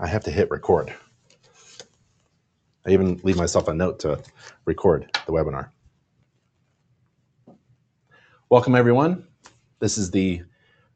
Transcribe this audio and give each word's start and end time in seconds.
I 0.00 0.06
have 0.06 0.22
to 0.24 0.30
hit 0.30 0.48
record. 0.50 0.94
I 2.86 2.90
even 2.90 3.20
leave 3.24 3.36
myself 3.36 3.66
a 3.66 3.74
note 3.74 3.98
to 4.00 4.22
record 4.64 5.10
the 5.26 5.32
webinar. 5.32 5.70
Welcome, 8.48 8.76
everyone. 8.76 9.26
This 9.80 9.98
is 9.98 10.12
the 10.12 10.42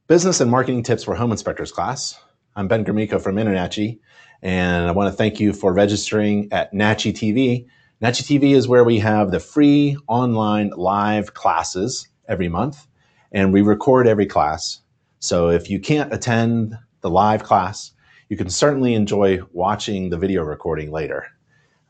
Business 0.06 0.40
and 0.40 0.50
Marketing 0.50 0.84
Tips 0.84 1.02
for 1.02 1.16
Home 1.16 1.32
Inspectors 1.32 1.72
class. 1.72 2.16
I'm 2.54 2.68
Ben 2.68 2.84
Gromicko 2.84 3.20
from 3.20 3.34
InterNACHI, 3.36 3.98
and 4.40 4.86
I 4.86 4.92
want 4.92 5.10
to 5.10 5.16
thank 5.16 5.40
you 5.40 5.52
for 5.52 5.72
registering 5.72 6.48
at 6.52 6.72
NACHI 6.72 7.12
TV. 7.12 7.66
NACHI 8.02 8.38
TV 8.38 8.54
is 8.54 8.68
where 8.68 8.84
we 8.84 9.00
have 9.00 9.32
the 9.32 9.40
free 9.40 9.96
online 10.06 10.70
live 10.76 11.34
classes 11.34 12.06
every 12.28 12.48
month, 12.48 12.86
and 13.32 13.52
we 13.52 13.62
record 13.62 14.06
every 14.06 14.26
class. 14.26 14.80
So 15.18 15.48
if 15.48 15.68
you 15.68 15.80
can't 15.80 16.12
attend 16.14 16.78
the 17.00 17.10
live 17.10 17.42
class, 17.42 17.90
you 18.32 18.38
can 18.38 18.48
certainly 18.48 18.94
enjoy 18.94 19.40
watching 19.52 20.08
the 20.08 20.16
video 20.16 20.42
recording 20.42 20.90
later. 20.90 21.26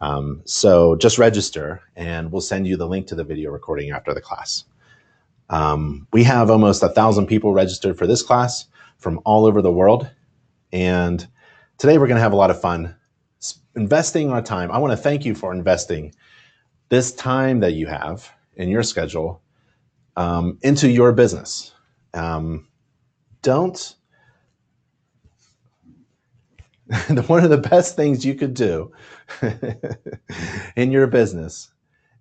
Um, 0.00 0.42
so 0.44 0.96
just 0.96 1.16
register 1.16 1.80
and 1.94 2.32
we'll 2.32 2.40
send 2.40 2.66
you 2.66 2.76
the 2.76 2.88
link 2.88 3.06
to 3.06 3.14
the 3.14 3.22
video 3.22 3.52
recording 3.52 3.92
after 3.92 4.12
the 4.12 4.20
class. 4.20 4.64
Um, 5.50 6.08
we 6.12 6.24
have 6.24 6.50
almost 6.50 6.82
a 6.82 6.88
thousand 6.88 7.28
people 7.28 7.52
registered 7.52 7.96
for 7.96 8.08
this 8.08 8.24
class 8.24 8.66
from 8.98 9.20
all 9.24 9.46
over 9.46 9.62
the 9.62 9.70
world. 9.70 10.10
And 10.72 11.24
today 11.78 11.96
we're 11.96 12.08
going 12.08 12.16
to 12.16 12.22
have 12.22 12.32
a 12.32 12.42
lot 12.44 12.50
of 12.50 12.60
fun 12.60 12.96
investing 13.76 14.32
our 14.32 14.42
time. 14.42 14.72
I 14.72 14.78
want 14.78 14.90
to 14.90 14.96
thank 14.96 15.24
you 15.24 15.36
for 15.36 15.54
investing 15.54 16.12
this 16.88 17.12
time 17.12 17.60
that 17.60 17.74
you 17.74 17.86
have 17.86 18.28
in 18.56 18.68
your 18.68 18.82
schedule 18.82 19.40
um, 20.16 20.58
into 20.62 20.90
your 20.90 21.12
business. 21.12 21.72
Um, 22.14 22.66
don't 23.42 23.94
one 27.26 27.42
of 27.42 27.50
the 27.50 27.58
best 27.58 27.96
things 27.96 28.24
you 28.24 28.34
could 28.34 28.54
do 28.54 28.92
in 30.76 30.90
your 30.90 31.06
business 31.06 31.70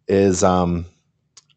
is 0.08 0.44
um, 0.44 0.86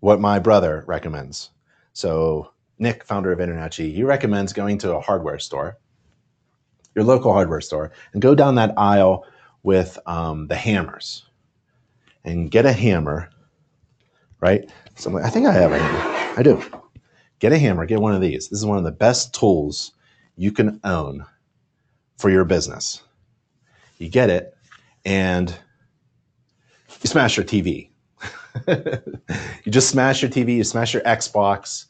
what 0.01 0.21
my 0.21 0.39
brother 0.39 0.85
recommends. 0.87 1.51
So, 1.93 2.51
Nick, 2.79 3.05
founder 3.05 3.31
of 3.31 3.39
InterNACHI, 3.39 3.95
he 3.95 4.03
recommends 4.03 4.53
going 4.53 4.79
to 4.79 4.97
a 4.97 5.01
hardware 5.01 5.39
store, 5.39 5.79
your 6.97 7.05
local 7.05 7.33
hardware 7.33 7.61
store, 7.61 7.93
and 8.13 8.21
go 8.21 8.35
down 8.35 8.57
that 8.57 8.75
aisle 8.77 9.25
with 9.63 9.97
um, 10.07 10.49
the 10.49 10.57
hammers 10.57 11.25
and 12.25 12.51
get 12.51 12.67
a 12.67 12.73
hammer, 12.73 13.31
right? 14.41 14.69
So, 14.97 15.17
I 15.19 15.31
think 15.31 15.47
I 15.47 15.53
have 15.53 15.71
a 15.71 15.79
hammer. 15.79 16.35
I 16.37 16.43
do. 16.43 16.63
Get 17.39 17.53
a 17.53 17.59
hammer, 17.59 17.87
get 17.87 18.01
one 18.01 18.15
of 18.15 18.21
these. 18.21 18.49
This 18.49 18.59
is 18.59 18.67
one 18.67 18.79
of 18.79 18.85
the 18.85 18.91
best 18.91 19.35
tools 19.35 19.93
you 20.37 20.51
can 20.51 20.81
own 20.83 21.25
for 22.19 22.29
your 22.29 22.45
business. 22.45 23.04
You 23.99 24.09
get 24.09 24.31
it, 24.31 24.57
and 25.05 25.51
you 27.03 27.09
smash 27.09 27.37
your 27.37 27.47
TV. 27.47 27.91
you 28.69 29.73
just 29.73 29.91
smash 29.91 30.23
your 30.23 30.31
TV, 30.31 30.57
you 30.57 30.65
smash 30.65 30.95
your 30.95 31.03
Xbox, 31.03 31.87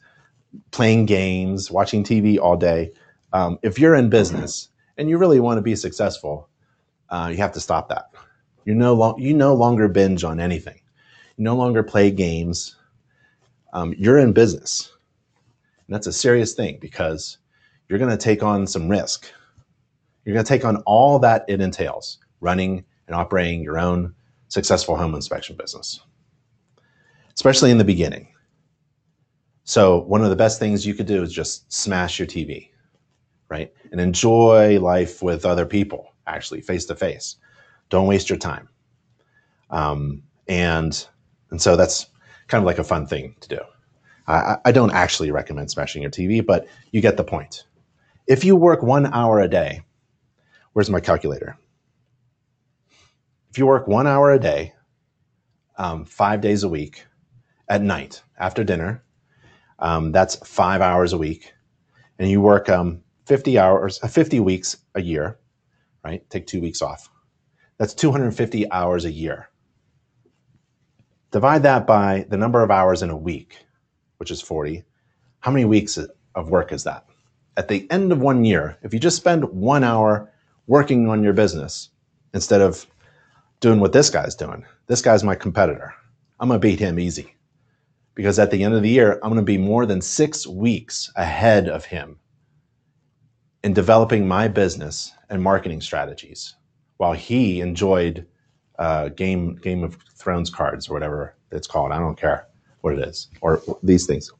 playing 0.71 1.05
games, 1.05 1.71
watching 1.71 2.03
TV 2.03 2.39
all 2.39 2.57
day. 2.57 2.91
Um, 3.33 3.59
if 3.61 3.79
you're 3.79 3.95
in 3.95 4.09
business 4.09 4.69
and 4.97 5.09
you 5.09 5.17
really 5.17 5.39
want 5.39 5.57
to 5.57 5.61
be 5.61 5.75
successful, 5.75 6.49
uh, 7.09 7.29
you 7.31 7.37
have 7.37 7.51
to 7.53 7.59
stop 7.59 7.89
that. 7.89 8.09
You 8.65 8.73
no, 8.73 8.93
lo- 8.93 9.15
you 9.17 9.33
no 9.33 9.53
longer 9.53 9.87
binge 9.87 10.23
on 10.23 10.39
anything. 10.39 10.79
You 11.37 11.43
no 11.43 11.55
longer 11.55 11.83
play 11.83 12.11
games. 12.11 12.75
Um, 13.73 13.93
you're 13.97 14.17
in 14.17 14.33
business. 14.33 14.91
And 15.87 15.93
that's 15.93 16.07
a 16.07 16.13
serious 16.13 16.53
thing 16.53 16.77
because 16.81 17.37
you're 17.87 17.99
going 17.99 18.11
to 18.11 18.17
take 18.17 18.41
on 18.41 18.65
some 18.65 18.89
risk. 18.89 19.31
You're 20.25 20.33
going 20.33 20.45
to 20.45 20.49
take 20.49 20.65
on 20.65 20.77
all 20.87 21.19
that 21.19 21.45
it 21.47 21.61
entails 21.61 22.17
running 22.41 22.83
and 23.07 23.15
operating 23.15 23.63
your 23.63 23.79
own 23.79 24.13
successful 24.47 24.95
home 24.95 25.13
inspection 25.13 25.55
business, 25.55 25.99
especially 27.35 27.71
in 27.71 27.77
the 27.77 27.83
beginning. 27.83 28.27
So, 29.63 30.01
one 30.01 30.23
of 30.23 30.29
the 30.29 30.35
best 30.35 30.59
things 30.59 30.85
you 30.85 30.93
could 30.93 31.07
do 31.07 31.23
is 31.23 31.31
just 31.31 31.71
smash 31.71 32.19
your 32.19 32.27
TV, 32.27 32.69
right? 33.49 33.73
And 33.91 34.01
enjoy 34.01 34.79
life 34.79 35.23
with 35.23 35.45
other 35.45 35.65
people, 35.65 36.13
actually, 36.27 36.61
face 36.61 36.85
to 36.85 36.95
face. 36.95 37.37
Don't 37.89 38.07
waste 38.07 38.29
your 38.29 38.37
time. 38.37 38.69
Um, 39.69 40.23
and, 40.47 41.07
and 41.49 41.61
so 41.61 41.75
that's 41.75 42.07
kind 42.47 42.61
of 42.61 42.65
like 42.65 42.77
a 42.77 42.83
fun 42.83 43.07
thing 43.07 43.35
to 43.41 43.49
do. 43.49 43.59
I, 44.27 44.57
I 44.65 44.71
don't 44.71 44.91
actually 44.91 45.31
recommend 45.31 45.71
smashing 45.71 46.01
your 46.01 46.11
TV, 46.11 46.45
but 46.45 46.67
you 46.91 47.01
get 47.01 47.17
the 47.17 47.23
point. 47.23 47.65
If 48.27 48.43
you 48.43 48.55
work 48.55 48.81
one 48.81 49.07
hour 49.07 49.39
a 49.39 49.47
day, 49.47 49.83
where's 50.75 50.89
my 50.89 50.99
calculator? 50.99 51.57
If 53.49 53.57
you 53.57 53.65
work 53.65 53.87
one 53.87 54.07
hour 54.07 54.33
a 54.33 54.39
day, 54.39 54.73
um, 55.77 56.03
five 56.03 56.41
days 56.41 56.63
a 56.63 56.69
week, 56.69 57.05
at 57.69 57.81
night 57.81 58.21
after 58.37 58.61
dinner, 58.65 59.01
um, 59.79 60.11
that's 60.11 60.35
five 60.45 60.81
hours 60.81 61.13
a 61.13 61.17
week, 61.17 61.53
and 62.19 62.29
you 62.29 62.41
work 62.41 62.67
um, 62.67 63.01
50 63.25 63.57
hours, 63.57 64.01
uh, 64.03 64.09
50 64.09 64.41
weeks 64.41 64.75
a 64.95 65.01
year, 65.01 65.39
right? 66.03 66.29
Take 66.29 66.45
two 66.45 66.59
weeks 66.59 66.81
off. 66.81 67.09
That's 67.77 67.93
250 67.93 68.69
hours 68.69 69.05
a 69.05 69.11
year. 69.11 69.47
Divide 71.31 71.63
that 71.63 71.87
by 71.87 72.25
the 72.27 72.37
number 72.37 72.61
of 72.61 72.69
hours 72.69 73.01
in 73.01 73.09
a 73.09 73.17
week, 73.17 73.59
which 74.17 74.29
is 74.29 74.41
40. 74.41 74.83
How 75.39 75.51
many 75.51 75.63
weeks 75.63 75.97
of 76.35 76.49
work 76.49 76.73
is 76.73 76.83
that? 76.83 77.05
At 77.55 77.69
the 77.69 77.89
end 77.89 78.11
of 78.11 78.19
one 78.19 78.43
year, 78.43 78.77
if 78.83 78.93
you 78.93 78.99
just 78.99 79.15
spend 79.15 79.45
one 79.45 79.85
hour 79.85 80.33
working 80.67 81.09
on 81.09 81.23
your 81.23 81.33
business 81.33 81.89
instead 82.33 82.61
of 82.61 82.85
doing 83.59 83.79
what 83.79 83.93
this 83.93 84.09
guy's 84.09 84.35
doing, 84.35 84.65
this 84.87 85.01
guy's 85.01 85.23
my 85.23 85.35
competitor. 85.35 85.93
I'm 86.39 86.49
going 86.49 86.59
to 86.59 86.67
beat 86.67 86.79
him 86.79 86.99
easy 86.99 87.35
because 88.13 88.39
at 88.39 88.51
the 88.51 88.63
end 88.63 88.73
of 88.73 88.81
the 88.81 88.89
year, 88.89 89.13
I'm 89.15 89.29
going 89.29 89.35
to 89.35 89.41
be 89.41 89.57
more 89.57 89.85
than 89.85 90.01
six 90.01 90.45
weeks 90.47 91.11
ahead 91.15 91.67
of 91.69 91.85
him 91.85 92.17
in 93.63 93.73
developing 93.73 94.27
my 94.27 94.47
business 94.47 95.11
and 95.29 95.41
marketing 95.41 95.81
strategies 95.81 96.55
while 96.97 97.13
he 97.13 97.61
enjoyed 97.61 98.27
uh, 98.79 99.09
game 99.09 99.55
Game 99.55 99.83
of 99.83 99.97
Thrones 100.15 100.49
cards 100.49 100.89
or 100.89 100.93
whatever 100.93 101.35
it's 101.51 101.67
called. 101.67 101.91
I 101.91 101.99
don't 101.99 102.17
care 102.17 102.47
what 102.81 102.93
it 102.93 102.99
is 103.07 103.29
or 103.41 103.61
these 103.81 104.05
things. 104.05 104.31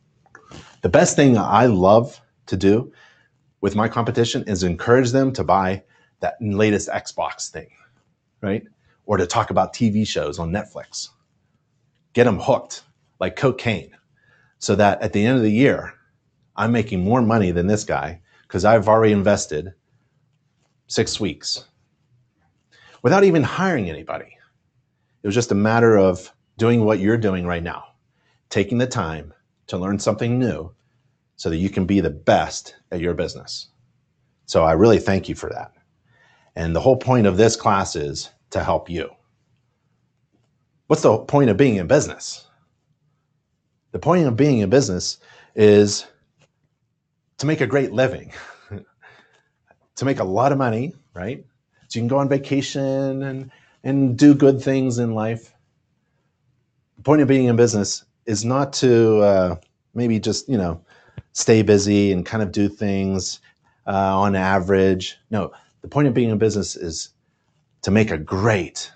The 0.82 0.90
best 0.90 1.16
thing 1.16 1.38
I 1.38 1.66
love 1.66 2.22
to 2.46 2.58
do 2.58 2.92
with 3.62 3.76
my 3.76 3.88
competition 3.88 4.44
is 4.46 4.64
encourage 4.64 5.12
them 5.12 5.34
to 5.34 5.44
buy 5.44 5.84
that 6.20 6.38
latest 6.42 6.90
Xbox 6.90 7.50
thing, 7.50 7.68
right? 8.42 8.64
Or 9.06 9.18
to 9.18 9.28
talk 9.28 9.50
about 9.50 9.74
TV 9.74 10.08
shows 10.08 10.40
on 10.40 10.52
Netflix. 10.52 11.10
Get 12.14 12.24
them 12.24 12.40
hooked 12.40 12.84
like 13.20 13.36
cocaine 13.36 13.92
so 14.60 14.76
that 14.76 15.02
at 15.02 15.14
the 15.14 15.26
end 15.26 15.38
of 15.38 15.44
the 15.44 15.52
year, 15.52 15.94
I'm 16.56 16.72
making 16.72 17.04
more 17.04 17.22
money 17.22 17.52
than 17.52 17.68
this 17.68 17.84
guy 17.84 18.22
because 18.44 18.66
I've 18.66 18.88
already 18.88 19.14
invested 19.14 19.74
six 20.88 21.20
weeks 21.20 21.66
without 23.02 23.24
even 23.24 23.44
hiring 23.44 23.90
anybody. 23.90 24.38
It 25.22 25.28
was 25.28 25.36
just 25.36 25.52
a 25.52 25.56
matter 25.56 25.98
of 25.98 26.32
doing 26.58 26.86
what 26.86 27.00
you're 27.00 27.18
doing 27.18 27.46
right 27.46 27.64
now 27.64 27.86
taking 28.50 28.78
the 28.78 28.88
time 28.88 29.34
to 29.68 29.78
learn 29.78 30.00
something 30.00 30.40
new 30.40 30.74
so 31.36 31.50
that 31.50 31.58
you 31.58 31.70
can 31.70 31.86
be 31.86 32.00
the 32.00 32.10
best 32.10 32.76
at 32.92 33.02
your 33.02 33.14
business. 33.14 33.68
So 34.46 34.64
I 34.64 34.72
really 34.74 35.00
thank 35.00 35.28
you 35.28 35.36
for 35.36 35.50
that. 35.50 35.74
And 36.56 36.76
the 36.76 36.80
whole 36.80 36.98
point 36.98 37.28
of 37.28 37.38
this 37.38 37.56
class 37.56 37.96
is 37.96 38.30
to 38.52 38.64
help 38.64 38.90
you. 38.90 39.10
What's 40.88 41.02
the 41.02 41.18
point 41.18 41.50
of 41.50 41.58
being 41.58 41.76
in 41.76 41.88
business? 41.88 42.48
The 43.92 44.00
point 44.00 44.28
of 44.28 44.36
being 44.36 44.60
in 44.60 44.70
business 44.70 45.18
is 45.56 46.06
to 47.38 47.46
make 47.46 47.62
a 47.62 47.68
great 47.68 47.92
living, 47.92 48.32
to 49.96 50.06
make 50.06 50.20
a 50.20 50.24
lot 50.24 50.52
of 50.52 50.58
money, 50.58 50.94
right? 51.14 51.46
So 51.88 52.00
you 52.00 52.02
can 52.02 52.08
go 52.08 52.18
on 52.18 52.30
vacation 52.30 53.24
and, 53.24 53.52
and 53.84 54.18
do 54.18 54.34
good 54.34 54.62
things 54.62 55.00
in 55.00 55.14
life. 55.14 55.54
The 56.98 57.04
point 57.04 57.22
of 57.22 57.28
being 57.28 57.46
in 57.46 57.56
business 57.56 58.06
is 58.26 58.46
not 58.46 58.74
to 58.74 59.20
uh, 59.20 59.56
maybe 59.94 60.20
just 60.20 60.50
you 60.50 60.58
know 60.58 60.82
stay 61.32 61.62
busy 61.62 62.12
and 62.12 62.26
kind 62.26 62.44
of 62.44 62.52
do 62.52 62.70
things 62.70 63.40
uh, 63.88 64.18
on 64.20 64.36
average. 64.36 65.18
No, 65.30 65.52
the 65.86 65.90
point 65.90 66.08
of 66.08 66.16
being 66.16 66.32
in 66.32 66.40
business 66.40 66.76
is 66.76 67.10
to 67.84 67.92
make 67.92 68.10
a 68.10 68.18
great, 68.18 68.92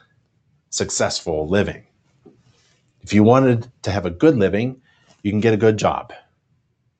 successful 0.72 1.48
living. 1.48 1.86
If 3.02 3.14
you 3.14 3.22
wanted 3.22 3.72
to 3.84 3.92
have 3.92 4.08
a 4.08 4.10
good 4.10 4.36
living, 4.36 4.82
you 5.22 5.30
can 5.30 5.40
get 5.40 5.54
a 5.54 5.58
good 5.58 5.78
job, 5.78 6.12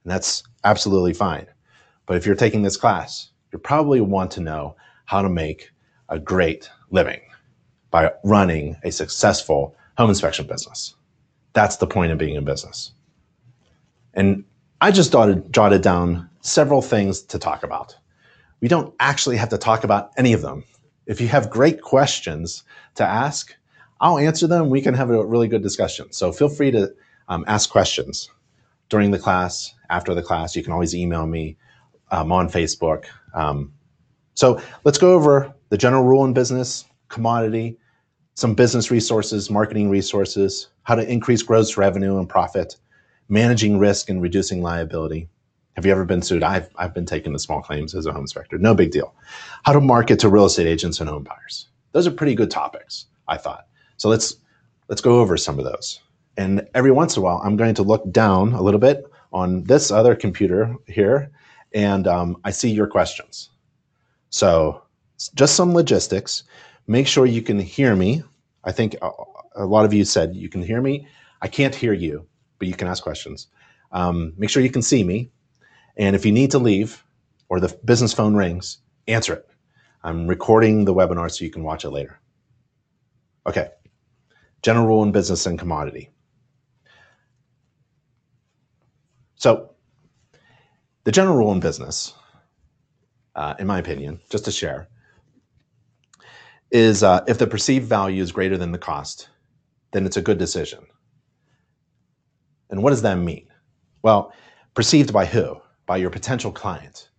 and 0.04 0.12
that's 0.12 0.44
absolutely 0.64 1.14
fine. 1.14 1.48
But 2.06 2.18
if 2.18 2.28
you're 2.28 2.36
taking 2.36 2.62
this 2.62 2.78
class, 2.78 3.32
you 3.52 3.58
probably 3.58 4.00
want 4.00 4.30
to 4.34 4.42
know 4.42 4.76
how 5.06 5.24
to 5.24 5.30
make 5.30 5.72
a 6.10 6.20
great 6.20 6.70
living 6.92 7.22
by 7.90 8.12
running 8.24 8.78
a 8.84 8.92
successful 8.92 9.76
home 9.98 10.12
inspection 10.12 10.46
business. 10.46 10.94
That's 11.54 11.78
the 11.78 11.88
point 11.88 12.12
of 12.12 12.20
being 12.20 12.36
in 12.36 12.46
business. 12.46 12.92
And 14.14 14.44
I 14.82 14.92
just 14.92 15.12
jotted, 15.12 15.52
jotted 15.52 15.82
down 15.82 16.30
several 16.42 16.84
things 16.84 17.24
to 17.24 17.40
talk 17.40 17.64
about. 17.64 17.98
We 18.62 18.68
don't 18.68 18.94
actually 19.00 19.38
have 19.38 19.50
to 19.50 19.58
talk 19.58 19.84
about 19.84 20.12
any 20.18 20.34
of 20.34 20.42
them 20.42 20.64
If 21.06 21.20
you 21.20 21.28
have 21.30 21.50
great 21.50 21.82
questions 21.82 22.64
to 22.96 23.04
ask, 23.06 23.56
I'll 24.00 24.20
answer 24.20 24.48
them. 24.48 24.70
We 24.70 24.82
can 24.82 24.94
have 24.94 25.10
a 25.10 25.26
really 25.26 25.48
good 25.48 25.64
discussion. 25.64 26.12
So 26.14 26.32
feel 26.32 26.50
free 26.50 26.72
to 26.72 26.94
um, 27.28 27.44
ask 27.48 27.70
questions 27.70 28.30
during 28.90 29.12
the 29.12 29.20
class, 29.20 29.74
after 29.90 30.14
the 30.14 30.22
class. 30.22 30.56
You 30.56 30.64
can 30.64 30.72
always 30.72 30.96
email 30.96 31.26
me 31.26 31.58
um, 32.12 32.32
on 32.32 32.48
Facebook. 32.48 33.06
Um, 33.34 33.74
so 34.36 34.62
let's 34.84 35.00
go 35.00 35.14
over 35.14 35.54
the 35.70 35.78
general 35.78 36.04
rule 36.04 36.26
in 36.26 36.34
business, 36.34 36.86
commodity, 37.10 37.78
some 38.36 38.54
business 38.54 38.92
resources, 38.92 39.50
marketing 39.50 39.90
resources, 39.90 40.70
how 40.84 40.96
to 40.96 41.12
increase 41.12 41.42
gross 41.44 41.76
revenue 41.76 42.20
and 42.20 42.30
profit, 42.30 42.78
managing 43.30 43.80
risk 43.80 44.10
and 44.10 44.22
reducing 44.22 44.62
liability. 44.62 45.28
Have 45.80 45.86
you 45.86 45.94
ever 45.94 46.04
been 46.04 46.22
sued? 46.22 46.44
I've, 46.44 46.70
I've 46.76 46.94
been 46.94 47.06
taken 47.06 47.32
to 47.32 47.40
small 47.40 47.62
claims 47.62 47.96
as 47.96 48.06
a 48.06 48.12
home 48.12 48.24
inspector. 48.24 48.58
No 48.58 48.76
big 48.76 48.92
deal. 48.92 49.16
How 49.64 49.72
to 49.72 49.80
market 49.80 50.20
to 50.20 50.28
real 50.28 50.44
estate 50.44 50.68
agents 50.68 51.00
and 51.00 51.10
home 51.10 51.24
buyers. 51.24 51.70
Those 51.94 52.06
are 52.06 52.12
pretty 52.12 52.36
good 52.36 52.52
topics, 52.52 53.06
I 53.30 53.38
thought. 53.38 53.66
So 53.96 54.10
let's 54.10 54.36
let's 54.90 55.00
go 55.00 55.22
over 55.22 55.38
some 55.38 55.58
of 55.58 55.64
those. 55.64 56.02
And 56.36 56.68
every 56.76 56.92
once 56.92 57.16
in 57.16 57.22
a 57.22 57.24
while, 57.24 57.40
I'm 57.46 57.56
going 57.56 57.76
to 57.76 57.84
look 57.84 58.12
down 58.12 58.52
a 58.52 58.62
little 58.62 58.82
bit 58.82 59.06
on 59.32 59.64
this 59.64 59.90
other 59.90 60.18
computer 60.18 60.76
here, 60.86 61.32
and 61.74 62.08
um, 62.08 62.36
I 62.44 62.52
see 62.52 62.72
your 62.72 62.88
questions. 62.88 63.50
So 64.32 64.84
just 65.34 65.56
some 65.56 65.74
logistics. 65.74 66.44
Make 66.88 67.08
sure 67.08 67.26
you 67.26 67.42
can 67.42 67.58
hear 67.58 67.96
me. 67.96 68.22
I 68.66 68.74
think 68.74 68.98
a 69.56 69.66
lot 69.66 69.86
of 69.86 69.94
you 69.94 70.04
said 70.04 70.36
you 70.36 70.50
can 70.50 70.62
hear 70.62 70.82
me. 70.82 71.08
I 71.42 71.48
can't 71.48 71.74
hear 71.74 71.94
you, 71.94 72.28
but 72.58 72.68
you 72.68 72.74
can 72.74 72.90
ask 72.90 73.02
questions. 73.02 73.48
Um, 73.94 74.34
make 74.36 74.50
sure 74.50 74.62
you 74.62 74.70
can 74.70 74.82
see 74.82 75.06
me. 75.06 75.32
And 76.00 76.16
if 76.16 76.26
you 76.26 76.32
need 76.32 76.52
to 76.52 76.60
leave 76.60 77.04
or 77.50 77.60
the 77.60 77.78
business 77.84 78.14
phone 78.14 78.34
rings, 78.34 78.80
answer 79.08 79.34
it. 79.34 79.46
I'm 80.02 80.28
recording 80.28 80.86
the 80.86 80.94
webinar 80.94 81.30
so 81.30 81.44
you 81.44 81.52
can 81.52 81.64
watch 81.64 81.84
it 81.84 81.90
later. 81.90 82.20
Okay. 83.46 83.68
General 84.64 84.88
rule 84.88 85.04
in 85.04 85.12
business 85.12 85.46
and 85.46 85.60
commodity. 85.60 86.10
So, 89.36 89.72
the 91.04 91.12
general 91.12 91.36
rule 91.36 91.52
in 91.52 91.60
business, 91.60 92.14
uh, 93.36 93.56
in 93.60 93.68
my 93.68 93.80
opinion, 93.80 94.22
just 94.30 94.46
to 94.46 94.52
share, 94.52 94.88
is 96.72 97.04
uh, 97.04 97.24
if 97.28 97.38
the 97.38 97.48
perceived 97.48 97.88
value 97.88 98.22
is 98.22 98.32
greater 98.32 98.58
than 98.58 98.72
the 98.72 98.78
cost, 98.78 99.30
then 99.92 100.06
it's 100.06 100.18
a 100.18 100.22
good 100.22 100.38
decision. 100.38 100.86
And 102.70 102.84
what 102.84 102.92
does 102.92 103.02
that 103.02 103.16
mean? 103.16 103.48
Well, 104.02 104.34
perceived 104.76 105.12
by 105.12 105.26
who? 105.26 105.60
By 105.90 105.98
your 105.98 106.12
potential 106.12 106.52
client. 106.52 107.10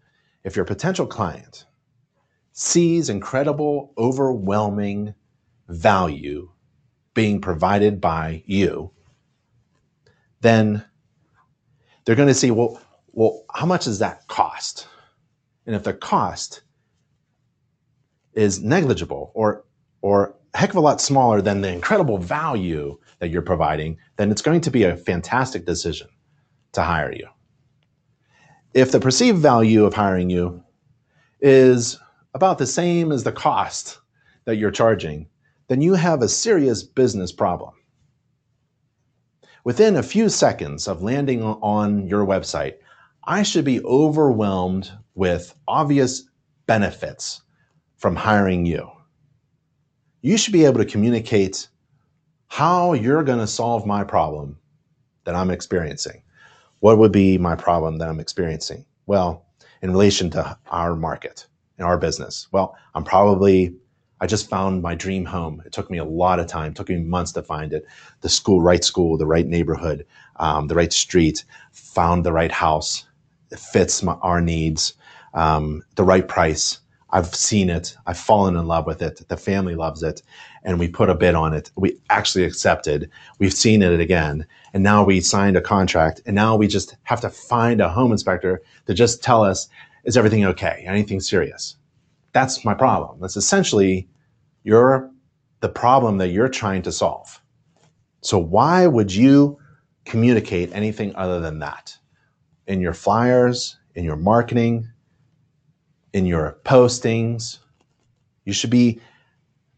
If 0.44 0.54
your 0.54 0.64
potential 0.64 1.04
client 1.04 1.66
sees 2.52 3.08
incredible, 3.08 3.92
overwhelming 3.98 5.12
value 5.66 6.52
being 7.12 7.40
provided 7.40 8.00
by 8.00 8.44
you, 8.46 8.92
then 10.40 10.84
they're 12.04 12.14
going 12.14 12.28
to 12.28 12.34
see, 12.34 12.52
well, 12.52 12.80
well, 13.08 13.44
how 13.52 13.66
much 13.66 13.86
does 13.86 13.98
that 13.98 14.28
cost? 14.28 14.86
And 15.66 15.74
if 15.74 15.82
the 15.82 15.92
cost 15.92 16.62
is 18.34 18.62
negligible 18.62 19.32
or 19.34 19.64
or 20.00 20.36
a 20.54 20.58
heck 20.58 20.70
of 20.70 20.76
a 20.76 20.80
lot 20.80 21.00
smaller 21.00 21.42
than 21.42 21.60
the 21.60 21.72
incredible 21.72 22.18
value 22.18 22.96
that 23.18 23.30
you're 23.30 23.42
providing, 23.42 23.98
then 24.16 24.30
it's 24.30 24.42
going 24.42 24.60
to 24.60 24.70
be 24.70 24.84
a 24.84 24.96
fantastic 24.96 25.66
decision 25.66 26.06
to 26.70 26.82
hire 26.84 27.12
you. 27.12 27.26
If 28.72 28.92
the 28.92 29.00
perceived 29.00 29.38
value 29.38 29.84
of 29.84 29.94
hiring 29.94 30.30
you 30.30 30.62
is 31.40 31.98
about 32.34 32.58
the 32.58 32.66
same 32.66 33.10
as 33.10 33.24
the 33.24 33.32
cost 33.32 33.98
that 34.44 34.56
you're 34.56 34.70
charging, 34.70 35.26
then 35.68 35.80
you 35.80 35.94
have 35.94 36.22
a 36.22 36.28
serious 36.28 36.84
business 36.84 37.32
problem. 37.32 37.72
Within 39.64 39.96
a 39.96 40.02
few 40.02 40.28
seconds 40.28 40.86
of 40.86 41.02
landing 41.02 41.42
on 41.42 42.06
your 42.06 42.24
website, 42.24 42.76
I 43.24 43.42
should 43.42 43.64
be 43.64 43.84
overwhelmed 43.84 44.90
with 45.14 45.54
obvious 45.66 46.22
benefits 46.66 47.42
from 47.96 48.16
hiring 48.16 48.64
you. 48.66 48.88
You 50.22 50.38
should 50.38 50.52
be 50.52 50.64
able 50.64 50.78
to 50.78 50.90
communicate 50.90 51.68
how 52.46 52.92
you're 52.92 53.24
going 53.24 53.38
to 53.38 53.46
solve 53.46 53.84
my 53.84 54.04
problem 54.04 54.58
that 55.24 55.34
I'm 55.34 55.50
experiencing. 55.50 56.22
What 56.80 56.98
would 56.98 57.12
be 57.12 57.38
my 57.38 57.54
problem 57.54 57.98
that 57.98 58.08
I'm 58.08 58.20
experiencing? 58.20 58.84
Well, 59.06 59.46
in 59.82 59.90
relation 59.90 60.30
to 60.30 60.58
our 60.70 60.96
market 60.96 61.46
and 61.78 61.86
our 61.86 61.98
business. 61.98 62.48
Well, 62.52 62.76
I'm 62.94 63.04
probably 63.04 63.74
I 64.22 64.26
just 64.26 64.50
found 64.50 64.82
my 64.82 64.94
dream 64.94 65.24
home. 65.24 65.62
It 65.64 65.72
took 65.72 65.90
me 65.90 65.96
a 65.96 66.04
lot 66.04 66.40
of 66.40 66.46
time, 66.46 66.72
it 66.72 66.76
took 66.76 66.90
me 66.90 66.98
months 66.98 67.32
to 67.32 67.42
find 67.42 67.72
it. 67.72 67.86
The 68.20 68.28
school, 68.28 68.60
right 68.60 68.84
school, 68.84 69.16
the 69.16 69.26
right 69.26 69.46
neighborhood, 69.46 70.04
um, 70.36 70.68
the 70.68 70.74
right 70.74 70.92
street, 70.92 71.44
found 71.72 72.24
the 72.24 72.32
right 72.32 72.52
house. 72.52 73.06
It 73.50 73.58
fits 73.58 74.02
my, 74.02 74.12
our 74.20 74.42
needs, 74.42 74.92
um, 75.32 75.82
the 75.96 76.04
right 76.04 76.28
price. 76.28 76.80
I've 77.12 77.34
seen 77.34 77.70
it. 77.70 77.96
I've 78.06 78.18
fallen 78.18 78.56
in 78.56 78.66
love 78.66 78.86
with 78.86 79.02
it. 79.02 79.26
The 79.28 79.36
family 79.36 79.74
loves 79.74 80.02
it. 80.02 80.22
And 80.62 80.78
we 80.78 80.88
put 80.88 81.10
a 81.10 81.14
bid 81.14 81.34
on 81.34 81.54
it. 81.54 81.70
We 81.76 81.98
actually 82.10 82.44
accepted. 82.44 83.10
We've 83.38 83.52
seen 83.52 83.82
it 83.82 83.98
again. 83.98 84.46
And 84.72 84.82
now 84.82 85.04
we 85.04 85.20
signed 85.20 85.56
a 85.56 85.60
contract. 85.60 86.20
And 86.26 86.34
now 86.34 86.56
we 86.56 86.68
just 86.68 86.96
have 87.04 87.20
to 87.22 87.30
find 87.30 87.80
a 87.80 87.88
home 87.88 88.12
inspector 88.12 88.62
to 88.86 88.94
just 88.94 89.22
tell 89.22 89.42
us, 89.42 89.68
is 90.04 90.16
everything 90.16 90.44
okay? 90.44 90.84
Anything 90.86 91.20
serious? 91.20 91.76
That's 92.32 92.64
my 92.64 92.74
problem. 92.74 93.20
That's 93.20 93.36
essentially 93.36 94.08
your 94.62 95.10
the 95.60 95.68
problem 95.68 96.18
that 96.18 96.28
you're 96.28 96.48
trying 96.48 96.82
to 96.82 96.92
solve. 96.92 97.42
So 98.22 98.38
why 98.38 98.86
would 98.86 99.12
you 99.12 99.58
communicate 100.04 100.70
anything 100.72 101.14
other 101.16 101.40
than 101.40 101.58
that? 101.58 101.96
In 102.66 102.80
your 102.80 102.94
flyers, 102.94 103.78
in 103.94 104.04
your 104.04 104.16
marketing, 104.16 104.88
in 106.12 106.26
your 106.26 106.58
postings, 106.64 107.58
you 108.44 108.52
should 108.52 108.70
be 108.70 109.00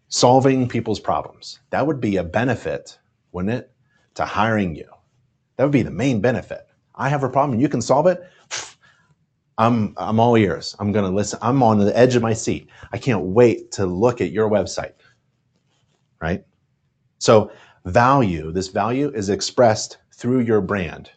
solving 0.09 0.69
people's 0.69 1.01
problems. 1.01 1.61
That 1.71 1.87
would 1.87 2.01
be 2.01 2.17
a 2.17 2.25
benefit, 2.25 2.99
wouldn't 3.33 3.55
it, 3.55 3.73
to 4.15 4.25
hiring 4.25 4.75
you? 4.75 4.89
That 5.57 5.65
would 5.65 5.73
be 5.73 5.83
the 5.83 5.91
main 5.91 6.21
benefit. 6.21 6.67
I 6.95 7.09
have 7.09 7.25
a 7.25 7.29
problem, 7.29 7.61
you 7.61 7.69
can 7.69 7.83
solve 7.83 8.07
it. 8.07 8.23
I'm 9.59 9.95
I'm 9.97 10.19
all 10.19 10.37
ears. 10.37 10.75
I'm 10.79 10.93
going 10.93 11.05
to 11.05 11.15
listen. 11.15 11.39
I'm 11.43 11.63
on 11.63 11.79
the 11.79 11.97
edge 11.97 12.17
of 12.17 12.23
my 12.23 12.33
seat. 12.33 12.69
I 12.93 12.99
can't 12.99 13.23
wait 13.23 13.71
to 13.73 13.87
look 13.87 14.21
at 14.21 14.33
your 14.33 14.49
website. 14.49 14.95
Right? 16.21 16.45
So, 17.19 17.53
value, 17.85 18.51
this 18.51 18.69
value 18.69 19.13
is 19.15 19.29
expressed 19.29 19.99
through 20.15 20.41
your 20.41 20.61
brand. 20.61 21.11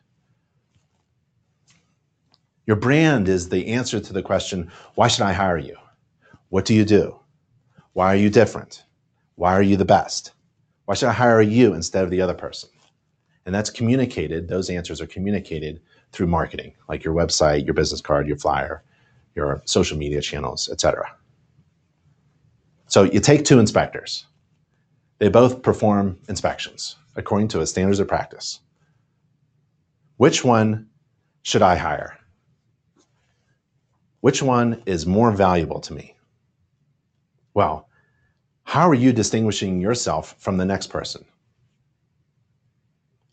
Your 2.67 2.75
brand 2.75 3.29
is 3.29 3.49
the 3.49 3.67
answer 3.67 3.99
to 3.99 4.13
the 4.13 4.23
question, 4.23 4.71
why 4.95 5.07
should 5.07 5.23
I 5.23 5.33
hire 5.33 5.57
you? 5.57 5.77
What 6.49 6.65
do 6.65 6.73
you 6.73 6.85
do? 6.85 7.19
Why 7.93 8.07
are 8.07 8.17
you 8.17 8.29
different? 8.29 8.83
Why 9.35 9.53
are 9.53 9.61
you 9.61 9.77
the 9.77 9.85
best? 9.85 10.31
Why 10.85 10.95
should 10.95 11.09
I 11.09 11.13
hire 11.13 11.41
you 11.41 11.73
instead 11.73 12.03
of 12.03 12.09
the 12.09 12.21
other 12.21 12.33
person? 12.33 12.69
And 13.45 13.53
that's 13.53 13.69
communicated, 13.69 14.47
those 14.47 14.69
answers 14.69 15.01
are 15.01 15.07
communicated 15.07 15.81
through 16.11 16.27
marketing, 16.27 16.73
like 16.89 17.03
your 17.03 17.13
website, 17.13 17.65
your 17.65 17.73
business 17.75 18.01
card, 18.01 18.27
your 18.27 18.37
flyer, 18.37 18.83
your 19.35 19.61
social 19.65 19.97
media 19.97 20.21
channels, 20.21 20.69
etc. 20.69 21.15
So 22.87 23.03
you 23.03 23.19
take 23.19 23.45
two 23.45 23.59
inspectors. 23.59 24.25
They 25.19 25.29
both 25.29 25.61
perform 25.61 26.17
inspections 26.27 26.95
according 27.15 27.49
to 27.49 27.61
a 27.61 27.67
standards 27.67 27.99
of 27.99 28.07
practice. 28.07 28.59
Which 30.17 30.43
one 30.43 30.87
should 31.43 31.61
I 31.61 31.75
hire? 31.75 32.17
Which 34.25 34.41
one 34.41 34.81
is 34.87 35.05
more 35.05 35.31
valuable 35.31 35.79
to 35.81 35.93
me? 35.93 36.15
Well, 37.53 37.87
how 38.63 38.89
are 38.89 38.95
you 38.95 39.13
distinguishing 39.13 39.79
yourself 39.79 40.33
from 40.39 40.57
the 40.57 40.65
next 40.65 40.87
person? 40.87 41.25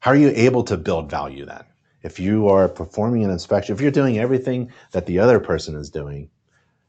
How 0.00 0.10
are 0.10 0.16
you 0.16 0.32
able 0.34 0.64
to 0.64 0.76
build 0.76 1.10
value 1.10 1.46
then? 1.46 1.64
if 2.02 2.20
you 2.20 2.48
are 2.48 2.68
performing 2.68 3.24
an 3.24 3.30
inspection, 3.30 3.74
if 3.74 3.80
you're 3.80 3.90
doing 3.90 4.18
everything 4.18 4.70
that 4.90 5.06
the 5.06 5.18
other 5.18 5.40
person 5.40 5.76
is 5.76 5.88
doing, 5.88 6.28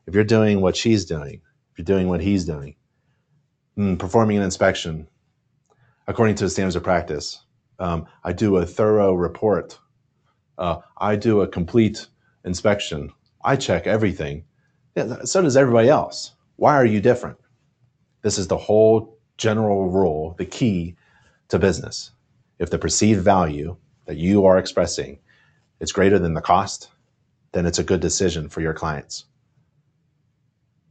if 0.05 0.13
you're 0.13 0.25
doing 0.25 0.59
what 0.59 0.75
she's 0.75 1.05
doing, 1.05 1.41
if 1.71 1.77
you're 1.77 1.85
doing 1.85 2.09
what 2.09 2.19
he's 2.19 2.43
doing, 2.43 2.75
mm, 3.77 3.97
performing 3.97 4.35
an 4.35 4.43
inspection 4.43 5.07
according 6.07 6.35
to 6.35 6.43
the 6.43 6.49
standards 6.49 6.75
of 6.75 6.83
practice, 6.83 7.45
um, 7.79 8.05
I 8.23 8.33
do 8.33 8.57
a 8.57 8.65
thorough 8.65 9.13
report. 9.13 9.79
Uh, 10.57 10.79
I 10.97 11.15
do 11.15 11.39
a 11.39 11.47
complete 11.47 12.07
inspection. 12.43 13.13
I 13.43 13.55
check 13.55 13.87
everything. 13.87 14.45
Yeah, 14.95 15.23
so 15.23 15.41
does 15.41 15.57
everybody 15.57 15.89
else. 15.89 16.33
Why 16.57 16.75
are 16.75 16.85
you 16.85 17.01
different? 17.01 17.37
This 18.21 18.37
is 18.37 18.47
the 18.47 18.57
whole 18.57 19.17
general 19.37 19.89
rule, 19.89 20.35
the 20.37 20.45
key 20.45 20.95
to 21.49 21.59
business. 21.59 22.11
If 22.59 22.69
the 22.69 22.79
perceived 22.79 23.21
value 23.21 23.75
that 24.05 24.17
you 24.17 24.45
are 24.45 24.57
expressing 24.57 25.19
is 25.79 25.91
greater 25.91 26.19
than 26.19 26.33
the 26.33 26.41
cost, 26.41 26.89
then 27.51 27.65
it's 27.65 27.79
a 27.79 27.83
good 27.83 27.99
decision 27.99 28.49
for 28.49 28.61
your 28.61 28.73
clients. 28.73 29.25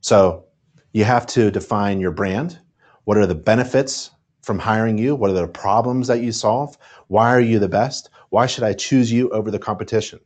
So 0.00 0.44
You 0.92 1.04
have 1.04 1.26
to 1.28 1.50
define 1.50 2.00
your 2.00 2.10
brand. 2.10 2.58
What 3.04 3.16
are 3.16 3.26
the 3.26 3.34
benefits 3.34 4.10
from 4.42 4.58
hiring 4.58 4.98
you? 4.98 5.14
What 5.14 5.30
are 5.30 5.34
the 5.34 5.48
problems 5.48 6.06
that 6.08 6.20
you 6.20 6.32
solve? 6.32 6.76
Why 7.08 7.30
are 7.30 7.40
you 7.40 7.58
the 7.58 7.68
best? 7.68 8.10
Why 8.28 8.46
should 8.46 8.64
I 8.64 8.74
choose 8.74 9.10
you 9.10 9.30
over 9.30 9.50
the 9.50 9.58
competition? 9.58 10.20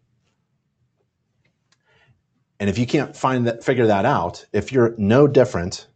And 2.58 2.70
if 2.70 2.78
you 2.78 2.86
can't 2.86 3.14
find 3.14 3.46
that, 3.46 3.62
figure 3.62 3.86
that 3.86 4.04
out, 4.04 4.44
if 4.52 4.72
you're 4.72 4.94
no 4.96 5.26
different, 5.26 5.86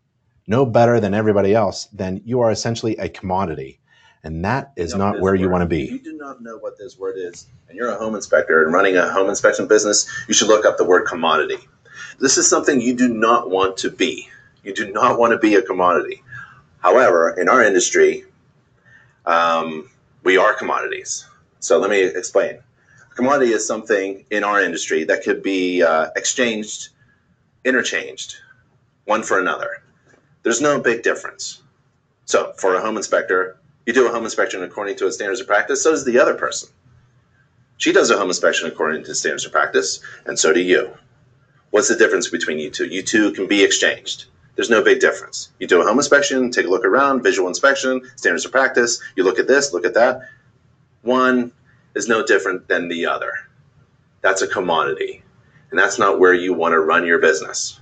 no 0.47 0.67
better 0.67 1.01
than 1.01 1.15
everybody 1.15 1.55
else, 1.55 1.87
then 1.87 2.21
you 2.25 2.41
are 2.41 2.51
essentially 2.51 2.97
a 2.97 3.09
commodity. 3.09 3.81
And 4.23 4.45
that 4.45 4.73
is 4.77 4.95
not 4.95 5.21
where 5.21 5.35
you 5.35 5.49
want 5.49 5.63
to 5.63 5.67
be. 5.67 5.85
If 5.85 5.91
you 5.93 5.99
do 6.03 6.13
not 6.13 6.43
know 6.43 6.59
what 6.59 6.77
this 6.77 6.99
word 6.99 7.17
is, 7.17 7.47
and 7.69 7.77
you're 7.77 7.89
a 7.89 7.97
home 7.97 8.15
inspector 8.15 8.63
and 8.63 8.73
running 8.73 8.97
a 8.97 9.11
home 9.11 9.31
inspection 9.31 9.67
business, 9.67 10.07
you 10.29 10.35
should 10.35 10.49
look 10.49 10.67
up 10.67 10.77
the 10.77 10.85
word 10.85 11.07
commodity. 11.07 11.57
This 12.19 12.37
is 12.37 12.49
something 12.49 12.81
you 12.83 12.95
do 12.95 13.09
not 13.09 13.49
want 13.49 13.79
to 13.79 13.91
be. 13.91 14.29
You 14.63 14.75
do 14.75 14.93
not 14.93 15.19
want 15.19 15.33
to 15.33 15.39
be 15.39 15.55
a 15.55 15.63
commodity. 15.63 16.23
However, 16.81 17.31
in 17.31 17.49
our 17.49 17.63
industry, 17.63 18.25
um, 19.25 19.89
we 20.23 20.37
are 20.37 20.53
commodities. 20.53 21.27
So 21.61 21.79
let 21.79 21.91
me 21.91 22.03
explain. 22.03 22.59
Commodity 23.21 23.53
is 23.53 23.67
something 23.67 24.25
in 24.31 24.45
our 24.45 24.63
industry 24.63 25.05
that 25.05 25.23
could 25.23 25.43
be 25.43 25.83
uh, 25.83 26.09
exchanged, 26.17 26.89
interchanged, 27.67 28.37
one 29.05 29.23
for 29.23 29.39
another. 29.39 29.83
There's 30.43 30.63
no 30.63 30.81
big 30.81 31.03
difference. 31.03 31.61
So 32.25 32.55
for 32.57 32.77
a 32.77 32.81
home 32.81 32.97
inspector, 32.97 33.59
you 33.85 33.93
do 33.93 34.09
a 34.09 34.11
home 34.11 34.25
inspection 34.25 34.63
according 34.63 34.97
to 34.97 35.07
a 35.07 35.13
standards 35.13 35.39
of 35.39 35.47
practice, 35.47 35.83
so 35.83 35.91
does 35.91 36.07
the 36.07 36.19
other 36.19 36.33
person. 36.33 36.71
She 37.77 37.93
does 37.93 38.11
a 38.11 38.17
home 38.17 38.29
inspection 38.29 38.67
according 38.67 39.05
to 39.05 39.15
standards 39.15 39.45
of 39.45 39.53
practice, 39.53 40.01
and 40.25 40.39
so 40.39 40.55
do 40.55 40.61
you. 40.61 40.91
What's 41.73 41.89
the 41.89 41.97
difference 41.97 42.31
between 42.31 42.59
you 42.59 42.71
two? 42.71 42.87
You 42.87 43.03
two 43.03 43.33
can 43.33 43.47
be 43.47 43.63
exchanged. 43.63 44.25
There's 44.57 44.71
no 44.71 44.83
big 44.83 44.99
difference. 44.99 45.51
You 45.59 45.67
do 45.67 45.83
a 45.83 45.85
home 45.85 45.99
inspection, 45.99 46.51
take 46.51 46.65
a 46.65 46.71
look 46.71 46.87
around, 46.87 47.23
visual 47.23 47.49
inspection, 47.49 48.01
standards 48.17 48.47
of 48.47 48.53
practice. 48.53 48.99
You 49.15 49.25
look 49.25 49.39
at 49.39 49.47
this, 49.47 49.75
look 49.75 49.85
at 49.85 49.93
that. 49.93 50.23
One 51.03 51.53
is 51.95 52.09
no 52.09 52.25
different 52.25 52.69
than 52.69 52.89
the 52.89 53.07
other. 53.07 53.33
That's 54.23 54.43
a 54.43 54.49
commodity. 54.49 55.23
And 55.71 55.79
that's 55.79 55.99
not 55.99 56.19
where 56.19 56.35
you 56.35 56.53
want 56.53 56.73
to 56.73 56.81
run 56.81 57.07
your 57.07 57.19
business 57.19 57.81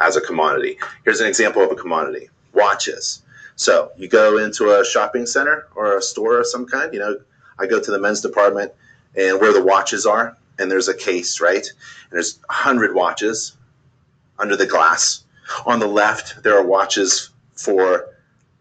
as 0.00 0.16
a 0.16 0.20
commodity. 0.20 0.78
Here's 1.04 1.20
an 1.20 1.28
example 1.28 1.62
of 1.62 1.70
a 1.70 1.76
commodity 1.76 2.28
watches. 2.52 3.22
So 3.56 3.92
you 3.96 4.08
go 4.08 4.38
into 4.38 4.78
a 4.78 4.84
shopping 4.84 5.26
center 5.26 5.66
or 5.74 5.96
a 5.96 6.02
store 6.02 6.40
of 6.40 6.46
some 6.46 6.66
kind. 6.66 6.92
You 6.92 7.00
know, 7.00 7.20
I 7.58 7.66
go 7.66 7.80
to 7.80 7.90
the 7.90 7.98
men's 7.98 8.20
department 8.20 8.72
and 9.16 9.40
where 9.40 9.52
the 9.52 9.62
watches 9.62 10.06
are, 10.06 10.36
and 10.58 10.70
there's 10.70 10.88
a 10.88 10.94
case, 10.94 11.40
right? 11.40 11.66
And 11.66 12.12
there's 12.12 12.38
100 12.48 12.94
watches 12.94 13.56
under 14.38 14.56
the 14.56 14.66
glass 14.66 15.24
on 15.66 15.80
the 15.80 15.86
left, 15.86 16.42
there 16.42 16.56
are 16.58 16.64
watches 16.64 17.30
for 17.54 18.14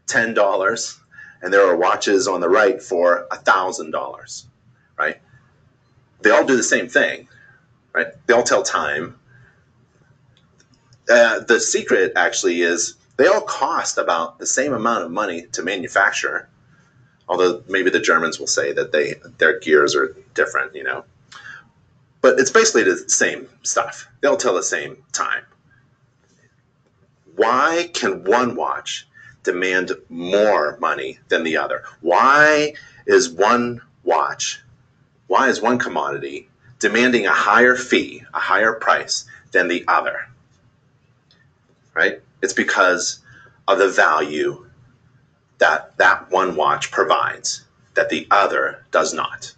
$10, 0.07 0.99
and 1.41 1.53
there 1.53 1.67
are 1.67 1.75
watches 1.75 2.27
on 2.27 2.41
the 2.41 2.49
right 2.49 2.81
for 2.81 3.27
$1,000, 3.31 3.91
right? 3.93 4.43
They 6.27 6.33
all 6.33 6.43
do 6.43 6.57
the 6.57 6.63
same 6.63 6.89
thing, 6.89 7.29
right? 7.93 8.07
They 8.25 8.33
all 8.33 8.43
tell 8.43 8.61
time. 8.61 9.17
Uh, 11.09 11.39
the 11.39 11.57
secret 11.57 12.11
actually 12.17 12.63
is 12.63 12.95
they 13.15 13.27
all 13.27 13.39
cost 13.39 13.97
about 13.97 14.37
the 14.37 14.45
same 14.45 14.73
amount 14.73 15.05
of 15.05 15.11
money 15.11 15.47
to 15.53 15.63
manufacture, 15.63 16.49
although 17.29 17.63
maybe 17.69 17.89
the 17.89 18.01
Germans 18.01 18.41
will 18.41 18.47
say 18.47 18.73
that 18.73 18.91
they 18.91 19.13
their 19.37 19.57
gears 19.61 19.95
are 19.95 20.17
different, 20.33 20.75
you 20.75 20.83
know. 20.83 21.05
But 22.19 22.41
it's 22.41 22.51
basically 22.51 22.83
the 22.83 23.09
same 23.09 23.47
stuff. 23.63 24.09
They 24.19 24.27
all 24.27 24.35
tell 24.35 24.53
the 24.53 24.63
same 24.63 24.97
time 25.13 25.45
why 27.37 27.89
can 27.93 28.25
one 28.25 28.57
watch 28.57 29.07
demand 29.43 29.93
more 30.09 30.77
money 30.81 31.19
than 31.29 31.45
the 31.45 31.55
other? 31.55 31.83
Why 32.01 32.73
is 33.05 33.29
one 33.29 33.79
watch, 34.03 34.61
why 35.27 35.49
is 35.49 35.61
one 35.61 35.77
commodity 35.77 36.49
demanding 36.79 37.25
a 37.25 37.31
higher 37.31 37.75
fee, 37.75 38.23
a 38.33 38.39
higher 38.39 38.73
price 38.73 39.25
than 39.51 39.67
the 39.67 39.83
other? 39.87 40.27
Right? 41.93 42.21
It's 42.41 42.53
because 42.53 43.19
of 43.67 43.79
the 43.79 43.89
value 43.89 44.65
that 45.57 45.97
that 45.97 46.29
one 46.31 46.55
watch 46.55 46.91
provides 46.91 47.65
that 47.95 48.09
the 48.09 48.27
other 48.29 48.85
does 48.91 49.13
not. 49.13 49.53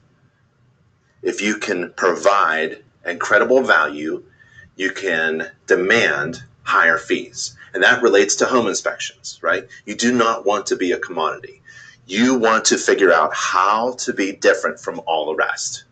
If 1.22 1.42
you 1.42 1.58
can 1.58 1.92
provide 1.94 2.84
incredible 3.06 3.62
value, 3.62 4.24
you 4.78 4.92
can 4.92 5.52
demand 5.68 6.44
higher 6.64 6.98
fees. 6.98 7.56
And 7.74 7.84
that 7.84 8.02
relates 8.02 8.36
to 8.38 8.46
home 8.46 8.68
inspections, 8.68 9.40
right? 9.42 9.68
You 9.86 9.96
do 9.96 10.14
not 10.14 10.46
want 10.46 10.66
to 10.68 10.76
be 10.76 10.92
a 10.92 11.00
commodity. 11.00 11.62
You 12.10 12.34
want 12.40 12.66
to 12.66 12.78
figure 12.80 13.14
out 13.14 13.36
how 13.36 13.94
to 14.00 14.14
be 14.14 14.32
different 14.32 14.80
from 14.80 15.00
all 15.06 15.28
the 15.28 15.36
rest. 15.36 15.84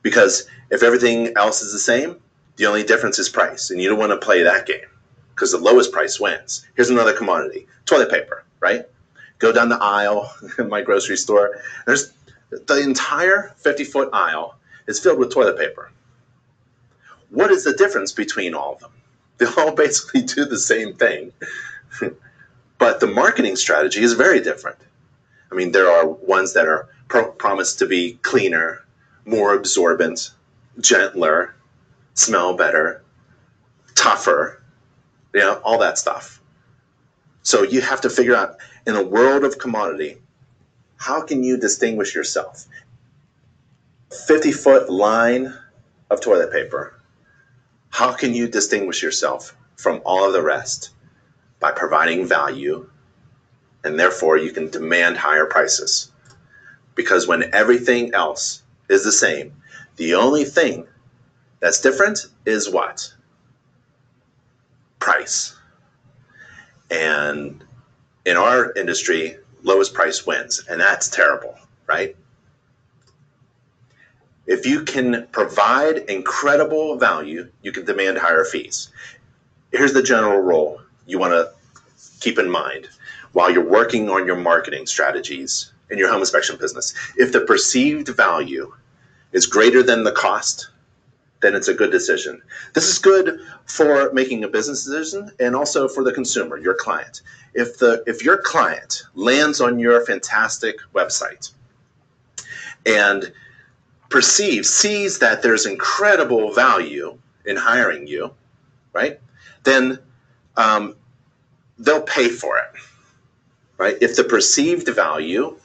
Because 0.00 0.46
if 0.70 0.82
everything 0.82 1.34
else 1.36 1.60
is 1.60 1.70
the 1.70 1.78
same, 1.78 2.16
the 2.56 2.64
only 2.64 2.82
difference 2.82 3.18
is 3.18 3.28
price. 3.28 3.70
And 3.70 3.78
you 3.78 3.90
don't 3.90 3.98
want 3.98 4.12
to 4.12 4.24
play 4.24 4.42
that 4.42 4.64
game 4.64 4.88
because 5.34 5.52
the 5.52 5.58
lowest 5.58 5.92
price 5.92 6.18
wins. 6.18 6.66
Here's 6.76 6.88
another 6.88 7.12
commodity 7.12 7.66
toilet 7.84 8.10
paper, 8.10 8.44
right? 8.60 8.86
Go 9.38 9.52
down 9.52 9.68
the 9.68 9.76
aisle 9.76 10.34
in 10.58 10.70
my 10.70 10.80
grocery 10.80 11.18
store. 11.18 11.60
There's 11.84 12.14
the 12.48 12.80
entire 12.80 13.52
50 13.58 13.84
foot 13.84 14.08
aisle 14.14 14.56
is 14.86 14.98
filled 14.98 15.18
with 15.18 15.30
toilet 15.30 15.58
paper. 15.58 15.90
What 17.28 17.50
is 17.50 17.64
the 17.64 17.74
difference 17.74 18.12
between 18.12 18.54
all 18.54 18.72
of 18.72 18.80
them? 18.80 18.92
They 19.36 19.46
all 19.58 19.74
basically 19.74 20.22
do 20.22 20.46
the 20.46 20.58
same 20.58 20.94
thing. 20.94 21.32
but 22.78 23.00
the 23.00 23.06
marketing 23.08 23.56
strategy 23.56 24.00
is 24.00 24.14
very 24.14 24.40
different. 24.40 24.78
I 25.52 25.54
mean, 25.54 25.72
there 25.72 25.90
are 25.90 26.06
ones 26.06 26.54
that 26.54 26.66
are 26.66 26.88
pro- 27.08 27.32
promised 27.32 27.78
to 27.80 27.86
be 27.86 28.14
cleaner, 28.22 28.84
more 29.26 29.54
absorbent, 29.54 30.30
gentler, 30.80 31.54
smell 32.14 32.56
better, 32.56 33.04
tougher, 33.94 34.62
you 35.34 35.40
know, 35.40 35.60
all 35.64 35.78
that 35.78 35.98
stuff. 35.98 36.40
So 37.42 37.62
you 37.62 37.80
have 37.80 38.00
to 38.02 38.10
figure 38.10 38.34
out 38.36 38.56
in 38.86 38.96
a 38.96 39.02
world 39.02 39.44
of 39.44 39.58
commodity, 39.58 40.18
how 40.96 41.22
can 41.22 41.42
you 41.42 41.56
distinguish 41.56 42.14
yourself? 42.14 42.66
50 44.26 44.52
foot 44.52 44.90
line 44.90 45.54
of 46.10 46.20
toilet 46.20 46.52
paper 46.52 47.02
how 47.92 48.10
can 48.10 48.34
you 48.34 48.48
distinguish 48.48 49.02
yourself 49.02 49.54
from 49.76 50.00
all 50.06 50.26
of 50.26 50.32
the 50.32 50.42
rest? 50.42 50.90
By 51.60 51.72
providing 51.72 52.26
value, 52.26 52.88
and 53.84 53.98
therefore 53.98 54.36
you 54.36 54.52
can 54.52 54.70
demand 54.70 55.16
higher 55.16 55.46
prices. 55.46 56.10
Because 56.94 57.26
when 57.26 57.54
everything 57.54 58.14
else 58.14 58.62
is 58.88 59.04
the 59.04 59.12
same, 59.12 59.54
the 59.96 60.14
only 60.14 60.44
thing 60.44 60.86
that's 61.60 61.80
different 61.80 62.26
is 62.44 62.68
what? 62.68 63.12
Price. 64.98 65.56
And 66.90 67.64
in 68.24 68.36
our 68.36 68.72
industry, 68.74 69.36
lowest 69.62 69.94
price 69.94 70.26
wins, 70.26 70.64
and 70.68 70.80
that's 70.80 71.08
terrible, 71.08 71.56
right? 71.86 72.16
If 74.46 74.66
you 74.66 74.84
can 74.84 75.28
provide 75.32 75.98
incredible 76.10 76.96
value, 76.96 77.50
you 77.62 77.72
can 77.72 77.84
demand 77.84 78.18
higher 78.18 78.44
fees. 78.44 78.90
Here's 79.70 79.92
the 79.92 80.02
general 80.02 80.40
rule 80.40 80.82
you 81.06 81.18
want 81.18 81.32
to 81.32 81.52
keep 82.20 82.38
in 82.38 82.50
mind 82.50 82.88
while 83.32 83.50
you're 83.50 83.64
working 83.68 84.08
on 84.10 84.26
your 84.26 84.36
marketing 84.36 84.86
strategies 84.86 85.72
in 85.90 85.98
your 85.98 86.10
home 86.10 86.20
inspection 86.20 86.56
business. 86.56 86.94
If 87.16 87.32
the 87.32 87.40
perceived 87.40 88.08
value 88.08 88.72
is 89.32 89.46
greater 89.46 89.82
than 89.82 90.04
the 90.04 90.12
cost, 90.12 90.70
then 91.40 91.54
it's 91.54 91.68
a 91.68 91.74
good 91.74 91.90
decision. 91.90 92.40
This 92.72 92.88
is 92.88 92.98
good 92.98 93.40
for 93.66 94.12
making 94.12 94.44
a 94.44 94.48
business 94.48 94.84
decision 94.84 95.30
and 95.40 95.54
also 95.54 95.88
for 95.88 96.04
the 96.04 96.12
consumer, 96.12 96.56
your 96.56 96.74
client. 96.74 97.22
If 97.54 97.78
the 97.78 98.02
if 98.06 98.24
your 98.24 98.38
client 98.38 99.02
lands 99.14 99.60
on 99.60 99.78
your 99.78 100.04
fantastic 100.06 100.76
website 100.94 101.50
and 102.86 103.32
perceives, 104.08 104.68
sees 104.68 105.18
that 105.18 105.42
there's 105.42 105.66
incredible 105.66 106.52
value 106.52 107.18
in 107.44 107.56
hiring 107.56 108.06
you, 108.06 108.32
right? 108.92 109.18
Then 109.64 109.98
um, 110.56 110.94
they'll 111.78 112.02
pay 112.02 112.28
for 112.28 112.58
it, 112.58 112.80
right? 113.82 113.98
If 114.00 114.14
the 114.14 114.22
perceived 114.24 114.88
value, 114.88 115.56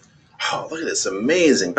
oh, 0.52 0.68
look 0.72 0.82
at 0.82 0.88
this 0.88 1.06
amazing, 1.06 1.76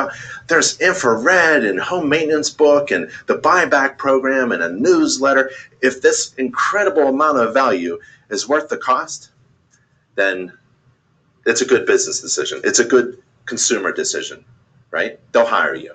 there's 0.47 0.81
infrared 0.81 1.65
and 1.65 1.81
home 1.81 2.09
maintenance 2.09 2.49
book 2.49 2.93
and 2.93 3.11
the 3.27 3.39
buyback 3.39 3.99
program 3.99 4.53
and 4.53 4.63
a 4.63 4.73
newsletter. 4.73 5.51
If 5.83 6.01
this 6.01 6.35
incredible 6.35 7.09
amount 7.09 7.39
of 7.39 7.53
value 7.53 7.99
is 8.31 8.49
worth 8.49 8.69
the 8.69 8.77
cost, 8.77 9.31
then 10.15 10.53
it's 11.45 11.61
a 11.63 11.67
good 11.67 11.87
business 11.87 12.21
decision. 12.21 12.61
It's 12.63 12.79
a 12.79 12.85
good 12.85 13.21
consumer 13.45 13.91
decision, 13.91 14.45
right? 14.93 15.19
They'll 15.33 15.45
hire 15.45 15.75
you 15.75 15.95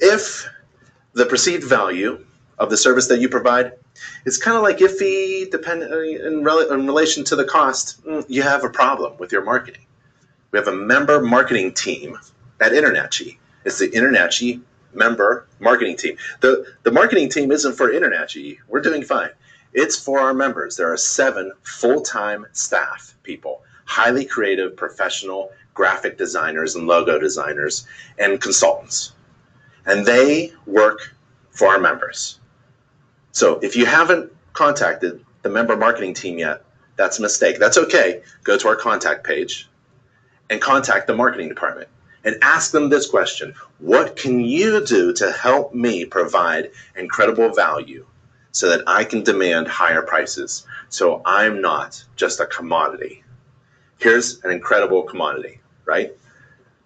if 0.00 0.48
the 1.12 1.26
perceived 1.26 1.64
value 1.64 2.24
of 2.58 2.70
the 2.70 2.76
service 2.76 3.08
that 3.08 3.20
you 3.20 3.28
provide, 3.28 3.72
it's 4.24 4.38
kind 4.38 4.56
of 4.56 4.62
like 4.62 4.78
iffy 4.78 5.50
depend, 5.50 5.82
uh, 5.82 6.00
in, 6.00 6.44
rel- 6.44 6.70
in 6.72 6.86
relation 6.86 7.24
to 7.24 7.36
the 7.36 7.44
cost. 7.44 8.04
Mm, 8.04 8.24
you 8.28 8.42
have 8.42 8.64
a 8.64 8.68
problem 8.68 9.16
with 9.18 9.32
your 9.32 9.44
marketing. 9.44 9.84
We 10.50 10.58
have 10.58 10.68
a 10.68 10.74
member 10.74 11.20
marketing 11.20 11.74
team 11.74 12.16
at 12.60 12.72
InterNACHI. 12.72 13.38
It's 13.64 13.78
the 13.78 13.88
InterNACHI 13.88 14.60
member 14.92 15.46
marketing 15.58 15.96
team. 15.96 16.16
The, 16.40 16.66
the 16.84 16.92
marketing 16.92 17.28
team 17.28 17.50
isn't 17.50 17.74
for 17.74 17.90
InterNACHI. 17.90 18.58
We're 18.68 18.80
doing 18.80 19.02
fine. 19.02 19.30
It's 19.72 19.98
for 19.98 20.20
our 20.20 20.32
members. 20.32 20.76
There 20.76 20.92
are 20.92 20.96
seven 20.96 21.52
full 21.62 22.00
time 22.02 22.46
staff 22.52 23.14
people, 23.24 23.62
highly 23.84 24.24
creative, 24.24 24.76
professional 24.76 25.50
graphic 25.74 26.16
designers 26.16 26.76
and 26.76 26.86
logo 26.86 27.18
designers 27.18 27.86
and 28.18 28.40
consultants. 28.40 29.12
And 29.86 30.06
they 30.06 30.52
work 30.66 31.14
for 31.50 31.68
our 31.68 31.80
members. 31.80 32.38
So 33.34 33.58
if 33.58 33.74
you 33.74 33.84
haven't 33.84 34.32
contacted 34.52 35.24
the 35.42 35.50
member 35.50 35.76
marketing 35.76 36.14
team 36.14 36.38
yet, 36.38 36.64
that's 36.96 37.18
a 37.18 37.22
mistake. 37.22 37.58
That's 37.58 37.76
okay. 37.76 38.22
Go 38.44 38.56
to 38.56 38.68
our 38.68 38.76
contact 38.76 39.24
page 39.24 39.68
and 40.48 40.60
contact 40.60 41.08
the 41.08 41.16
marketing 41.16 41.48
department 41.48 41.88
and 42.22 42.36
ask 42.42 42.70
them 42.70 42.88
this 42.88 43.10
question 43.10 43.52
What 43.78 44.14
can 44.14 44.38
you 44.38 44.86
do 44.86 45.12
to 45.14 45.32
help 45.32 45.74
me 45.74 46.04
provide 46.04 46.70
incredible 46.96 47.50
value 47.52 48.06
so 48.52 48.68
that 48.68 48.84
I 48.86 49.02
can 49.02 49.24
demand 49.24 49.66
higher 49.66 50.02
prices 50.02 50.64
so 50.88 51.20
I'm 51.24 51.60
not 51.60 52.02
just 52.14 52.38
a 52.38 52.46
commodity? 52.46 53.24
Here's 53.98 54.44
an 54.44 54.52
incredible 54.52 55.02
commodity, 55.02 55.60
right? 55.86 56.12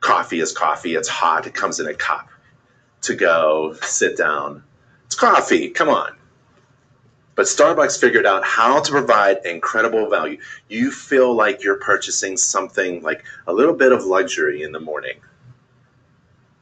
Coffee 0.01 0.41
is 0.41 0.53
coffee, 0.53 0.95
it's 0.95 1.09
hot, 1.09 1.47
it 1.47 1.53
comes 1.53 1.79
in 1.79 1.89
a 1.89 1.95
cup. 1.95 2.31
To 3.03 3.15
go, 3.15 3.77
sit 3.83 4.17
down. 4.17 4.65
It's 5.07 5.15
coffee, 5.15 5.69
come 5.69 5.91
on. 5.91 6.18
But 7.39 7.47
Starbucks 7.47 8.01
figured 8.01 8.27
out 8.27 8.45
how 8.45 8.81
to 8.81 8.91
provide 8.91 9.47
incredible 9.47 10.11
value. 10.11 10.41
You 10.69 10.91
feel 10.91 11.33
like 11.33 11.63
you're 11.63 11.79
purchasing 11.79 12.37
something 12.37 13.01
like 13.01 13.25
a 13.47 13.53
little 13.53 13.75
bit 13.75 13.93
of 13.93 14.05
luxury 14.05 14.65
in 14.65 14.73
the 14.73 14.81
morning. 14.81 15.19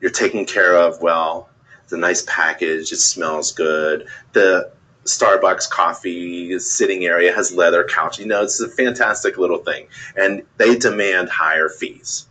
You're 0.03 0.11
taken 0.11 0.45
care 0.45 0.77
of 0.77 1.01
well. 1.01 1.49
A 1.91 1.97
nice 1.97 2.25
package. 2.29 2.93
It 2.93 2.99
smells 2.99 3.53
good. 3.53 4.07
The 4.35 4.71
Starbucks 5.05 5.71
coffee 5.71 6.59
sitting 6.59 7.07
area 7.07 7.35
has 7.35 7.53
leather 7.53 7.83
couch. 7.85 8.19
You 8.19 8.27
know, 8.27 8.43
it's 8.43 8.61
a 8.61 8.69
fantastic 8.69 9.39
little 9.39 9.65
thing. 9.65 9.87
And 10.15 10.43
they 10.59 10.77
demand 10.77 11.31
higher 11.31 11.71
fees. 11.71 12.27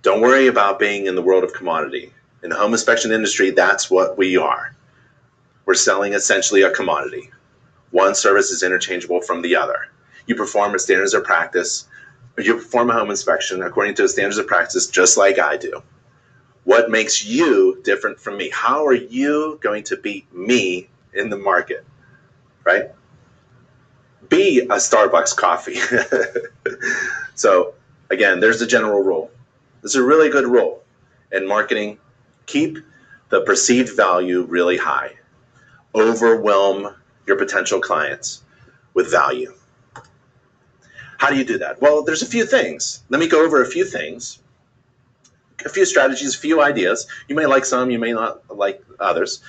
Don't 0.00 0.22
worry 0.22 0.46
about 0.46 0.78
being 0.78 1.04
in 1.04 1.14
the 1.14 1.20
world 1.20 1.44
of 1.44 1.52
commodity. 1.52 2.10
In 2.42 2.48
the 2.48 2.56
home 2.56 2.72
inspection 2.72 3.12
industry, 3.12 3.50
that's 3.50 3.90
what 3.90 4.16
we 4.16 4.38
are 4.38 4.74
we're 5.68 5.74
selling 5.74 6.14
essentially 6.14 6.62
a 6.62 6.70
commodity. 6.70 7.30
One 7.90 8.14
service 8.14 8.50
is 8.50 8.62
interchangeable 8.62 9.20
from 9.20 9.42
the 9.42 9.56
other. 9.56 9.88
You 10.26 10.34
perform 10.34 10.74
a 10.74 10.78
standards 10.78 11.12
of 11.12 11.24
practice, 11.24 11.86
you 12.38 12.54
perform 12.54 12.88
a 12.88 12.94
home 12.94 13.10
inspection 13.10 13.62
according 13.62 13.94
to 13.96 14.02
the 14.02 14.08
standards 14.08 14.38
of 14.38 14.46
practice, 14.46 14.86
just 14.86 15.18
like 15.18 15.38
I 15.38 15.58
do. 15.58 15.82
What 16.64 16.90
makes 16.90 17.22
you 17.22 17.82
different 17.84 18.18
from 18.18 18.38
me? 18.38 18.48
How 18.48 18.86
are 18.86 18.94
you 18.94 19.58
going 19.62 19.82
to 19.84 19.98
beat 19.98 20.32
me 20.32 20.88
in 21.12 21.28
the 21.28 21.36
market? 21.36 21.84
Right? 22.64 22.90
Be 24.30 24.60
a 24.60 24.76
Starbucks 24.76 25.36
coffee. 25.36 25.80
so, 27.34 27.74
again, 28.08 28.40
there's 28.40 28.60
the 28.60 28.66
general 28.66 29.02
rule. 29.02 29.30
This 29.82 29.90
is 29.90 29.96
a 29.96 30.02
really 30.02 30.30
good 30.30 30.46
rule 30.46 30.82
in 31.30 31.46
marketing. 31.46 31.98
Keep 32.46 32.78
the 33.28 33.42
perceived 33.42 33.94
value 33.94 34.44
really 34.44 34.78
high 34.78 35.18
overwhelm 35.94 36.94
your 37.26 37.36
potential 37.36 37.80
clients 37.80 38.42
with 38.94 39.10
value. 39.10 39.54
How 41.18 41.30
do 41.30 41.36
you 41.36 41.44
do 41.44 41.58
that? 41.58 41.80
Well, 41.80 42.04
there's 42.04 42.22
a 42.22 42.26
few 42.26 42.46
things. 42.46 43.02
Let 43.08 43.20
me 43.20 43.28
go 43.28 43.44
over 43.44 43.60
a 43.62 43.66
few 43.66 43.84
things, 43.84 44.38
a 45.64 45.68
few 45.68 45.84
strategies, 45.84 46.34
a 46.34 46.38
few 46.38 46.62
ideas. 46.62 47.06
You 47.26 47.34
may 47.34 47.46
like 47.46 47.64
some, 47.64 47.90
you 47.90 47.98
may 47.98 48.12
not 48.12 48.56
like 48.56 48.82
others, 49.00 49.42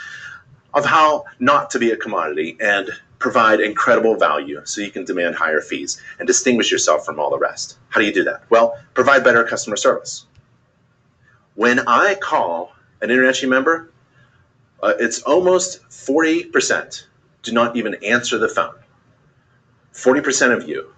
of 0.74 0.86
how 0.86 1.26
not 1.40 1.70
to 1.72 1.80
be 1.80 1.92
a 1.92 1.98
commodity 1.98 2.58
and 2.60 2.90
provide 3.20 3.60
incredible 3.60 4.16
value 4.16 4.62
so 4.64 4.82
you 4.82 4.92
can 4.92 5.04
demand 5.04 5.36
higher 5.36 5.62
fees 5.62 6.02
and 6.18 6.26
distinguish 6.26 6.72
yourself 6.72 7.06
from 7.06 7.20
all 7.20 7.30
the 7.30 7.38
rest. 7.38 7.78
How 7.90 8.00
do 8.00 8.08
you 8.08 8.14
do 8.14 8.24
that? 8.24 8.44
Well, 8.50 8.80
provide 8.94 9.24
better 9.24 9.44
customer 9.44 9.76
service. 9.76 10.26
When 11.56 11.80
I 11.80 12.16
call 12.16 12.74
an 13.02 13.10
InterNACHI 13.10 13.50
member, 13.50 13.92
uh, 14.82 14.94
it's 15.00 15.22
almost 15.24 15.84
40% 15.90 17.04
do 17.44 17.52
not 17.52 17.76
even 17.76 17.96
answer 18.04 18.38
the 18.38 18.50
phone. 18.50 18.76
40% 19.94 20.56
of 20.56 20.68
you, 20.68 20.94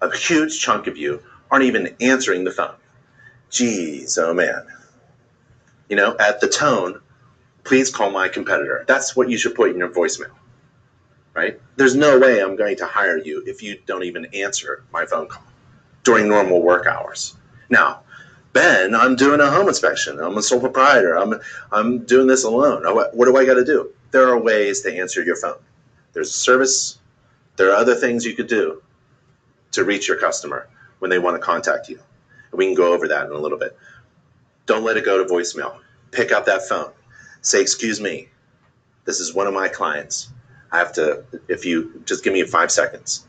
a 0.00 0.14
huge 0.16 0.60
chunk 0.60 0.86
of 0.86 0.96
you, 0.96 1.22
aren't 1.50 1.64
even 1.64 1.94
answering 2.00 2.44
the 2.44 2.50
phone. 2.50 2.74
Geez, 3.50 4.18
oh 4.18 4.32
man. 4.32 4.66
You 5.88 5.96
know, 5.96 6.16
at 6.18 6.40
the 6.40 6.48
tone, 6.48 7.00
please 7.64 7.90
call 7.90 8.10
my 8.10 8.28
competitor. 8.28 8.84
That's 8.86 9.16
what 9.16 9.28
you 9.28 9.36
should 9.36 9.54
put 9.54 9.70
in 9.70 9.78
your 9.78 9.88
voicemail, 9.88 10.30
right? 11.34 11.60
There's 11.76 11.96
no 11.96 12.18
way 12.18 12.40
I'm 12.40 12.56
going 12.56 12.76
to 12.76 12.86
hire 12.86 13.18
you 13.18 13.42
if 13.46 13.62
you 13.62 13.80
don't 13.86 14.04
even 14.04 14.26
answer 14.26 14.84
my 14.92 15.06
phone 15.06 15.26
call 15.26 15.42
during 16.04 16.28
normal 16.28 16.62
work 16.62 16.86
hours. 16.86 17.34
Now, 17.68 18.02
Ben, 18.52 18.94
I'm 18.94 19.14
doing 19.14 19.40
a 19.40 19.50
home 19.50 19.68
inspection. 19.68 20.18
I'm 20.18 20.36
a 20.36 20.42
sole 20.42 20.60
proprietor. 20.60 21.16
I'm 21.16 21.34
I'm 21.70 22.04
doing 22.04 22.26
this 22.26 22.44
alone. 22.44 22.82
What, 22.94 23.12
do 23.14 23.36
I 23.36 23.44
got 23.44 23.54
to 23.54 23.64
do? 23.64 23.92
There 24.10 24.28
are 24.28 24.38
ways 24.40 24.80
to 24.82 24.96
answer 24.96 25.22
your 25.22 25.36
phone. 25.36 25.58
There's 26.12 26.30
a 26.30 26.38
service. 26.38 26.98
There 27.56 27.70
are 27.70 27.76
other 27.76 27.94
things 27.94 28.24
you 28.24 28.34
could 28.34 28.48
do 28.48 28.82
to 29.72 29.84
reach 29.84 30.08
your 30.08 30.16
customer 30.18 30.68
when 30.98 31.10
they 31.10 31.18
want 31.18 31.36
to 31.36 31.40
contact 31.40 31.88
you. 31.88 32.00
We 32.52 32.66
can 32.66 32.74
go 32.74 32.92
over 32.92 33.06
that 33.06 33.26
in 33.26 33.32
a 33.32 33.38
little 33.38 33.58
bit. 33.58 33.76
Don't 34.66 34.82
let 34.82 34.96
it 34.96 35.04
go 35.04 35.22
to 35.22 35.32
voicemail. 35.32 35.78
Pick 36.10 36.32
up 36.32 36.46
that 36.46 36.66
phone. 36.68 36.90
Say, 37.42 37.60
"Excuse 37.60 38.00
me. 38.00 38.28
This 39.04 39.20
is 39.20 39.32
one 39.32 39.46
of 39.46 39.54
my 39.54 39.68
clients. 39.68 40.30
I 40.72 40.78
have 40.78 40.92
to 40.94 41.24
if 41.46 41.64
you 41.64 42.02
just 42.04 42.24
give 42.24 42.32
me 42.32 42.42
5 42.42 42.72
seconds." 42.72 43.26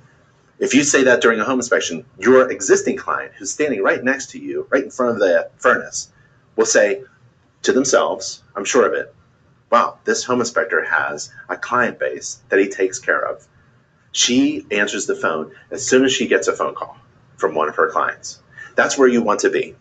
If 0.62 0.76
you 0.76 0.84
say 0.84 1.04
that 1.06 1.22
during 1.22 1.40
a 1.40 1.44
home 1.44 1.58
inspection, 1.58 2.06
your 2.20 2.52
existing 2.52 2.96
client 2.96 3.34
who's 3.34 3.52
standing 3.52 3.82
right 3.82 4.04
next 4.04 4.30
to 4.30 4.40
you, 4.40 4.68
right 4.70 4.84
in 4.84 4.92
front 4.92 5.14
of 5.14 5.20
the 5.20 5.50
furnace, 5.58 6.12
will 6.56 6.68
say 6.68 7.04
to 7.64 7.74
themselves, 7.74 8.44
I'm 8.56 8.64
sure 8.64 8.86
of 8.86 8.94
it, 8.94 9.12
wow, 9.72 9.98
this 10.06 10.24
home 10.24 10.40
inspector 10.40 10.84
has 10.84 11.32
a 11.50 11.58
client 11.58 11.98
base 11.98 12.44
that 12.50 12.60
he 12.60 12.70
takes 12.70 13.00
care 13.00 13.26
of. 13.28 13.48
She 14.12 14.68
answers 14.70 15.08
the 15.08 15.16
phone 15.16 15.52
as 15.72 15.84
soon 15.84 16.06
as 16.06 16.14
she 16.14 16.28
gets 16.28 16.48
a 16.48 16.56
phone 16.56 16.76
call 16.76 16.96
from 17.38 17.56
one 17.56 17.68
of 17.68 17.76
her 17.78 17.90
clients. 17.90 18.40
That's 18.76 19.00
where 19.00 19.08
you 19.08 19.24
want 19.24 19.40
to 19.40 19.50
be. 19.50 19.76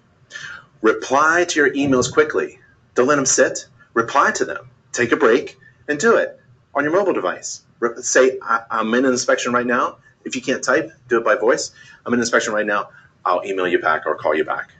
Reply 0.80 1.44
to 1.44 1.60
your 1.60 1.74
emails 1.74 2.10
quickly. 2.10 2.58
Don't 2.94 3.06
let 3.06 3.16
them 3.16 3.26
sit. 3.26 3.66
Reply 3.92 4.30
to 4.30 4.46
them. 4.46 4.70
Take 4.92 5.12
a 5.12 5.16
break 5.16 5.58
and 5.88 5.98
do 5.98 6.16
it 6.16 6.40
on 6.74 6.84
your 6.84 6.92
mobile 6.94 7.12
device. 7.12 7.64
Say, 8.00 8.38
I'm 8.70 8.94
in 8.94 9.04
an 9.04 9.12
inspection 9.12 9.52
right 9.52 9.66
now. 9.66 9.98
If 10.24 10.36
you 10.36 10.42
can't 10.42 10.62
type, 10.62 10.90
do 11.08 11.18
it 11.18 11.24
by 11.24 11.36
voice. 11.36 11.72
I'm 12.04 12.14
in 12.14 12.20
inspection 12.20 12.52
right 12.52 12.66
now. 12.66 12.90
I'll 13.24 13.44
email 13.44 13.68
you 13.68 13.78
back 13.78 14.06
or 14.06 14.14
call 14.14 14.34
you 14.34 14.44
back 14.44 14.70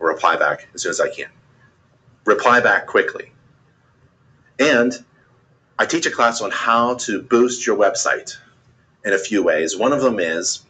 or 0.00 0.08
reply 0.08 0.36
back 0.36 0.68
as 0.74 0.82
soon 0.82 0.90
as 0.90 1.00
I 1.00 1.08
can. 1.08 1.28
Reply 2.24 2.60
back 2.60 2.86
quickly. 2.86 3.32
And 4.58 4.92
I 5.78 5.86
teach 5.86 6.06
a 6.06 6.10
class 6.10 6.40
on 6.40 6.50
how 6.50 6.94
to 6.94 7.22
boost 7.22 7.66
your 7.66 7.76
website 7.76 8.36
in 9.04 9.12
a 9.12 9.18
few 9.18 9.42
ways. 9.42 9.76
One 9.76 9.92
of 9.92 10.02
them 10.02 10.18
is 10.18 10.64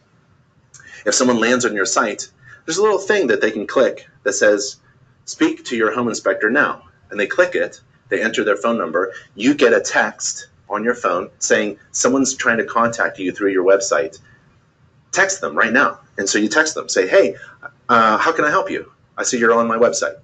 if 1.05 1.15
someone 1.15 1.39
lands 1.39 1.65
on 1.65 1.73
your 1.73 1.85
site, 1.85 2.29
there's 2.65 2.77
a 2.77 2.83
little 2.83 2.99
thing 2.99 3.27
that 3.27 3.41
they 3.41 3.51
can 3.51 3.65
click 3.65 4.07
that 4.23 4.33
says, 4.33 4.77
Speak 5.25 5.65
to 5.65 5.75
your 5.75 5.93
home 5.93 6.07
inspector 6.07 6.49
now. 6.49 6.83
And 7.09 7.19
they 7.19 7.27
click 7.27 7.55
it, 7.55 7.81
they 8.09 8.21
enter 8.21 8.43
their 8.43 8.55
phone 8.55 8.77
number, 8.77 9.13
you 9.35 9.53
get 9.55 9.73
a 9.73 9.81
text 9.81 10.47
on 10.69 10.83
your 10.83 10.95
phone 10.95 11.29
saying 11.39 11.77
someone's 11.91 12.35
trying 12.35 12.57
to 12.57 12.65
contact 12.65 13.19
you 13.19 13.31
through 13.31 13.51
your 13.51 13.65
website, 13.65 14.19
text 15.11 15.41
them 15.41 15.57
right 15.57 15.73
now. 15.73 15.99
And 16.17 16.29
so 16.29 16.37
you 16.37 16.47
text 16.49 16.75
them, 16.75 16.89
say, 16.89 17.07
"Hey, 17.07 17.35
uh, 17.87 18.17
how 18.17 18.31
can 18.31 18.45
I 18.45 18.49
help 18.49 18.69
you? 18.69 18.91
I 19.17 19.23
see 19.23 19.39
you're 19.39 19.53
on 19.53 19.67
my 19.67 19.77
website." 19.77 20.17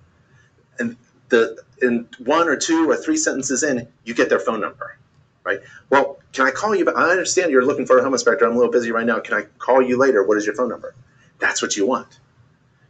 And 0.79 0.97
the 1.29 1.57
in 1.81 2.07
one 2.19 2.47
or 2.47 2.55
two 2.55 2.89
or 2.89 2.95
three 2.95 3.17
sentences 3.17 3.63
in, 3.63 3.87
you 4.03 4.13
get 4.13 4.29
their 4.29 4.39
phone 4.39 4.61
number, 4.61 4.97
right? 5.43 5.59
Well, 5.89 6.19
can 6.33 6.45
I 6.45 6.51
call 6.51 6.75
you? 6.75 6.89
I 6.89 7.09
understand 7.09 7.51
you're 7.51 7.65
looking 7.65 7.85
for 7.85 7.97
a 7.97 8.03
home 8.03 8.13
inspector. 8.13 8.45
I'm 8.45 8.53
a 8.53 8.55
little 8.55 8.71
busy 8.71 8.91
right 8.91 9.05
now. 9.05 9.19
Can 9.19 9.35
I 9.35 9.43
call 9.57 9.81
you 9.81 9.97
later? 9.97 10.23
What 10.23 10.37
is 10.37 10.45
your 10.45 10.55
phone 10.55 10.69
number? 10.69 10.95
That's 11.39 11.61
what 11.61 11.75
you 11.75 11.85
want. 11.85 12.19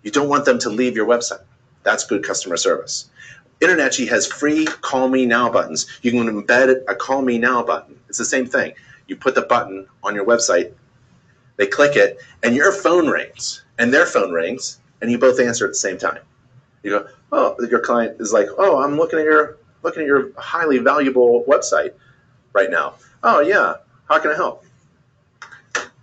You 0.03 0.11
don't 0.11 0.29
want 0.29 0.45
them 0.45 0.59
to 0.59 0.69
leave 0.69 0.95
your 0.95 1.07
website. 1.07 1.41
That's 1.83 2.05
good 2.05 2.23
customer 2.23 2.57
service. 2.57 3.09
InterNACHI 3.61 4.07
has 4.09 4.27
free 4.27 4.65
Call 4.65 5.07
Me 5.09 5.25
Now 5.25 5.49
buttons. 5.49 5.87
You 6.01 6.11
can 6.11 6.27
embed 6.27 6.83
a 6.87 6.95
Call 6.95 7.21
Me 7.21 7.37
Now 7.37 7.63
button. 7.63 7.99
It's 8.09 8.17
the 8.17 8.25
same 8.25 8.45
thing. 8.45 8.73
You 9.07 9.15
put 9.15 9.35
the 9.35 9.43
button 9.43 9.87
on 10.03 10.15
your 10.15 10.25
website, 10.25 10.73
they 11.57 11.67
click 11.67 11.95
it, 11.95 12.19
and 12.43 12.55
your 12.55 12.71
phone 12.71 13.07
rings, 13.07 13.63
and 13.77 13.93
their 13.93 14.05
phone 14.05 14.31
rings, 14.33 14.79
and 15.01 15.11
you 15.11 15.17
both 15.17 15.39
answer 15.39 15.65
at 15.65 15.71
the 15.71 15.75
same 15.75 15.97
time. 15.97 16.19
You 16.83 16.91
go, 16.91 17.07
oh, 17.31 17.55
your 17.69 17.79
client 17.79 18.19
is 18.19 18.33
like, 18.33 18.47
oh, 18.57 18.83
I'm 18.83 18.97
looking 18.97 19.19
at 19.19 19.25
your 19.25 19.57
looking 19.83 20.01
at 20.03 20.07
your 20.07 20.31
highly 20.37 20.79
valuable 20.79 21.43
website. 21.47 21.93
right 22.53 22.71
now. 22.71 22.95
Oh, 23.23 23.41
yeah, 23.41 23.75
how 24.09 24.19
can 24.19 24.31
I 24.31 24.35
help? 24.35 24.65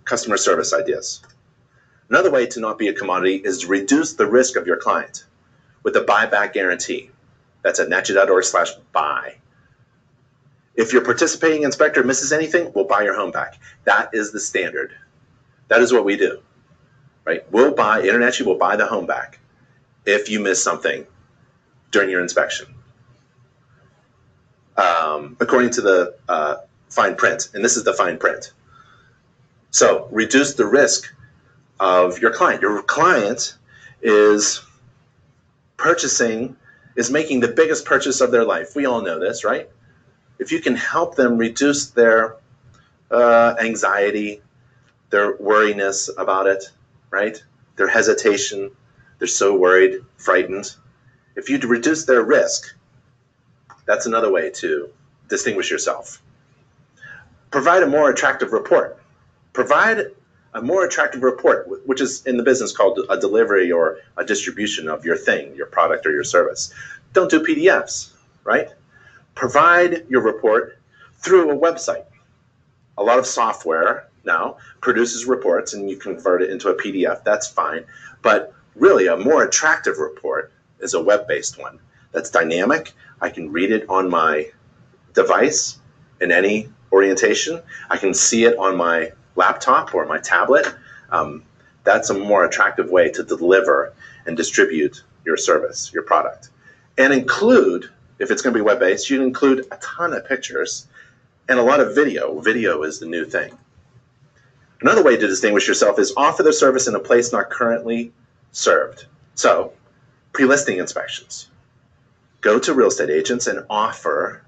Customer 0.05 0.37
service 0.37 0.73
ideas. 0.73 1.21
Another 2.09 2.31
way 2.31 2.45
to 2.47 2.59
not 2.59 2.77
be 2.77 2.87
a 2.87 2.93
commodity 2.93 3.37
is 3.37 3.59
to 3.59 3.67
reduce 3.67 4.13
the 4.13 4.25
risk 4.27 4.55
of 4.55 4.67
your 4.67 4.77
client 4.77 5.25
with 5.83 5.95
a 5.97 6.01
buyback 6.01 6.53
guarantee. 6.53 7.09
That's 7.63 7.79
at 7.79 7.89
nachi.org 7.89 8.43
slash 8.43 8.71
buy. 8.91 9.35
If 10.75 10.91
your 10.91 11.03
participating 11.03 11.63
inspector 11.63 12.03
misses 12.03 12.31
anything, 12.31 12.71
we'll 12.73 12.85
buy 12.85 13.03
your 13.03 13.15
home 13.15 13.31
back. 13.31 13.59
That 13.85 14.09
is 14.13 14.31
the 14.31 14.39
standard. 14.39 14.93
That 15.67 15.81
is 15.81 15.93
what 15.93 16.05
we 16.05 16.17
do, 16.17 16.41
right? 17.25 17.43
We'll 17.51 17.73
buy, 17.73 18.01
InterNACHI 18.01 18.45
will 18.45 18.57
buy 18.57 18.75
the 18.75 18.85
home 18.85 19.05
back 19.05 19.39
if 20.05 20.29
you 20.29 20.39
miss 20.39 20.61
something 20.63 21.05
during 21.91 22.09
your 22.09 22.21
inspection. 22.21 22.67
Um, 24.75 25.37
according 25.39 25.69
to 25.71 25.81
the 25.81 26.15
uh, 26.27 26.57
fine 26.89 27.15
print, 27.15 27.49
and 27.53 27.63
this 27.63 27.77
is 27.77 27.83
the 27.83 27.93
fine 27.93 28.17
print. 28.17 28.51
So 29.69 30.07
reduce 30.11 30.55
the 30.55 30.65
risk 30.65 31.13
of 31.79 32.19
your 32.19 32.31
client. 32.31 32.61
Your 32.61 32.81
client 32.83 33.57
is 34.01 34.61
purchasing, 35.77 36.55
is 36.95 37.09
making 37.09 37.39
the 37.39 37.47
biggest 37.47 37.85
purchase 37.85 38.21
of 38.21 38.31
their 38.31 38.45
life. 38.45 38.75
We 38.75 38.85
all 38.85 39.01
know 39.01 39.19
this, 39.19 39.43
right? 39.43 39.69
If 40.39 40.51
you 40.51 40.59
can 40.59 40.75
help 40.75 41.15
them 41.15 41.37
reduce 41.37 41.91
their 41.91 42.37
uh, 43.09 43.55
anxiety, 43.59 44.41
their 45.09 45.37
worriness 45.37 46.09
about 46.17 46.47
it, 46.47 46.65
right? 47.11 47.41
Their 47.75 47.87
hesitation, 47.87 48.71
they're 49.19 49.27
so 49.27 49.55
worried, 49.55 50.03
frightened. 50.17 50.75
If 51.35 51.49
you 51.49 51.57
reduce 51.59 52.05
their 52.05 52.23
risk, 52.23 52.75
that's 53.85 54.05
another 54.05 54.31
way 54.31 54.49
to 54.51 54.89
distinguish 55.29 55.69
yourself. 55.71 56.21
Provide 57.51 57.83
a 57.83 57.87
more 57.87 58.09
attractive 58.09 58.51
report. 58.51 58.99
Provide 59.53 60.07
a 60.53 60.61
more 60.61 60.85
attractive 60.85 61.23
report, 61.23 61.67
which 61.87 62.01
is 62.01 62.25
in 62.25 62.37
the 62.37 62.43
business 62.43 62.75
called 62.75 62.99
a 63.09 63.19
delivery 63.19 63.71
or 63.71 63.97
a 64.17 64.25
distribution 64.25 64.87
of 64.87 65.03
your 65.05 65.17
thing, 65.17 65.55
your 65.55 65.65
product 65.65 66.05
or 66.05 66.11
your 66.11 66.23
service. 66.23 66.73
Don't 67.13 67.29
do 67.29 67.43
PDFs, 67.43 68.11
right? 68.43 68.69
Provide 69.35 70.05
your 70.09 70.21
report 70.21 70.77
through 71.15 71.51
a 71.51 71.57
website. 71.57 72.05
A 72.97 73.03
lot 73.03 73.17
of 73.17 73.25
software 73.25 74.07
now 74.25 74.57
produces 74.81 75.25
reports 75.25 75.73
and 75.73 75.89
you 75.89 75.97
convert 75.97 76.41
it 76.41 76.49
into 76.49 76.69
a 76.69 76.75
PDF. 76.75 77.23
That's 77.23 77.47
fine. 77.47 77.85
But 78.21 78.53
really, 78.75 79.07
a 79.07 79.17
more 79.17 79.43
attractive 79.43 79.97
report 79.97 80.51
is 80.79 80.93
a 80.93 81.01
web 81.01 81.27
based 81.27 81.59
one 81.59 81.79
that's 82.11 82.29
dynamic. 82.29 82.93
I 83.21 83.29
can 83.29 83.51
read 83.51 83.71
it 83.71 83.89
on 83.89 84.09
my 84.09 84.51
device 85.13 85.79
in 86.21 86.31
any 86.31 86.69
orientation. 86.91 87.61
I 87.89 87.97
can 87.97 88.13
see 88.13 88.45
it 88.45 88.57
on 88.57 88.77
my 88.77 89.11
laptop 89.35 89.93
or 89.93 90.05
my 90.05 90.19
tablet, 90.19 90.73
um, 91.09 91.43
that's 91.83 92.09
a 92.09 92.13
more 92.13 92.45
attractive 92.45 92.89
way 92.89 93.09
to 93.11 93.23
deliver 93.23 93.93
and 94.25 94.37
distribute 94.37 95.03
your 95.25 95.37
service, 95.37 95.91
your 95.93 96.03
product. 96.03 96.49
And 96.97 97.13
include, 97.13 97.89
if 98.19 98.31
it's 98.31 98.41
going 98.41 98.53
to 98.53 98.57
be 98.57 98.61
web 98.61 98.79
based, 98.79 99.09
you 99.09 99.21
include 99.21 99.65
a 99.71 99.77
ton 99.77 100.13
of 100.13 100.27
pictures 100.27 100.87
and 101.49 101.59
a 101.59 101.63
lot 101.63 101.79
of 101.79 101.95
video. 101.95 102.39
Video 102.39 102.83
is 102.83 102.99
the 102.99 103.05
new 103.05 103.25
thing. 103.25 103.57
Another 104.81 105.03
way 105.03 105.15
to 105.15 105.27
distinguish 105.27 105.67
yourself 105.67 105.97
is 105.97 106.13
offer 106.17 106.43
the 106.43 106.53
service 106.53 106.87
in 106.87 106.95
a 106.95 106.99
place 106.99 107.31
not 107.31 107.49
currently 107.49 108.11
served. 108.51 109.05
So, 109.35 109.73
pre 110.33 110.45
listing 110.45 110.77
inspections. 110.77 111.49
Go 112.41 112.59
to 112.59 112.73
real 112.73 112.89
estate 112.89 113.09
agents 113.09 113.47
and 113.47 113.65
offer 113.69 114.41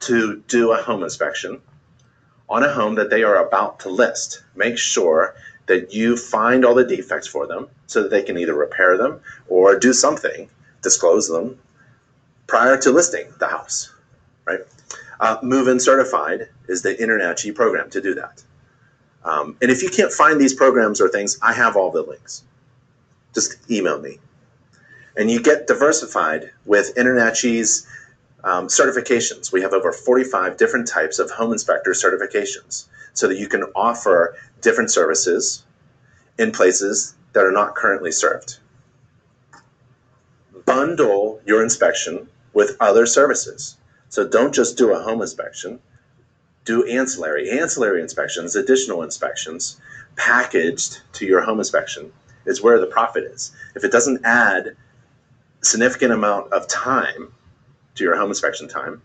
to 0.00 0.42
do 0.48 0.72
a 0.72 0.82
home 0.82 1.02
inspection 1.02 1.60
on 2.48 2.62
a 2.62 2.72
home 2.72 2.94
that 2.96 3.10
they 3.10 3.22
are 3.22 3.46
about 3.46 3.80
to 3.80 3.88
list. 3.88 4.42
Make 4.54 4.78
sure 4.78 5.34
that 5.66 5.94
you 5.94 6.16
find 6.16 6.64
all 6.64 6.74
the 6.74 6.84
defects 6.84 7.26
for 7.26 7.46
them 7.46 7.68
so 7.86 8.02
that 8.02 8.10
they 8.10 8.22
can 8.22 8.36
either 8.38 8.54
repair 8.54 8.98
them 8.98 9.20
or 9.48 9.78
do 9.78 9.92
something, 9.92 10.48
disclose 10.82 11.28
them 11.28 11.58
prior 12.46 12.76
to 12.78 12.90
listing 12.90 13.26
the 13.38 13.46
house, 13.46 13.92
right? 14.44 14.60
Uh, 15.20 15.38
Move 15.42 15.68
In 15.68 15.80
Certified 15.80 16.48
is 16.68 16.82
the 16.82 16.94
InterNACHI 16.94 17.54
program 17.54 17.88
to 17.90 18.00
do 18.00 18.14
that. 18.14 18.42
Um, 19.24 19.56
and 19.62 19.70
if 19.70 19.82
you 19.82 19.88
can't 19.88 20.12
find 20.12 20.38
these 20.38 20.52
programs 20.52 21.00
or 21.00 21.08
things, 21.08 21.38
I 21.40 21.54
have 21.54 21.76
all 21.76 21.90
the 21.90 22.02
links. 22.02 22.44
Just 23.34 23.70
email 23.70 23.98
me. 24.00 24.18
And 25.16 25.30
you 25.30 25.40
get 25.40 25.66
diversified 25.66 26.50
with 26.66 26.94
InterNACHI's 26.96 27.86
um, 28.44 28.68
certifications. 28.68 29.52
We 29.52 29.62
have 29.62 29.72
over 29.72 29.92
45 29.92 30.56
different 30.56 30.86
types 30.86 31.18
of 31.18 31.30
home 31.30 31.52
inspector 31.52 31.90
certifications 31.92 32.86
so 33.14 33.26
that 33.26 33.38
you 33.38 33.48
can 33.48 33.64
offer 33.74 34.36
different 34.60 34.90
services 34.90 35.64
in 36.38 36.52
places 36.52 37.14
that 37.32 37.44
are 37.44 37.52
not 37.52 37.74
currently 37.74 38.12
served. 38.12 38.58
Bundle 40.66 41.40
your 41.46 41.62
inspection 41.62 42.28
with 42.52 42.76
other 42.80 43.06
services. 43.06 43.76
So 44.08 44.26
don't 44.26 44.54
just 44.54 44.78
do 44.78 44.92
a 44.92 45.02
home 45.02 45.22
inspection, 45.22 45.80
do 46.64 46.86
ancillary. 46.86 47.50
Ancillary 47.50 48.00
inspections, 48.00 48.56
additional 48.56 49.02
inspections, 49.02 49.80
packaged 50.16 51.00
to 51.14 51.26
your 51.26 51.42
home 51.42 51.58
inspection 51.58 52.12
is 52.46 52.62
where 52.62 52.78
the 52.78 52.86
profit 52.86 53.24
is. 53.24 53.52
If 53.74 53.84
it 53.84 53.92
doesn't 53.92 54.24
add 54.24 54.76
significant 55.62 56.12
amount 56.12 56.52
of 56.52 56.68
time 56.68 57.32
to 57.94 58.04
your 58.04 58.16
home 58.16 58.28
inspection 58.28 58.68
time. 58.68 59.02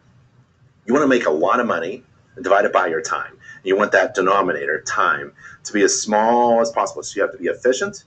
You 0.86 0.94
want 0.94 1.04
to 1.04 1.08
make 1.08 1.26
a 1.26 1.32
lot 1.32 1.60
of 1.60 1.68
money 1.68 2.04
and 2.36 2.44
divide 2.44 2.66
it 2.66 2.74
by 2.74 2.88
your 2.88 3.02
time. 3.02 3.38
You 3.64 3.78
want 3.78 3.92
that 3.92 4.16
denominator, 4.16 4.82
time, 4.82 5.34
to 5.66 5.74
be 5.74 5.84
as 5.84 6.02
small 6.02 6.62
as 6.62 6.72
possible. 6.72 7.04
So 7.04 7.18
you 7.18 7.22
have 7.22 7.32
to 7.34 7.38
be 7.38 7.48
efficient 7.48 8.06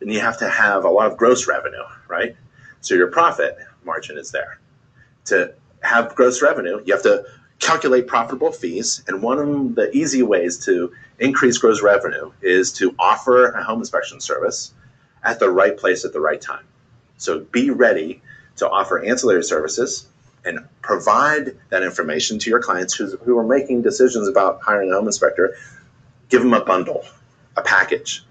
and 0.00 0.12
you 0.12 0.20
have 0.20 0.38
to 0.38 0.48
have 0.48 0.84
a 0.84 0.88
lot 0.88 1.10
of 1.10 1.16
gross 1.16 1.46
revenue, 1.46 1.84
right? 2.08 2.36
So 2.80 2.94
your 2.94 3.08
profit 3.08 3.58
margin 3.84 4.18
is 4.18 4.30
there. 4.30 4.58
To 5.26 5.54
have 5.82 6.14
gross 6.14 6.42
revenue, 6.42 6.82
you 6.84 6.94
have 6.94 7.02
to 7.04 7.24
calculate 7.58 8.06
profitable 8.06 8.52
fees. 8.52 9.02
And 9.06 9.22
one 9.22 9.38
of 9.38 9.74
the 9.74 9.90
easy 9.96 10.22
ways 10.22 10.58
to 10.66 10.92
increase 11.18 11.58
gross 11.58 11.82
revenue 11.82 12.32
is 12.42 12.72
to 12.74 12.94
offer 12.98 13.50
a 13.52 13.62
home 13.62 13.78
inspection 13.78 14.20
service 14.20 14.74
at 15.22 15.38
the 15.38 15.50
right 15.50 15.76
place 15.76 16.04
at 16.04 16.12
the 16.12 16.20
right 16.20 16.40
time. 16.40 16.64
So 17.16 17.40
be 17.40 17.70
ready 17.70 18.22
to 18.56 18.68
offer 18.68 19.02
ancillary 19.02 19.44
services 19.44 20.06
and 20.44 20.60
provide 20.82 21.56
that 21.70 21.82
information 21.82 22.38
to 22.38 22.50
your 22.50 22.60
clients 22.60 22.94
who, 22.94 23.16
who 23.18 23.38
are 23.38 23.46
making 23.46 23.82
decisions 23.82 24.28
about 24.28 24.60
hiring 24.62 24.90
a 24.90 24.94
home 24.94 25.06
inspector. 25.06 25.56
Give 26.28 26.42
them 26.42 26.54
a 26.54 26.64
bundle, 26.64 27.04
a 27.56 27.62
package. 27.62 28.24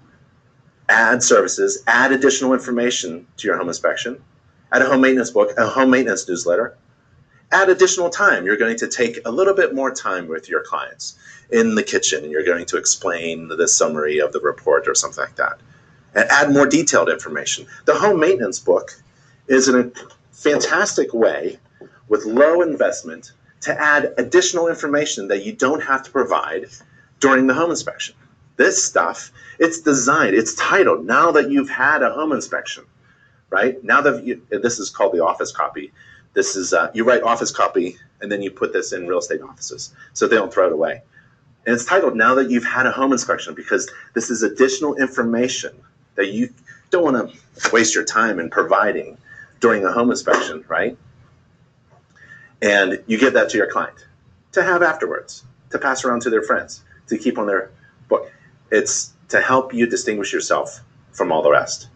Add 0.88 1.22
services, 1.22 1.82
add 1.86 2.12
additional 2.12 2.52
information 2.52 3.26
to 3.38 3.46
your 3.46 3.56
home 3.56 3.68
inspection, 3.68 4.22
add 4.70 4.82
a 4.82 4.86
home 4.86 5.00
maintenance 5.00 5.30
book, 5.30 5.56
a 5.56 5.66
home 5.66 5.90
maintenance 5.90 6.28
newsletter, 6.28 6.76
add 7.52 7.70
additional 7.70 8.10
time. 8.10 8.44
You're 8.44 8.58
going 8.58 8.76
to 8.76 8.88
take 8.88 9.18
a 9.24 9.30
little 9.30 9.54
bit 9.54 9.74
more 9.74 9.94
time 9.94 10.28
with 10.28 10.48
your 10.48 10.62
clients 10.62 11.16
in 11.50 11.74
the 11.74 11.82
kitchen 11.82 12.22
and 12.22 12.30
you're 12.30 12.44
going 12.44 12.66
to 12.66 12.76
explain 12.76 13.48
the 13.48 13.68
summary 13.68 14.18
of 14.18 14.32
the 14.32 14.40
report 14.40 14.86
or 14.86 14.94
something 14.94 15.24
like 15.24 15.36
that. 15.36 15.60
And 16.14 16.28
add 16.30 16.52
more 16.52 16.66
detailed 16.66 17.08
information. 17.08 17.66
The 17.86 17.94
home 17.94 18.20
maintenance 18.20 18.58
book 18.58 18.92
is 19.48 19.68
a 19.68 19.90
fantastic 20.32 21.14
way 21.14 21.58
with 22.08 22.24
low 22.24 22.62
investment 22.62 23.32
to 23.62 23.80
add 23.80 24.12
additional 24.18 24.68
information 24.68 25.28
that 25.28 25.44
you 25.44 25.52
don't 25.52 25.82
have 25.82 26.02
to 26.02 26.10
provide 26.10 26.66
during 27.20 27.46
the 27.46 27.54
home 27.54 27.70
inspection. 27.70 28.14
This 28.56 28.84
stuff, 28.84 29.32
it's 29.58 29.80
designed, 29.80 30.36
it's 30.36 30.54
titled, 30.54 31.06
now 31.06 31.32
that 31.32 31.50
you've 31.50 31.70
had 31.70 32.02
a 32.02 32.12
home 32.12 32.32
inspection, 32.32 32.84
right? 33.50 33.82
Now 33.82 34.00
that 34.02 34.24
you, 34.24 34.42
this 34.50 34.78
is 34.78 34.90
called 34.90 35.12
the 35.12 35.24
office 35.24 35.50
copy. 35.50 35.92
This 36.34 36.56
is, 36.56 36.72
uh, 36.72 36.90
you 36.94 37.04
write 37.04 37.22
office 37.22 37.50
copy 37.50 37.96
and 38.20 38.30
then 38.30 38.42
you 38.42 38.50
put 38.50 38.72
this 38.72 38.92
in 38.92 39.06
real 39.06 39.18
estate 39.18 39.40
offices 39.40 39.94
so 40.12 40.26
they 40.26 40.36
don't 40.36 40.52
throw 40.52 40.66
it 40.66 40.72
away. 40.72 41.02
And 41.66 41.74
it's 41.74 41.84
titled 41.84 42.16
Now 42.16 42.34
That 42.34 42.50
You've 42.50 42.64
Had 42.64 42.86
a 42.86 42.92
Home 42.92 43.12
Inspection 43.12 43.54
because 43.54 43.90
this 44.12 44.30
is 44.30 44.42
additional 44.42 44.96
information 44.96 45.74
that 46.16 46.26
you 46.26 46.50
don't 46.90 47.04
want 47.04 47.30
to 47.30 47.70
waste 47.72 47.94
your 47.94 48.04
time 48.04 48.38
in 48.38 48.50
providing 48.50 49.16
during 49.60 49.84
a 49.84 49.92
home 49.92 50.10
inspection, 50.10 50.64
right? 50.68 50.96
And 52.64 53.04
you 53.06 53.18
give 53.18 53.34
that 53.34 53.50
to 53.50 53.58
your 53.58 53.70
client 53.70 54.06
to 54.52 54.62
have 54.62 54.82
afterwards, 54.82 55.44
to 55.68 55.78
pass 55.78 56.02
around 56.02 56.22
to 56.22 56.30
their 56.30 56.42
friends, 56.42 56.82
to 57.08 57.18
keep 57.18 57.36
on 57.36 57.46
their 57.46 57.70
book. 58.08 58.32
It's 58.70 59.12
to 59.28 59.42
help 59.42 59.74
you 59.74 59.86
distinguish 59.86 60.32
yourself 60.32 60.80
from 61.12 61.30
all 61.30 61.42
the 61.42 61.50
rest. 61.50 61.88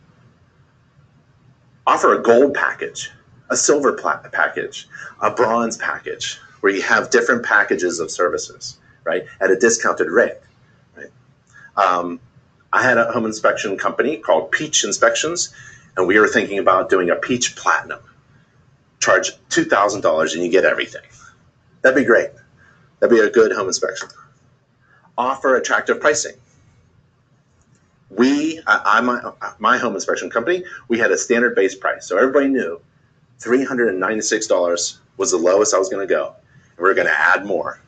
Offer 1.86 2.20
a 2.20 2.22
gold 2.22 2.52
package, 2.52 3.10
a 3.48 3.56
silver 3.56 3.94
package, 3.94 4.86
a 5.22 5.30
bronze 5.30 5.78
package, 5.78 6.38
where 6.60 6.70
you 6.70 6.82
have 6.82 7.08
different 7.08 7.46
packages 7.46 7.98
of 7.98 8.10
services, 8.10 8.76
right, 9.04 9.24
at 9.40 9.50
a 9.50 9.56
discounted 9.56 10.10
rate. 10.10 10.36
Right? 10.94 11.10
Um, 11.78 12.20
I 12.74 12.82
had 12.82 12.98
a 12.98 13.10
home 13.10 13.24
inspection 13.24 13.78
company 13.78 14.18
called 14.18 14.52
Peach 14.52 14.84
Inspections, 14.84 15.48
and 15.96 16.06
we 16.06 16.18
were 16.18 16.28
thinking 16.28 16.58
about 16.58 16.90
doing 16.90 17.08
a 17.08 17.16
Peach 17.16 17.56
Platinum 17.56 18.00
charge 19.00 19.32
$2,000 19.50 20.34
and 20.34 20.42
you 20.42 20.50
get 20.50 20.64
everything. 20.64 21.02
That'd 21.82 21.96
be 21.96 22.04
great. 22.04 22.30
That'd 23.00 23.16
be 23.16 23.22
a 23.22 23.30
good 23.30 23.52
home 23.52 23.68
inspection. 23.68 24.08
Offer 25.16 25.56
attractive 25.56 26.00
pricing. 26.00 26.34
We, 28.10 28.60
I, 28.66 28.80
I 28.84 29.00
my, 29.00 29.32
my 29.58 29.78
home 29.78 29.94
inspection 29.94 30.30
company, 30.30 30.64
we 30.88 30.98
had 30.98 31.10
a 31.10 31.18
standard 31.18 31.54
base 31.54 31.74
price. 31.74 32.06
So 32.06 32.16
everybody 32.16 32.48
knew 32.48 32.80
$396 33.40 34.98
was 35.16 35.30
the 35.30 35.36
lowest 35.36 35.74
I 35.74 35.78
was 35.78 35.88
going 35.88 36.06
to 36.06 36.12
go. 36.12 36.34
We 36.78 36.88
are 36.88 36.94
going 36.94 37.06
to 37.06 37.18
add 37.18 37.44
more 37.44 37.80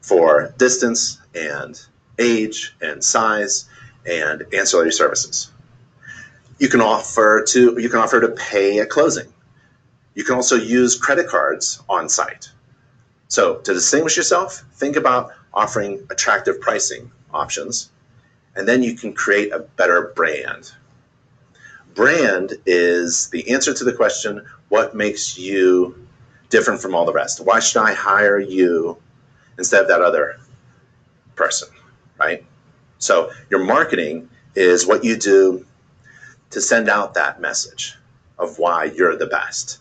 for 0.00 0.52
distance 0.58 1.20
and 1.34 1.80
age 2.18 2.74
and 2.80 3.02
size 3.02 3.68
and 4.06 4.44
ancillary 4.52 4.92
services. 4.92 5.50
You 6.58 6.68
can 6.68 6.80
offer 6.80 7.44
to 7.48 7.80
you 7.80 7.88
can 7.88 7.98
offer 7.98 8.20
to 8.20 8.28
pay 8.28 8.78
at 8.78 8.90
closing. 8.90 9.26
You 10.14 10.24
can 10.24 10.34
also 10.36 10.56
use 10.56 10.96
credit 10.96 11.28
cards 11.28 11.82
on 11.88 12.08
site. 12.08 12.50
So 13.28 13.56
to 13.56 13.74
distinguish 13.74 14.16
yourself, 14.16 14.64
think 14.74 14.96
about 14.96 15.32
offering 15.52 16.06
attractive 16.10 16.60
pricing 16.60 17.10
options, 17.32 17.90
and 18.54 18.68
then 18.68 18.82
you 18.82 18.96
can 18.96 19.12
create 19.12 19.52
a 19.52 19.58
better 19.58 20.12
brand. 20.14 20.72
Brand 21.94 22.54
is 22.66 23.28
the 23.30 23.50
answer 23.50 23.74
to 23.74 23.84
the 23.84 23.92
question, 23.92 24.44
what 24.68 24.94
makes 24.94 25.38
you 25.38 26.06
different 26.48 26.80
from 26.80 26.94
all 26.94 27.04
the 27.04 27.12
rest? 27.12 27.44
Why 27.44 27.60
should 27.60 27.82
I 27.82 27.94
hire 27.94 28.38
you 28.38 28.96
instead 29.58 29.82
of 29.82 29.88
that 29.88 30.00
other 30.00 30.38
person, 31.36 31.68
right? 32.18 32.44
So 32.98 33.30
your 33.50 33.64
marketing 33.64 34.28
is 34.54 34.86
what 34.86 35.04
you 35.04 35.16
do 35.16 35.66
to 36.50 36.60
send 36.60 36.88
out 36.88 37.14
that 37.14 37.40
message 37.40 37.96
of 38.38 38.58
why 38.58 38.84
you're 38.84 39.16
the 39.16 39.26
best. 39.26 39.80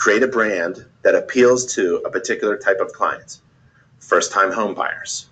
Create 0.00 0.22
a 0.22 0.28
brand 0.28 0.86
that 1.02 1.14
appeals 1.14 1.74
to 1.74 1.96
a 2.06 2.10
particular 2.10 2.56
type 2.56 2.80
of 2.80 2.90
client. 2.90 3.40
First 3.98 4.32
time 4.32 4.50
home 4.50 4.72
buyers. 4.72 5.26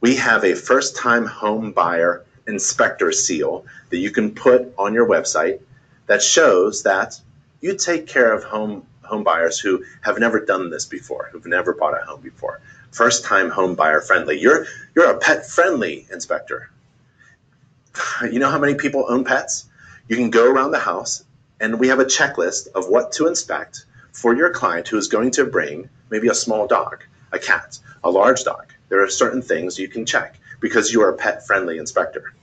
We 0.00 0.16
have 0.16 0.42
a 0.42 0.54
first 0.54 0.96
time 0.96 1.26
home 1.26 1.72
buyer 1.72 2.24
inspector 2.46 3.12
seal 3.12 3.66
that 3.90 3.98
you 3.98 4.10
can 4.10 4.34
put 4.34 4.72
on 4.78 4.94
your 4.94 5.06
website 5.06 5.60
that 6.06 6.22
shows 6.22 6.82
that 6.84 7.20
you 7.60 7.76
take 7.76 8.06
care 8.06 8.32
of 8.32 8.42
home 8.42 8.86
home 9.02 9.22
buyers 9.22 9.60
who 9.60 9.84
have 10.00 10.18
never 10.18 10.40
done 10.46 10.70
this 10.70 10.86
before, 10.86 11.28
who've 11.30 11.44
never 11.44 11.74
bought 11.74 11.92
a 11.92 12.02
home 12.06 12.22
before. 12.22 12.62
First 12.92 13.26
time 13.26 13.50
home 13.50 13.74
buyer 13.74 14.00
friendly. 14.00 14.40
You're 14.40 14.64
you're 14.96 15.10
a 15.10 15.18
pet 15.18 15.44
friendly 15.46 16.06
inspector. 16.10 16.70
You 18.22 18.38
know 18.38 18.48
how 18.48 18.58
many 18.58 18.76
people 18.76 19.04
own 19.10 19.24
pets? 19.24 19.68
You 20.08 20.16
can 20.16 20.30
go 20.30 20.50
around 20.50 20.70
the 20.70 20.78
house 20.78 21.22
and 21.60 21.78
we 21.78 21.88
have 21.88 22.00
a 22.00 22.06
checklist 22.06 22.68
of 22.68 22.88
what 22.88 23.12
to 23.12 23.26
inspect 23.26 23.84
for 24.12 24.34
your 24.34 24.50
client 24.50 24.88
who 24.88 24.96
is 24.96 25.08
going 25.08 25.30
to 25.32 25.44
bring 25.44 25.88
maybe 26.10 26.28
a 26.28 26.34
small 26.34 26.66
dog, 26.66 27.04
a 27.32 27.38
cat, 27.38 27.78
a 28.04 28.10
large 28.10 28.44
dog. 28.44 28.72
There 28.88 29.02
are 29.02 29.08
certain 29.08 29.42
things 29.42 29.78
you 29.78 29.88
can 29.88 30.04
check 30.04 30.38
because 30.60 30.92
you 30.92 31.02
are 31.02 31.10
a 31.10 31.16
pet 31.16 31.46
friendly 31.46 31.78
inspector. 31.78 32.34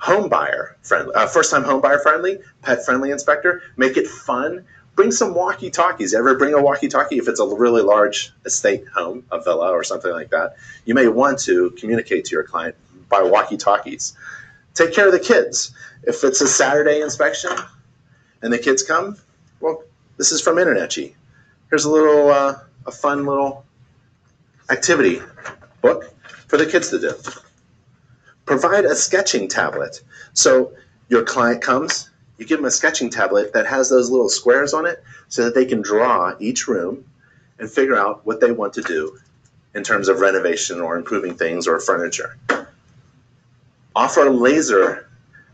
Home 0.00 0.28
buyer 0.28 0.76
friendly, 0.82 1.14
uh, 1.14 1.26
first 1.26 1.50
time 1.50 1.62
home 1.62 1.80
buyer 1.80 1.98
friendly, 1.98 2.38
pet 2.62 2.84
friendly 2.84 3.10
inspector. 3.10 3.62
Make 3.76 3.96
it 3.96 4.06
fun. 4.06 4.64
Bring 4.96 5.12
some 5.12 5.34
walkie 5.34 5.70
talkies. 5.70 6.14
Ever 6.14 6.36
bring 6.36 6.54
a 6.54 6.60
walkie 6.60 6.88
talkie 6.88 7.18
if 7.18 7.28
it's 7.28 7.40
a 7.40 7.46
really 7.46 7.82
large 7.82 8.32
estate 8.44 8.86
home, 8.88 9.24
a 9.30 9.40
villa 9.40 9.70
or 9.70 9.84
something 9.84 10.10
like 10.10 10.30
that? 10.30 10.56
You 10.84 10.94
may 10.94 11.08
want 11.08 11.38
to 11.40 11.70
communicate 11.78 12.24
to 12.26 12.32
your 12.32 12.44
client 12.44 12.74
by 13.08 13.22
walkie 13.22 13.56
talkies. 13.56 14.14
Take 14.74 14.92
care 14.92 15.06
of 15.06 15.12
the 15.12 15.20
kids. 15.20 15.72
If 16.02 16.24
it's 16.24 16.40
a 16.40 16.48
Saturday 16.48 17.02
inspection 17.02 17.50
and 18.42 18.52
the 18.52 18.58
kids 18.58 18.82
come, 18.82 19.16
this 20.20 20.32
is 20.32 20.42
from 20.42 20.56
InterNACHI. 20.56 21.14
Here's 21.70 21.86
a 21.86 21.90
little, 21.90 22.28
uh, 22.28 22.58
a 22.84 22.90
fun 22.90 23.24
little 23.24 23.64
activity 24.68 25.22
book 25.80 26.12
for 26.46 26.58
the 26.58 26.66
kids 26.66 26.90
to 26.90 26.98
do. 27.00 27.14
Provide 28.44 28.84
a 28.84 28.94
sketching 28.94 29.48
tablet. 29.48 30.02
So 30.34 30.74
your 31.08 31.22
client 31.22 31.62
comes, 31.62 32.10
you 32.36 32.44
give 32.44 32.58
them 32.58 32.66
a 32.66 32.70
sketching 32.70 33.08
tablet 33.08 33.54
that 33.54 33.66
has 33.66 33.88
those 33.88 34.10
little 34.10 34.28
squares 34.28 34.74
on 34.74 34.84
it 34.84 35.02
so 35.28 35.42
that 35.44 35.54
they 35.54 35.64
can 35.64 35.80
draw 35.80 36.34
each 36.38 36.68
room 36.68 37.02
and 37.58 37.70
figure 37.70 37.96
out 37.96 38.26
what 38.26 38.42
they 38.42 38.52
want 38.52 38.74
to 38.74 38.82
do 38.82 39.18
in 39.74 39.82
terms 39.82 40.10
of 40.10 40.20
renovation 40.20 40.82
or 40.82 40.98
improving 40.98 41.34
things 41.34 41.66
or 41.66 41.80
furniture. 41.80 42.36
Offer 43.96 44.26
a 44.26 44.30
laser 44.30 45.08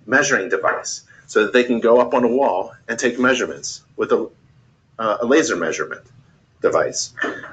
measuring 0.07 0.49
device 0.49 1.03
so 1.29 1.45
that 1.45 1.53
they 1.53 1.63
can 1.63 1.79
go 1.79 2.01
up 2.01 2.15
on 2.15 2.25
a 2.25 2.29
wall 2.29 2.75
and 2.89 2.99
take 2.99 3.17
measurements 3.17 3.83
with 3.97 4.11
a 4.11 4.29
uh, 4.99 5.19
a 5.21 5.27
laser 5.27 5.57
measurement 5.57 6.03
device. 6.63 7.13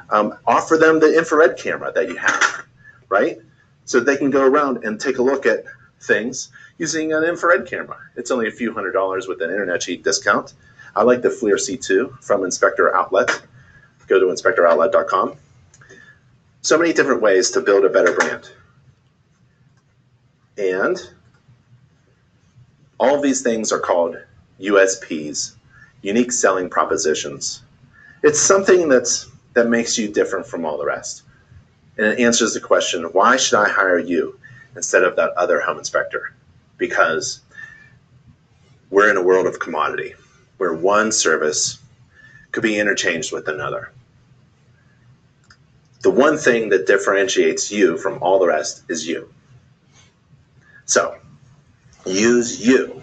Um, 0.09 0.37
offer 0.45 0.77
them 0.77 0.99
the 0.99 1.17
infrared 1.17 1.57
camera 1.57 1.91
that 1.93 2.07
you 2.07 2.15
have, 2.15 2.65
right? 3.09 3.37
So 3.85 3.99
they 3.99 4.17
can 4.17 4.29
go 4.29 4.45
around 4.45 4.83
and 4.83 4.99
take 4.99 5.17
a 5.17 5.23
look 5.23 5.45
at 5.45 5.65
things 6.01 6.49
using 6.77 7.13
an 7.13 7.23
infrared 7.23 7.67
camera. 7.67 7.97
It's 8.15 8.31
only 8.31 8.47
a 8.47 8.51
few 8.51 8.73
hundred 8.73 8.91
dollars 8.91 9.27
with 9.27 9.41
an 9.41 9.49
internet 9.49 9.81
InterNACHI 9.81 10.03
discount. 10.03 10.53
I 10.95 11.03
like 11.03 11.21
the 11.21 11.29
FLIR 11.29 11.55
C2 11.55 12.23
from 12.23 12.43
Inspector 12.43 12.95
Outlet. 12.95 13.41
Go 14.07 14.19
to 14.19 14.25
inspectoroutlet.com. 14.27 15.35
So 16.61 16.77
many 16.77 16.93
different 16.93 17.21
ways 17.21 17.51
to 17.51 17.61
build 17.61 17.83
a 17.85 17.89
better 17.89 18.13
brand. 18.13 18.49
And 20.57 20.97
all 22.99 23.15
of 23.15 23.21
these 23.21 23.41
things 23.41 23.71
are 23.71 23.79
called 23.79 24.17
USPs 24.61 25.55
unique 26.03 26.31
selling 26.31 26.69
propositions. 26.69 27.63
It's 28.21 28.39
something 28.39 28.87
that's 28.87 29.29
that 29.53 29.67
makes 29.67 29.97
you 29.97 30.07
different 30.07 30.45
from 30.45 30.65
all 30.65 30.77
the 30.77 30.85
rest. 30.85 31.23
And 31.97 32.07
it 32.07 32.19
answers 32.19 32.53
the 32.53 32.59
question, 32.59 33.03
why 33.05 33.37
should 33.37 33.59
I 33.59 33.69
hire 33.69 33.99
you 33.99 34.39
instead 34.75 35.03
of 35.03 35.15
that 35.15 35.31
other 35.31 35.61
home 35.61 35.77
inspector? 35.77 36.33
Because 36.77 37.41
we're 38.89 39.09
in 39.09 39.17
a 39.17 39.23
world 39.23 39.47
of 39.47 39.59
commodity 39.59 40.15
where 40.57 40.73
one 40.73 41.11
service 41.11 41.79
could 42.51 42.63
be 42.63 42.79
interchanged 42.79 43.31
with 43.31 43.47
another. 43.47 43.91
The 46.01 46.11
one 46.11 46.37
thing 46.37 46.69
that 46.69 46.87
differentiates 46.87 47.71
you 47.71 47.97
from 47.97 48.21
all 48.21 48.39
the 48.39 48.47
rest 48.47 48.83
is 48.89 49.07
you. 49.07 49.31
So 50.85 51.17
use 52.05 52.65
you 52.65 53.01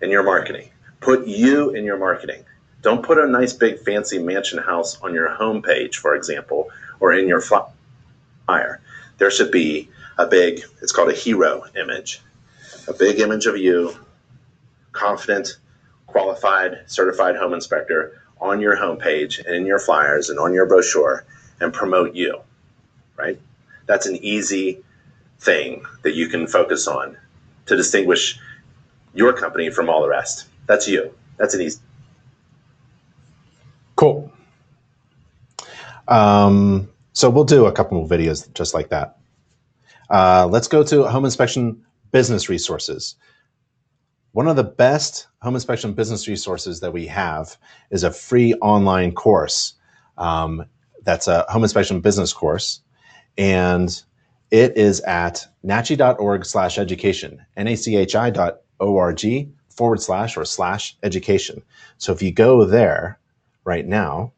in 0.00 0.10
your 0.10 0.22
marketing. 0.22 0.70
Put 1.00 1.26
you 1.26 1.70
in 1.70 1.84
your 1.84 1.98
marketing. 1.98 2.44
Don't 2.82 3.04
put 3.04 3.18
a 3.18 3.26
nice 3.26 3.52
big 3.52 3.80
fancy 3.80 4.18
mansion 4.18 4.58
house 4.58 5.00
on 5.02 5.14
your 5.14 5.28
homepage, 5.28 5.96
for 5.96 6.14
example, 6.14 6.70
or 6.98 7.12
in 7.12 7.28
your 7.28 7.40
flyer. 7.40 8.80
There 9.18 9.30
should 9.30 9.50
be 9.50 9.88
a 10.18 10.26
big, 10.26 10.62
it's 10.82 10.92
called 10.92 11.10
a 11.10 11.14
hero 11.14 11.64
image, 11.78 12.20
a 12.88 12.92
big 12.92 13.20
image 13.20 13.46
of 13.46 13.56
you, 13.56 13.96
confident, 14.92 15.58
qualified, 16.06 16.80
certified 16.86 17.36
home 17.36 17.54
inspector 17.54 18.20
on 18.40 18.60
your 18.60 18.76
homepage 18.76 19.44
and 19.44 19.54
in 19.54 19.66
your 19.66 19.78
flyers 19.78 20.30
and 20.30 20.38
on 20.38 20.52
your 20.52 20.66
brochure 20.66 21.24
and 21.60 21.72
promote 21.72 22.14
you, 22.14 22.40
right? 23.16 23.38
That's 23.86 24.06
an 24.06 24.16
easy 24.16 24.82
thing 25.38 25.84
that 26.02 26.14
you 26.14 26.28
can 26.28 26.46
focus 26.46 26.86
on 26.86 27.16
to 27.66 27.76
distinguish 27.76 28.38
your 29.14 29.32
company 29.32 29.70
from 29.70 29.88
all 29.88 30.02
the 30.02 30.08
rest. 30.08 30.46
That's 30.70 30.86
you. 30.86 31.12
That's 31.36 31.52
an 31.54 31.62
easy. 31.62 31.80
Cool. 33.96 34.30
Um, 36.06 36.88
so 37.12 37.28
we'll 37.28 37.42
do 37.42 37.66
a 37.66 37.72
couple 37.72 37.98
more 37.98 38.06
videos 38.06 38.54
just 38.54 38.72
like 38.72 38.88
that. 38.90 39.18
Uh, 40.10 40.46
let's 40.48 40.68
go 40.68 40.84
to 40.84 41.08
home 41.08 41.24
inspection 41.24 41.84
business 42.12 42.48
resources. 42.48 43.16
One 44.30 44.46
of 44.46 44.54
the 44.54 44.62
best 44.62 45.26
home 45.42 45.56
inspection 45.56 45.92
business 45.92 46.28
resources 46.28 46.78
that 46.78 46.92
we 46.92 47.04
have 47.08 47.58
is 47.90 48.04
a 48.04 48.12
free 48.12 48.54
online 48.62 49.10
course. 49.10 49.74
Um, 50.18 50.66
that's 51.02 51.26
a 51.26 51.46
home 51.48 51.64
inspection 51.64 51.98
business 52.00 52.32
course. 52.32 52.80
And 53.36 54.00
it 54.52 54.76
is 54.76 55.00
at 55.00 55.44
nachi.org 55.64 56.46
slash 56.46 56.78
education, 56.78 57.44
N-A-C-H-I 57.56 58.30
dot 58.30 58.60
O-R-G 58.78 59.50
forward 59.80 60.02
slash 60.02 60.36
or 60.36 60.44
slash 60.44 60.94
education. 61.02 61.62
So 61.96 62.12
if 62.12 62.20
you 62.20 62.32
go 62.32 62.66
there 62.66 63.18
right 63.64 63.86
now 63.86 64.34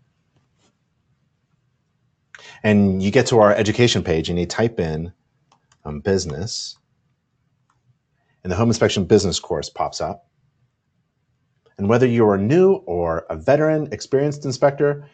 and 2.62 3.02
you 3.02 3.10
get 3.10 3.26
to 3.26 3.40
our 3.40 3.52
education 3.52 4.04
page 4.04 4.28
and 4.30 4.38
you 4.38 4.46
type 4.46 4.78
in 4.78 5.12
um, 5.84 5.98
business 5.98 6.76
and 8.44 8.52
the 8.52 8.56
home 8.56 8.68
inspection 8.68 9.04
business 9.04 9.40
course 9.40 9.68
pops 9.68 10.00
up. 10.00 10.28
And 11.76 11.88
whether 11.88 12.06
you're 12.06 12.38
new 12.38 12.74
or 12.86 13.26
a 13.28 13.34
veteran, 13.34 13.88
experienced 13.90 14.44
inspector, 14.44 15.08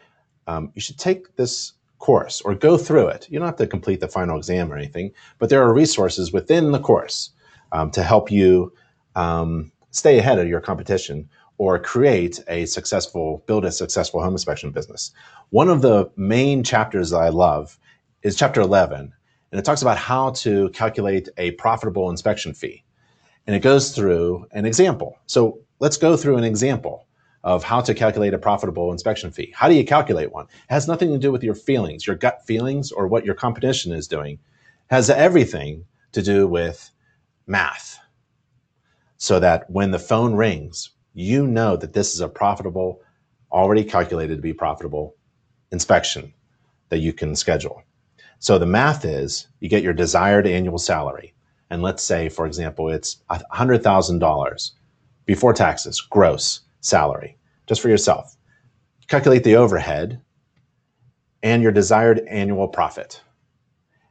um, 0.45 0.71
you 0.75 0.81
should 0.81 0.99
take 0.99 1.35
this 1.37 1.73
course 1.97 2.39
or 2.41 2.53
go 2.53 2.77
through 2.77 3.07
it. 3.07 3.27
You 3.31 3.39
don't 3.39 3.47
have 3.47 3.55
to 3.55 3.65
complete 3.65 3.99
the 3.99 4.07
final 4.07 4.37
exam 4.37 4.71
or 4.71 4.77
anything, 4.77 5.11
but 5.39 5.49
there 5.49 5.63
are 5.63 5.73
resources 5.73 6.31
within 6.31 6.71
the 6.71 6.79
course 6.79 7.31
um, 7.71 7.89
to 7.89 8.03
help 8.03 8.29
you 8.29 8.71
um, 9.15 9.71
stay 9.91 10.19
ahead 10.19 10.39
of 10.39 10.47
your 10.47 10.61
competition 10.61 11.29
or 11.57 11.77
create 11.77 12.41
a 12.47 12.65
successful, 12.65 13.43
build 13.45 13.65
a 13.65 13.71
successful 13.71 14.21
home 14.21 14.33
inspection 14.33 14.71
business. 14.71 15.11
One 15.49 15.69
of 15.69 15.81
the 15.81 16.09
main 16.15 16.63
chapters 16.63 17.09
that 17.09 17.19
I 17.19 17.29
love 17.29 17.77
is 18.23 18.35
chapter 18.35 18.61
11, 18.61 19.13
and 19.51 19.59
it 19.59 19.63
talks 19.65 19.81
about 19.81 19.97
how 19.97 20.31
to 20.31 20.69
calculate 20.69 21.27
a 21.37 21.51
profitable 21.51 22.09
inspection 22.09 22.53
fee. 22.53 22.83
And 23.45 23.55
it 23.55 23.59
goes 23.59 23.95
through 23.95 24.47
an 24.51 24.65
example. 24.65 25.17
So 25.25 25.59
let's 25.79 25.97
go 25.97 26.15
through 26.15 26.37
an 26.37 26.43
example 26.43 27.07
of 27.43 27.63
how 27.63 27.81
to 27.81 27.93
calculate 27.93 28.33
a 28.33 28.37
profitable 28.37 28.91
inspection 28.91 29.31
fee. 29.31 29.51
How 29.55 29.67
do 29.67 29.73
you 29.73 29.85
calculate 29.85 30.31
one? 30.31 30.45
It 30.45 30.73
has 30.73 30.87
nothing 30.87 31.11
to 31.11 31.17
do 31.17 31.31
with 31.31 31.43
your 31.43 31.55
feelings, 31.55 32.05
your 32.05 32.15
gut 32.15 32.45
feelings, 32.45 32.91
or 32.91 33.07
what 33.07 33.25
your 33.25 33.35
competition 33.35 33.91
is 33.91 34.07
doing. 34.07 34.33
It 34.33 34.93
has 34.93 35.09
everything 35.09 35.85
to 36.11 36.21
do 36.21 36.47
with 36.47 36.91
math. 37.47 37.97
So 39.19 39.39
that 39.41 39.69
when 39.69 39.91
the 39.91 39.99
phone 39.99 40.33
rings, 40.33 40.91
you 41.13 41.45
know 41.45 41.75
that 41.75 41.93
this 41.93 42.15
is 42.15 42.21
a 42.21 42.27
profitable, 42.27 43.01
already 43.51 43.83
calculated 43.83 44.37
to 44.37 44.41
be 44.41 44.53
profitable 44.53 45.15
inspection 45.71 46.33
that 46.87 46.99
you 46.99 47.13
can 47.13 47.35
schedule. 47.35 47.83
So 48.39 48.57
the 48.57 48.65
math 48.65 49.03
is 49.03 49.47
you 49.59 49.67
get 49.67 49.83
your 49.83 49.93
desired 49.93 50.47
annual 50.47 50.77
salary. 50.77 51.33
And 51.69 51.81
let's 51.81 52.01
say, 52.01 52.29
for 52.29 52.45
example, 52.45 52.89
it's 52.89 53.21
$100,000 53.29 54.71
before 55.25 55.53
taxes, 55.53 56.01
gross 56.01 56.61
salary, 56.79 57.37
just 57.67 57.81
for 57.81 57.89
yourself. 57.89 58.37
Calculate 59.07 59.43
the 59.43 59.57
overhead 59.57 60.21
and 61.43 61.61
your 61.61 61.73
desired 61.73 62.21
annual 62.29 62.69
profit. 62.69 63.21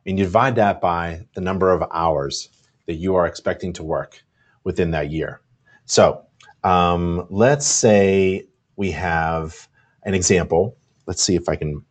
And 0.06 0.18
you 0.18 0.26
divide 0.26 0.56
that 0.56 0.80
by 0.80 1.26
the 1.34 1.40
number 1.40 1.72
of 1.72 1.82
hours 1.90 2.50
that 2.86 2.94
you 2.94 3.14
are 3.16 3.26
expecting 3.26 3.72
to 3.74 3.82
work 3.82 4.22
within 4.64 4.90
that 4.92 5.10
year. 5.10 5.40
So 5.84 6.24
um, 6.64 7.26
let's 7.30 7.66
say 7.66 8.46
we 8.76 8.90
have 8.92 9.68
an 10.04 10.14
example. 10.14 10.76
Let's 11.06 11.22
see 11.22 11.36
if 11.36 11.48
I 11.48 11.56
can 11.56 11.82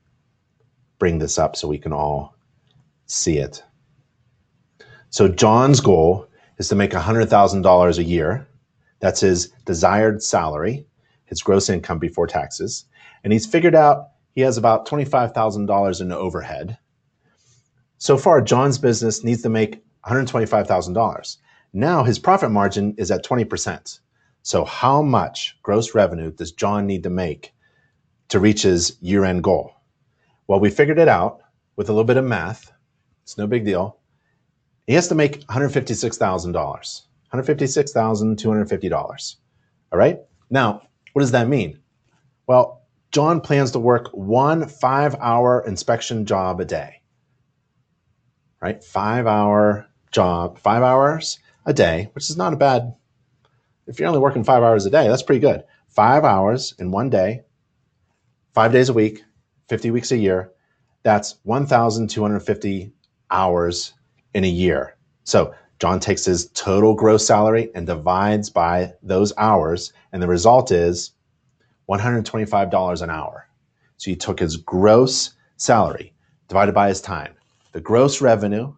bring 1.00 1.20
this 1.20 1.38
up 1.38 1.56
so 1.56 1.68
we 1.68 1.78
can 1.78 1.94
all 1.94 2.36
see 3.06 3.38
it. 3.38 3.64
So 5.10 5.28
John's 5.28 5.80
goal 5.80 6.28
is 6.58 6.70
to 6.70 6.76
make 6.76 6.92
$100,000 6.92 7.98
a 7.98 8.04
year. 8.04 8.48
That's 9.00 9.22
his 9.22 9.50
desired 9.66 10.24
salary, 10.24 10.86
his 11.26 11.42
gross 11.42 11.70
income 11.70 12.00
before 12.00 12.28
taxes. 12.28 12.86
And 13.24 13.32
he's 13.32 13.46
figured 13.46 13.76
out 13.76 14.10
he 14.34 14.42
has 14.42 14.58
about 14.58 14.88
$25,000 14.88 16.02
in 16.02 16.12
overhead. 16.12 16.78
So 17.98 18.18
far, 18.18 18.42
John's 18.42 18.78
business 18.78 19.24
needs 19.24 19.42
to 19.42 19.50
make 19.50 19.84
$125,000. 20.06 21.38
Now 21.74 22.04
his 22.04 22.20
profit 22.20 22.52
margin 22.52 22.96
is 22.98 23.12
at 23.12 23.26
20%. 23.26 24.00
So 24.42 24.64
how 24.64 25.02
much 25.02 25.58
gross 25.62 25.94
revenue 25.94 26.32
does 26.32 26.52
John 26.52 26.88
need 26.88 27.04
to 27.04 27.10
make 27.10 27.54
to 28.30 28.40
reach 28.40 28.64
his 28.64 28.98
year-end 29.02 29.44
goal? 29.44 29.74
Well, 30.48 30.60
we 30.60 30.70
figured 30.70 31.00
it 31.00 31.10
out 31.10 31.42
with 31.76 31.90
a 31.90 31.92
little 31.92 32.06
bit 32.06 32.18
of 32.18 32.26
math. 32.26 32.72
It's 33.24 33.38
no 33.38 33.48
big 33.48 33.66
deal. 33.66 34.00
He 34.86 34.94
has 34.94 35.10
to 35.10 35.16
make 35.16 35.46
$156,000, 35.48 37.02
$156,250. 37.34 39.36
All 39.92 40.00
right. 40.00 40.20
Now, 40.50 40.82
what 41.12 41.22
does 41.22 41.32
that 41.32 41.50
mean? 41.50 41.80
Well, 42.48 42.84
John 43.12 43.42
plans 43.42 43.72
to 43.72 43.80
work 43.80 44.10
one 44.14 44.68
five 44.68 45.16
hour 45.16 45.64
inspection 45.66 46.26
job 46.26 46.60
a 46.60 46.66
day, 46.66 47.02
right? 48.62 48.84
Five 48.84 49.28
hour 49.28 49.88
job, 50.12 50.60
five 50.60 50.84
hours 50.84 51.40
a 51.68 51.74
day, 51.74 52.10
which 52.14 52.30
is 52.30 52.38
not 52.38 52.54
a 52.54 52.58
bad, 52.58 52.96
if 53.86 54.00
you're 54.00 54.08
only 54.08 54.22
working 54.22 54.44
five 54.44 54.64
hours 54.64 54.86
a 54.86 54.90
day, 54.90 55.08
that's 55.08 55.22
pretty 55.22 55.42
good. 55.42 55.66
Five 55.90 56.24
hours 56.24 56.74
in 56.80 56.92
one 56.92 57.10
day, 57.10 57.42
five 58.54 58.72
days 58.72 58.90
a 58.90 58.94
week, 58.94 59.24
50 59.68 59.92
weeks 59.92 60.12
a 60.12 60.18
year. 60.18 60.52
That's 61.04 61.36
1,250 61.44 62.94
hours 63.30 63.94
in 64.34 64.44
a 64.46 64.50
year. 64.50 64.96
So 65.26 65.54
John 65.80 66.00
takes 66.00 66.26
his 66.26 66.50
total 66.52 66.96
gross 66.96 67.28
salary 67.28 67.70
and 67.76 67.86
divides 67.86 68.50
by 68.50 68.94
those 69.04 69.34
hours, 69.38 69.92
and 70.14 70.24
the 70.24 70.28
result 70.28 70.72
is 70.72 71.12
$125 71.90 73.02
an 73.02 73.10
hour. 73.10 73.48
So 73.98 74.12
he 74.12 74.16
took 74.16 74.40
his 74.40 74.56
gross 74.56 75.34
salary 75.58 76.14
divided 76.48 76.74
by 76.74 76.88
his 76.88 77.02
time. 77.02 77.36
The 77.74 77.82
gross 77.82 78.22
revenue, 78.22 78.74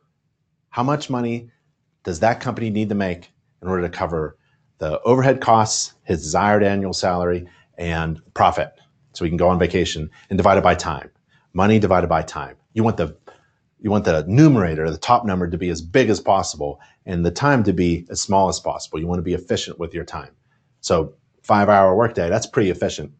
how 0.69 0.84
much 0.84 1.10
money 1.10 1.52
does 2.03 2.19
that 2.21 2.39
company 2.39 2.69
need 2.69 2.89
to 2.89 2.95
make 2.95 3.31
in 3.62 3.67
order 3.67 3.81
to 3.83 3.89
cover 3.89 4.38
the 4.77 5.01
overhead 5.01 5.41
costs, 5.41 5.93
his 6.03 6.21
desired 6.21 6.63
annual 6.63 6.93
salary, 6.93 7.47
and 7.77 8.21
profit? 8.33 8.73
So 9.13 9.25
he 9.25 9.29
can 9.29 9.38
go 9.38 9.49
on 9.49 9.59
vacation 9.59 10.09
and 10.29 10.38
divide 10.38 10.57
it 10.57 10.63
by 10.63 10.75
time. 10.75 11.09
Money 11.53 11.79
divided 11.79 12.07
by 12.07 12.21
time. 12.21 12.55
You 12.73 12.83
want 12.83 12.97
the 12.97 13.17
you 13.81 13.89
want 13.89 14.03
the 14.03 14.25
numerator, 14.27 14.89
the 14.91 14.97
top 14.97 15.25
number 15.25 15.49
to 15.49 15.57
be 15.57 15.69
as 15.69 15.81
big 15.81 16.09
as 16.09 16.19
possible 16.19 16.81
and 17.05 17.25
the 17.25 17.31
time 17.31 17.63
to 17.63 17.73
be 17.73 18.05
as 18.09 18.21
small 18.21 18.49
as 18.49 18.59
possible. 18.59 18.99
You 18.99 19.07
want 19.07 19.19
to 19.19 19.23
be 19.23 19.33
efficient 19.33 19.79
with 19.79 19.93
your 19.93 20.03
time. 20.03 20.31
So 20.81 21.13
five 21.43 21.69
hour 21.69 21.95
workday, 21.95 22.29
that's 22.29 22.45
pretty 22.45 22.69
efficient. 22.69 23.13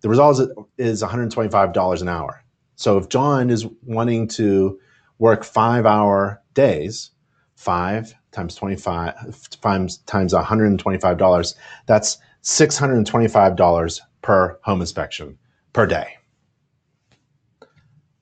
The 0.00 0.08
result 0.08 0.40
is 0.78 1.02
$125 1.02 2.02
an 2.02 2.08
hour. 2.08 2.42
So 2.76 2.98
if 2.98 3.08
John 3.08 3.50
is 3.50 3.66
wanting 3.82 4.28
to 4.28 4.78
work 5.18 5.44
five 5.44 5.86
hour 5.86 6.42
days, 6.54 7.10
five 7.54 8.14
times 8.32 8.54
25 8.54 9.50
times, 9.60 9.98
times 9.98 10.34
$125, 10.34 11.54
that's 11.86 12.18
$625 12.42 14.00
per 14.22 14.58
home 14.62 14.80
inspection 14.80 15.38
per 15.72 15.86
day. 15.86 16.16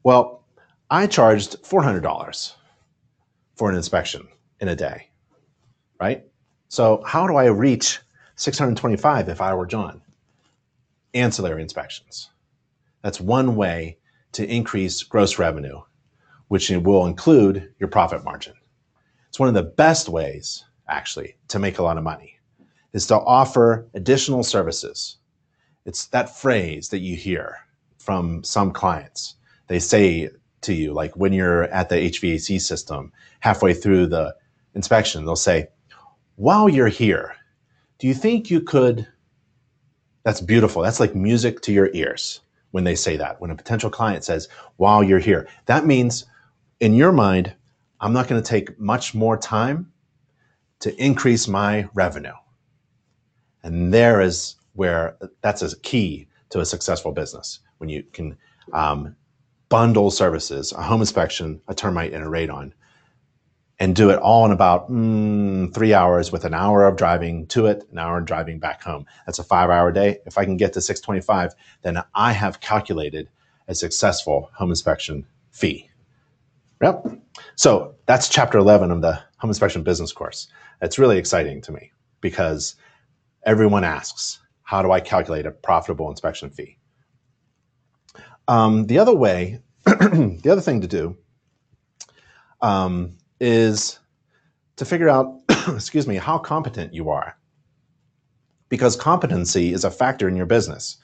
Well, 0.05 0.45
I 0.91 1.07
charged 1.07 1.63
$400 1.63 2.55
for 3.57 3.71
an 3.71 3.77
inspection 3.77 4.29
in 4.61 4.69
a 4.69 4.77
day, 4.77 5.09
right? 6.01 6.25
So 6.69 7.03
how 7.07 7.27
do 7.27 7.37
I 7.37 7.47
reach 7.47 8.01
625 8.37 9.29
if 9.29 9.41
I 9.41 9.55
were 9.55 9.67
John? 9.67 10.03
Ancillary 11.15 11.63
inspections. 11.63 12.31
That's 13.03 13.21
one 13.21 13.57
way 13.57 13.99
to 14.33 14.47
increase 14.47 15.03
gross 15.03 15.39
revenue, 15.39 15.81
which 16.49 16.71
will 16.71 17.07
include 17.07 17.73
your 17.79 17.89
profit 17.89 18.25
margin. 18.25 18.55
It's 19.33 19.41
one 19.41 19.49
of 19.49 19.55
the 19.55 19.63
best 19.63 20.11
ways, 20.11 20.63
actually, 20.89 21.39
to 21.49 21.59
make 21.59 21.79
a 21.79 21.83
lot 21.83 21.97
of 21.97 22.05
money, 22.05 22.39
is 22.93 23.07
to 23.07 23.15
offer 23.15 23.89
additional 23.95 24.43
services. 24.43 25.17
It's 25.87 26.09
that 26.09 26.37
phrase 26.37 26.91
that 26.91 26.99
you 26.99 27.17
hear 27.17 27.57
from 27.97 28.45
some 28.45 28.73
clients. 28.73 29.37
They 29.69 29.79
say 29.79 30.29
to 30.61 30.75
you. 30.75 30.93
Like 30.93 31.17
when 31.17 31.33
you're 31.33 31.63
at 31.65 31.89
the 31.89 31.95
HVAC 31.95 32.61
system, 32.61 33.11
halfway 33.41 33.73
through 33.73 34.09
the 34.09 34.37
inspection, 34.75 35.25
they'll 35.25 35.35
say, 35.35 35.69
while 36.37 36.69
you're 36.69 36.89
here, 36.89 37.35
do 37.99 38.09
you 38.09 38.13
think 38.13 38.51
you 38.51 38.61
could? 38.61 39.09
That's 40.25 40.43
beautiful. 40.43 40.83
That's 40.83 41.01
like 41.01 41.15
music 41.15 41.63
to 41.63 41.73
your 41.73 41.89
ears 41.95 42.43
when 42.73 42.85
they 42.85 42.97
say 42.97 43.17
that. 43.17 43.41
When 43.41 43.51
a 43.51 43.57
potential 43.57 43.89
client 43.89 44.25
says, 44.25 44.51
while 44.77 45.03
you're 45.03 45.19
here, 45.19 45.49
that 45.65 45.87
means 45.87 46.27
in 46.81 46.93
your 46.93 47.13
mind, 47.13 47.55
I'm 48.03 48.13
not 48.13 48.27
going 48.27 48.43
to 48.43 48.49
take 48.49 48.79
much 48.81 49.15
more 49.15 49.37
time 49.37 49.93
to 50.81 50.95
increase 51.03 51.47
my 51.47 51.89
revenue. 51.95 52.35
And 53.63 53.95
there 53.95 54.21
is 54.21 54.57
where 54.73 55.17
that's 55.41 55.63
a 55.63 55.79
key 55.79 56.27
to 56.51 56.59
a 56.59 56.67
successful 56.67 57.13
business 57.13 57.61
when 57.79 57.89
you 57.89 58.03
can 58.13 58.37
um, 58.73 59.15
bundle 59.69 60.11
services, 60.11 60.73
a 60.73 60.83
home 60.83 61.01
inspection, 61.01 61.63
a 61.69 61.75
termite, 61.75 62.13
and 62.13 62.25
a 62.25 62.27
radon, 62.27 62.73
and 63.79 63.95
do 63.95 64.11
it 64.11 64.19
all 64.19 64.45
in 64.45 64.51
about 64.51 64.91
mm, 64.91 65.73
three 65.73 65.95
hours 65.95 66.33
with 66.33 66.45
an 66.45 66.55
hour 66.55 66.85
of 66.85 66.97
driving 66.97 67.47
to 67.47 67.67
it, 67.67 67.85
an 67.93 67.99
hour 67.99 68.19
of 68.19 68.25
driving 68.25 68.59
back 68.59 68.83
home. 68.83 69.07
That's 69.27 69.39
a 69.39 69.45
five 69.45 69.71
hour 69.71 69.93
day. 69.93 70.19
If 70.27 70.39
I 70.39 70.45
can 70.45 70.57
get 70.57 70.73
to 70.73 70.81
625, 70.81 71.55
then 71.83 72.03
I 72.17 72.33
have 72.33 72.61
calculated 72.61 73.29
a 73.69 73.77
successful 73.77 74.51
home 74.55 74.71
inspection 74.71 75.25
fee. 75.53 75.92
Yep. 76.83 77.07
So 77.55 77.95
that's 78.07 78.29
chapter 78.29 78.59
11 78.59 78.91
of 78.91 79.03
the 79.03 79.15
home 79.39 79.51
inspection 79.51 79.83
business 79.85 80.13
course. 80.13 80.49
It's 80.81 80.99
really 80.99 81.17
exciting 81.17 81.63
to 81.63 81.73
me 81.73 81.93
because 82.21 82.75
everyone 83.47 83.85
asks, 83.85 84.41
how 84.63 84.83
do 84.83 84.91
I 84.91 85.01
calculate 85.01 85.47
a 85.47 85.53
profitable 85.53 86.11
inspection 86.11 86.51
fee? 86.51 86.79
Um, 88.49 88.87
the 88.87 88.99
other 88.99 89.15
way, 89.15 89.61
the 89.85 90.49
other 90.51 90.61
thing 90.61 90.81
to 90.81 90.89
do 90.89 91.17
um, 92.61 93.17
is 93.41 94.01
to 94.77 94.85
figure 94.85 95.09
out, 95.09 95.41
excuse 95.69 96.09
me, 96.09 96.17
how 96.17 96.39
competent 96.39 96.93
you 96.93 97.11
are. 97.11 97.37
Because 98.69 98.97
competency 98.97 99.73
is 99.73 99.85
a 99.85 99.91
factor 99.91 100.27
in 100.27 100.35
your 100.35 100.47
business. 100.47 100.97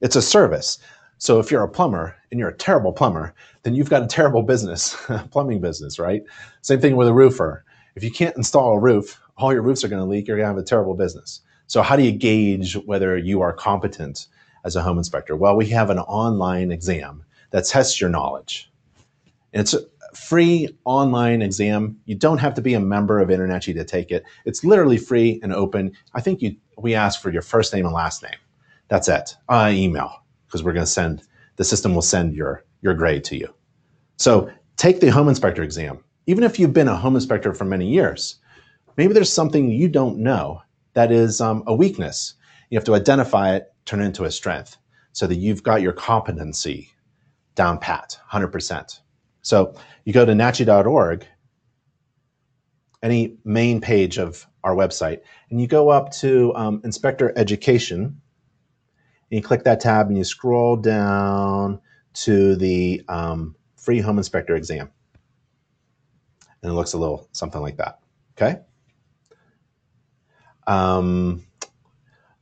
It's 0.00 0.16
a 0.16 0.22
service. 0.22 0.78
So 1.18 1.38
if 1.38 1.50
you're 1.50 1.62
a 1.62 1.68
plumber 1.68 2.16
and 2.30 2.38
you're 2.38 2.48
a 2.48 2.56
terrible 2.56 2.92
plumber, 2.92 3.34
then 3.62 3.74
you've 3.74 3.90
got 3.90 4.02
a 4.02 4.06
terrible 4.06 4.42
business, 4.42 4.96
plumbing 5.30 5.60
business, 5.60 5.98
right? 5.98 6.22
Same 6.62 6.80
thing 6.80 6.96
with 6.96 7.08
a 7.08 7.14
roofer. 7.14 7.64
If 7.94 8.02
you 8.04 8.10
can't 8.10 8.36
install 8.36 8.74
a 8.74 8.80
roof, 8.80 9.20
all 9.36 9.52
your 9.52 9.62
roofs 9.62 9.84
are 9.84 9.88
going 9.88 10.02
to 10.02 10.08
leak. 10.08 10.26
You're 10.26 10.36
going 10.36 10.44
to 10.44 10.54
have 10.54 10.58
a 10.58 10.66
terrible 10.66 10.94
business. 10.94 11.40
So 11.66 11.82
how 11.82 11.96
do 11.96 12.02
you 12.02 12.12
gauge 12.12 12.74
whether 12.84 13.16
you 13.16 13.40
are 13.40 13.52
competent 13.52 14.26
as 14.64 14.76
a 14.76 14.82
home 14.82 14.98
inspector? 14.98 15.36
Well, 15.36 15.56
we 15.56 15.66
have 15.66 15.90
an 15.90 15.98
online 16.00 16.70
exam 16.70 17.24
that 17.50 17.64
tests 17.64 18.00
your 18.00 18.10
knowledge. 18.10 18.70
It's 19.52 19.74
a 19.74 19.80
free 20.14 20.76
online 20.84 21.42
exam. 21.42 21.98
You 22.06 22.16
don't 22.16 22.38
have 22.38 22.54
to 22.54 22.60
be 22.60 22.74
a 22.74 22.80
member 22.80 23.20
of 23.20 23.28
InterNACHI 23.28 23.74
to 23.74 23.84
take 23.84 24.10
it. 24.10 24.24
It's 24.44 24.64
literally 24.64 24.98
free 24.98 25.40
and 25.42 25.52
open. 25.52 25.92
I 26.14 26.20
think 26.20 26.42
you 26.42 26.56
we 26.76 26.94
ask 26.94 27.22
for 27.22 27.30
your 27.30 27.42
first 27.42 27.72
name 27.72 27.86
and 27.86 27.94
last 27.94 28.22
name. 28.22 28.34
That's 28.88 29.08
it. 29.08 29.36
Uh, 29.48 29.70
email 29.72 30.23
because 30.54 30.62
we're 30.62 30.72
going 30.72 30.86
to 30.86 30.90
send 30.90 31.20
the 31.56 31.64
system 31.64 31.96
will 31.96 32.02
send 32.02 32.32
your 32.32 32.64
your 32.80 32.94
grade 32.94 33.24
to 33.24 33.36
you. 33.36 33.52
So 34.18 34.48
take 34.76 35.00
the 35.00 35.10
home 35.10 35.28
inspector 35.28 35.64
exam. 35.64 36.04
Even 36.28 36.44
if 36.44 36.60
you've 36.60 36.72
been 36.72 36.86
a 36.86 36.94
home 36.94 37.16
inspector 37.16 37.52
for 37.52 37.64
many 37.64 37.88
years, 37.88 38.36
maybe 38.96 39.12
there's 39.12 39.32
something 39.32 39.68
you 39.68 39.88
don't 39.88 40.18
know 40.18 40.62
that 40.92 41.10
is 41.10 41.40
um, 41.40 41.64
a 41.66 41.74
weakness. 41.74 42.34
You 42.70 42.78
have 42.78 42.84
to 42.84 42.94
identify 42.94 43.56
it, 43.56 43.74
turn 43.84 44.00
it 44.00 44.04
into 44.04 44.22
a 44.22 44.30
strength 44.30 44.76
so 45.10 45.26
that 45.26 45.34
you've 45.34 45.64
got 45.64 45.82
your 45.82 45.92
competency 45.92 46.88
down 47.56 47.78
pat, 47.78 48.16
100%. 48.30 49.00
So 49.42 49.74
you 50.04 50.12
go 50.12 50.24
to 50.24 50.32
nachi.org, 50.32 51.26
any 53.02 53.38
main 53.44 53.80
page 53.80 54.18
of 54.18 54.46
our 54.62 54.76
website, 54.76 55.22
and 55.50 55.60
you 55.60 55.66
go 55.66 55.88
up 55.88 56.12
to 56.18 56.54
um, 56.54 56.80
Inspector 56.84 57.32
Education, 57.36 58.20
and 59.34 59.42
you 59.42 59.48
click 59.48 59.64
that 59.64 59.80
tab 59.80 60.06
and 60.06 60.16
you 60.16 60.22
scroll 60.22 60.76
down 60.76 61.80
to 62.12 62.54
the 62.54 63.02
um, 63.08 63.56
free 63.74 63.98
home 63.98 64.16
inspector 64.16 64.54
exam. 64.54 64.88
And 66.62 66.70
it 66.70 66.74
looks 66.76 66.92
a 66.92 66.98
little 66.98 67.28
something 67.32 67.60
like 67.60 67.76
that. 67.78 67.98
Okay. 68.38 68.60
Um, 70.68 71.44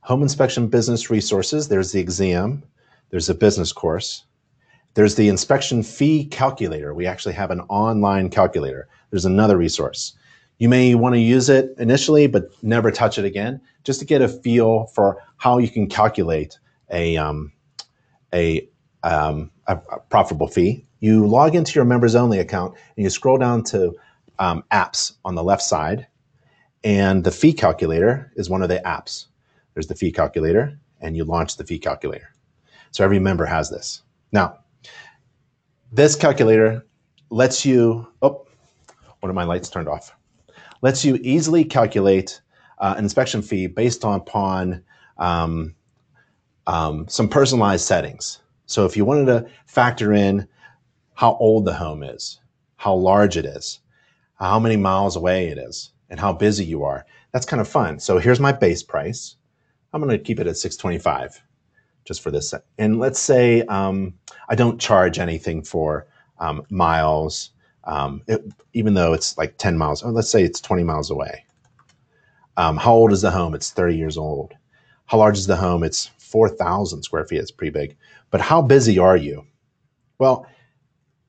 home 0.01 0.21
inspection 0.21 0.67
business 0.67 1.09
resources. 1.09 1.67
There's 1.67 1.91
the 1.91 1.99
exam. 1.99 2.61
There's 3.09 3.27
a 3.27 3.33
business 3.33 3.73
course. 3.73 4.25
There's 4.93 5.15
the 5.15 5.29
inspection 5.29 5.81
fee 5.81 6.25
calculator. 6.25 6.93
We 6.93 7.07
actually 7.07 7.33
have 7.33 7.49
an 7.49 7.61
online 7.61 8.29
calculator. 8.29 8.87
There's 9.09 9.25
another 9.25 9.57
resource. 9.57 10.13
You 10.59 10.69
may 10.69 10.93
want 10.93 11.15
to 11.15 11.19
use 11.19 11.49
it 11.49 11.73
initially, 11.79 12.27
but 12.27 12.51
never 12.61 12.91
touch 12.91 13.17
it 13.17 13.25
again, 13.25 13.59
just 13.83 13.99
to 14.01 14.05
get 14.05 14.21
a 14.21 14.27
feel 14.27 14.85
for 14.93 15.17
how 15.37 15.57
you 15.57 15.69
can 15.69 15.89
calculate 15.89 16.59
a, 16.91 17.17
um, 17.17 17.51
a, 18.33 18.67
um, 19.03 19.51
a, 19.67 19.75
profitable 20.09 20.47
fee. 20.47 20.85
You 20.99 21.27
log 21.27 21.55
into 21.55 21.73
your 21.75 21.85
members 21.85 22.15
only 22.15 22.39
account 22.39 22.75
and 22.95 23.03
you 23.03 23.09
scroll 23.09 23.37
down 23.37 23.63
to 23.65 23.93
um, 24.39 24.63
apps 24.71 25.13
on 25.25 25.35
the 25.35 25.43
left 25.43 25.61
side, 25.61 26.07
and 26.83 27.23
the 27.23 27.31
fee 27.31 27.53
calculator 27.53 28.31
is 28.35 28.49
one 28.49 28.61
of 28.61 28.69
the 28.69 28.81
apps. 28.85 29.27
There's 29.73 29.87
the 29.87 29.95
fee 29.95 30.11
calculator, 30.11 30.79
and 31.01 31.15
you 31.15 31.23
launch 31.23 31.57
the 31.57 31.63
fee 31.63 31.79
calculator. 31.79 32.29
So 32.91 33.03
every 33.03 33.19
member 33.19 33.45
has 33.45 33.69
this. 33.69 34.01
Now, 34.31 34.59
this 35.91 36.15
calculator 36.15 36.85
lets 37.29 37.65
you, 37.65 38.07
oh, 38.21 38.45
one 39.19 39.29
of 39.29 39.35
my 39.35 39.43
lights 39.43 39.69
turned 39.69 39.87
off, 39.87 40.15
lets 40.81 41.03
you 41.05 41.19
easily 41.21 41.63
calculate 41.63 42.41
uh, 42.79 42.95
an 42.97 43.03
inspection 43.03 43.41
fee 43.41 43.67
based 43.67 44.03
upon 44.03 44.83
um, 45.17 45.75
um, 46.67 47.07
some 47.07 47.27
personalized 47.27 47.85
settings. 47.85 48.39
So 48.65 48.85
if 48.85 48.95
you 48.95 49.05
wanted 49.05 49.25
to 49.25 49.49
factor 49.65 50.13
in 50.13 50.47
how 51.13 51.35
old 51.35 51.65
the 51.65 51.73
home 51.73 52.03
is, 52.03 52.39
how 52.77 52.95
large 52.95 53.37
it 53.37 53.45
is, 53.45 53.79
how 54.35 54.59
many 54.59 54.77
miles 54.77 55.15
away 55.15 55.47
it 55.47 55.57
is, 55.57 55.91
and 56.09 56.19
how 56.19 56.33
busy 56.33 56.65
you 56.65 56.83
are, 56.83 57.05
that's 57.31 57.45
kind 57.45 57.61
of 57.61 57.67
fun. 57.67 57.99
So 57.99 58.17
here's 58.17 58.39
my 58.39 58.51
base 58.51 58.83
price. 58.83 59.35
I'm 59.91 60.01
going 60.01 60.15
to 60.17 60.23
keep 60.23 60.39
it 60.39 60.47
at 60.47 60.57
625 60.57 61.41
just 62.05 62.21
for 62.21 62.31
this. 62.31 62.53
And 62.77 62.99
let's 62.99 63.19
say 63.19 63.61
um, 63.63 64.13
I 64.49 64.55
don't 64.55 64.79
charge 64.79 65.19
anything 65.19 65.63
for 65.63 66.07
um, 66.39 66.63
miles, 66.69 67.51
um, 67.85 68.21
it, 68.27 68.43
even 68.73 68.93
though 68.93 69.13
it's 69.13 69.37
like 69.37 69.57
10 69.57 69.77
miles. 69.77 70.03
Oh, 70.03 70.09
let's 70.09 70.29
say 70.29 70.43
it's 70.43 70.61
20 70.61 70.83
miles 70.83 71.09
away. 71.09 71.45
Um, 72.57 72.77
how 72.77 72.93
old 72.93 73.11
is 73.11 73.21
the 73.21 73.31
home? 73.31 73.55
It's 73.55 73.71
30 73.71 73.95
years 73.95 74.17
old. 74.17 74.53
How 75.05 75.17
large 75.17 75.37
is 75.37 75.47
the 75.47 75.55
home? 75.55 75.83
It's 75.83 76.07
4,000 76.33 77.03
square 77.03 77.25
feet. 77.25 77.37
It's 77.37 77.51
pretty 77.51 77.69
big. 77.69 77.95
But 78.31 78.41
how 78.41 78.63
busy 78.63 78.97
are 78.97 79.15
you? 79.15 79.45
Well, 80.17 80.47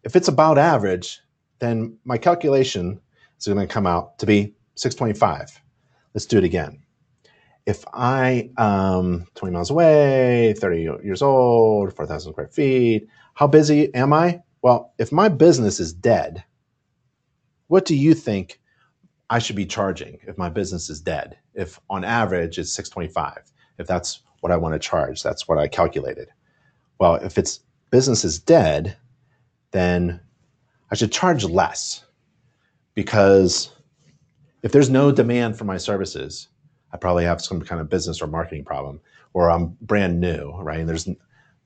if 0.03 0.17
it's 0.17 0.29
about 0.29 0.57
average, 0.57 1.21
then 1.59 1.99
my 2.07 2.17
calculation 2.17 2.99
is 3.39 3.47
going 3.47 3.59
to 3.59 3.67
come 3.67 3.87
out 3.87 4.19
to 4.21 4.27
be 4.27 4.55
625. 4.77 5.61
Let's 6.15 6.25
do 6.25 6.39
it 6.39 6.45
again. 6.45 6.83
If 7.67 7.85
I, 7.93 8.49
um, 8.57 9.27
20 9.35 9.53
miles 9.53 9.71
away, 9.71 10.55
30 10.57 10.81
years 11.03 11.21
old, 11.21 11.95
4,000 11.95 12.33
square 12.33 12.49
feet, 12.49 13.07
how 13.35 13.47
busy 13.47 13.95
am 13.95 14.15
I? 14.15 14.43
Well, 14.63 14.95
if 14.99 15.13
my 15.13 15.29
business 15.29 15.81
is 15.81 15.93
dead, 15.93 16.43
what 17.67 17.85
do 17.85 17.95
you 17.95 18.15
think 18.15 18.59
I 19.29 19.39
should 19.39 19.57
be 19.57 19.67
charging 19.67 20.21
if 20.27 20.39
my 20.39 20.49
business 20.49 20.89
is 20.89 21.03
dead? 21.03 21.37
If 21.53 21.79
on 21.91 22.05
average 22.05 22.59
it's 22.59 22.73
625, 22.73 23.53
if 23.79 23.87
that's 23.87 24.21
what 24.45 24.53
I 24.53 24.59
want 24.59 24.75
to 24.75 24.79
charge, 24.79 25.23
that's 25.23 25.49
what 25.49 25.57
I 25.57 25.67
calculated. 25.67 26.29
Well, 26.99 27.15
if 27.15 27.39
it's 27.39 27.61
business 27.91 28.27
is 28.27 28.39
dead, 28.39 28.95
then 29.71 30.21
I 30.91 30.97
should 30.97 31.13
charge 31.13 31.45
less 31.45 32.05
because 32.95 33.73
if 34.63 34.71
there's 34.71 34.91
no 34.91 35.11
demand 35.11 35.57
for 35.57 35.65
my 35.65 35.79
services, 35.79 36.49
I 36.93 36.99
probably 36.99 37.25
have 37.25 37.41
some 37.41 37.63
kind 37.63 37.81
of 37.81 37.89
business 37.89 38.21
or 38.21 38.27
marketing 38.27 38.67
problem, 38.67 39.01
or 39.33 39.51
I'm 39.51 39.79
brand 39.81 40.21
new, 40.21 40.53
right? 40.61 40.81
And 40.81 40.87
there's 40.87 41.09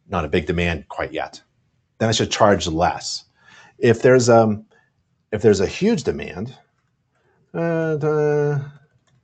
not 0.09 0.25
a 0.25 0.29
big 0.29 0.47
demand 0.47 0.87
quite 0.87 1.13
yet. 1.13 1.43
Then 1.99 2.09
I 2.09 2.13
should 2.13 2.31
charge 2.31 2.69
less. 2.69 3.25
If 3.79 4.03
there's 4.03 4.29
um, 4.29 4.65
if 5.33 5.43
there's 5.43 5.59
a 5.59 5.67
huge 5.67 6.05
demand, 6.05 6.57
uh, 7.53 8.61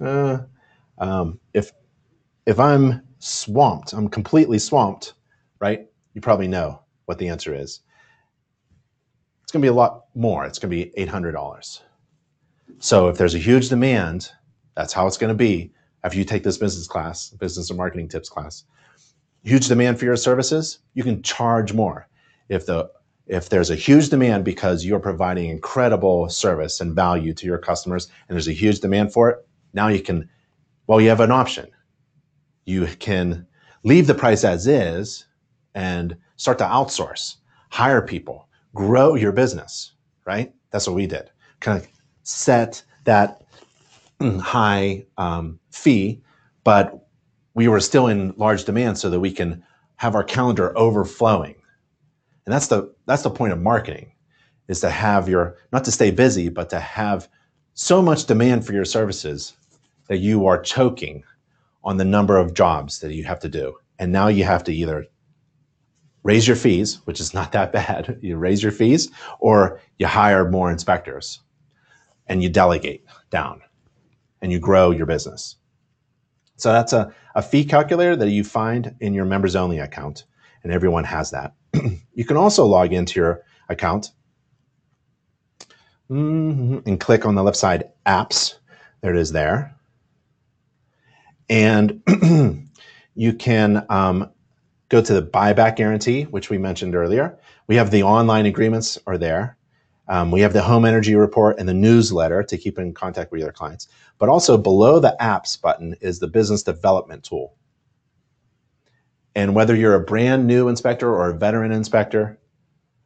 uh, 0.01 0.39
um, 0.99 1.39
if 1.53 1.71
if 2.47 2.59
I'm 2.59 3.01
swamped, 3.25 3.93
I'm 3.93 4.09
completely 4.09 4.59
swamped, 4.59 5.15
right? 5.59 5.87
You 6.13 6.21
probably 6.21 6.49
know 6.49 6.81
what 7.07 7.19
the 7.19 7.29
answer 7.29 7.55
is. 7.55 7.81
It's 9.43 9.53
going 9.53 9.63
to 9.63 9.67
be 9.67 9.71
a 9.71 9.75
lot 9.75 10.05
more. 10.15 10.45
It's 10.45 10.59
going 10.59 10.71
to 10.71 10.77
be 10.77 10.93
$800. 11.07 11.81
So 12.79 13.09
if 13.09 13.17
there's 13.17 13.35
a 13.35 13.39
huge 13.39 13.69
demand, 13.69 14.31
that's 14.77 14.93
how 14.93 15.07
it's 15.07 15.17
going 15.17 15.29
to 15.29 15.35
be 15.35 15.73
after 16.03 16.19
you 16.19 16.25
take 16.25 16.43
this 16.43 16.59
business 16.59 16.87
class, 16.87 17.31
business 17.31 17.71
and 17.71 17.79
marketing 17.79 18.09
tips 18.09 18.29
class. 18.29 18.65
Huge 19.43 19.69
demand 19.69 19.99
for 19.99 20.05
your 20.05 20.17
services, 20.17 20.79
you 20.95 21.03
can 21.03 21.23
charge 21.23 21.73
more. 21.73 22.09
If 22.49 22.67
the 22.67 22.91
if 23.27 23.49
there's 23.49 23.71
a 23.71 23.75
huge 23.75 24.11
demand 24.11 24.45
because 24.45 24.85
you're 24.85 25.01
providing 25.01 25.49
incredible 25.49 26.29
service 26.29 26.83
and 26.83 26.95
value 26.95 27.33
to 27.33 27.47
your 27.47 27.57
customers 27.57 28.11
and 28.29 28.37
there's 28.37 28.49
a 28.49 28.53
huge 28.53 28.81
demand 28.81 29.15
for 29.15 29.31
it, 29.31 29.49
now 29.73 29.89
you 29.89 30.01
can 30.01 30.29
well 30.87 31.01
you 31.01 31.09
have 31.09 31.21
an 31.21 31.31
option. 31.31 31.74
You 32.65 32.87
can 32.99 33.47
leave 33.83 34.07
the 34.07 34.15
price 34.15 34.45
as 34.45 34.67
is 34.67 35.27
and 35.75 36.17
start 36.37 36.59
to 36.59 36.65
outsource, 36.65 37.37
hire 37.71 38.03
people, 38.03 38.49
grow 38.75 39.15
your 39.15 39.33
business, 39.33 39.93
right? 40.25 40.53
That's 40.71 40.87
what 40.87 40.97
we 40.97 41.07
did. 41.07 41.31
Kind 41.61 41.81
of 41.81 41.89
set 42.23 42.83
that 43.05 43.43
high 44.41 45.05
um, 45.19 45.59
fee, 45.71 46.23
but 46.65 47.07
we 47.55 47.69
were 47.69 47.81
still 47.81 48.09
in 48.09 48.35
large 48.37 48.65
demand 48.65 48.99
so 48.99 49.11
that 49.11 49.21
we 49.21 49.31
can 49.31 49.63
have 49.97 50.15
our 50.15 50.25
calendar 50.25 50.77
overflowing. 50.77 51.55
And 52.47 52.53
that's 52.53 52.67
the 52.67 52.93
that's 53.07 53.23
the 53.23 53.31
point 53.31 53.53
of 53.53 53.61
marketing 53.61 54.13
is 54.69 54.81
to 54.81 54.91
have 54.91 55.29
your 55.29 55.57
not 55.73 55.85
to 55.85 55.93
stay 55.93 56.11
busy, 56.11 56.49
but 56.49 56.71
to 56.71 56.81
have 56.81 57.29
so 57.75 58.03
much 58.03 58.27
demand 58.27 58.67
for 58.67 58.73
your 58.73 58.85
services 58.85 59.55
that 60.09 60.19
you 60.19 60.47
are 60.47 60.61
choking 60.61 61.25
on 61.85 61.99
the 61.99 62.05
number 62.05 62.37
of 62.37 62.55
jobs 62.55 63.01
that 63.01 63.13
you 63.13 63.25
have 63.25 63.41
to 63.41 63.49
do. 63.49 63.77
And 63.99 64.11
now 64.11 64.29
you 64.29 64.45
have 64.45 64.65
to 64.65 64.75
either 64.75 65.07
raise 66.23 66.49
your 66.49 66.57
fees, 66.57 67.01
which 67.05 67.21
is 67.21 67.35
not 67.35 67.53
that 67.53 67.73
bad. 67.73 68.19
You 68.23 68.37
raise 68.37 68.63
your 68.63 68.73
fees 68.73 69.11
or 69.39 69.81
you 69.99 70.07
hire 70.07 70.51
more 70.51 70.71
inspectors 70.71 71.41
and 72.27 72.43
you 72.43 72.49
delegate 72.49 73.05
down 73.31 73.61
and 74.41 74.51
you 74.51 74.59
grow 74.59 74.91
your 74.91 75.07
business. 75.07 75.57
So 76.57 76.73
that's 76.73 76.93
a, 76.93 77.13
a 77.35 77.43
fee 77.43 77.65
calculator 77.65 78.17
that 78.17 78.31
you 78.31 78.45
find 78.45 78.95
in 79.01 79.13
your 79.13 79.25
members 79.25 79.57
only 79.57 79.79
account, 79.81 80.25
and 80.63 80.73
everyone 80.73 81.05
has 81.05 81.31
that. 81.33 81.55
you 82.15 82.25
can 82.25 82.37
also 82.37 82.65
log 82.65 82.93
into 82.93 83.21
your 83.21 83.43
account 83.69 84.13
mm-hmm, 86.11 86.79
and 86.87 87.01
click 87.01 87.27
on 87.27 87.35
the 87.35 87.43
left 87.43 87.57
side 87.57 87.91
apps. 88.07 88.55
There 89.01 89.15
it 89.15 89.19
is 89.19 89.33
there. 89.33 89.75
And 91.49 92.03
you 93.15 93.33
can 93.35 93.87
um, 93.89 94.31
go 94.89 95.03
to 95.03 95.13
the 95.13 95.23
buyback 95.23 95.77
guarantee, 95.77 96.25
which 96.25 96.51
we 96.51 96.59
mentioned 96.59 96.95
earlier. 96.95 97.39
We 97.67 97.77
have 97.77 97.91
the 97.91 98.03
online 98.03 98.47
agreements 98.47 98.99
are 99.07 99.19
there. 99.19 99.57
Um, 100.07 100.31
we 100.31 100.41
have 100.43 100.53
the 100.53 100.63
home 100.63 100.85
energy 100.85 101.15
report 101.15 101.59
and 101.59 101.69
the 101.69 101.75
newsletter 101.75 102.43
to 102.43 102.59
keep 102.59 102.79
in 102.79 102.93
contact 102.93 103.33
with 103.33 103.41
your 103.41 103.53
clients. 103.53 103.89
But 104.19 104.29
also 104.29 104.59
below 104.59 105.01
the 105.01 105.17
apps 105.21 105.61
button 105.61 105.97
is 106.01 106.19
the 106.19 106.29
business 106.29 106.63
development 106.63 107.25
tool. 107.25 107.57
And 109.35 109.55
whether 109.55 109.75
you're 109.75 109.95
a 109.95 110.05
brand 110.05 110.47
new 110.47 110.69
inspector 110.69 111.13
or 111.13 111.31
a 111.31 111.37
veteran 111.37 111.73
inspector, 111.73 112.39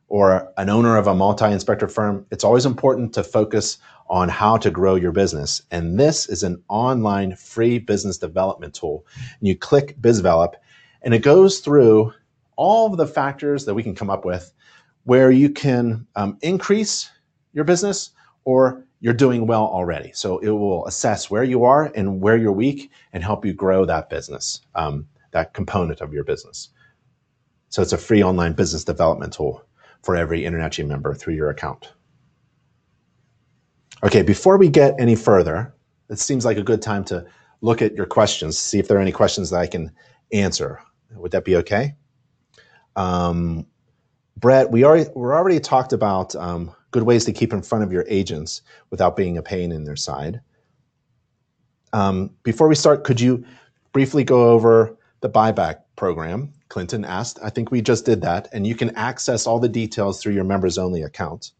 or 0.08 0.52
an 0.56 0.70
owner 0.70 0.96
of 0.96 1.06
a 1.06 1.14
multi-inspector 1.14 1.88
firm, 1.88 2.26
it's 2.30 2.44
always 2.44 2.66
important 2.66 3.12
to 3.14 3.22
focus 3.22 3.78
on 4.08 4.28
how 4.28 4.56
to 4.56 4.70
grow 4.70 4.94
your 4.94 5.12
business. 5.12 5.62
And 5.70 5.98
this 5.98 6.28
is 6.28 6.42
an 6.42 6.62
online 6.68 7.36
free 7.36 7.78
business 7.78 8.18
development 8.18 8.74
tool. 8.74 9.06
And 9.38 9.48
you 9.48 9.56
click 9.56 9.96
BizDevelop 10.00 10.54
and 11.02 11.14
it 11.14 11.20
goes 11.20 11.60
through 11.60 12.12
all 12.56 12.90
of 12.90 12.96
the 12.96 13.06
factors 13.06 13.64
that 13.64 13.74
we 13.74 13.82
can 13.82 13.94
come 13.94 14.10
up 14.10 14.24
with 14.24 14.52
where 15.04 15.30
you 15.30 15.48
can 15.48 16.06
um, 16.16 16.36
increase 16.42 17.10
your 17.52 17.64
business 17.64 18.10
or 18.44 18.84
you're 19.00 19.14
doing 19.14 19.46
well 19.46 19.64
already. 19.64 20.10
So 20.12 20.38
it 20.38 20.50
will 20.50 20.86
assess 20.86 21.30
where 21.30 21.44
you 21.44 21.64
are 21.64 21.92
and 21.94 22.20
where 22.20 22.36
you're 22.36 22.52
weak 22.52 22.90
and 23.12 23.22
help 23.22 23.44
you 23.44 23.52
grow 23.52 23.84
that 23.84 24.10
business, 24.10 24.60
um, 24.74 25.06
that 25.30 25.54
component 25.54 26.00
of 26.00 26.12
your 26.12 26.24
business. 26.24 26.70
So 27.68 27.82
it's 27.82 27.92
a 27.92 27.98
free 27.98 28.22
online 28.22 28.54
business 28.54 28.84
development 28.84 29.32
tool 29.32 29.64
for 30.02 30.16
every 30.16 30.42
InterNACHI 30.42 30.86
member 30.86 31.14
through 31.14 31.34
your 31.34 31.50
account. 31.50 31.92
Okay, 34.04 34.22
before 34.22 34.58
we 34.58 34.68
get 34.68 34.94
any 35.00 35.16
further, 35.16 35.74
it 36.08 36.18
seems 36.20 36.44
like 36.44 36.56
a 36.56 36.62
good 36.62 36.80
time 36.80 37.04
to 37.06 37.26
look 37.62 37.82
at 37.82 37.94
your 37.94 38.06
questions, 38.06 38.56
see 38.56 38.78
if 38.78 38.86
there 38.86 38.96
are 38.96 39.00
any 39.00 39.12
questions 39.12 39.50
that 39.50 39.58
I 39.58 39.66
can 39.66 39.90
answer. 40.32 40.80
Would 41.16 41.32
that 41.32 41.44
be 41.44 41.56
okay? 41.56 41.94
Um, 42.94 43.66
Brett, 44.36 44.70
we 44.70 44.84
already 44.84 45.10
we 45.16 45.22
already 45.22 45.58
talked 45.58 45.92
about 45.92 46.36
um, 46.36 46.72
good 46.92 47.02
ways 47.02 47.24
to 47.24 47.32
keep 47.32 47.52
in 47.52 47.60
front 47.60 47.82
of 47.82 47.92
your 47.92 48.04
agents 48.08 48.62
without 48.90 49.16
being 49.16 49.36
a 49.36 49.42
pain 49.42 49.72
in 49.72 49.84
their 49.84 49.96
side. 49.96 50.40
Um, 51.92 52.30
before 52.44 52.68
we 52.68 52.76
start, 52.76 53.02
could 53.02 53.20
you 53.20 53.44
briefly 53.92 54.22
go 54.22 54.50
over 54.50 54.96
the 55.20 55.30
buyback 55.30 55.80
program? 55.96 56.52
Clinton 56.68 57.04
asked. 57.04 57.40
I 57.42 57.50
think 57.50 57.72
we 57.72 57.82
just 57.82 58.04
did 58.04 58.20
that, 58.20 58.48
and 58.52 58.64
you 58.64 58.76
can 58.76 58.94
access 58.94 59.46
all 59.46 59.58
the 59.58 59.68
details 59.68 60.22
through 60.22 60.34
your 60.34 60.44
members 60.44 60.78
only 60.78 61.02
account. 61.02 61.52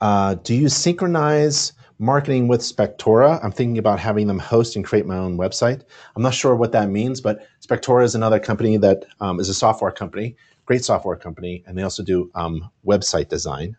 Uh, 0.00 0.34
do 0.34 0.54
you 0.54 0.68
synchronize 0.68 1.72
marketing 1.98 2.46
with 2.46 2.60
Spectora? 2.60 3.40
I'm 3.42 3.50
thinking 3.50 3.78
about 3.78 3.98
having 3.98 4.26
them 4.26 4.38
host 4.38 4.76
and 4.76 4.84
create 4.84 5.06
my 5.06 5.16
own 5.16 5.36
website. 5.36 5.82
I'm 6.14 6.22
not 6.22 6.34
sure 6.34 6.54
what 6.54 6.72
that 6.72 6.88
means, 6.88 7.20
but 7.20 7.46
Spectora 7.66 8.04
is 8.04 8.14
another 8.14 8.38
company 8.38 8.76
that 8.76 9.04
um, 9.20 9.40
is 9.40 9.48
a 9.48 9.54
software 9.54 9.90
company, 9.90 10.36
great 10.66 10.84
software 10.84 11.16
company, 11.16 11.64
and 11.66 11.76
they 11.76 11.82
also 11.82 12.04
do 12.04 12.30
um, 12.34 12.70
website 12.86 13.28
design. 13.28 13.76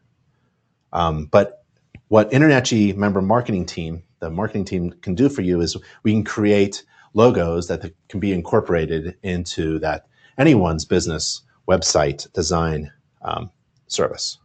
Um, 0.92 1.26
but 1.28 1.64
what 2.10 2.32
InterNACHI 2.32 2.96
member 2.96 3.22
marketing 3.22 3.66
team, 3.66 4.04
the 4.20 4.30
marketing 4.30 4.66
team 4.66 4.92
can 5.02 5.16
do 5.16 5.30
for 5.30 5.42
you 5.42 5.62
is 5.62 5.78
we 6.04 6.12
can 6.12 6.24
create 6.24 6.84
logos 7.14 7.68
that 7.68 7.92
can 8.10 8.20
be 8.20 8.34
incorporated 8.34 9.16
into 9.24 9.80
that 9.80 10.08
anyone's 10.38 10.86
business 10.86 11.42
website 11.68 12.32
design 12.34 12.92
um, 13.22 13.50
service. 13.88 14.38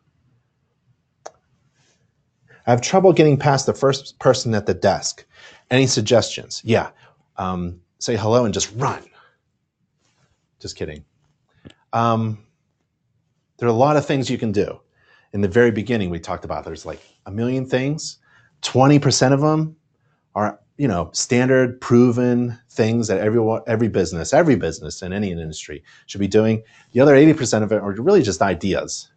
I 2.67 2.71
have 2.71 2.81
trouble 2.81 3.13
getting 3.13 3.37
past 3.37 3.67
the 3.67 3.75
first 3.75 4.19
person 4.19 4.55
at 4.55 4.67
the 4.67 4.75
desk. 4.75 5.25
Any 5.71 5.87
suggestions? 5.87 6.63
Yeah. 6.65 6.91
Um, 7.37 7.81
say 7.99 8.17
hello 8.17 8.45
and 8.45 8.55
just 8.55 8.73
run. 8.77 9.03
Just 10.61 10.77
kidding. 10.77 11.05
Um, 11.93 12.39
there 13.59 13.69
are 13.69 13.73
a 13.73 13.75
lot 13.75 13.97
of 13.97 14.07
things 14.07 14.31
you 14.31 14.39
can 14.39 14.53
do. 14.53 14.81
In 15.33 15.41
the 15.41 15.49
very 15.49 15.71
beginning, 15.71 16.11
we 16.11 16.21
talked 16.21 16.45
about 16.45 16.65
there's 16.65 16.87
like 16.87 17.01
a 17.27 17.31
million 17.31 17.67
things. 17.67 18.19
20% 18.63 19.33
of 19.33 19.41
them 19.41 19.77
are, 20.35 20.59
you 20.77 20.89
know, 20.89 21.11
standard 21.13 21.81
proven 21.81 22.59
things 22.71 23.09
that 23.09 23.19
everyone, 23.19 23.63
every 23.67 23.89
business, 23.89 24.33
every 24.33 24.57
business 24.57 25.03
in 25.03 25.13
any 25.13 25.31
industry 25.31 25.83
should 26.07 26.21
be 26.21 26.29
doing. 26.29 26.63
The 26.93 27.01
other 27.01 27.15
80% 27.15 27.63
of 27.63 27.73
it 27.73 27.83
are 27.83 27.93
really 27.93 28.23
just 28.23 28.43
ideas. 28.43 29.11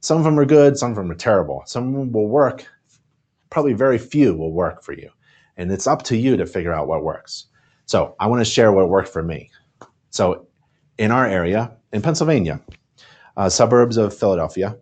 Some 0.00 0.18
of 0.18 0.24
them 0.24 0.38
are 0.38 0.44
good, 0.44 0.76
some 0.76 0.90
of 0.90 0.96
them 0.96 1.10
are 1.10 1.16
terrible. 1.16 1.62
Some 1.64 1.88
of 1.88 1.94
them 1.94 2.12
will 2.12 2.28
work, 2.28 2.66
probably 3.52 3.74
very 3.74 3.98
few 3.98 4.34
will 4.34 4.50
work 4.50 4.82
for 4.82 4.94
you. 4.94 5.10
And 5.58 5.70
it's 5.70 5.86
up 5.86 6.02
to 6.04 6.16
you 6.16 6.38
to 6.38 6.46
figure 6.46 6.72
out 6.72 6.88
what 6.88 7.04
works. 7.04 7.46
So 7.84 8.16
I 8.18 8.26
want 8.26 8.40
to 8.40 8.50
share 8.50 8.72
what 8.72 8.88
worked 8.88 9.10
for 9.10 9.22
me. 9.22 9.50
So 10.08 10.46
in 10.96 11.10
our 11.10 11.26
area, 11.26 11.76
in 11.92 12.00
Pennsylvania, 12.00 12.60
uh, 13.36 13.50
suburbs 13.50 13.98
of 13.98 14.16
Philadelphia, 14.16 14.78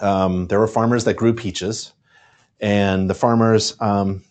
um, 0.00 0.46
there 0.46 0.58
were 0.58 0.66
farmers 0.66 1.04
that 1.04 1.14
grew 1.14 1.34
peaches. 1.34 1.92
And 2.60 3.10
the 3.10 3.14
farmers 3.14 3.76
um, 3.80 4.24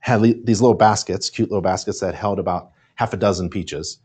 had 0.00 0.22
le- 0.22 0.42
these 0.42 0.62
little 0.62 0.76
baskets, 0.76 1.28
cute 1.28 1.50
little 1.50 1.60
baskets 1.60 2.00
that 2.00 2.14
held 2.14 2.38
about 2.38 2.70
half 2.94 3.12
a 3.12 3.18
dozen 3.18 3.50
peaches. 3.50 3.98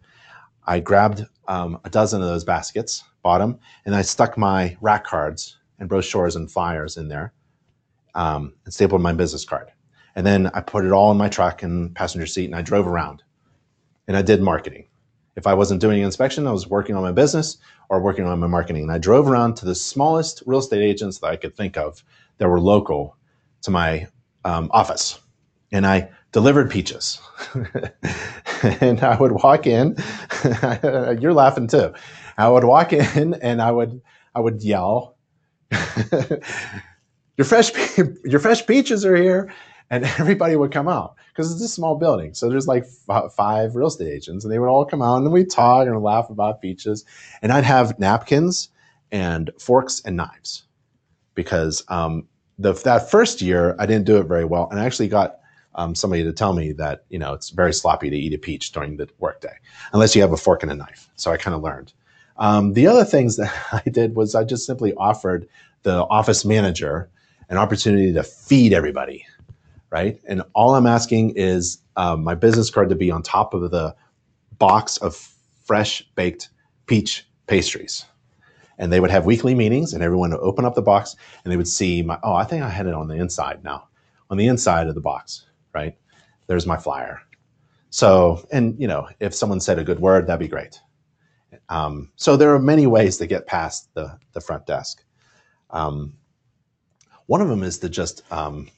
I 0.67 0.81
grabbed 0.81 1.25
um, 1.47 1.79
a 1.85 1.89
dozen 1.89 2.21
of 2.21 2.27
those 2.27 2.43
baskets, 2.43 3.01
bought 3.21 3.39
them, 3.39 3.59
and 3.85 3.95
I 3.95 4.01
stuck 4.01 4.37
my 4.37 4.75
rack 4.81 5.05
cards 5.05 5.57
and 5.79 5.87
brochures 5.87 6.35
and 6.35 6.51
flyers 6.51 6.97
in 6.97 7.07
there 7.07 7.33
um, 8.15 8.53
and 8.65 8.73
stapled 8.73 9.01
my 9.01 9.13
business 9.13 9.45
card. 9.45 9.71
And 10.15 10.25
then 10.25 10.47
I 10.53 10.61
put 10.61 10.85
it 10.85 10.91
all 10.91 11.11
in 11.11 11.17
my 11.17 11.29
truck 11.29 11.63
and 11.63 11.95
passenger 11.95 12.27
seat 12.27 12.45
and 12.45 12.55
I 12.55 12.61
drove 12.61 12.87
around 12.87 13.23
and 14.07 14.15
I 14.15 14.21
did 14.21 14.41
marketing. 14.41 14.87
If 15.35 15.47
I 15.47 15.55
wasn't 15.55 15.81
doing 15.81 16.03
inspection, 16.03 16.45
I 16.45 16.51
was 16.51 16.67
working 16.67 16.95
on 16.95 17.01
my 17.01 17.11
business 17.11 17.57
or 17.89 17.99
working 17.99 18.25
on 18.25 18.39
my 18.39 18.47
marketing. 18.47 18.83
And 18.83 18.91
I 18.91 18.99
drove 18.99 19.27
around 19.27 19.55
to 19.57 19.65
the 19.65 19.73
smallest 19.73 20.43
real 20.45 20.59
estate 20.59 20.83
agents 20.83 21.19
that 21.19 21.27
I 21.27 21.35
could 21.37 21.55
think 21.55 21.75
of 21.77 22.03
that 22.37 22.47
were 22.47 22.59
local 22.59 23.17
to 23.63 23.71
my 23.71 24.07
um, 24.45 24.69
office. 24.71 25.19
And 25.71 25.87
I 25.87 26.11
delivered 26.31 26.69
peaches. 26.69 27.19
and 28.63 29.01
I 29.01 29.17
would 29.17 29.31
walk 29.31 29.65
in, 29.65 29.95
you're 31.19 31.33
laughing 31.33 31.67
too. 31.67 31.93
I 32.37 32.49
would 32.49 32.63
walk 32.63 32.93
in 32.93 33.33
and 33.35 33.61
I 33.61 33.71
would 33.71 34.01
I 34.35 34.39
would 34.39 34.63
yell 34.63 35.15
your 37.37 37.45
fresh 37.45 37.71
your 38.25 38.39
fresh 38.39 38.65
peaches 38.65 39.05
are 39.05 39.15
here 39.15 39.53
and 39.89 40.05
everybody 40.19 40.55
would 40.55 40.71
come 40.71 40.87
out 40.87 41.15
because 41.29 41.51
it's 41.51 41.61
a 41.61 41.67
small 41.67 41.95
building. 41.95 42.33
So 42.33 42.49
there's 42.49 42.67
like 42.67 42.85
five 43.35 43.75
real 43.75 43.87
estate 43.87 44.11
agents 44.11 44.43
and 44.43 44.51
they 44.51 44.59
would 44.59 44.69
all 44.69 44.85
come 44.85 45.01
out 45.01 45.17
and 45.17 45.31
we'd 45.31 45.49
talk 45.49 45.87
and 45.87 46.01
laugh 46.01 46.29
about 46.29 46.61
peaches. 46.61 47.05
And 47.41 47.51
i'd 47.51 47.63
have 47.63 47.97
napkins 47.99 48.69
and 49.11 49.51
forks 49.59 50.01
and 50.05 50.17
knives 50.17 50.63
because 51.35 51.83
um, 51.89 52.27
the, 52.59 52.73
that 52.73 53.09
first 53.09 53.41
year 53.41 53.75
i 53.79 53.85
didn't 53.85 54.05
do 54.05 54.17
it 54.17 54.23
very 54.23 54.45
well 54.45 54.67
and 54.69 54.79
i 54.79 54.85
actually 54.85 55.07
got 55.07 55.39
um, 55.75 55.95
somebody 55.95 56.23
to 56.23 56.31
tell 56.31 56.53
me 56.53 56.71
that 56.73 57.05
you 57.09 57.17
know 57.17 57.33
it's 57.33 57.49
very 57.49 57.73
sloppy 57.73 58.09
to 58.09 58.15
eat 58.15 58.33
a 58.33 58.37
peach 58.37 58.71
during 58.71 58.97
the 58.97 59.09
workday 59.19 59.55
unless 59.91 60.15
you 60.15 60.21
have 60.21 60.31
a 60.31 60.37
fork 60.37 60.61
and 60.61 60.71
a 60.71 60.75
knife. 60.75 61.09
So 61.15 61.31
i 61.31 61.37
kind 61.37 61.55
of 61.55 61.63
learned. 61.63 61.93
Um, 62.37 62.73
the 62.73 62.87
other 62.87 63.05
things 63.05 63.35
that 63.37 63.53
i 63.71 63.89
did 63.89 64.15
was 64.15 64.35
i 64.35 64.43
just 64.43 64.65
simply 64.65 64.93
offered 64.95 65.47
the 65.83 66.03
office 66.05 66.45
manager 66.45 67.09
an 67.53 67.59
opportunity 67.59 68.11
to 68.11 68.23
feed 68.23 68.73
everybody, 68.73 69.23
right? 69.91 70.19
And 70.27 70.41
all 70.55 70.73
I'm 70.73 70.87
asking 70.87 71.33
is 71.35 71.77
um, 71.95 72.23
my 72.23 72.33
business 72.33 72.71
card 72.71 72.89
to 72.89 72.95
be 72.95 73.11
on 73.11 73.21
top 73.21 73.53
of 73.53 73.69
the 73.69 73.95
box 74.57 74.97
of 74.97 75.15
fresh 75.15 76.01
baked 76.15 76.49
peach 76.87 77.27
pastries. 77.45 78.05
And 78.79 78.91
they 78.91 78.99
would 78.99 79.11
have 79.11 79.27
weekly 79.27 79.53
meetings, 79.53 79.93
and 79.93 80.01
everyone 80.01 80.31
would 80.31 80.39
open 80.39 80.65
up 80.65 80.73
the 80.73 80.81
box, 80.81 81.15
and 81.43 81.53
they 81.53 81.57
would 81.57 81.67
see 81.67 82.01
my. 82.01 82.17
Oh, 82.23 82.33
I 82.33 82.43
think 82.43 82.63
I 82.63 82.69
had 82.69 82.87
it 82.87 82.95
on 82.95 83.07
the 83.07 83.13
inside 83.13 83.63
now, 83.63 83.87
on 84.31 84.37
the 84.37 84.47
inside 84.47 84.87
of 84.87 84.95
the 84.95 85.01
box, 85.01 85.45
right? 85.75 85.95
There's 86.47 86.65
my 86.65 86.75
flyer. 86.75 87.21
So, 87.91 88.47
and 88.51 88.75
you 88.81 88.87
know, 88.87 89.07
if 89.19 89.35
someone 89.35 89.59
said 89.59 89.77
a 89.77 89.83
good 89.83 89.99
word, 89.99 90.25
that'd 90.25 90.39
be 90.39 90.47
great. 90.47 90.81
Um, 91.69 92.11
so 92.15 92.35
there 92.35 92.51
are 92.55 92.59
many 92.59 92.87
ways 92.87 93.17
to 93.17 93.27
get 93.27 93.45
past 93.45 93.93
the 93.93 94.17
the 94.33 94.41
front 94.41 94.65
desk. 94.65 95.03
Um, 95.69 96.13
one 97.27 97.41
of 97.41 97.47
them 97.47 97.63
is 97.63 97.79
to 97.79 97.89
just 97.89 98.23
um, 98.31 98.69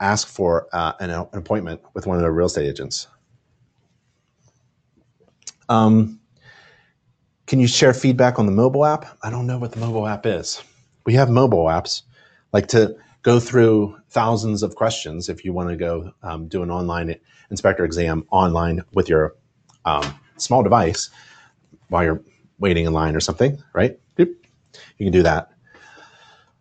ask 0.00 0.26
for 0.26 0.68
uh, 0.72 0.92
an, 1.00 1.10
an, 1.10 1.26
appointment 1.32 1.80
with 1.94 2.06
one 2.06 2.16
of 2.16 2.22
the 2.22 2.30
real 2.30 2.46
estate 2.46 2.68
agents. 2.68 3.08
Um, 5.68 6.20
can 7.46 7.60
you 7.60 7.66
share 7.66 7.94
feedback 7.94 8.38
on 8.38 8.46
the 8.46 8.52
mobile 8.52 8.84
app? 8.84 9.06
I 9.22 9.30
don't 9.30 9.46
know 9.46 9.58
what 9.58 9.72
the 9.72 9.80
mobile 9.80 10.06
app 10.06 10.26
is. 10.26 10.62
We 11.04 11.14
have 11.14 11.30
mobile 11.30 11.66
apps, 11.66 12.02
like 12.52 12.66
to 12.68 12.96
go 13.22 13.38
through 13.40 13.96
thousands 14.10 14.62
of 14.62 14.74
questions 14.74 15.28
if 15.28 15.44
you 15.44 15.52
want 15.52 15.68
to 15.68 15.76
go 15.76 16.12
um, 16.22 16.48
do 16.48 16.62
an 16.62 16.70
online 16.70 17.14
inspector 17.50 17.84
exam 17.84 18.26
online 18.30 18.82
with 18.92 19.08
your 19.08 19.34
um, 19.84 20.18
small 20.36 20.62
device 20.62 21.10
while 21.88 22.04
you're 22.04 22.22
waiting 22.58 22.86
in 22.86 22.92
line 22.92 23.14
or 23.14 23.20
something, 23.20 23.62
right? 23.72 23.98
You 24.98 25.06
can 25.06 25.12
do 25.12 25.22
that. 25.22 25.50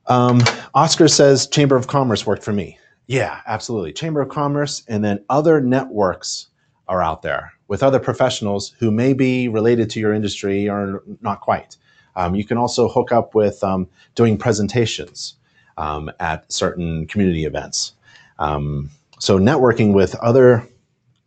Um, 0.07 0.41
Oscar 0.73 1.07
says 1.07 1.47
Chamber 1.47 1.75
of 1.75 1.87
Commerce 1.87 2.25
worked 2.25 2.43
for 2.43 2.53
me. 2.53 2.77
Yeah, 3.07 3.41
absolutely. 3.47 3.93
Chamber 3.93 4.21
of 4.21 4.29
Commerce, 4.29 4.83
and 4.87 5.03
then 5.03 5.23
other 5.29 5.61
networks 5.61 6.47
are 6.87 7.01
out 7.01 7.21
there 7.21 7.53
with 7.67 7.81
other 7.83 7.99
professionals 7.99 8.73
who 8.79 8.91
may 8.91 9.13
be 9.13 9.47
related 9.47 9.89
to 9.91 9.99
your 9.99 10.13
industry 10.13 10.69
or 10.69 11.03
not 11.21 11.41
quite. 11.41 11.77
Um, 12.15 12.35
you 12.35 12.45
can 12.45 12.57
also 12.57 12.87
hook 12.87 13.11
up 13.11 13.35
with 13.35 13.63
um, 13.63 13.87
doing 14.13 14.37
presentations 14.37 15.35
um, 15.77 16.11
at 16.19 16.51
certain 16.51 17.07
community 17.07 17.45
events. 17.45 17.93
Um, 18.39 18.89
so, 19.19 19.39
networking 19.39 19.93
with 19.93 20.15
other 20.15 20.67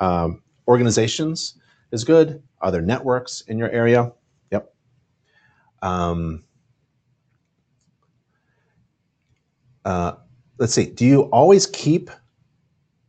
um, 0.01 0.43
organizations 0.67 1.55
is 1.93 2.05
good, 2.05 2.43
other 2.61 2.81
networks 2.81 3.41
in 3.43 3.59
your 3.59 3.71
area. 3.71 4.13
Yep. 4.51 4.73
Um, 5.83 6.45
uh, 9.89 10.15
let's 10.59 10.75
see. 10.75 10.87
Do 10.87 11.07
you 11.07 11.23
always 11.31 11.67
keep? 11.67 12.11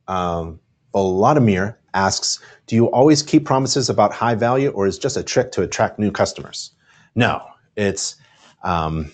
Um, 0.08 0.60
Vladimir 0.94 1.78
asks, 1.94 2.40
do 2.68 2.76
you 2.76 2.86
always 2.92 3.22
keep 3.22 3.46
promises 3.46 3.90
about 3.90 4.14
high 4.14 4.34
value, 4.34 4.70
or 4.70 4.88
is 4.88 4.98
just 4.98 5.18
a 5.18 5.24
trick 5.24 5.52
to 5.52 5.62
attract 5.62 6.00
new 6.00 6.10
customers? 6.10 6.72
No, 7.16 7.44
it's 7.76 8.16
um, 8.64 9.12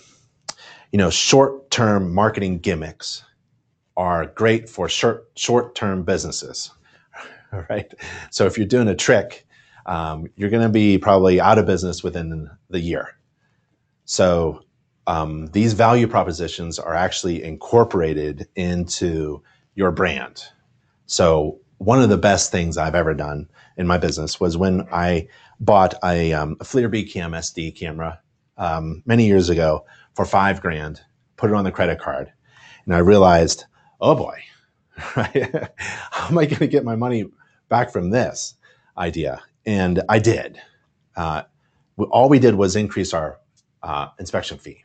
you 0.91 0.97
know 0.97 1.09
short-term 1.09 2.13
marketing 2.13 2.59
gimmicks 2.59 3.23
are 3.97 4.27
great 4.27 4.69
for 4.69 4.87
short 4.87 5.27
short-term 5.35 6.03
businesses, 6.03 6.71
right? 7.69 7.91
So 8.29 8.45
if 8.45 8.57
you're 8.59 8.67
doing 8.67 8.87
a 8.87 8.95
trick, 8.95 9.47
um, 9.87 10.27
you're 10.35 10.51
going 10.51 10.63
to 10.63 10.69
be 10.69 10.99
probably 10.99 11.41
out 11.41 11.57
of 11.57 11.65
business 11.65 12.03
within 12.03 12.47
the 12.69 12.79
year. 12.79 13.17
So 14.05 14.64
um, 15.07 15.47
these 15.47 15.73
value 15.73 16.07
propositions 16.07 16.79
are 16.79 16.93
actually 16.93 17.43
incorporated 17.43 18.47
into 18.55 19.41
your 19.75 19.91
brand. 19.91 20.43
So 21.05 21.59
one 21.77 22.01
of 22.01 22.09
the 22.09 22.17
best 22.17 22.51
things 22.51 22.77
I've 22.77 22.95
ever 22.95 23.13
done 23.13 23.47
in 23.77 23.85
my 23.85 23.97
business 23.97 24.39
was 24.39 24.57
when 24.57 24.87
I 24.91 25.27
bought 25.59 25.93
a, 26.03 26.33
um, 26.33 26.57
a 26.59 26.65
SD 26.65 27.75
camera 27.75 28.19
um, 28.57 29.03
many 29.05 29.25
years 29.25 29.49
ago 29.49 29.85
for 30.13 30.25
five 30.25 30.61
grand, 30.61 31.01
put 31.37 31.49
it 31.49 31.55
on 31.55 31.65
the 31.65 31.71
credit 31.71 31.99
card, 31.99 32.31
and 32.85 32.95
I 32.95 32.99
realized, 32.99 33.65
oh 33.99 34.15
boy, 34.15 34.39
how 34.95 36.27
am 36.29 36.37
I 36.37 36.45
going 36.45 36.59
to 36.59 36.67
get 36.67 36.85
my 36.85 36.95
money 36.95 37.25
back 37.69 37.91
from 37.91 38.09
this 38.09 38.55
idea? 38.97 39.41
And 39.65 40.01
I 40.07 40.19
did. 40.19 40.59
Uh, 41.15 41.43
all 42.09 42.29
we 42.29 42.39
did 42.39 42.55
was 42.55 42.75
increase 42.75 43.13
our 43.13 43.39
uh, 43.83 44.07
inspection 44.19 44.57
fee. 44.57 44.84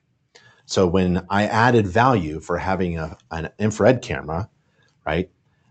So 0.70 0.86
when 0.86 1.26
I 1.28 1.46
added 1.46 1.88
value 1.88 2.38
for 2.38 2.56
having 2.56 2.96
a, 2.96 3.18
an 3.32 3.50
infrared 3.58 4.02
camera, 4.02 4.48
right, 5.04 5.28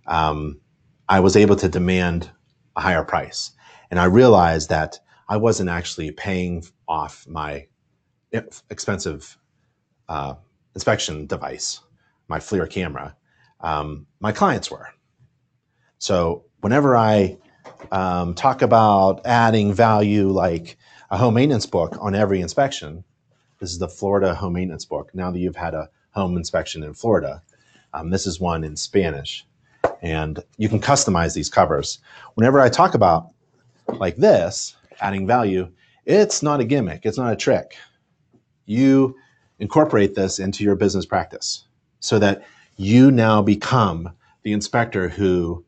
um, 0.08 0.60
I 1.08 1.22
was 1.22 1.38
able 1.38 1.56
to 1.56 1.70
demand 1.70 2.30
a 2.76 2.82
higher 2.82 3.06
price. 3.06 3.52
And 3.90 3.98
I 3.98 4.06
realized 4.06 4.68
that 4.70 5.00
I 5.30 5.38
wasn't 5.38 5.70
actually 5.70 6.12
paying 6.12 6.66
off 6.86 7.26
my 7.30 7.68
expensive 8.70 9.38
uh, 10.10 10.34
inspection 10.76 11.28
device, 11.28 11.80
my 12.28 12.40
FLIR 12.40 12.70
camera. 12.70 13.16
Um, 13.62 14.06
my 14.20 14.34
clients 14.34 14.70
were. 14.70 14.90
So 16.00 16.44
whenever 16.60 16.98
I 16.98 17.38
um, 17.94 18.34
talk 18.34 18.62
about 18.62 19.26
adding 19.26 19.72
value 19.74 20.28
like 20.28 20.76
a 21.10 21.18
home 21.18 21.36
maintenance 21.36 21.66
book 21.66 21.96
on 22.02 22.16
every 22.16 22.42
inspection, 22.42 23.06
this 23.60 23.72
is 23.72 23.80
the 23.80 23.90
Florida 23.90 24.34
home 24.34 24.54
maintenance 24.54 24.86
book. 24.86 25.14
Now 25.14 25.32
that 25.32 25.40
you've 25.40 25.56
had 25.56 25.74
a 25.74 25.90
home 26.12 26.38
inspection 26.38 26.84
in 26.84 26.94
Florida, 26.94 27.44
um, 27.94 28.10
this 28.10 28.26
is 28.26 28.40
one 28.40 28.64
in 28.64 28.76
Spanish. 28.76 29.46
And 30.02 30.40
you 30.58 30.70
can 30.70 30.80
customize 30.80 31.34
these 31.34 31.50
covers. 31.50 32.00
Whenever 32.36 32.60
I 32.60 32.70
talk 32.70 32.94
about 32.94 33.32
like 33.88 34.16
this, 34.16 34.76
adding 35.02 35.28
value, 35.28 35.70
it's 36.06 36.42
not 36.42 36.62
a 36.62 36.64
gimmick, 36.66 37.06
it's 37.06 37.18
not 37.18 37.34
a 37.34 37.36
trick. 37.36 37.76
You 38.66 39.16
incorporate 39.60 40.16
this 40.16 40.40
into 40.40 40.64
your 40.64 40.76
business 40.76 41.06
practice 41.06 41.66
so 42.00 42.18
that 42.20 42.46
you 42.78 43.12
now 43.12 43.42
become 43.42 44.10
the 44.44 44.54
inspector 44.54 45.10
who 45.10 45.66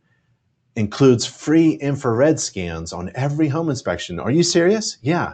includes 0.77 1.25
free 1.25 1.71
infrared 1.73 2.39
scans 2.39 2.93
on 2.93 3.11
every 3.15 3.49
home 3.49 3.69
inspection. 3.69 4.17
Are 4.17 4.31
you 4.31 4.43
serious? 4.43 4.97
Yeah 5.01 5.33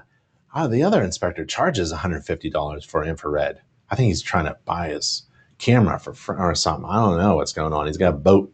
oh, 0.58 0.68
the 0.68 0.84
other 0.84 1.04
inspector 1.04 1.46
charges 1.46 1.94
$150 1.94 2.86
for 2.86 3.04
infrared. 3.04 3.62
I 3.90 3.96
think 3.96 4.08
he's 4.08 4.22
trying 4.22 4.46
to 4.46 4.58
buy 4.66 4.90
his 4.90 5.24
camera 5.60 6.00
for 6.00 6.38
or 6.38 6.56
something. 6.56 6.90
I 6.90 6.96
don't 6.96 7.20
know 7.20 7.36
what's 7.36 7.54
going 7.54 7.74
on. 7.74 7.86
He's 7.86 7.98
got 7.98 8.14
a 8.14 8.18
boat. 8.18 8.52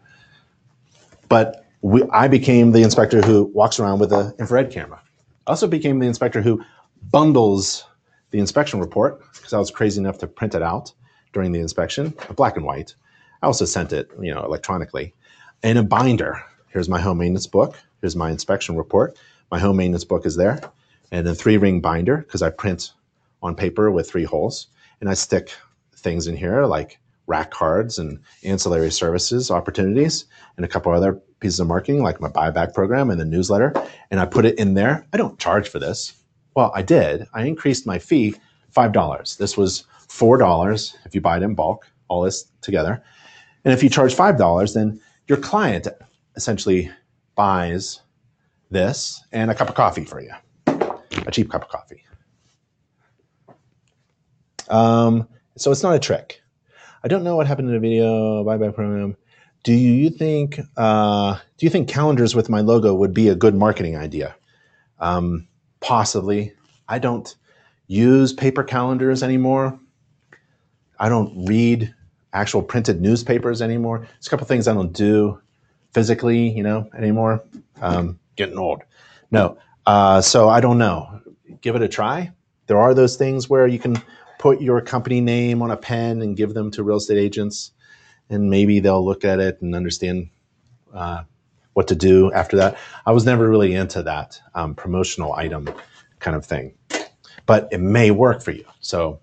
But 1.30 1.66
we, 1.82 2.04
I 2.12 2.28
became 2.28 2.72
the 2.72 2.84
inspector 2.84 3.22
who 3.22 3.46
walks 3.46 3.80
around 3.80 4.00
with 4.00 4.12
an 4.12 4.34
infrared 4.38 4.72
camera. 4.72 5.02
I 5.48 5.52
also 5.52 5.68
became 5.68 6.00
the 6.00 6.08
inspector 6.08 6.42
who 6.42 6.64
bundles 7.12 7.86
the 8.32 8.40
inspection 8.40 8.80
report 8.80 9.22
because 9.34 9.54
I 9.54 9.60
was 9.60 9.72
crazy 9.72 10.00
enough 10.00 10.18
to 10.20 10.28
print 10.28 10.56
it 10.56 10.62
out 10.62 10.94
during 11.32 11.52
the 11.52 11.60
inspection, 11.60 12.14
black 12.36 12.58
and 12.58 12.66
white. 12.66 12.96
I 13.42 13.48
also 13.48 13.66
sent 13.66 13.94
it, 13.94 14.10
you 14.22 14.34
know, 14.34 14.44
electronically 14.44 15.14
in 15.64 15.78
a 15.78 15.84
binder. 15.84 16.42
Here's 16.68 16.90
my 16.90 17.00
home 17.00 17.20
maintenance 17.20 17.48
book. 17.48 17.78
Here's 18.02 18.16
my 18.16 18.30
inspection 18.32 18.76
report. 18.76 19.18
My 19.52 19.60
home 19.60 19.78
maintenance 19.78 20.06
book 20.06 20.26
is 20.26 20.36
there 20.36 20.62
and 21.14 21.28
a 21.28 21.36
three 21.36 21.58
ring 21.58 21.80
binder 21.80 22.18
because 22.18 22.42
I 22.42 22.50
print 22.50 22.92
on 23.44 23.56
paper 23.56 23.92
with 23.92 24.10
three 24.10 24.24
holes. 24.24 24.68
And 25.00 25.10
I 25.10 25.14
stick 25.14 25.54
things 25.96 26.28
in 26.28 26.36
here 26.36 26.66
like 26.66 27.00
rack 27.28 27.52
cards 27.52 28.00
and 28.00 28.20
ancillary 28.44 28.92
services 28.92 29.52
opportunities 29.52 30.26
and 30.58 30.66
a 30.66 30.68
couple 30.68 30.92
other 30.92 31.14
pieces 31.40 31.60
of 31.60 31.68
marketing 31.68 32.02
like 32.02 32.20
my 32.20 32.30
buyback 32.30 32.74
program 32.74 33.12
and 33.12 33.20
the 33.20 33.26
newsletter. 33.26 33.72
And 34.10 34.20
I 34.20 34.26
put 34.26 34.46
it 34.46 34.58
in 34.58 34.74
there. 34.74 35.06
I 35.14 35.18
don't 35.18 35.38
charge 35.38 35.70
for 35.70 35.78
this. 35.78 36.14
Well, 36.56 36.72
I 36.76 36.82
did. 36.82 37.28
I 37.34 37.44
increased 37.44 37.86
my 37.86 38.00
fee 38.00 38.36
$5. 38.76 39.38
This 39.38 39.56
was 39.56 39.86
$4 40.08 40.96
if 41.06 41.14
you 41.14 41.22
buy 41.22 41.38
it 41.38 41.44
in 41.44 41.54
bulk, 41.54 41.88
all 42.08 42.24
this 42.24 42.46
together. 42.62 43.04
And 43.64 43.74
if 43.74 43.84
you 43.84 43.90
charge 43.90 44.16
$5, 44.16 44.74
then 44.74 45.00
your 45.28 45.38
client 45.38 45.88
essentially 46.36 46.90
buys 47.36 48.02
this 48.72 49.24
and 49.32 49.52
a 49.52 49.56
cup 49.56 49.70
of 49.70 49.76
coffee 49.76 50.06
for 50.06 50.20
you 50.20 50.32
a 51.26 51.32
cheap 51.32 51.50
cup 51.50 51.64
of 51.64 51.70
coffee. 51.70 52.04
Um, 54.70 55.28
so 55.58 55.72
it's 55.72 55.84
not 55.84 55.96
a 55.96 56.00
trick. 56.00 56.42
I 57.04 57.08
don't 57.08 57.24
know 57.24 57.36
what 57.36 57.48
happened 57.48 57.68
in 57.68 57.74
the 57.74 57.80
video 57.80 58.44
buyback 58.44 58.76
program. 58.76 59.18
Do 59.64 59.74
you 59.74 60.10
think 60.10 60.60
uh, 60.78 61.38
do 61.58 61.66
you 61.66 61.70
think 61.70 61.88
calendars 61.88 62.36
with 62.36 62.50
my 62.50 62.62
logo 62.62 62.94
would 62.94 63.14
be 63.14 63.30
a 63.30 63.36
good 63.36 63.56
marketing 63.56 63.98
idea? 63.98 64.36
Um, 65.00 65.48
possibly. 65.80 66.54
I 66.88 67.00
don't 67.00 67.34
use 67.88 68.34
paper 68.34 68.64
calendars 68.64 69.24
anymore. 69.24 69.80
I 71.00 71.10
don't 71.10 71.46
read 71.46 71.94
actual 72.34 72.62
printed 72.62 73.02
newspapers 73.02 73.62
anymore. 73.62 74.00
There's 74.00 74.28
a 74.28 74.30
couple 74.30 74.48
things 74.48 74.68
I 74.68 74.74
don't 74.74 74.94
do 74.94 75.40
physically, 75.94 76.50
you 76.50 76.64
know, 76.64 76.90
anymore. 76.98 77.44
Um, 77.82 78.20
getting 78.36 78.58
old. 78.58 78.82
No, 79.32 79.58
uh, 79.86 80.22
so 80.22 80.50
I 80.50 80.62
don't 80.62 80.78
know. 80.78 81.22
Give 81.62 81.76
it 81.76 81.82
a 81.82 81.88
try. 81.88 82.32
There 82.68 82.78
are 82.78 82.94
those 82.94 83.16
things 83.16 83.50
where 83.50 83.68
you 83.68 83.80
can 83.80 84.02
put 84.40 84.62
your 84.62 84.82
company 84.82 85.22
name 85.22 85.62
on 85.62 85.72
a 85.72 85.78
pen 85.78 86.22
and 86.22 86.36
give 86.36 86.54
them 86.54 86.72
to 86.72 86.84
real 86.84 86.98
estate 86.98 87.18
agents, 87.18 87.72
and 88.30 88.50
maybe 88.50 88.80
they'll 88.80 89.04
look 89.04 89.26
at 89.26 89.40
it 89.40 89.62
and 89.62 89.76
understand 89.76 90.30
uh, 90.94 91.24
what 91.74 91.88
to 91.88 91.96
do 91.96 92.32
after 92.34 92.58
that. 92.58 92.78
I 93.06 93.12
was 93.12 93.26
never 93.26 93.50
really 93.50 93.74
into 93.74 94.04
that 94.04 94.40
um, 94.56 94.76
promotional 94.76 95.34
item 95.34 95.70
kind 96.20 96.36
of 96.36 96.46
thing, 96.46 96.76
but 97.46 97.68
it 97.72 97.80
may 97.80 98.12
work 98.12 98.42
for 98.42 98.52
you. 98.52 98.66
So, 98.80 99.20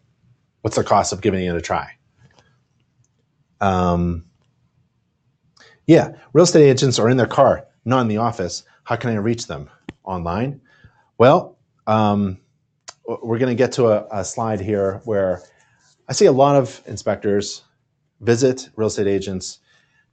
what's 0.62 0.76
the 0.76 0.84
cost 0.84 1.12
of 1.12 1.20
giving 1.20 1.44
it 1.44 1.54
a 1.54 1.60
try? 1.60 1.92
Um, 3.60 4.24
yeah, 5.86 6.12
real 6.32 6.44
estate 6.44 6.68
agents 6.68 6.98
are 6.98 7.08
in 7.08 7.16
their 7.16 7.26
car, 7.26 7.66
not 7.84 8.02
in 8.02 8.08
the 8.08 8.18
office. 8.18 8.62
How 8.84 8.96
can 8.96 9.10
I 9.10 9.14
reach 9.16 9.46
them? 9.46 9.68
Online? 10.04 10.60
Well, 11.18 11.58
um, 11.86 12.38
we're 13.06 13.38
going 13.38 13.50
to 13.50 13.60
get 13.60 13.72
to 13.72 13.88
a, 13.88 14.20
a 14.20 14.24
slide 14.24 14.60
here 14.60 15.00
where 15.04 15.42
I 16.08 16.12
see 16.12 16.26
a 16.26 16.32
lot 16.32 16.56
of 16.56 16.82
inspectors 16.86 17.62
visit 18.20 18.68
real 18.76 18.88
estate 18.88 19.06
agents 19.06 19.58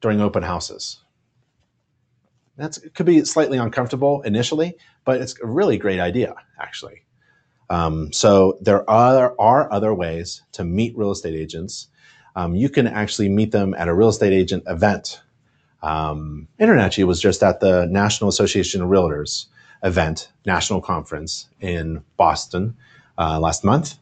during 0.02 0.22
open 0.22 0.44
houses. 0.44 1.04
That 2.58 2.78
could 2.96 3.06
be 3.06 3.24
slightly 3.26 3.58
uncomfortable 3.58 4.22
initially, 4.24 4.76
but 5.06 5.22
it's 5.22 5.40
a 5.42 5.46
really 5.46 5.78
great 5.78 6.00
idea, 6.00 6.36
actually. 6.60 7.04
Um, 7.70 8.12
so 8.14 8.58
there 8.62 8.90
are, 8.90 9.36
are 9.38 9.72
other 9.72 9.94
ways 9.94 10.42
to 10.54 10.64
meet 10.64 10.98
real 10.98 11.12
estate 11.12 11.36
agents. 11.36 11.88
Um, 12.36 12.56
you 12.56 12.70
can 12.70 12.88
actually 12.88 13.30
meet 13.30 13.52
them 13.52 13.76
at 13.78 13.88
a 13.88 13.94
real 13.94 14.10
estate 14.10 14.34
agent 14.34 14.64
event. 14.68 15.22
Um, 15.84 16.48
was 17.04 17.22
just 17.22 17.44
at 17.44 17.60
the 17.60 17.86
National 17.88 18.30
Association 18.30 18.82
of 18.82 18.90
Realtors 18.90 19.48
event, 19.84 20.32
national 20.46 20.82
conference 20.82 21.50
in 21.62 22.04
Boston 22.18 22.76
uh, 23.18 23.40
last 23.40 23.64
month. 23.64 23.96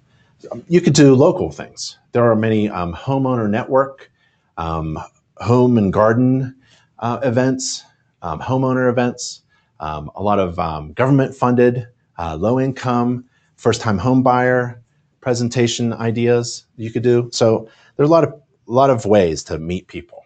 You 0.68 0.82
could 0.82 0.94
do 0.94 1.16
local 1.16 1.52
things. 1.52 1.98
There 2.12 2.30
are 2.30 2.36
many 2.36 2.70
um, 2.70 2.94
homeowner 2.94 3.50
network, 3.50 4.12
um, 4.58 5.00
home 5.38 5.78
and 5.78 5.92
garden 5.92 6.56
uh, 7.00 7.20
events, 7.24 7.84
um, 8.22 8.40
homeowner 8.40 8.90
events, 8.90 9.42
um, 9.80 10.12
a 10.16 10.24
lot 10.24 10.40
of 10.40 10.58
um, 10.60 10.94
government 10.94 11.36
funded, 11.36 11.88
uh, 12.18 12.36
low 12.36 12.60
income, 12.60 13.26
first 13.56 13.82
time 13.82 13.98
home 13.98 14.24
buyer 14.24 14.82
presentation 15.22 15.92
ideas 15.94 16.66
you 16.78 16.92
could 16.92 17.04
do. 17.04 17.30
So 17.34 17.68
there's 17.98 18.10
a 18.10 18.12
lot 18.12 18.24
of 18.24 18.34
a 18.68 18.72
lot 18.72 18.90
of 18.90 19.06
ways 19.06 19.44
to 19.46 19.60
meet 19.60 19.88
people. 19.88 20.26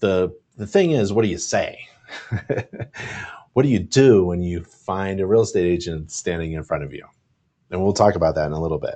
The 0.00 0.32
the 0.56 0.66
thing 0.66 0.92
is, 0.92 1.12
what 1.12 1.22
do 1.22 1.28
you 1.28 1.38
say? 1.38 1.80
what 3.58 3.64
do 3.64 3.70
you 3.70 3.80
do 3.80 4.24
when 4.24 4.40
you 4.40 4.62
find 4.62 5.18
a 5.18 5.26
real 5.26 5.40
estate 5.40 5.66
agent 5.66 6.12
standing 6.12 6.52
in 6.52 6.62
front 6.62 6.84
of 6.84 6.94
you? 6.94 7.04
and 7.70 7.82
we'll 7.82 7.92
talk 7.92 8.14
about 8.14 8.36
that 8.36 8.46
in 8.46 8.52
a 8.52 8.60
little 8.60 8.78
bit. 8.78 8.94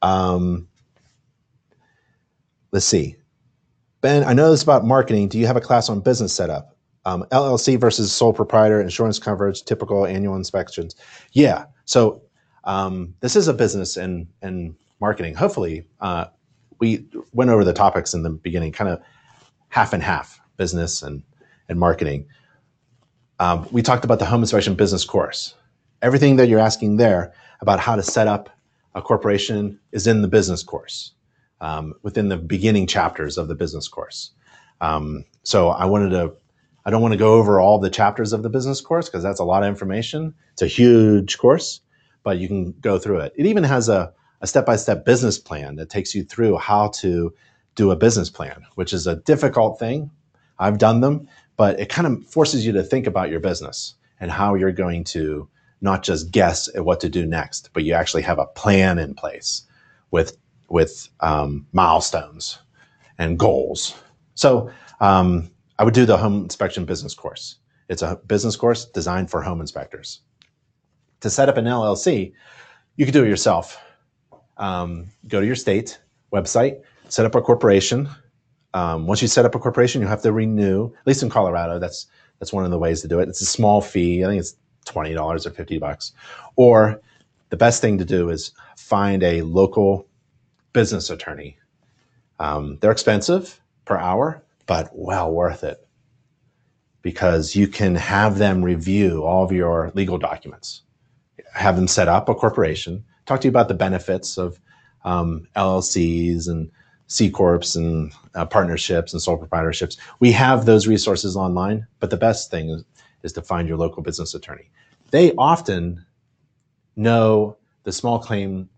Um, 0.00 0.66
let's 2.72 2.86
see. 2.86 3.16
Ben, 4.00 4.24
I 4.24 4.32
know 4.32 4.50
this 4.50 4.62
about 4.62 4.86
marketing. 4.86 5.28
Do 5.28 5.38
you 5.38 5.46
have 5.46 5.56
a 5.56 5.60
class 5.60 5.90
on 5.90 6.00
business 6.00 6.32
setup? 6.32 6.74
Um, 7.04 7.26
LLC 7.32 7.78
versus 7.78 8.10
sole 8.10 8.32
proprietor, 8.32 8.80
insurance 8.80 9.18
coverage, 9.18 9.62
typical 9.64 10.06
annual 10.06 10.36
inspections. 10.36 10.96
Yeah. 11.32 11.66
So 11.84 12.22
um, 12.64 13.14
this 13.20 13.36
is 13.36 13.46
a 13.46 13.52
business 13.52 13.98
and 13.98 14.26
and 14.40 14.74
marketing. 15.00 15.34
Hopefully, 15.34 15.86
uh, 16.00 16.26
we 16.78 17.06
went 17.34 17.50
over 17.50 17.62
the 17.62 17.74
topics 17.74 18.14
in 18.14 18.22
the 18.22 18.30
beginning, 18.30 18.72
kind 18.72 18.90
of 18.90 19.02
half 19.68 19.92
and 19.92 20.02
half, 20.02 20.40
business 20.56 21.02
and 21.02 21.22
and 21.68 21.78
marketing. 21.78 22.26
Um, 23.40 23.66
we 23.72 23.80
talked 23.80 24.04
about 24.04 24.18
the 24.18 24.26
home 24.26 24.42
inspection 24.42 24.74
business 24.74 25.02
course. 25.02 25.54
Everything 26.02 26.36
that 26.36 26.48
you're 26.48 26.60
asking 26.60 26.98
there 26.98 27.32
about 27.62 27.80
how 27.80 27.96
to 27.96 28.02
set 28.02 28.28
up 28.28 28.50
a 28.94 29.00
corporation 29.00 29.80
is 29.92 30.06
in 30.06 30.20
the 30.20 30.28
business 30.28 30.62
course 30.62 31.12
um, 31.62 31.94
within 32.02 32.28
the 32.28 32.36
beginning 32.36 32.86
chapters 32.86 33.38
of 33.38 33.48
the 33.48 33.54
business 33.54 33.88
course. 33.88 34.32
Um, 34.82 35.24
so 35.42 35.70
I 35.70 35.86
wanted 35.86 36.10
to, 36.10 36.34
I 36.84 36.90
don't 36.90 37.00
want 37.00 37.12
to 37.12 37.18
go 37.18 37.34
over 37.34 37.60
all 37.60 37.78
the 37.78 37.88
chapters 37.88 38.34
of 38.34 38.42
the 38.42 38.50
business 38.50 38.82
course 38.82 39.08
because 39.08 39.22
that's 39.22 39.40
a 39.40 39.44
lot 39.44 39.62
of 39.62 39.70
information. 39.70 40.34
It's 40.52 40.62
a 40.62 40.66
huge 40.66 41.38
course, 41.38 41.80
but 42.22 42.36
you 42.36 42.46
can 42.46 42.72
go 42.80 42.98
through 42.98 43.20
it. 43.20 43.32
It 43.36 43.46
even 43.46 43.64
has 43.64 43.88
a, 43.88 44.12
a 44.42 44.46
step-by-step 44.46 45.06
business 45.06 45.38
plan 45.38 45.76
that 45.76 45.88
takes 45.88 46.14
you 46.14 46.24
through 46.24 46.58
how 46.58 46.88
to 46.88 47.32
do 47.74 47.90
a 47.90 47.96
business 47.96 48.28
plan, 48.28 48.64
which 48.74 48.92
is 48.92 49.06
a 49.06 49.16
difficult 49.16 49.78
thing. 49.78 50.10
I've 50.58 50.76
done 50.76 51.00
them, 51.00 51.26
but 51.60 51.78
it 51.78 51.90
kind 51.90 52.06
of 52.06 52.26
forces 52.26 52.64
you 52.64 52.72
to 52.72 52.82
think 52.82 53.06
about 53.06 53.28
your 53.28 53.38
business 53.38 53.92
and 54.18 54.30
how 54.30 54.54
you're 54.54 54.72
going 54.72 55.04
to 55.04 55.46
not 55.82 56.02
just 56.02 56.30
guess 56.30 56.74
at 56.74 56.86
what 56.86 57.00
to 57.00 57.08
do 57.10 57.26
next, 57.26 57.68
but 57.74 57.84
you 57.84 57.92
actually 57.92 58.22
have 58.22 58.38
a 58.38 58.46
plan 58.46 58.98
in 58.98 59.12
place 59.12 59.64
with 60.10 60.38
with 60.70 61.10
um, 61.20 61.66
milestones 61.72 62.60
and 63.18 63.38
goals. 63.38 63.94
So 64.36 64.70
um, 65.00 65.50
I 65.78 65.84
would 65.84 65.92
do 65.92 66.06
the 66.06 66.16
home 66.16 66.44
inspection 66.44 66.86
business 66.86 67.12
course. 67.12 67.56
It's 67.90 68.00
a 68.00 68.18
business 68.26 68.56
course 68.56 68.86
designed 68.86 69.30
for 69.30 69.42
home 69.42 69.60
inspectors. 69.60 70.22
To 71.20 71.28
set 71.28 71.50
up 71.50 71.58
an 71.58 71.66
LLC, 71.66 72.32
you 72.96 73.04
can 73.04 73.12
do 73.12 73.22
it 73.22 73.28
yourself. 73.28 73.78
Um, 74.56 75.10
go 75.28 75.40
to 75.40 75.46
your 75.46 75.56
state 75.56 76.00
website, 76.32 76.80
set 77.10 77.26
up 77.26 77.34
a 77.34 77.42
corporation. 77.42 78.08
Um, 78.74 79.06
once 79.06 79.20
you 79.22 79.28
set 79.28 79.44
up 79.44 79.54
a 79.54 79.58
corporation, 79.58 80.00
you 80.00 80.06
have 80.06 80.22
to 80.22 80.32
renew. 80.32 80.86
At 80.86 81.06
least 81.06 81.22
in 81.22 81.30
Colorado, 81.30 81.78
that's 81.78 82.06
that's 82.38 82.52
one 82.52 82.64
of 82.64 82.70
the 82.70 82.78
ways 82.78 83.02
to 83.02 83.08
do 83.08 83.18
it. 83.20 83.28
It's 83.28 83.40
a 83.40 83.46
small 83.46 83.80
fee. 83.80 84.24
I 84.24 84.28
think 84.28 84.40
it's 84.40 84.56
twenty 84.84 85.12
dollars 85.12 85.46
or 85.46 85.50
fifty 85.50 85.78
bucks. 85.78 86.12
Or 86.56 87.00
the 87.50 87.56
best 87.56 87.80
thing 87.80 87.98
to 87.98 88.04
do 88.04 88.30
is 88.30 88.52
find 88.76 89.22
a 89.22 89.42
local 89.42 90.06
business 90.72 91.10
attorney. 91.10 91.58
Um, 92.38 92.78
they're 92.80 92.92
expensive 92.92 93.60
per 93.84 93.96
hour, 93.96 94.42
but 94.66 94.90
well 94.94 95.32
worth 95.32 95.64
it 95.64 95.86
because 97.02 97.56
you 97.56 97.66
can 97.66 97.94
have 97.94 98.38
them 98.38 98.62
review 98.62 99.24
all 99.24 99.44
of 99.44 99.52
your 99.52 99.90
legal 99.94 100.18
documents, 100.18 100.82
have 101.54 101.76
them 101.76 101.88
set 101.88 102.08
up 102.08 102.28
a 102.28 102.34
corporation, 102.34 103.04
talk 103.26 103.40
to 103.40 103.46
you 103.46 103.50
about 103.50 103.68
the 103.68 103.74
benefits 103.74 104.38
of 104.38 104.60
um, 105.04 105.46
LLCs 105.56 106.48
and 106.48 106.70
C 107.10 107.28
corps 107.28 107.74
and 107.74 108.12
uh, 108.36 108.46
partnerships 108.46 109.12
and 109.12 109.20
sole 109.20 109.36
proprietorships. 109.36 109.98
We 110.20 110.30
have 110.30 110.64
those 110.64 110.86
resources 110.86 111.36
online, 111.36 111.88
but 111.98 112.10
the 112.10 112.16
best 112.16 112.52
thing 112.52 112.70
is, 112.70 112.84
is 113.24 113.32
to 113.32 113.42
find 113.42 113.68
your 113.68 113.78
local 113.78 114.00
business 114.00 114.32
attorney. 114.32 114.70
They 115.10 115.32
often 115.34 116.06
know 116.94 117.56
the 117.82 117.90
small 117.90 118.20
claim 118.20 118.68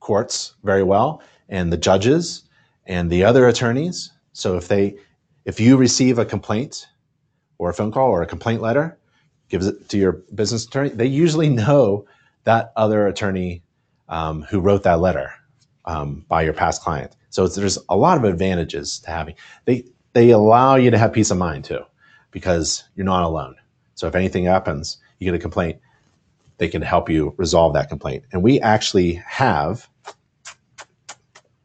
courts 0.00 0.54
very 0.64 0.82
well 0.82 1.22
and 1.50 1.70
the 1.70 1.76
judges 1.76 2.44
and 2.86 3.10
the 3.10 3.24
other 3.24 3.46
attorneys. 3.46 4.10
So 4.32 4.56
if 4.56 4.68
they, 4.68 4.96
if 5.44 5.60
you 5.60 5.76
receive 5.76 6.18
a 6.18 6.24
complaint 6.24 6.86
or 7.58 7.68
a 7.68 7.74
phone 7.74 7.92
call 7.92 8.08
or 8.08 8.22
a 8.22 8.26
complaint 8.26 8.62
letter, 8.62 8.96
gives 9.50 9.66
it 9.66 9.90
to 9.90 9.98
your 9.98 10.12
business 10.34 10.64
attorney. 10.64 10.88
They 10.88 11.06
usually 11.06 11.50
know 11.50 12.06
that 12.44 12.72
other 12.74 13.06
attorney 13.06 13.62
um, 14.08 14.42
who 14.42 14.60
wrote 14.60 14.84
that 14.84 15.00
letter 15.00 15.34
um, 15.84 16.24
by 16.26 16.40
your 16.40 16.54
past 16.54 16.80
client. 16.80 17.14
So 17.32 17.48
there's 17.48 17.78
a 17.88 17.96
lot 17.96 18.18
of 18.18 18.24
advantages 18.24 18.98
to 19.00 19.10
having. 19.10 19.34
They 19.64 19.86
they 20.12 20.30
allow 20.30 20.76
you 20.76 20.90
to 20.90 20.98
have 20.98 21.14
peace 21.14 21.30
of 21.30 21.38
mind 21.38 21.64
too, 21.64 21.80
because 22.30 22.84
you're 22.94 23.06
not 23.06 23.24
alone. 23.24 23.56
So 23.94 24.06
if 24.06 24.14
anything 24.14 24.44
happens, 24.44 24.98
you 25.18 25.24
get 25.24 25.34
a 25.34 25.38
complaint, 25.38 25.80
they 26.58 26.68
can 26.68 26.82
help 26.82 27.08
you 27.08 27.32
resolve 27.38 27.72
that 27.72 27.88
complaint. 27.88 28.24
And 28.32 28.42
we 28.42 28.60
actually 28.60 29.14
have 29.26 29.88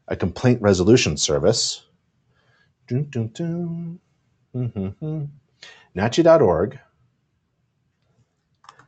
a 0.08 0.16
complaint 0.16 0.62
resolution 0.62 1.18
service. 1.18 1.84
Dun, 2.86 3.06
dun, 3.10 3.28
dun. 3.34 4.00
Mm-hmm. 4.56 5.24
NACHI.org 5.94 6.78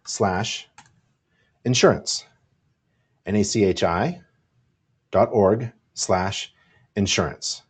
slash 0.06 0.66
insurance. 1.66 2.24
N-A-C-H-I 3.26 4.22
dot 5.10 5.28
org 5.30 5.72
slash 5.92 6.54
insurance. 6.96 7.62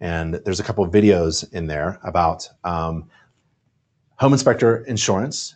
And 0.00 0.34
there's 0.44 0.60
a 0.60 0.64
couple 0.64 0.84
of 0.84 0.90
videos 0.90 1.50
in 1.52 1.66
there 1.66 1.98
about 2.02 2.48
um, 2.64 3.08
home 4.16 4.32
inspector 4.32 4.78
insurance, 4.84 5.54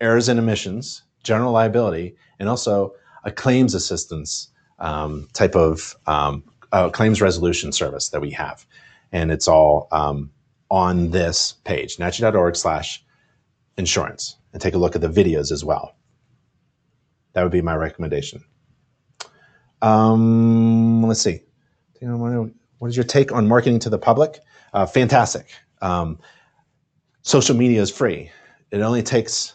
errors 0.00 0.28
and 0.28 0.40
omissions, 0.40 1.02
general 1.22 1.52
liability, 1.52 2.16
and 2.38 2.48
also 2.48 2.94
a 3.24 3.30
claims 3.30 3.74
assistance 3.74 4.48
um, 4.78 5.28
type 5.32 5.54
of 5.54 5.94
um, 6.06 6.42
uh, 6.72 6.90
claims 6.90 7.20
resolution 7.20 7.72
service 7.72 8.08
that 8.10 8.20
we 8.20 8.30
have. 8.30 8.66
And 9.12 9.30
it's 9.30 9.48
all 9.48 9.88
um, 9.92 10.30
on 10.70 11.10
this 11.10 11.54
page, 11.64 11.96
nachi.org 11.96 12.56
slash 12.56 13.04
insurance. 13.76 14.36
And 14.52 14.62
take 14.62 14.74
a 14.74 14.78
look 14.78 14.94
at 14.94 15.00
the 15.00 15.08
videos 15.08 15.50
as 15.50 15.64
well. 15.64 15.96
That 17.32 17.42
would 17.42 17.52
be 17.52 17.60
my 17.60 17.74
recommendation. 17.74 18.44
Um, 19.82 21.02
let's 21.02 21.20
see. 21.20 21.42
What 22.78 22.88
is 22.88 22.96
your 22.96 23.04
take 23.04 23.32
on 23.32 23.48
marketing 23.48 23.78
to 23.80 23.90
the 23.90 23.98
public? 23.98 24.40
Uh, 24.72 24.86
fantastic. 24.86 25.48
Um, 25.80 26.18
social 27.22 27.56
media 27.56 27.80
is 27.80 27.90
free. 27.90 28.30
It 28.70 28.80
only 28.80 29.02
takes 29.02 29.54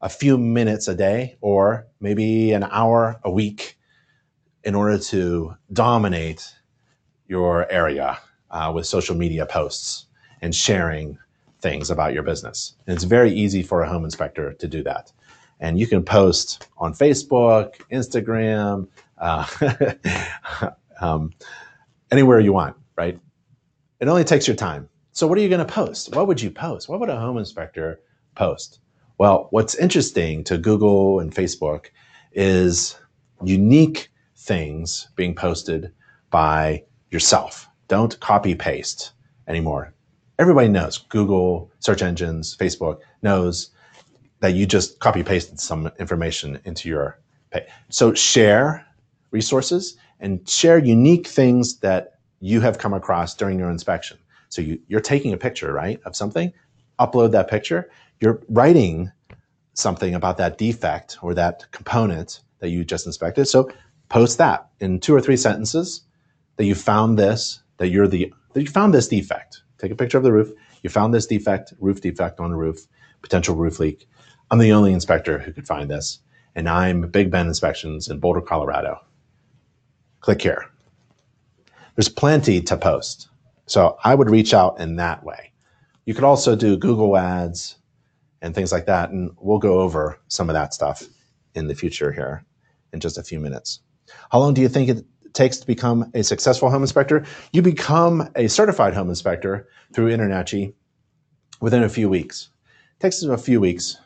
a 0.00 0.08
few 0.08 0.38
minutes 0.38 0.88
a 0.88 0.94
day 0.94 1.36
or 1.40 1.86
maybe 2.00 2.52
an 2.52 2.64
hour 2.64 3.20
a 3.24 3.30
week 3.30 3.76
in 4.64 4.74
order 4.74 4.98
to 4.98 5.54
dominate 5.72 6.54
your 7.26 7.70
area 7.70 8.18
uh, 8.50 8.72
with 8.74 8.86
social 8.86 9.14
media 9.14 9.46
posts 9.46 10.06
and 10.40 10.54
sharing 10.54 11.18
things 11.60 11.90
about 11.90 12.14
your 12.14 12.22
business. 12.22 12.74
And 12.86 12.94
it's 12.94 13.04
very 13.04 13.32
easy 13.32 13.62
for 13.62 13.82
a 13.82 13.88
home 13.88 14.04
inspector 14.04 14.54
to 14.54 14.66
do 14.66 14.82
that. 14.84 15.12
And 15.60 15.78
you 15.78 15.86
can 15.86 16.02
post 16.02 16.66
on 16.78 16.94
Facebook, 16.94 17.74
Instagram, 17.92 18.88
uh, 19.18 20.70
um, 21.00 21.32
anywhere 22.10 22.40
you 22.40 22.52
want, 22.52 22.76
right? 22.96 23.18
It 24.00 24.08
only 24.08 24.24
takes 24.24 24.46
your 24.46 24.56
time. 24.56 24.88
So, 25.12 25.26
what 25.26 25.38
are 25.38 25.40
you 25.40 25.48
going 25.48 25.64
to 25.64 25.72
post? 25.72 26.14
What 26.14 26.26
would 26.28 26.40
you 26.40 26.50
post? 26.50 26.88
What 26.88 27.00
would 27.00 27.10
a 27.10 27.18
home 27.18 27.38
inspector 27.38 28.00
post? 28.34 28.80
Well, 29.18 29.48
what's 29.50 29.74
interesting 29.74 30.44
to 30.44 30.56
Google 30.56 31.20
and 31.20 31.34
Facebook 31.34 31.86
is 32.32 32.96
unique 33.42 34.10
things 34.36 35.08
being 35.16 35.34
posted 35.34 35.92
by 36.30 36.84
yourself. 37.10 37.68
Don't 37.88 38.18
copy 38.20 38.54
paste 38.54 39.12
anymore. 39.46 39.92
Everybody 40.38 40.68
knows 40.68 40.96
Google, 40.96 41.70
search 41.80 42.02
engines, 42.02 42.56
Facebook 42.56 43.00
knows 43.20 43.70
that 44.40 44.54
you 44.54 44.64
just 44.64 44.98
copy 45.00 45.22
pasted 45.22 45.60
some 45.60 45.90
information 45.98 46.58
into 46.64 46.88
your 46.88 47.18
page. 47.50 47.64
So 47.90 48.14
share 48.14 48.86
resources 49.30 49.96
and 50.20 50.48
share 50.48 50.78
unique 50.78 51.26
things 51.26 51.78
that 51.78 52.18
you 52.40 52.60
have 52.60 52.78
come 52.78 52.94
across 52.94 53.34
during 53.34 53.58
your 53.58 53.70
inspection. 53.70 54.18
So 54.48 54.62
you, 54.62 54.80
you're 54.88 55.00
taking 55.00 55.32
a 55.32 55.36
picture, 55.36 55.72
right, 55.72 56.00
of 56.04 56.16
something, 56.16 56.52
upload 56.98 57.32
that 57.32 57.48
picture. 57.48 57.90
You're 58.20 58.42
writing 58.48 59.10
something 59.74 60.14
about 60.14 60.36
that 60.38 60.58
defect 60.58 61.18
or 61.22 61.34
that 61.34 61.70
component 61.70 62.40
that 62.58 62.70
you 62.70 62.84
just 62.84 63.06
inspected. 63.06 63.46
So 63.46 63.70
post 64.08 64.38
that 64.38 64.68
in 64.80 65.00
two 65.00 65.14
or 65.14 65.20
three 65.20 65.36
sentences 65.36 66.02
that 66.56 66.64
you 66.64 66.74
found 66.74 67.18
this, 67.18 67.62
that 67.78 67.88
you're 67.88 68.08
the, 68.08 68.32
that 68.52 68.62
you 68.62 68.68
found 68.68 68.92
this 68.92 69.08
defect. 69.08 69.62
Take 69.78 69.92
a 69.92 69.96
picture 69.96 70.18
of 70.18 70.24
the 70.24 70.32
roof. 70.32 70.50
You 70.82 70.90
found 70.90 71.14
this 71.14 71.26
defect, 71.26 71.72
roof 71.78 72.00
defect 72.00 72.40
on 72.40 72.50
the 72.50 72.56
roof, 72.56 72.86
potential 73.22 73.54
roof 73.54 73.78
leak. 73.78 74.08
I'm 74.50 74.58
the 74.58 74.72
only 74.72 74.92
inspector 74.92 75.38
who 75.38 75.52
could 75.52 75.66
find 75.66 75.90
this. 75.90 76.18
And 76.54 76.68
I'm 76.68 77.02
Big 77.02 77.30
Ben 77.30 77.46
Inspections 77.46 78.08
in 78.08 78.18
Boulder, 78.18 78.40
Colorado. 78.40 78.98
Click 80.20 80.42
here. 80.42 80.66
There's 81.96 82.08
plenty 82.08 82.60
to 82.62 82.76
post. 82.76 83.28
So 83.66 83.98
I 84.04 84.14
would 84.14 84.30
reach 84.30 84.54
out 84.54 84.80
in 84.80 84.96
that 84.96 85.24
way. 85.24 85.52
You 86.06 86.14
could 86.14 86.24
also 86.24 86.56
do 86.56 86.76
Google 86.76 87.16
ads 87.16 87.76
and 88.42 88.54
things 88.54 88.72
like 88.72 88.86
that. 88.86 89.10
And 89.10 89.30
we'll 89.40 89.58
go 89.58 89.80
over 89.80 90.18
some 90.28 90.50
of 90.50 90.54
that 90.54 90.74
stuff 90.74 91.02
in 91.54 91.68
the 91.68 91.74
future 91.74 92.12
here. 92.12 92.44
in 92.92 93.00
just 93.00 93.18
a 93.18 93.22
few 93.22 93.40
minutes. 93.40 93.80
How 94.30 94.38
long 94.38 94.54
do 94.54 94.60
you 94.60 94.68
think 94.68 94.88
it 94.88 95.04
takes 95.34 95.58
to 95.58 95.66
become 95.66 96.10
a 96.14 96.22
successful 96.22 96.70
home 96.70 96.82
inspector? 96.82 97.24
You 97.52 97.62
become 97.62 98.28
a 98.36 98.48
certified 98.48 98.94
home 98.94 99.08
inspector 99.08 99.68
through 99.94 100.10
InterNACHI 100.10 100.72
within 101.60 101.82
a 101.82 101.88
few 101.88 102.08
weeks. 102.08 102.50
It 102.98 103.02
takes 103.02 103.22
a 103.22 103.38
few 103.38 103.60
weeks, 103.60 103.96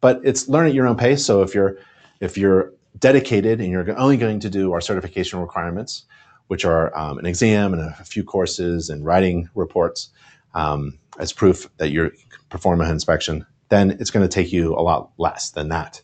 but 0.00 0.20
it's 0.24 0.48
learn 0.48 0.66
at 0.66 0.74
your 0.74 0.86
own 0.86 0.96
pace. 0.96 1.24
So 1.24 1.42
if 1.42 1.54
you're 1.54 1.78
if 2.20 2.36
you're 2.38 2.72
dedicated 2.98 3.60
and 3.60 3.70
you're 3.70 3.98
only 3.98 4.16
going 4.16 4.40
to 4.40 4.50
do 4.50 4.72
our 4.72 4.80
certification 4.80 5.40
requirements, 5.40 6.04
which 6.48 6.64
are 6.64 6.96
um, 6.96 7.18
an 7.18 7.26
exam 7.26 7.72
and 7.72 7.82
a 7.82 8.04
few 8.04 8.24
courses 8.24 8.88
and 8.90 9.04
writing 9.04 9.48
reports 9.54 10.10
um, 10.54 10.98
as 11.18 11.32
proof 11.32 11.68
that 11.78 11.90
you 11.90 12.10
perform 12.48 12.80
an 12.80 12.90
inspection, 12.90 13.44
then 13.68 13.90
it's 13.92 14.10
going 14.10 14.26
to 14.26 14.32
take 14.32 14.52
you 14.52 14.74
a 14.74 14.80
lot 14.80 15.10
less 15.18 15.50
than 15.50 15.68
that. 15.68 16.00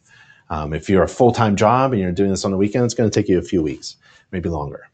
Um, 0.51 0.75
if 0.75 0.89
you're 0.91 1.03
a 1.03 1.09
full 1.09 1.33
time 1.33 1.57
job 1.57 1.93
and 1.93 2.01
you're 2.01 2.13
doing 2.13 2.31
this 2.31 2.45
on 2.45 2.51
the 2.51 2.57
weekend, 2.57 2.85
it's 2.85 2.95
going 2.95 3.09
to 3.09 3.15
take 3.21 3.29
you 3.29 3.39
a 3.39 3.43
few 3.43 3.63
weeks, 3.63 3.97
maybe 4.33 4.49
longer. 4.49 4.91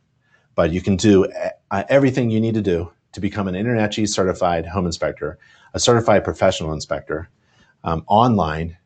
But 0.55 0.70
you 0.70 0.80
can 0.80 0.96
do 0.96 1.26
uh, 1.70 1.84
everything 1.88 2.30
you 2.30 2.40
need 2.40 2.55
to 2.55 2.62
do 2.62 2.92
to 3.12 3.20
become 3.20 3.49
an 3.49 3.55
InterNACHI 3.55 4.09
certified 4.09 4.66
home 4.66 4.86
inspector, 4.86 5.38
a 5.74 5.80
certified 5.80 6.24
professional 6.24 6.72
inspector 6.72 7.28
um, 7.84 8.05
online 8.07 8.76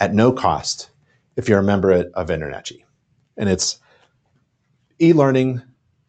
at 0.00 0.14
no 0.14 0.32
cost 0.32 0.90
if 1.38 1.48
you're 1.48 1.60
a 1.60 1.62
member 1.62 1.92
of 1.92 2.26
InterNACHI. 2.26 2.82
And 3.36 3.48
it's 3.48 3.78
e 5.00 5.12
learning, 5.12 5.62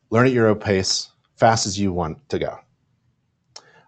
learn 0.10 0.26
at 0.26 0.34
your 0.34 0.48
own 0.48 0.60
pace, 0.60 1.12
fast 1.36 1.68
as 1.68 1.80
you 1.80 1.94
want 1.94 2.28
to 2.30 2.40
go. 2.40 2.58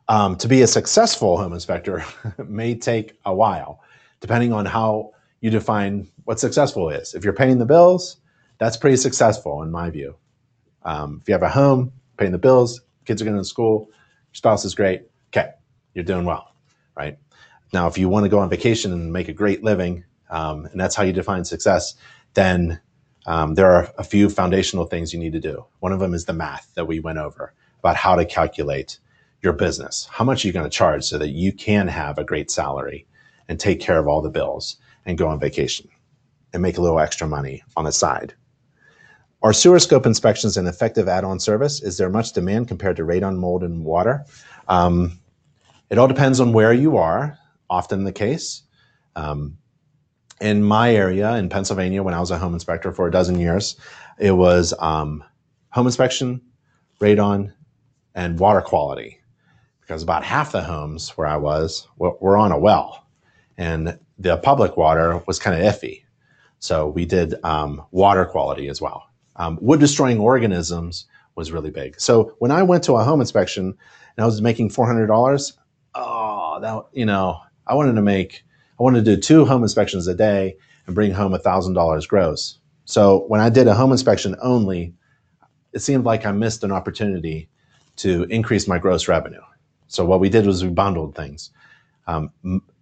Um, 0.07 0.35
to 0.37 0.47
be 0.47 0.61
a 0.61 0.67
successful 0.67 1.37
home 1.37 1.53
inspector 1.53 2.05
may 2.47 2.75
take 2.75 3.13
a 3.25 3.33
while, 3.33 3.81
depending 4.19 4.53
on 4.53 4.67
how 4.67 5.13
you 5.41 5.49
define 5.49 6.07
what 6.25 6.39
successful 6.39 6.91
is. 6.91 7.15
If 7.15 7.23
you're 7.23 7.33
paying 7.33 7.57
the 7.57 7.65
bills, 7.65 8.17
that's 8.59 8.77
pretty 8.77 8.97
successful 8.97 9.63
in 9.63 9.71
my 9.71 9.89
view. 9.89 10.15
Um, 10.83 11.19
if 11.21 11.27
you 11.27 11.33
have 11.33 11.41
a 11.41 11.49
home, 11.49 11.91
paying 12.17 12.31
the 12.31 12.37
bills, 12.37 12.81
kids 13.05 13.19
are 13.19 13.25
going 13.25 13.37
to 13.37 13.43
school, 13.43 13.87
your 13.89 14.35
spouse 14.35 14.63
is 14.63 14.75
great, 14.75 15.07
okay, 15.29 15.49
you're 15.95 16.05
doing 16.05 16.25
well, 16.25 16.53
right? 16.95 17.17
Now, 17.73 17.87
if 17.87 17.97
you 17.97 18.09
want 18.09 18.25
to 18.25 18.29
go 18.29 18.37
on 18.37 18.49
vacation 18.49 18.93
and 18.93 19.11
make 19.11 19.27
a 19.27 19.33
great 19.33 19.63
living, 19.63 20.03
um, 20.31 20.65
and 20.65 20.79
that's 20.79 20.95
how 20.95 21.03
you 21.03 21.13
define 21.13 21.45
success, 21.45 21.93
then 22.33 22.79
um, 23.27 23.53
there 23.53 23.69
are 23.71 23.91
a 23.97 24.03
few 24.03 24.29
foundational 24.29 24.85
things 24.85 25.13
you 25.13 25.19
need 25.19 25.33
to 25.33 25.39
do. 25.39 25.65
One 25.79 25.91
of 25.91 25.99
them 25.99 26.13
is 26.13 26.25
the 26.25 26.33
math 26.33 26.71
that 26.75 26.87
we 26.87 26.99
went 26.99 27.19
over 27.19 27.53
about 27.79 27.95
how 27.95 28.15
to 28.15 28.25
calculate 28.25 28.97
your 29.43 29.53
business. 29.53 30.07
How 30.11 30.23
much 30.23 30.43
are 30.43 30.47
you 30.47 30.53
going 30.53 30.69
to 30.69 30.75
charge 30.75 31.03
so 31.03 31.17
that 31.17 31.29
you 31.29 31.51
can 31.51 31.87
have 31.87 32.17
a 32.17 32.23
great 32.23 32.49
salary 32.49 33.05
and 33.47 33.59
take 33.59 33.79
care 33.79 33.99
of 33.99 34.07
all 34.07 34.21
the 34.21 34.29
bills 34.29 34.77
and 35.05 35.17
go 35.17 35.27
on 35.27 35.39
vacation 35.39 35.89
and 36.53 36.61
make 36.61 36.77
a 36.77 36.81
little 36.81 36.99
extra 36.99 37.27
money 37.27 37.63
on 37.75 37.85
the 37.85 37.91
side? 37.91 38.33
Are 39.43 39.53
sewer 39.53 39.79
scope 39.79 40.05
inspections 40.05 40.57
an 40.57 40.67
effective 40.67 41.07
add-on 41.07 41.39
service? 41.39 41.81
Is 41.81 41.97
there 41.97 42.09
much 42.09 42.33
demand 42.33 42.67
compared 42.67 42.95
to 42.97 43.03
radon, 43.03 43.37
mold, 43.37 43.63
and 43.63 43.83
water? 43.83 44.23
Um, 44.67 45.19
it 45.89 45.97
all 45.97 46.07
depends 46.07 46.39
on 46.39 46.53
where 46.53 46.71
you 46.73 46.97
are. 46.97 47.37
Often 47.67 48.03
the 48.03 48.11
case. 48.11 48.61
Um, 49.15 49.57
in 50.41 50.63
my 50.63 50.93
area 50.93 51.35
in 51.35 51.49
Pennsylvania, 51.49 52.03
when 52.03 52.13
I 52.13 52.19
was 52.19 52.31
a 52.31 52.37
home 52.37 52.53
inspector 52.53 52.91
for 52.91 53.07
a 53.07 53.11
dozen 53.11 53.39
years, 53.39 53.77
it 54.19 54.31
was 54.31 54.73
um, 54.79 55.23
home 55.69 55.85
inspection, 55.85 56.41
radon, 56.99 57.53
and 58.15 58.39
water 58.39 58.61
quality 58.61 59.21
because 59.79 60.03
about 60.03 60.23
half 60.23 60.51
the 60.51 60.63
homes 60.63 61.09
where 61.11 61.27
I 61.27 61.37
was 61.37 61.87
were 61.97 62.37
on 62.37 62.51
a 62.51 62.57
well, 62.57 63.05
and 63.57 63.97
the 64.17 64.37
public 64.37 64.77
water 64.77 65.21
was 65.27 65.39
kind 65.39 65.55
of 65.55 65.73
iffy. 65.73 66.03
So 66.59 66.87
we 66.87 67.05
did 67.05 67.35
um, 67.43 67.83
water 67.91 68.25
quality 68.25 68.67
as 68.67 68.81
well. 68.81 69.07
Um, 69.35 69.57
wood 69.61 69.79
destroying 69.79 70.19
organisms 70.19 71.05
was 71.35 71.51
really 71.51 71.71
big. 71.71 71.99
So 71.99 72.35
when 72.39 72.51
I 72.51 72.63
went 72.63 72.83
to 72.85 72.93
a 72.93 73.03
home 73.03 73.21
inspection 73.21 73.65
and 73.65 74.23
I 74.23 74.25
was 74.25 74.41
making 74.41 74.69
four 74.69 74.85
hundred 74.85 75.07
dollars, 75.07 75.53
oh, 75.95 76.59
that 76.61 76.85
you 76.93 77.05
know, 77.05 77.39
I 77.67 77.75
wanted 77.75 77.93
to 77.93 78.01
make, 78.01 78.43
I 78.81 78.83
wanted 78.83 79.05
to 79.05 79.15
do 79.15 79.21
two 79.21 79.45
home 79.45 79.61
inspections 79.61 80.07
a 80.07 80.15
day 80.15 80.57
and 80.87 80.95
bring 80.95 81.11
home 81.11 81.37
thousand 81.37 81.75
dollars 81.75 82.07
gross. 82.07 82.57
So 82.85 83.25
when 83.27 83.39
I 83.39 83.47
did 83.47 83.67
a 83.67 83.75
home 83.75 83.91
inspection 83.91 84.35
only, 84.41 84.95
it 85.71 85.83
seemed 85.83 86.03
like 86.03 86.25
I 86.25 86.31
missed 86.31 86.63
an 86.63 86.71
opportunity 86.71 87.47
to 87.97 88.23
increase 88.23 88.67
my 88.67 88.79
gross 88.79 89.07
revenue. 89.07 89.43
So 89.85 90.03
what 90.03 90.19
we 90.19 90.29
did 90.29 90.47
was 90.47 90.63
we 90.63 90.71
bundled 90.71 91.13
things. 91.13 91.51
Um, 92.07 92.31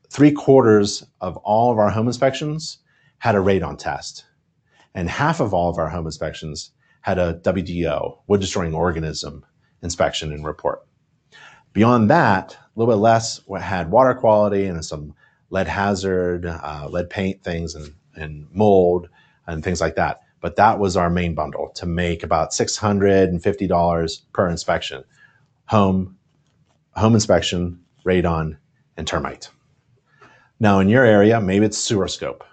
three 0.09 0.31
quarters 0.31 1.05
of 1.19 1.35
all 1.35 1.69
of 1.69 1.77
our 1.77 1.89
home 1.89 2.07
inspections 2.07 2.77
had 3.17 3.35
a 3.35 3.39
radon 3.39 3.77
test, 3.77 4.23
and 4.95 5.09
half 5.09 5.41
of 5.41 5.53
all 5.53 5.69
of 5.69 5.77
our 5.77 5.89
home 5.89 6.05
inspections 6.05 6.71
had 7.01 7.19
a 7.19 7.41
WDO, 7.43 8.19
wood 8.27 8.39
destroying 8.39 8.73
organism 8.73 9.45
inspection 9.81 10.31
and 10.31 10.45
report. 10.45 10.79
Beyond 11.73 12.09
that, 12.09 12.53
a 12.53 12.79
little 12.79 12.93
bit 12.93 13.01
less 13.01 13.41
had 13.59 13.91
water 13.91 14.13
quality 14.13 14.65
and 14.65 14.83
some 14.85 15.13
lead 15.49 15.67
hazard, 15.67 16.45
uh, 16.45 16.87
lead 16.89 17.09
paint 17.09 17.43
things, 17.43 17.75
and, 17.75 17.93
and 18.15 18.47
mold 18.51 19.09
and 19.47 19.63
things 19.63 19.81
like 19.81 19.95
that. 19.95 20.21
But 20.41 20.55
that 20.55 20.79
was 20.79 20.95
our 20.95 21.09
main 21.09 21.35
bundle 21.35 21.69
to 21.75 21.85
make 21.85 22.23
about 22.23 22.51
$650 22.51 24.21
per 24.31 24.49
inspection. 24.49 25.03
Home, 25.65 26.17
home 26.95 27.13
inspection, 27.13 27.79
radon, 28.05 28.57
and 28.95 29.07
termite. 29.07 29.49
Now, 30.59 30.79
in 30.79 30.89
your 30.89 31.05
area, 31.05 31.39
maybe 31.41 31.65
it's 31.65 31.77
sewer 31.77 32.07
scope. 32.07 32.43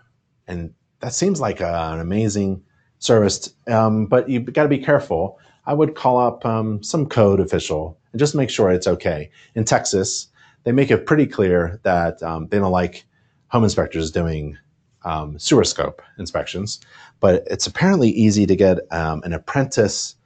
And 0.47 0.73
that 1.01 1.15
seems 1.15 1.41
like 1.41 1.61
a, 1.61 1.91
an 1.93 2.01
amazing 2.01 2.63
service, 2.99 3.53
um, 3.69 4.07
but 4.07 4.29
you've 4.29 4.53
got 4.53 4.63
to 4.65 4.69
be 4.69 4.79
careful. 4.79 5.39
I 5.67 5.75
would 5.75 5.95
call 5.95 6.19
up 6.19 6.47
um, 6.47 6.83
some 6.83 7.07
code 7.07 7.41
official 7.41 7.99
and 8.13 8.19
just 8.19 8.35
make 8.35 8.51
sure 8.51 8.71
it's 8.71 8.87
okay. 8.87 9.31
In 9.55 9.65
Texas, 9.65 10.29
they 10.67 10.73
make 10.73 10.91
it 10.91 11.07
pretty 11.07 11.27
clear 11.27 11.79
that 11.85 12.21
um, 12.25 12.49
they 12.49 12.59
don't 12.59 12.73
like 12.73 13.05
home 13.47 13.62
inspectors 13.62 14.11
doing 14.11 14.59
um, 15.05 15.39
sewer 15.39 15.62
scope 15.62 16.03
inspections, 16.19 16.81
but 17.21 17.45
it's 17.47 17.69
apparently 17.69 18.11
easy 18.11 18.47
to 18.47 18.57
get 18.57 18.79
um, 18.91 19.23
an 19.23 19.33
apprentice 19.33 20.17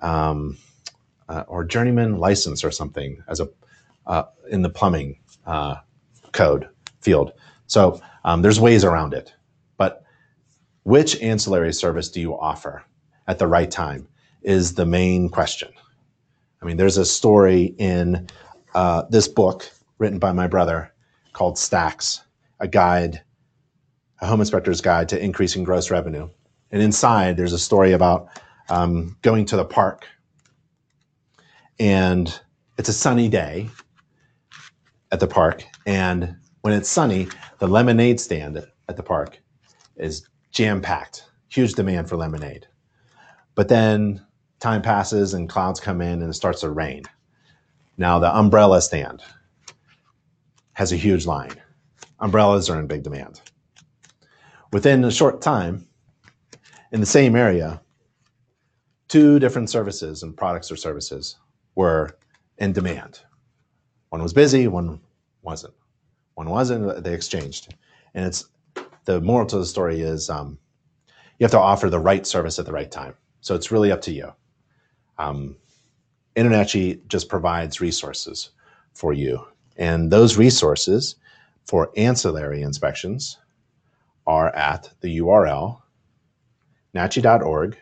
um, 0.00 0.58
uh, 1.28 1.44
or 1.46 1.62
journeyman 1.62 2.18
license 2.18 2.64
or 2.64 2.72
something 2.72 3.22
as 3.28 3.38
a 3.38 3.48
uh, 4.08 4.24
in 4.50 4.62
the 4.62 4.68
plumbing 4.68 5.16
uh, 5.46 5.76
code 6.32 6.68
field. 7.00 7.32
So 7.68 8.00
um, 8.24 8.42
there's 8.42 8.58
ways 8.58 8.82
around 8.82 9.14
it. 9.14 9.32
But 9.76 10.02
which 10.82 11.22
ancillary 11.22 11.72
service 11.72 12.10
do 12.10 12.20
you 12.20 12.36
offer 12.36 12.82
at 13.28 13.38
the 13.38 13.46
right 13.46 13.70
time 13.70 14.08
is 14.42 14.74
the 14.74 14.84
main 14.84 15.28
question. 15.28 15.70
I 16.60 16.66
mean, 16.66 16.78
there's 16.78 16.98
a 16.98 17.06
story 17.06 17.76
in 17.78 18.26
uh, 18.74 19.04
this 19.08 19.28
book 19.28 19.70
written 19.98 20.18
by 20.18 20.32
my 20.32 20.46
brother 20.46 20.92
called 21.32 21.58
Stacks, 21.58 22.22
a 22.60 22.68
guide, 22.68 23.22
a 24.20 24.26
home 24.26 24.40
inspector's 24.40 24.80
guide 24.80 25.08
to 25.10 25.22
increasing 25.22 25.64
gross 25.64 25.90
revenue. 25.90 26.28
And 26.70 26.82
inside, 26.82 27.36
there's 27.36 27.52
a 27.52 27.58
story 27.58 27.92
about 27.92 28.28
um, 28.68 29.16
going 29.22 29.44
to 29.46 29.56
the 29.56 29.64
park. 29.64 30.06
And 31.78 32.40
it's 32.78 32.88
a 32.88 32.92
sunny 32.92 33.28
day 33.28 33.68
at 35.12 35.20
the 35.20 35.26
park. 35.26 35.64
And 35.86 36.36
when 36.62 36.74
it's 36.74 36.88
sunny, 36.88 37.28
the 37.58 37.68
lemonade 37.68 38.20
stand 38.20 38.56
at 38.88 38.96
the 38.96 39.02
park 39.02 39.38
is 39.96 40.28
jam 40.50 40.80
packed, 40.80 41.24
huge 41.48 41.74
demand 41.74 42.08
for 42.08 42.16
lemonade. 42.16 42.66
But 43.54 43.68
then 43.68 44.24
time 44.60 44.82
passes 44.82 45.34
and 45.34 45.48
clouds 45.48 45.78
come 45.78 46.00
in 46.00 46.22
and 46.22 46.30
it 46.30 46.34
starts 46.34 46.60
to 46.62 46.70
rain. 46.70 47.02
Now, 47.96 48.18
the 48.18 48.36
umbrella 48.36 48.80
stand 48.82 49.22
has 50.74 50.92
a 50.92 50.96
huge 50.96 51.26
line. 51.26 51.54
Umbrellas 52.20 52.70
are 52.70 52.78
in 52.78 52.86
big 52.86 53.02
demand. 53.02 53.40
Within 54.72 55.04
a 55.04 55.10
short 55.10 55.40
time, 55.40 55.86
in 56.92 57.00
the 57.00 57.06
same 57.06 57.34
area, 57.34 57.80
two 59.08 59.38
different 59.38 59.70
services 59.70 60.22
and 60.22 60.36
products 60.36 60.70
or 60.70 60.76
services 60.76 61.36
were 61.74 62.18
in 62.58 62.72
demand. 62.72 63.20
One 64.10 64.22
was 64.22 64.32
busy, 64.32 64.68
one 64.68 65.00
wasn't. 65.42 65.74
One 66.34 66.50
wasn't, 66.50 67.02
they 67.02 67.14
exchanged. 67.14 67.74
And 68.14 68.26
it's 68.26 68.44
the 69.04 69.20
moral 69.20 69.46
to 69.46 69.58
the 69.58 69.66
story 69.66 70.00
is 70.00 70.30
um, 70.30 70.58
you 71.38 71.44
have 71.44 71.50
to 71.52 71.58
offer 71.58 71.90
the 71.90 71.98
right 71.98 72.26
service 72.26 72.58
at 72.58 72.66
the 72.66 72.72
right 72.72 72.90
time. 72.90 73.14
So 73.40 73.54
it's 73.54 73.70
really 73.70 73.92
up 73.92 74.00
to 74.02 74.12
you. 74.12 74.32
Um, 75.18 75.56
InterNACHI 76.36 77.06
just 77.06 77.28
provides 77.28 77.80
resources 77.80 78.50
for 78.92 79.12
you. 79.12 79.44
And 79.76 80.10
those 80.10 80.36
resources 80.36 81.16
for 81.64 81.90
ancillary 81.96 82.62
inspections 82.62 83.38
are 84.26 84.54
at 84.54 84.90
the 85.00 85.18
URL 85.18 85.80
nachi.org 86.94 87.76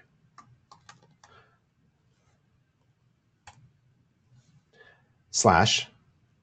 slash 5.30 5.88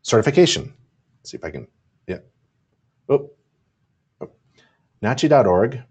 certification. 0.02 0.74
Let's 1.20 1.32
see 1.32 1.38
if 1.38 1.44
I 1.44 1.52
can, 1.52 1.68
yeah. 2.08 2.18
Oh, 3.08 3.32
oh. 4.22 4.30
nachi.org 5.04 5.82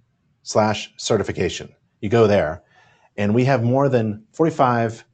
slash 0.43 0.93
certification. 0.97 1.75
You 2.01 2.09
go 2.09 2.27
there, 2.27 2.63
and 3.17 3.35
we 3.35 3.45
have 3.45 3.63
more 3.65 3.89
than 3.89 4.25
45 4.33 5.05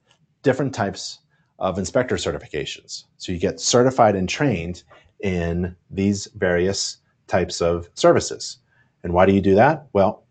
different 0.43 0.75
types 0.75 1.21
of 1.59 1.79
inspector 1.79 2.17
certifications. 2.17 3.05
So 3.17 3.33
you 3.33 3.39
get 3.39 3.61
certified 3.61 4.17
and 4.17 4.29
trained 4.29 4.83
in 5.21 5.77
these 5.91 6.27
various 6.35 6.99
types 7.27 7.61
of 7.61 7.89
services. 7.95 8.59
And 9.03 9.13
why 9.13 9.27
do 9.27 9.33
you 9.33 9.41
do 9.41 9.55
that? 9.55 9.87
Well, 9.93 10.25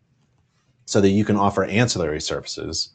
so 0.85 1.01
that 1.01 1.09
you 1.09 1.25
can 1.25 1.37
offer 1.37 1.63
ancillary 1.63 2.21
services 2.21 2.89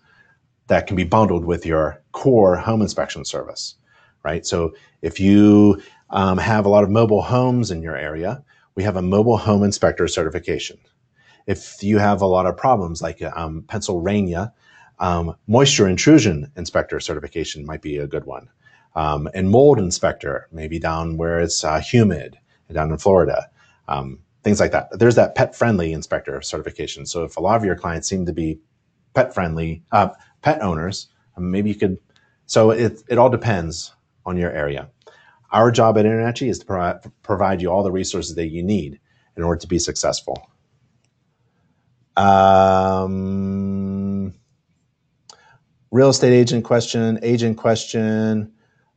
that 0.66 0.86
can 0.86 0.96
be 0.96 1.04
bundled 1.04 1.44
with 1.44 1.64
your 1.64 2.02
core 2.12 2.56
home 2.56 2.82
inspection 2.82 3.24
service, 3.24 3.76
right? 4.22 4.44
So 4.46 4.74
if 5.02 5.18
you 5.18 5.80
um, 6.10 6.38
have 6.38 6.66
a 6.66 6.68
lot 6.68 6.84
of 6.84 6.90
mobile 6.90 7.22
homes 7.22 7.70
in 7.70 7.82
your 7.82 7.96
area, 7.96 8.42
we 8.74 8.82
have 8.82 8.96
a 8.96 9.02
mobile 9.02 9.38
home 9.38 9.64
inspector 9.64 10.06
certification. 10.06 10.78
If 11.46 11.82
you 11.82 11.98
have 11.98 12.20
a 12.20 12.26
lot 12.26 12.46
of 12.46 12.56
problems 12.56 13.00
like 13.00 13.22
um, 13.22 13.64
Pennsylvania, 13.66 14.52
um, 15.00 15.36
moisture 15.46 15.88
intrusion 15.88 16.50
inspector 16.56 16.98
certification 17.00 17.64
might 17.64 17.82
be 17.82 17.98
a 17.98 18.06
good 18.06 18.24
one. 18.24 18.48
Um, 18.94 19.28
and 19.34 19.50
mold 19.50 19.78
inspector, 19.78 20.48
maybe 20.50 20.78
down 20.78 21.16
where 21.16 21.40
it's 21.40 21.62
uh, 21.62 21.80
humid, 21.80 22.38
down 22.72 22.90
in 22.90 22.98
Florida, 22.98 23.48
um, 23.86 24.18
things 24.42 24.60
like 24.60 24.72
that. 24.72 24.98
There's 24.98 25.14
that 25.14 25.34
pet 25.34 25.54
friendly 25.54 25.92
inspector 25.92 26.40
certification. 26.42 27.06
So 27.06 27.24
if 27.24 27.36
a 27.36 27.40
lot 27.40 27.56
of 27.56 27.64
your 27.64 27.76
clients 27.76 28.08
seem 28.08 28.26
to 28.26 28.32
be 28.32 28.58
pet 29.14 29.32
friendly, 29.34 29.82
uh, 29.92 30.08
pet 30.42 30.62
owners, 30.62 31.08
um, 31.36 31.50
maybe 31.50 31.68
you 31.68 31.76
could. 31.76 31.98
So 32.46 32.70
it, 32.70 33.02
it 33.08 33.18
all 33.18 33.30
depends 33.30 33.92
on 34.26 34.36
your 34.36 34.50
area. 34.50 34.88
Our 35.52 35.70
job 35.70 35.96
at 35.96 36.04
InterNACHI 36.04 36.48
is 36.48 36.58
to 36.58 36.66
pro- 36.66 36.98
provide 37.22 37.62
you 37.62 37.70
all 37.70 37.82
the 37.82 37.92
resources 37.92 38.34
that 38.34 38.48
you 38.48 38.62
need 38.62 39.00
in 39.36 39.42
order 39.42 39.60
to 39.60 39.66
be 39.66 39.78
successful. 39.78 40.50
Um, 42.16 43.67
real 45.90 46.10
estate 46.10 46.32
agent 46.32 46.64
question, 46.64 47.18
agent 47.22 47.56
question, 47.56 48.52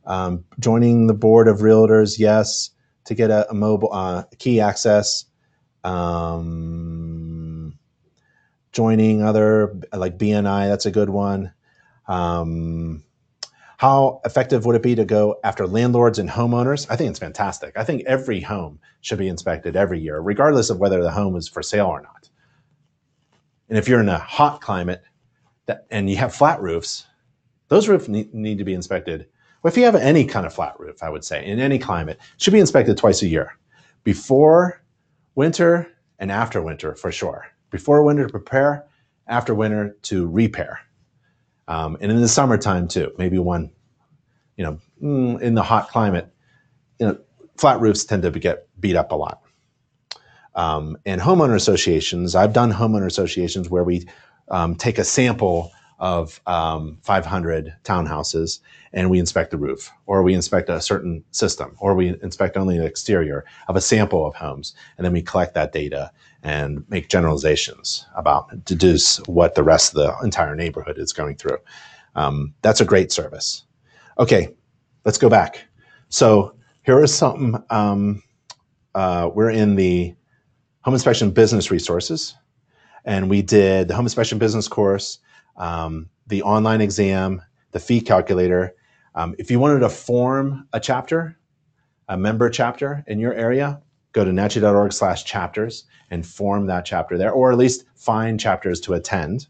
um, 0.06 0.44
joining 0.58 1.06
the 1.06 1.14
board 1.14 1.48
of 1.48 1.58
realtors, 1.58 2.18
yes, 2.18 2.70
to 3.04 3.14
get 3.14 3.30
a, 3.30 3.48
a 3.50 3.54
mobile 3.54 3.92
uh, 3.92 4.24
key 4.38 4.60
access. 4.60 5.24
Um, 5.84 7.78
joining 8.72 9.22
other 9.22 9.76
like 9.92 10.18
BNI, 10.18 10.68
that's 10.68 10.86
a 10.86 10.90
good 10.90 11.10
one. 11.10 11.52
Um, 12.08 13.04
how 13.76 14.20
effective 14.24 14.64
would 14.64 14.76
it 14.76 14.82
be 14.82 14.94
to 14.94 15.04
go 15.04 15.40
after 15.42 15.66
landlords 15.66 16.18
and 16.18 16.30
homeowners? 16.30 16.86
I 16.88 16.94
think 16.94 17.10
it's 17.10 17.18
fantastic. 17.18 17.76
I 17.76 17.84
think 17.84 18.04
every 18.06 18.40
home 18.40 18.78
should 19.00 19.18
be 19.18 19.28
inspected 19.28 19.74
every 19.74 19.98
year, 19.98 20.20
regardless 20.20 20.70
of 20.70 20.78
whether 20.78 21.02
the 21.02 21.10
home 21.10 21.34
is 21.36 21.48
for 21.48 21.62
sale 21.62 21.86
or 21.86 22.00
not. 22.00 22.28
And 23.68 23.76
if 23.76 23.88
you're 23.88 24.00
in 24.00 24.08
a 24.08 24.18
hot 24.18 24.60
climate 24.60 25.02
that, 25.66 25.86
and 25.90 26.08
you 26.10 26.16
have 26.16 26.34
flat 26.34 26.60
roofs, 26.60 27.06
those 27.68 27.88
roofs 27.88 28.08
need, 28.08 28.32
need 28.34 28.58
to 28.58 28.64
be 28.64 28.74
inspected. 28.74 29.26
Well, 29.62 29.70
if 29.70 29.76
you 29.76 29.84
have 29.84 29.94
any 29.94 30.24
kind 30.24 30.46
of 30.46 30.52
flat 30.52 30.78
roof, 30.78 31.02
I 31.02 31.08
would 31.08 31.24
say, 31.24 31.44
in 31.44 31.60
any 31.60 31.78
climate, 31.78 32.18
should 32.36 32.52
be 32.52 32.60
inspected 32.60 32.96
twice 32.96 33.22
a 33.22 33.28
year. 33.28 33.56
Before 34.04 34.82
winter 35.34 35.88
and 36.18 36.32
after 36.32 36.60
winter, 36.60 36.94
for 36.94 37.12
sure. 37.12 37.46
Before 37.70 38.02
winter 38.02 38.26
to 38.26 38.32
prepare, 38.32 38.86
after 39.28 39.54
winter 39.54 39.96
to 40.02 40.28
repair 40.28 40.80
um, 41.68 41.96
and 42.00 42.10
in 42.10 42.20
the 42.20 42.28
summertime 42.28 42.88
too. 42.88 43.12
Maybe 43.18 43.38
one, 43.38 43.70
you 44.56 44.64
know, 44.64 44.78
mm, 45.02 45.40
in 45.40 45.54
the 45.54 45.62
hot 45.62 45.88
climate, 45.88 46.32
you 46.98 47.06
know, 47.06 47.18
flat 47.56 47.80
roofs 47.80 48.04
tend 48.04 48.22
to 48.22 48.30
get 48.30 48.68
beat 48.80 48.96
up 48.96 49.12
a 49.12 49.14
lot. 49.14 49.42
Um, 50.54 50.98
and 51.06 51.20
homeowner 51.20 51.54
associations, 51.54 52.34
I've 52.34 52.52
done 52.52 52.72
homeowner 52.72 53.06
associations 53.06 53.70
where 53.70 53.84
we 53.84 54.06
um, 54.48 54.74
take 54.74 54.98
a 54.98 55.04
sample 55.04 55.72
of 55.98 56.40
um, 56.46 56.98
500 57.02 57.76
townhouses 57.84 58.58
and 58.92 59.08
we 59.08 59.18
inspect 59.18 59.52
the 59.52 59.56
roof, 59.56 59.90
or 60.06 60.22
we 60.22 60.34
inspect 60.34 60.68
a 60.68 60.80
certain 60.80 61.24
system, 61.30 61.76
or 61.78 61.94
we 61.94 62.08
inspect 62.22 62.56
only 62.56 62.76
the 62.76 62.84
exterior 62.84 63.44
of 63.68 63.76
a 63.76 63.80
sample 63.80 64.26
of 64.26 64.34
homes, 64.34 64.74
and 64.98 65.04
then 65.04 65.12
we 65.12 65.22
collect 65.22 65.54
that 65.54 65.72
data 65.72 66.10
and 66.42 66.84
make 66.90 67.08
generalizations 67.08 68.06
about 68.16 68.64
deduce 68.64 69.18
what 69.26 69.54
the 69.54 69.62
rest 69.62 69.94
of 69.94 70.02
the 70.02 70.24
entire 70.24 70.56
neighborhood 70.56 70.98
is 70.98 71.12
going 71.12 71.36
through. 71.36 71.58
Um, 72.16 72.52
that's 72.62 72.80
a 72.80 72.84
great 72.84 73.12
service. 73.12 73.64
Okay, 74.18 74.48
let's 75.04 75.18
go 75.18 75.30
back. 75.30 75.64
So 76.08 76.54
here 76.82 77.02
is 77.02 77.14
something. 77.14 77.62
Um, 77.70 78.22
uh, 78.94 79.30
we're 79.32 79.50
in 79.50 79.76
the 79.76 80.14
home 80.82 80.94
inspection 80.94 81.30
business 81.30 81.70
resources, 81.70 82.34
and 83.04 83.28
we 83.28 83.42
did 83.42 83.88
the 83.88 83.94
home 83.94 84.06
inspection 84.06 84.38
business 84.38 84.68
course, 84.68 85.18
um, 85.56 86.08
the 86.26 86.42
online 86.42 86.80
exam, 86.80 87.42
the 87.72 87.80
fee 87.80 88.00
calculator. 88.00 88.74
Um, 89.14 89.34
if 89.38 89.50
you 89.50 89.58
wanted 89.58 89.80
to 89.80 89.88
form 89.88 90.66
a 90.72 90.80
chapter, 90.80 91.36
a 92.08 92.16
member 92.16 92.48
chapter 92.48 93.04
in 93.06 93.18
your 93.18 93.34
area, 93.34 93.80
go 94.12 94.24
to 94.24 94.30
nachi.org 94.30 94.92
slash 94.92 95.24
chapters 95.24 95.84
and 96.10 96.26
form 96.26 96.66
that 96.66 96.84
chapter 96.84 97.18
there, 97.18 97.32
or 97.32 97.50
at 97.50 97.58
least 97.58 97.84
find 97.94 98.38
chapters 98.38 98.80
to 98.80 98.94
attend. 98.94 99.46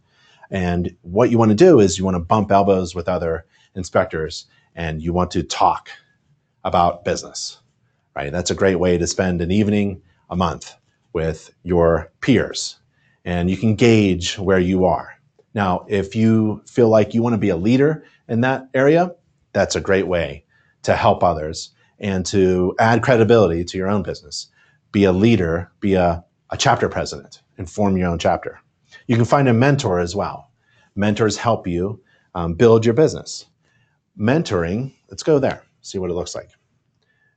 And 0.51 0.97
what 1.03 1.31
you 1.31 1.39
want 1.39 1.51
to 1.51 1.57
do 1.57 1.81
is 1.81 1.99
you 1.99 2.05
want 2.05 2.15
to 2.15 2.21
bump 2.21 2.53
elbows 2.53 2.95
with 2.95 3.09
other 3.09 3.47
inspectors 3.75 4.47
and 4.75 5.03
you 5.03 5.13
want 5.13 5.31
to 5.33 5.43
talk 5.43 5.91
about 6.65 7.05
business, 7.05 7.59
right? 8.15 8.31
That's 8.31 8.51
a 8.51 8.55
great 8.55 8.77
way 8.77 8.99
to 8.99 9.07
spend 9.07 9.41
an 9.41 9.51
evening 9.51 10.03
a 10.31 10.37
month 10.37 10.75
with 11.13 11.53
your 11.63 12.11
peers 12.21 12.79
and 13.25 13.51
you 13.51 13.57
can 13.57 13.75
gauge 13.75 14.39
where 14.39 14.59
you 14.59 14.85
are. 14.85 15.15
Now, 15.55 15.85
if 15.89 16.17
you 16.17 16.63
feel 16.67 16.89
like 16.89 17.15
you 17.15 17.23
want 17.23 17.35
to 17.35 17.39
be 17.39 17.51
a 17.51 17.57
leader 17.57 18.05
in 18.29 18.41
that 18.41 18.69
area, 18.75 19.15
that's 19.53 19.77
a 19.77 19.81
great 19.81 20.07
way 20.07 20.45
to 20.83 20.97
help 20.97 21.23
others 21.23 21.71
and 21.99 22.27
to 22.27 22.75
add 22.79 23.03
credibility 23.03 23.65
to 23.65 23.79
your 23.79 23.89
own 23.89 24.03
business 24.03 24.49
be 24.93 25.05
a 25.05 25.13
leader, 25.13 25.73
be 25.81 25.95
a, 25.95 26.23
a 26.51 26.57
chapter 26.57 26.89
president, 26.89 27.43
and 27.57 27.69
form 27.69 27.97
your 27.97 28.09
own 28.09 28.19
chapter. 28.19 28.61
You 29.07 29.17
can 29.17 29.25
find 29.25 29.49
a 29.49 29.55
mentor 29.55 29.99
as 29.99 30.15
well. 30.15 30.51
Mentors 30.95 31.39
help 31.39 31.67
you 31.67 32.01
um, 32.35 32.55
build 32.55 32.85
your 32.85 32.95
business. 32.95 33.47
Mentoring, 34.19 34.93
let's 35.09 35.23
go 35.23 35.39
there, 35.39 35.63
see 35.81 35.99
what 35.99 36.11
it 36.11 36.15
looks 36.15 36.35
like. 36.35 36.51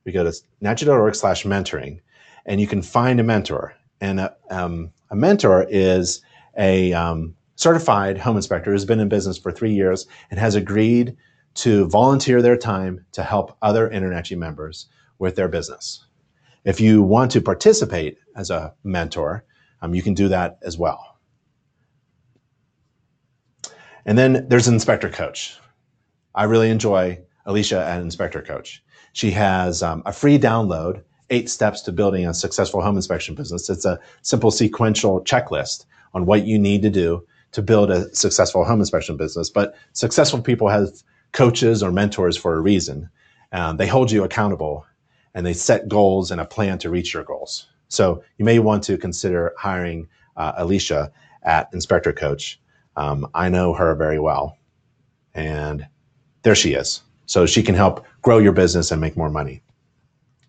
We 0.04 0.12
go 0.12 0.22
to 0.22 0.38
nachi.org 0.62 1.14
slash 1.14 1.44
mentoring, 1.44 2.00
and 2.44 2.60
you 2.60 2.66
can 2.66 2.82
find 2.82 3.18
a 3.18 3.24
mentor. 3.24 3.74
And 4.02 4.20
a, 4.20 4.36
um, 4.50 4.92
a 5.10 5.16
mentor 5.16 5.66
is 5.68 6.20
a 6.58 6.92
um, 6.92 7.34
certified 7.56 8.18
home 8.18 8.36
inspector 8.36 8.70
who's 8.70 8.84
been 8.84 9.00
in 9.00 9.08
business 9.08 9.38
for 9.38 9.52
three 9.52 9.72
years 9.72 10.06
and 10.30 10.38
has 10.38 10.54
agreed 10.54 11.16
to 11.54 11.86
volunteer 11.88 12.42
their 12.42 12.56
time 12.56 13.04
to 13.12 13.22
help 13.22 13.56
other 13.62 13.88
InterNACHI 13.88 14.36
members 14.36 14.86
with 15.18 15.36
their 15.36 15.48
business. 15.48 16.04
If 16.64 16.80
you 16.80 17.02
want 17.02 17.30
to 17.32 17.40
participate 17.40 18.18
as 18.34 18.50
a 18.50 18.74
mentor, 18.84 19.44
um, 19.80 19.94
you 19.94 20.02
can 20.02 20.14
do 20.14 20.28
that 20.28 20.58
as 20.62 20.76
well. 20.76 21.18
And 24.04 24.16
then 24.16 24.46
there's 24.48 24.68
an 24.68 24.74
inspector 24.74 25.08
coach. 25.08 25.58
I 26.34 26.44
really 26.44 26.70
enjoy 26.70 27.18
Alicia 27.46 27.84
at 27.84 28.00
Inspector 28.02 28.40
Coach. 28.42 28.82
She 29.12 29.30
has 29.30 29.82
um, 29.82 30.02
a 30.04 30.12
free 30.12 30.38
download, 30.38 31.02
eight 31.30 31.50
steps 31.50 31.80
to 31.82 31.92
building 31.92 32.26
a 32.26 32.34
successful 32.34 32.80
home 32.82 32.96
inspection 32.96 33.34
business. 33.34 33.68
It's 33.68 33.84
a 33.84 33.98
simple 34.22 34.50
sequential 34.50 35.22
checklist 35.24 35.84
on 36.14 36.26
what 36.26 36.46
you 36.46 36.58
need 36.58 36.82
to 36.82 36.90
do 36.90 37.26
to 37.52 37.62
build 37.62 37.90
a 37.90 38.14
successful 38.14 38.64
home 38.64 38.80
inspection 38.80 39.16
business. 39.16 39.50
But 39.50 39.74
successful 39.92 40.40
people 40.40 40.68
have 40.68 40.88
coaches 41.32 41.82
or 41.82 41.90
mentors 41.90 42.36
for 42.36 42.54
a 42.54 42.60
reason. 42.60 43.08
Um, 43.52 43.76
they 43.76 43.86
hold 43.86 44.10
you 44.10 44.24
accountable 44.24 44.86
and 45.34 45.44
they 45.44 45.52
set 45.52 45.88
goals 45.88 46.30
and 46.30 46.40
a 46.40 46.44
plan 46.44 46.78
to 46.78 46.90
reach 46.90 47.12
your 47.12 47.24
goals. 47.24 47.66
So 47.88 48.22
you 48.38 48.44
may 48.44 48.58
want 48.58 48.82
to 48.84 48.98
consider 48.98 49.54
hiring 49.58 50.08
uh, 50.36 50.52
Alicia 50.56 51.12
at 51.42 51.68
Inspector 51.72 52.12
Coach. 52.14 52.60
Um, 52.96 53.28
I 53.34 53.48
know 53.48 53.74
her 53.74 53.94
very 53.94 54.18
well, 54.18 54.56
and 55.34 55.86
there 56.42 56.54
she 56.54 56.72
is. 56.72 57.02
So 57.26 57.46
she 57.46 57.62
can 57.62 57.74
help 57.74 58.04
grow 58.22 58.38
your 58.38 58.52
business 58.52 58.90
and 58.90 59.00
make 59.00 59.16
more 59.16 59.30
money. 59.30 59.62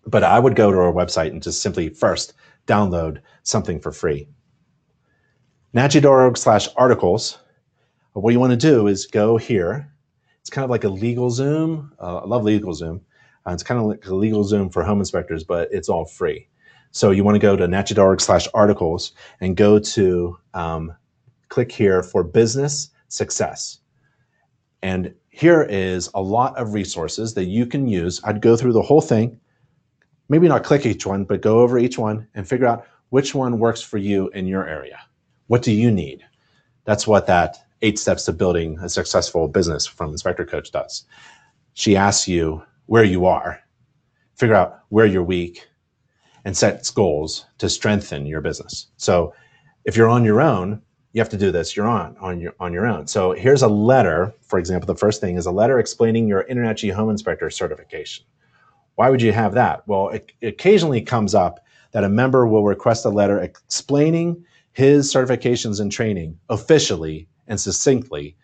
But 0.08 0.24
I 0.24 0.38
would 0.38 0.56
go 0.56 0.72
to 0.72 0.78
our 0.78 0.92
website 0.92 1.28
and 1.28 1.42
just 1.42 1.60
simply 1.60 1.90
first 1.90 2.32
download 2.66 3.20
something 3.42 3.78
for 3.78 3.92
free. 3.92 4.26
Nachi.org 5.74 6.38
slash 6.38 6.66
articles. 6.76 7.38
What 8.14 8.32
you 8.32 8.40
want 8.40 8.52
to 8.52 8.56
do 8.56 8.86
is 8.86 9.06
go 9.06 9.36
here. 9.36 9.92
It's 10.40 10.48
kind 10.48 10.64
of 10.64 10.70
like 10.70 10.84
a 10.84 10.88
LegalZoom. 10.88 11.90
Uh, 12.00 12.18
I 12.18 12.26
love 12.26 12.42
LegalZoom. 12.42 13.02
Uh, 13.46 13.52
it's 13.52 13.62
kind 13.62 13.78
of 13.78 13.86
like 13.86 14.06
a 14.06 14.10
LegalZoom 14.10 14.72
for 14.72 14.82
home 14.82 14.98
inspectors, 14.98 15.44
but 15.44 15.68
it's 15.70 15.90
all 15.90 16.06
free. 16.06 16.48
So 16.90 17.10
you 17.10 17.22
want 17.22 17.34
to 17.34 17.40
go 17.40 17.54
to 17.54 17.66
nachi.org 17.66 18.22
slash 18.22 18.48
articles 18.54 19.12
and 19.42 19.58
go 19.58 19.78
to 19.78 20.38
um, 20.54 20.94
click 21.50 21.70
here 21.70 22.02
for 22.02 22.24
business 22.24 22.88
success. 23.08 23.80
And 24.82 25.14
here 25.28 25.62
is 25.62 26.10
a 26.14 26.22
lot 26.22 26.56
of 26.56 26.72
resources 26.72 27.34
that 27.34 27.44
you 27.44 27.66
can 27.66 27.86
use. 27.86 28.22
I'd 28.24 28.40
go 28.40 28.56
through 28.56 28.72
the 28.72 28.82
whole 28.82 29.02
thing, 29.02 29.38
maybe 30.28 30.48
not 30.48 30.64
click 30.64 30.86
each 30.86 31.06
one, 31.06 31.24
but 31.24 31.40
go 31.40 31.60
over 31.60 31.78
each 31.78 31.98
one 31.98 32.26
and 32.34 32.48
figure 32.48 32.66
out 32.66 32.86
which 33.10 33.34
one 33.34 33.58
works 33.58 33.80
for 33.80 33.98
you 33.98 34.28
in 34.30 34.46
your 34.46 34.66
area. 34.66 34.98
What 35.46 35.62
do 35.62 35.72
you 35.72 35.90
need? 35.90 36.24
That's 36.84 37.06
what 37.06 37.26
that 37.26 37.58
eight 37.82 37.98
steps 37.98 38.24
to 38.24 38.32
building 38.32 38.78
a 38.80 38.88
successful 38.88 39.48
business 39.48 39.86
from 39.86 40.10
Inspector 40.10 40.44
Coach 40.46 40.70
does. 40.72 41.04
She 41.74 41.96
asks 41.96 42.28
you 42.28 42.62
where 42.86 43.04
you 43.04 43.26
are, 43.26 43.60
figure 44.34 44.54
out 44.54 44.80
where 44.88 45.06
you're 45.06 45.22
weak, 45.22 45.68
and 46.44 46.56
sets 46.56 46.90
goals 46.90 47.46
to 47.58 47.68
strengthen 47.68 48.26
your 48.26 48.40
business. 48.40 48.88
So 48.96 49.34
if 49.84 49.96
you're 49.96 50.08
on 50.08 50.24
your 50.24 50.40
own, 50.40 50.82
you 51.12 51.20
have 51.20 51.28
to 51.30 51.38
do 51.38 51.50
this. 51.50 51.76
You're 51.76 51.86
on 51.86 52.16
on 52.20 52.40
your 52.40 52.54
on 52.60 52.72
your 52.72 52.86
own. 52.86 53.06
So 53.06 53.32
here's 53.32 53.62
a 53.62 53.68
letter. 53.68 54.34
For 54.42 54.58
example, 54.58 54.86
the 54.86 54.98
first 54.98 55.20
thing 55.20 55.36
is 55.36 55.46
a 55.46 55.50
letter 55.50 55.78
explaining 55.78 56.28
your 56.28 56.44
InterNACHI 56.44 56.92
Home 56.92 57.10
Inspector 57.10 57.48
certification. 57.50 58.24
Why 58.98 59.10
would 59.10 59.22
you 59.22 59.30
have 59.30 59.54
that? 59.54 59.86
Well, 59.86 60.08
it, 60.08 60.32
occasionally 60.42 61.00
comes 61.00 61.32
up 61.32 61.64
that 61.92 62.02
a 62.02 62.08
member 62.08 62.48
will 62.48 62.64
request 62.64 63.04
a 63.04 63.10
letter 63.10 63.40
explaining 63.40 64.44
his 64.72 65.14
certifications 65.14 65.80
and 65.80 65.92
training 65.92 66.36
officially 66.48 67.28
and 67.46 67.60
succinctly 67.60 68.34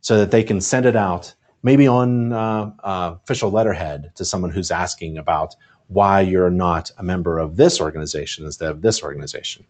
so 0.00 0.18
that 0.18 0.32
they 0.32 0.42
can 0.42 0.60
send 0.60 0.86
it 0.86 0.96
out 0.96 1.32
maybe 1.62 1.86
on 1.86 2.32
uh, 2.32 2.72
uh, 2.82 3.14
official 3.22 3.52
letterhead 3.52 4.10
to 4.16 4.24
someone 4.24 4.50
who's 4.50 4.72
asking 4.72 5.18
about 5.18 5.54
why 5.86 6.20
you're 6.20 6.50
not 6.50 6.90
a 6.98 7.04
member 7.04 7.38
of 7.38 7.54
this 7.54 7.80
organization 7.80 8.44
instead 8.44 8.72
of 8.72 8.82
this 8.82 9.04
organization. 9.04 9.64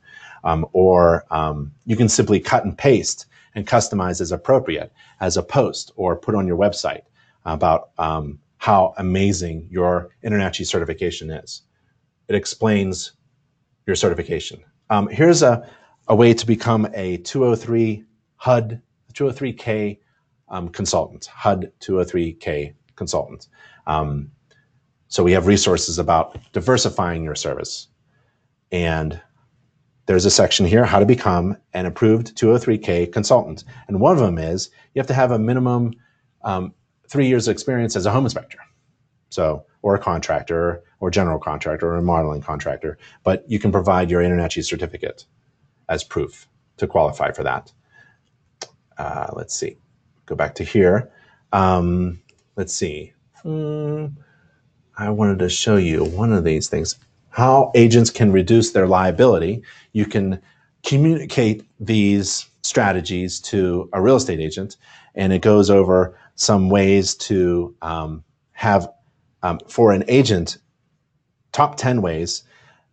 Um, 0.44 0.64
or 0.72 1.26
um, 1.30 1.72
you 1.84 1.94
can 1.94 2.08
simply 2.08 2.40
cut 2.40 2.64
and 2.64 2.78
paste 2.78 3.26
and 3.54 3.66
customize 3.66 4.22
as 4.22 4.32
appropriate 4.32 4.94
as 5.20 5.36
a 5.36 5.42
post 5.42 5.92
or 5.96 6.16
put 6.16 6.34
on 6.34 6.46
your 6.46 6.56
website 6.56 7.02
about 7.44 7.90
um, 7.98 8.38
how 8.62 8.94
amazing 8.98 9.66
your 9.68 10.10
InterNACHI 10.24 10.64
certification 10.64 11.32
is. 11.32 11.62
It 12.28 12.36
explains 12.36 13.14
your 13.88 13.96
certification. 13.96 14.62
Um, 14.88 15.08
here's 15.08 15.42
a, 15.42 15.68
a 16.06 16.14
way 16.14 16.32
to 16.32 16.46
become 16.46 16.86
a 16.94 17.16
203 17.16 18.04
HUD, 18.36 18.80
203K 19.14 19.98
um, 20.48 20.68
consultant, 20.68 21.26
HUD 21.26 21.72
203K 21.80 22.74
consultant. 22.94 23.48
Um, 23.88 24.30
so 25.08 25.24
we 25.24 25.32
have 25.32 25.48
resources 25.48 25.98
about 25.98 26.38
diversifying 26.52 27.24
your 27.24 27.34
service. 27.34 27.88
And 28.70 29.20
there's 30.06 30.24
a 30.24 30.30
section 30.30 30.66
here, 30.66 30.84
how 30.84 31.00
to 31.00 31.06
become 31.06 31.56
an 31.74 31.86
approved 31.86 32.36
203K 32.36 33.12
consultant. 33.12 33.64
And 33.88 33.98
one 33.98 34.12
of 34.12 34.20
them 34.20 34.38
is 34.38 34.70
you 34.94 35.00
have 35.00 35.08
to 35.08 35.14
have 35.14 35.32
a 35.32 35.38
minimum 35.40 35.94
um, 36.44 36.72
three 37.12 37.28
years 37.28 37.46
of 37.46 37.52
experience 37.52 37.94
as 37.94 38.06
a 38.06 38.10
home 38.10 38.24
inspector. 38.24 38.58
So, 39.28 39.66
or 39.82 39.94
a 39.94 39.98
contractor, 39.98 40.82
or 40.98 41.10
general 41.10 41.38
contractor, 41.38 41.88
or 41.88 41.96
a 41.96 42.02
modeling 42.02 42.40
contractor. 42.40 42.96
But 43.22 43.44
you 43.48 43.58
can 43.58 43.70
provide 43.70 44.10
your 44.10 44.22
InterNACHI 44.22 44.64
certificate 44.64 45.26
as 45.90 46.02
proof 46.04 46.48
to 46.78 46.86
qualify 46.86 47.32
for 47.32 47.42
that. 47.42 47.70
Uh, 48.96 49.30
let's 49.34 49.54
see, 49.54 49.76
go 50.26 50.34
back 50.34 50.54
to 50.54 50.64
here. 50.64 51.10
Um, 51.52 52.22
let's 52.56 52.72
see. 52.72 53.12
Hmm. 53.42 54.06
I 54.96 55.10
wanted 55.10 55.38
to 55.40 55.48
show 55.48 55.76
you 55.76 56.04
one 56.04 56.32
of 56.32 56.44
these 56.44 56.68
things 56.68 56.96
how 57.30 57.72
agents 57.74 58.10
can 58.10 58.32
reduce 58.32 58.72
their 58.72 58.86
liability. 58.86 59.62
You 59.92 60.06
can 60.06 60.40
communicate 60.82 61.66
these 61.80 62.46
strategies 62.62 63.40
to 63.40 63.88
a 63.92 64.00
real 64.00 64.16
estate 64.16 64.40
agent, 64.40 64.76
and 65.14 65.32
it 65.32 65.42
goes 65.42 65.68
over 65.70 66.16
some 66.34 66.68
ways 66.70 67.14
to 67.14 67.74
um, 67.82 68.24
have, 68.52 68.88
um, 69.42 69.60
for 69.68 69.92
an 69.92 70.04
agent, 70.08 70.58
top 71.52 71.76
10 71.76 72.02
ways 72.02 72.44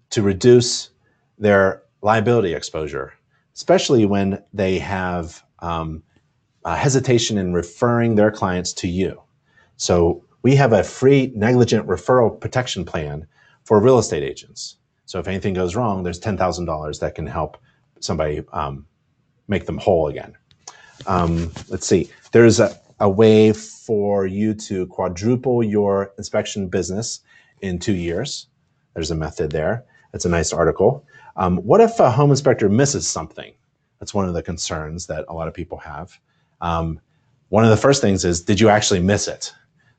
to 0.09 0.21
reduce 0.21 0.89
their 1.37 1.83
liability 2.01 2.53
exposure, 2.53 3.13
especially 3.55 4.05
when 4.05 4.41
they 4.53 4.79
have 4.79 5.43
um, 5.59 6.03
hesitation 6.65 7.37
in 7.37 7.53
referring 7.53 8.15
their 8.15 8.31
clients 8.31 8.73
to 8.73 8.87
you. 8.87 9.21
So 9.77 10.23
we 10.41 10.55
have 10.55 10.73
a 10.73 10.83
free 10.83 11.31
negligent 11.35 11.87
referral 11.87 12.39
protection 12.39 12.85
plan 12.85 13.27
for 13.63 13.79
real 13.79 13.99
estate 13.99 14.23
agents. 14.23 14.77
So 15.05 15.19
if 15.19 15.27
anything 15.27 15.53
goes 15.53 15.75
wrong, 15.75 16.03
there's 16.03 16.19
$10,000 16.19 16.99
that 16.99 17.15
can 17.15 17.25
help 17.25 17.57
somebody 17.99 18.43
um, 18.53 18.85
make 19.47 19.65
them 19.65 19.77
whole 19.77 20.07
again. 20.07 20.37
Um, 21.07 21.51
let's 21.69 21.87
see. 21.87 22.09
There's 22.31 22.59
a, 22.59 22.79
a 22.99 23.09
way 23.09 23.53
for 23.53 24.25
you 24.25 24.53
to 24.53 24.87
quadruple 24.87 25.63
your 25.63 26.13
inspection 26.17 26.67
business 26.67 27.21
in 27.61 27.79
two 27.79 27.95
years. 27.95 28.47
There's 28.93 29.11
a 29.11 29.15
method 29.15 29.51
there. 29.51 29.85
It's 30.13 30.25
a 30.25 30.29
nice 30.29 30.51
article. 30.51 31.05
Um, 31.35 31.57
what 31.57 31.81
if 31.81 31.99
a 31.99 32.11
home 32.11 32.31
inspector 32.31 32.67
misses 32.67 33.07
something? 33.07 33.53
That's 33.99 34.13
one 34.13 34.27
of 34.27 34.33
the 34.33 34.43
concerns 34.43 35.07
that 35.07 35.25
a 35.27 35.33
lot 35.33 35.47
of 35.47 35.53
people 35.53 35.77
have. 35.77 36.19
Um, 36.61 36.99
one 37.49 37.63
of 37.63 37.69
the 37.69 37.77
first 37.77 38.01
things 38.01 38.25
is, 38.25 38.41
did 38.41 38.59
you 38.59 38.69
actually 38.69 38.99
miss 38.99 39.27
it? 39.27 39.53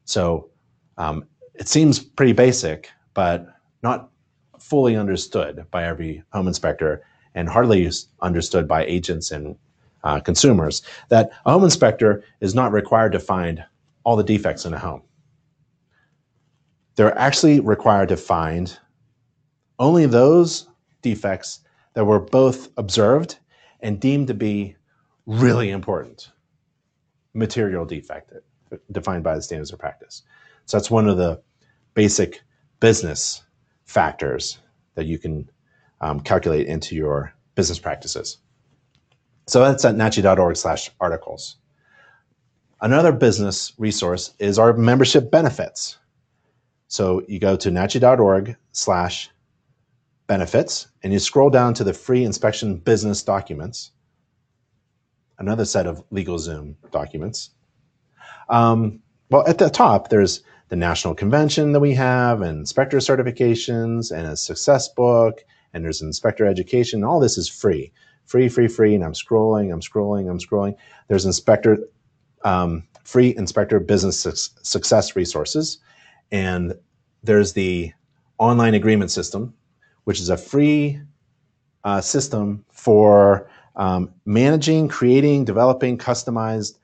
So 0.05 0.51
um, 0.99 1.25
it 1.55 1.69
seems 1.69 1.99
pretty 1.99 2.33
basic, 2.33 2.91
but 3.15 3.47
not 3.83 4.11
fully 4.59 4.97
understood 4.97 5.67
by 5.71 5.85
every 5.85 6.23
home 6.33 6.49
inspector 6.49 7.03
and 7.35 7.49
hardly 7.49 7.91
understood 8.21 8.69
by 8.69 8.85
agents 8.85 9.31
and 9.31 9.57
uh, 10.05 10.21
consumers 10.21 10.83
that 11.09 11.31
a 11.45 11.53
home 11.53 11.65
inspector 11.65 12.25
is 12.41 12.55
not 12.55 12.73
required 12.73 13.13
to 13.13 13.21
find 13.21 13.65
all 14.05 14.17
the 14.17 14.25
defects 14.25 14.65
in 14.65 14.75
a 14.75 14.79
home. 14.79 15.03
They're 16.97 17.17
actually 17.19 17.61
required 17.61 18.09
to 18.09 18.17
find 18.17 18.79
only 19.79 20.07
those 20.07 20.69
defects 21.03 21.61
that 21.95 22.05
were 22.05 22.21
both 22.21 22.69
observed 22.77 23.39
and 23.81 24.01
deemed 24.01 24.29
to 24.29 24.35
be 24.35 24.77
really 25.27 25.71
important. 25.71 26.31
Material 27.35 27.85
defect 27.85 28.33
defined 28.93 29.25
by 29.25 29.35
the 29.35 29.43
standards 29.43 29.73
of 29.73 29.79
practice. 29.79 30.23
So 30.67 30.77
that's 30.77 30.91
one 30.91 31.09
of 31.09 31.17
the 31.17 31.41
basic 31.95 32.43
business 32.81 33.43
factors 33.85 34.59
that 34.95 35.07
you 35.07 35.19
can 35.19 35.51
um, 36.01 36.21
calculate 36.21 36.67
into 36.67 36.95
your 36.95 37.33
business 37.55 37.79
practices. 37.79 38.39
So 39.51 39.65
that's 39.65 39.85
at 39.85 39.97
nachi.org 39.97 40.57
slash 40.57 40.93
articles. 41.01 41.57
Another 42.81 43.11
business 43.11 43.73
resource 43.79 44.33
is 44.39 44.61
our 44.61 44.75
membership 44.75 45.29
benefits. 45.33 45.99
So 46.87 47.25
you 47.27 47.41
go 47.41 47.57
to 47.57 47.69
nachi.org 47.71 48.57
slash 48.71 49.29
benefits 50.29 50.87
and 51.03 51.13
you 51.13 51.19
scroll 51.19 51.51
down 51.51 51.75
to 51.75 51.83
the 51.83 51.93
free 51.93 52.25
inspection 52.25 52.77
business 52.77 53.25
documents, 53.25 53.91
another 55.41 55.65
set 55.65 55.89
of 55.89 56.09
LegalZoom 56.11 56.77
documents. 56.93 57.51
Um, 58.51 59.01
well, 59.31 59.45
at 59.49 59.59
the 59.59 59.69
top, 59.69 60.11
there's 60.11 60.45
the 60.69 60.77
national 60.77 61.17
convention 61.17 61.73
that 61.73 61.81
we 61.81 61.95
have, 61.95 62.41
and 62.41 62.61
inspector 62.61 62.99
certifications, 62.99 64.17
and 64.17 64.29
a 64.29 64.37
success 64.37 64.87
book, 64.89 65.45
and 65.75 65.85
there's 65.85 66.03
inspector 66.03 66.47
education. 66.47 67.03
All 67.03 67.19
this 67.19 67.37
is 67.37 67.49
free, 67.49 67.93
free, 68.31 68.49
free, 68.49 68.69
free. 68.69 68.95
And 68.95 69.03
I'm 69.05 69.13
scrolling, 69.13 69.73
I'm 69.73 69.81
scrolling, 69.81 70.31
I'm 70.31 70.39
scrolling. 70.39 70.77
There's 71.09 71.27
inspector, 71.27 71.79
um, 72.45 72.85
free 73.03 73.35
inspector 73.37 73.81
business 73.81 74.21
su 74.21 74.31
success 74.63 75.17
resources, 75.17 75.79
and 76.31 76.75
there's 77.25 77.53
the 77.55 77.93
online 78.39 78.75
agreement 78.75 79.11
system, 79.11 79.53
which 80.05 80.21
is 80.21 80.29
a 80.29 80.37
free 80.37 81.01
uh, 81.83 82.01
system 82.01 82.65
for 82.71 83.51
um, 83.75 84.13
managing, 84.27 84.87
creating, 84.87 85.45
developing 85.45 85.99
customized 85.99 86.79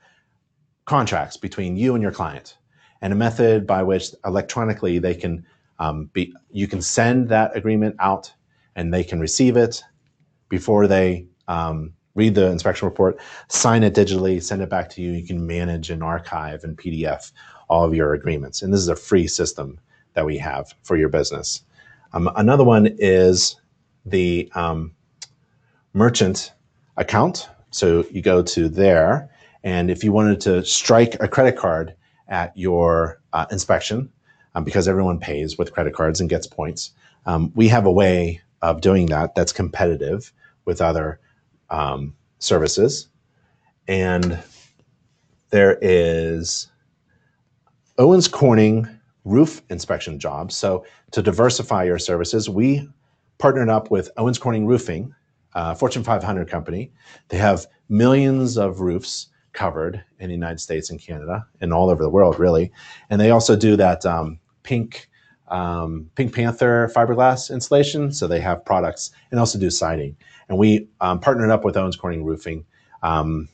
contracts 0.83 1.37
between 1.37 1.77
you 1.77 1.93
and 1.95 2.01
your 2.01 2.11
client 2.11 2.57
and 3.01 3.13
a 3.13 3.15
method 3.15 3.65
by 3.65 3.83
which 3.83 4.09
electronically 4.25 4.99
they 4.99 5.15
can 5.15 5.45
um, 5.79 6.09
be 6.11 6.33
you 6.49 6.67
can 6.67 6.81
send 6.81 7.29
that 7.29 7.55
agreement 7.55 7.95
out 7.99 8.33
and 8.75 8.93
they 8.93 9.03
can 9.03 9.19
receive 9.19 9.55
it 9.55 9.81
before 10.49 10.87
they 10.87 11.26
um, 11.47 11.93
read 12.15 12.35
the 12.35 12.47
inspection 12.47 12.87
report 12.87 13.19
sign 13.47 13.83
it 13.83 13.93
digitally 13.93 14.41
send 14.41 14.61
it 14.61 14.69
back 14.69 14.89
to 14.89 15.01
you 15.01 15.11
you 15.11 15.25
can 15.25 15.45
manage 15.45 15.89
and 15.89 16.03
archive 16.03 16.63
and 16.63 16.77
pdf 16.77 17.31
all 17.69 17.83
of 17.83 17.93
your 17.93 18.13
agreements. 18.13 18.61
And 18.61 18.73
this 18.73 18.79
is 18.79 18.87
a 18.87 18.95
free 18.95 19.27
system 19.27 19.79
that 20.13 20.25
we 20.25 20.37
have 20.37 20.73
for 20.83 20.97
your 20.97 21.09
business. 21.09 21.63
Um, 22.13 22.29
another 22.35 22.63
one 22.63 22.87
is 22.99 23.55
the 24.05 24.49
um, 24.55 24.93
merchant 25.93 26.53
account. 26.95 27.49
So 27.71 28.05
you 28.11 28.21
go 28.21 28.41
to 28.41 28.69
there 28.69 29.29
and 29.63 29.91
if 29.91 30.03
you 30.03 30.11
wanted 30.11 30.39
to 30.41 30.63
strike 30.63 31.21
a 31.21 31.27
credit 31.27 31.57
card 31.57 31.93
at 32.29 32.55
your 32.57 33.21
uh, 33.33 33.45
inspection, 33.51 34.09
um, 34.55 34.63
because 34.63 34.87
everyone 34.87 35.19
pays 35.19 35.57
with 35.57 35.73
credit 35.73 35.93
cards 35.93 36.21
and 36.21 36.29
gets 36.29 36.47
points, 36.47 36.91
um, 37.25 37.51
we 37.55 37.67
have 37.67 37.85
a 37.85 37.91
way 37.91 38.41
of 38.61 38.81
doing 38.81 39.07
that 39.07 39.35
that's 39.35 39.51
competitive 39.51 40.31
with 40.65 40.81
other 40.81 41.19
um, 41.69 42.15
services. 42.39 43.07
And 43.87 44.39
there 45.49 45.77
is 45.81 46.67
Owens 47.97 48.27
Corning 48.27 48.87
roof 49.23 49.61
inspection 49.69 50.19
jobs. 50.19 50.55
So 50.55 50.85
to 51.11 51.21
diversify 51.21 51.83
your 51.83 51.99
services, 51.99 52.49
we 52.49 52.87
partnered 53.37 53.69
up 53.69 53.91
with 53.91 54.09
Owens 54.17 54.37
Corning 54.37 54.65
Roofing 54.65 55.13
uh, 55.53 55.73
Fortune 55.73 56.03
500 56.03 56.47
company. 56.47 56.91
They 57.29 57.37
have 57.37 57.65
millions 57.89 58.57
of 58.57 58.79
roofs 58.79 59.27
covered 59.53 60.03
in 60.19 60.27
the 60.27 60.35
United 60.35 60.59
States 60.59 60.91
and 60.91 60.99
Canada 60.99 61.45
and 61.61 61.73
all 61.73 61.89
over 61.89 62.03
the 62.03 62.09
world, 62.09 62.37
really. 62.39 62.71
And 63.09 63.19
they 63.19 63.31
also 63.31 63.55
do 63.55 63.75
that 63.75 64.05
um, 64.05 64.39
pink 64.61 65.09
um, 65.49 66.09
Pink 66.15 66.33
Panther 66.33 66.91
fiberglass 66.95 67.51
insulation. 67.51 68.11
So 68.11 68.27
they 68.27 68.39
have 68.39 68.65
products 68.65 69.11
and 69.31 69.39
also 69.39 69.59
do 69.59 69.69
siding. 69.69 70.15
And 70.49 70.57
we 70.57 70.87
um, 71.01 71.19
partnered 71.19 71.49
up 71.49 71.63
with 71.63 71.77
Owens 71.77 71.95
Corning 71.95 72.23
Roofing 72.23 72.65
um, 73.03 73.49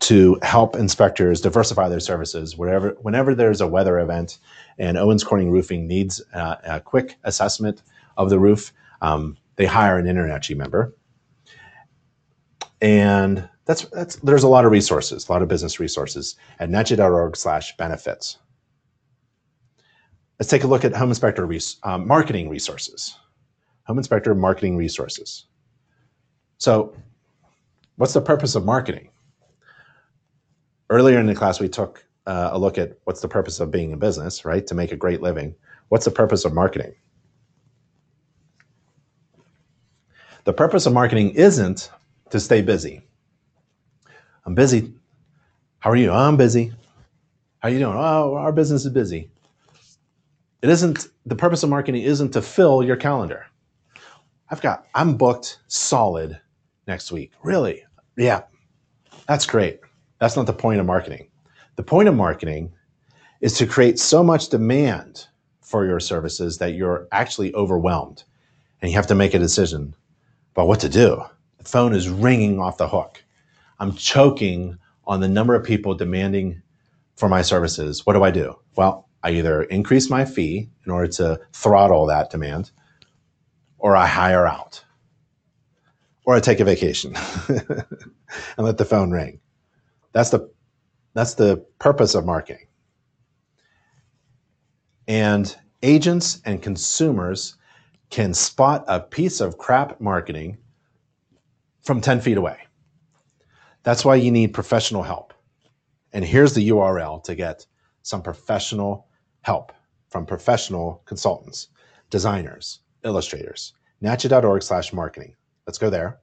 to 0.00 0.38
help 0.42 0.76
inspectors 0.76 1.40
diversify 1.40 1.88
their 1.88 2.00
services 2.00 2.56
wherever, 2.56 2.96
whenever 3.00 3.34
there's 3.34 3.60
a 3.60 3.66
weather 3.66 3.98
event 3.98 4.38
and 4.78 4.96
Owens 4.96 5.24
Corning 5.24 5.50
Roofing 5.50 5.86
needs 5.86 6.22
uh, 6.34 6.56
a 6.64 6.80
quick 6.80 7.16
assessment 7.24 7.82
of 8.16 8.30
the 8.30 8.38
roof. 8.38 8.72
Um, 9.02 9.36
they 9.56 9.66
hire 9.66 9.98
an 9.98 10.06
InterNACHI 10.06 10.56
member. 10.56 10.94
And 12.80 13.48
that's, 13.64 13.84
that's, 13.86 14.16
there's 14.16 14.44
a 14.44 14.48
lot 14.48 14.64
of 14.64 14.70
resources, 14.70 15.28
a 15.28 15.32
lot 15.32 15.42
of 15.42 15.48
business 15.48 15.80
resources 15.80 16.36
at 16.60 16.70
nachi.org 16.70 17.36
slash 17.36 17.76
benefits. 17.76 18.38
Let's 20.38 20.50
take 20.50 20.62
a 20.64 20.68
look 20.68 20.84
at 20.84 20.94
Home 20.94 21.08
Inspector 21.08 21.44
res 21.44 21.78
um, 21.82 22.06
marketing 22.06 22.48
resources. 22.48 23.16
Home 23.86 23.98
Inspector 23.98 24.32
marketing 24.34 24.76
resources. 24.76 25.46
So 26.58 26.94
what's 27.96 28.12
the 28.12 28.20
purpose 28.20 28.54
of 28.54 28.64
marketing? 28.64 29.10
Earlier 30.90 31.18
in 31.18 31.26
the 31.26 31.34
class, 31.34 31.60
we 31.60 31.68
took 31.68 32.04
uh, 32.26 32.50
a 32.52 32.58
look 32.58 32.78
at 32.78 32.98
what's 33.04 33.20
the 33.20 33.28
purpose 33.28 33.58
of 33.60 33.70
being 33.70 33.90
in 33.90 33.98
business, 33.98 34.44
right? 34.44 34.66
To 34.66 34.74
make 34.74 34.92
a 34.92 34.96
great 34.96 35.22
living. 35.22 35.54
What's 35.88 36.04
the 36.04 36.10
purpose 36.10 36.44
of 36.44 36.52
marketing? 36.52 36.94
The 40.44 40.52
purpose 40.52 40.86
of 40.86 40.92
marketing 40.92 41.30
isn't 41.30 41.90
to 42.30 42.40
stay 42.40 42.62
busy. 42.62 43.02
I'm 44.46 44.54
busy. 44.54 44.94
How 45.80 45.90
are 45.90 45.96
you? 45.96 46.10
Oh, 46.10 46.16
I'm 46.16 46.36
busy. 46.36 46.72
How 47.58 47.68
are 47.68 47.70
you 47.70 47.78
doing? 47.80 47.96
Oh, 47.96 48.34
our 48.34 48.52
business 48.52 48.84
is 48.84 48.92
busy. 48.92 49.30
It 50.62 50.70
isn't 50.70 51.08
the 51.24 51.36
purpose 51.36 51.62
of 51.62 51.70
marketing 51.70 52.02
isn't 52.02 52.32
to 52.32 52.42
fill 52.42 52.82
your 52.82 52.96
calendar. 52.96 53.46
I've 54.50 54.60
got 54.60 54.86
I'm 54.94 55.16
booked 55.16 55.58
solid 55.68 56.40
next 56.86 57.12
week. 57.12 57.32
Really? 57.42 57.84
Yeah. 58.16 58.42
That's 59.28 59.46
great. 59.46 59.80
That's 60.18 60.36
not 60.36 60.46
the 60.46 60.52
point 60.52 60.80
of 60.80 60.86
marketing. 60.86 61.28
The 61.76 61.82
point 61.82 62.08
of 62.08 62.14
marketing 62.16 62.72
is 63.40 63.56
to 63.58 63.66
create 63.66 63.98
so 63.98 64.24
much 64.24 64.48
demand 64.48 65.26
for 65.60 65.84
your 65.84 66.00
services 66.00 66.58
that 66.58 66.74
you're 66.74 67.06
actually 67.12 67.54
overwhelmed 67.54 68.24
and 68.80 68.90
you 68.90 68.96
have 68.96 69.06
to 69.08 69.14
make 69.14 69.34
a 69.34 69.38
decision 69.38 69.94
about 70.54 70.66
what 70.66 70.80
to 70.80 70.88
do. 70.88 71.22
The 71.58 71.64
phone 71.64 71.94
is 71.94 72.08
ringing 72.08 72.58
off 72.58 72.78
the 72.78 72.88
hook. 72.88 73.22
I'm 73.78 73.92
choking 73.92 74.78
on 75.06 75.20
the 75.20 75.28
number 75.28 75.54
of 75.54 75.64
people 75.64 75.94
demanding 75.94 76.62
for 77.16 77.28
my 77.28 77.42
services. 77.42 78.04
What 78.06 78.14
do 78.14 78.24
I 78.24 78.30
do? 78.30 78.58
Well, 78.76 79.07
I 79.22 79.30
either 79.32 79.62
increase 79.64 80.08
my 80.10 80.24
fee 80.24 80.70
in 80.84 80.92
order 80.92 81.08
to 81.14 81.40
throttle 81.52 82.06
that 82.06 82.30
demand, 82.30 82.70
or 83.78 83.96
I 83.96 84.06
hire 84.06 84.46
out, 84.46 84.84
or 86.24 86.34
I 86.34 86.40
take 86.40 86.60
a 86.60 86.64
vacation 86.64 87.14
and 87.48 87.86
let 88.58 88.78
the 88.78 88.84
phone 88.84 89.10
ring. 89.10 89.40
That's 90.12 90.30
the 90.30 90.50
that's 91.14 91.34
the 91.34 91.64
purpose 91.78 92.14
of 92.14 92.24
marketing. 92.24 92.66
And 95.08 95.56
agents 95.82 96.40
and 96.44 96.62
consumers 96.62 97.56
can 98.10 98.34
spot 98.34 98.84
a 98.86 99.00
piece 99.00 99.40
of 99.40 99.58
crap 99.58 100.00
marketing 100.00 100.58
from 101.82 102.00
10 102.00 102.20
feet 102.20 102.36
away. 102.36 102.58
That's 103.82 104.04
why 104.04 104.16
you 104.16 104.30
need 104.30 104.52
professional 104.52 105.02
help. 105.02 105.32
And 106.12 106.24
here's 106.24 106.54
the 106.54 106.68
URL 106.68 107.22
to 107.24 107.34
get 107.34 107.66
some 108.02 108.22
professional 108.22 109.07
help 109.42 109.72
from 110.08 110.26
professional 110.26 111.02
consultants, 111.04 111.68
designers, 112.10 112.80
illustrators. 113.04 113.74
Nachi.org 114.02 114.62
slash 114.62 114.92
marketing. 114.92 115.34
Let's 115.66 115.78
go 115.78 115.90
there. 115.90 116.18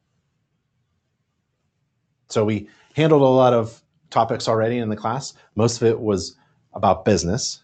So 2.29 2.45
we 2.45 2.67
handled 2.95 3.21
a 3.21 3.25
lot 3.25 3.53
of 3.53 3.81
topics 4.09 4.47
already 4.47 4.77
in 4.77 4.89
the 4.89 4.95
class. 4.95 5.33
Most 5.55 5.81
of 5.81 5.87
it 5.87 5.99
was 5.99 6.37
about 6.73 7.05
business. 7.05 7.63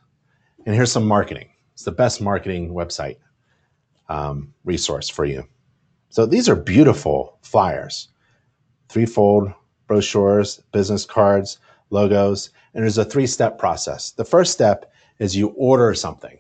And 0.66 0.76
here's 0.76 0.92
some 0.92 1.08
marketing. 1.08 1.50
It's 1.74 1.84
the 1.84 1.92
best 1.92 2.22
marketing 2.22 2.74
website 2.74 3.18
um, 4.10 4.54
resource 4.66 5.10
for 5.10 5.26
you. 5.26 5.48
So 6.10 6.26
these 6.26 6.50
are 6.50 6.56
beautiful 6.56 7.40
flyers, 7.42 8.10
threefold 8.90 9.54
brochures, 9.88 10.62
business 10.72 11.06
cards, 11.06 11.58
logos, 11.90 12.50
and 12.74 12.84
there's 12.84 12.98
a 12.98 13.06
three-step 13.06 13.58
process. 13.58 14.12
The 14.12 14.26
first 14.26 14.52
step 14.52 14.92
is 15.20 15.36
you 15.36 15.50
order 15.50 15.94
something. 15.94 16.38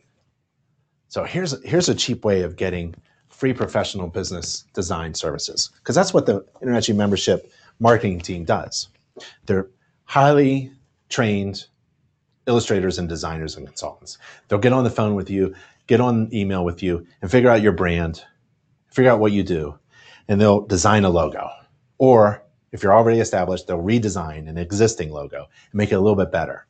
So 1.07 1.23
here's, 1.23 1.63
here's 1.65 1.89
a 1.89 1.95
cheap 1.95 2.23
way 2.23 2.43
of 2.43 2.55
getting 2.55 2.95
free 3.29 3.53
professional 3.53 4.07
business 4.07 4.65
design 4.73 5.13
services, 5.13 5.71
because 5.77 5.95
that's 5.95 6.13
what 6.13 6.25
the 6.25 6.45
InterNACHI 6.61 6.95
membership 6.95 7.51
marketing 7.79 8.19
team 8.19 8.45
does. 8.45 8.89
They're 9.45 9.67
highly 10.05 10.71
trained 11.09 11.65
illustrators 12.47 12.97
and 12.97 13.09
designers 13.09 13.57
and 13.57 13.65
consultants. 13.65 14.17
They'll 14.47 14.59
get 14.59 14.73
on 14.73 14.83
the 14.83 14.89
phone 14.89 15.15
with 15.15 15.29
you, 15.29 15.55
get 15.87 16.01
on 16.01 16.29
email 16.33 16.63
with 16.63 16.81
you, 16.81 17.05
and 17.21 17.29
figure 17.29 17.49
out 17.49 17.61
your 17.61 17.71
brand, 17.71 18.23
figure 18.87 19.11
out 19.11 19.19
what 19.19 19.31
you 19.31 19.43
do, 19.43 19.77
and 20.27 20.39
they'll 20.39 20.61
design 20.61 21.03
a 21.03 21.09
logo. 21.09 21.49
Or 21.97 22.43
if 22.71 22.83
you're 22.83 22.95
already 22.95 23.19
established, 23.19 23.67
they'll 23.67 23.81
redesign 23.81 24.47
an 24.47 24.57
existing 24.57 25.11
logo 25.11 25.39
and 25.39 25.73
make 25.73 25.91
it 25.91 25.95
a 25.95 25.99
little 25.99 26.15
bit 26.15 26.31
better. 26.31 26.65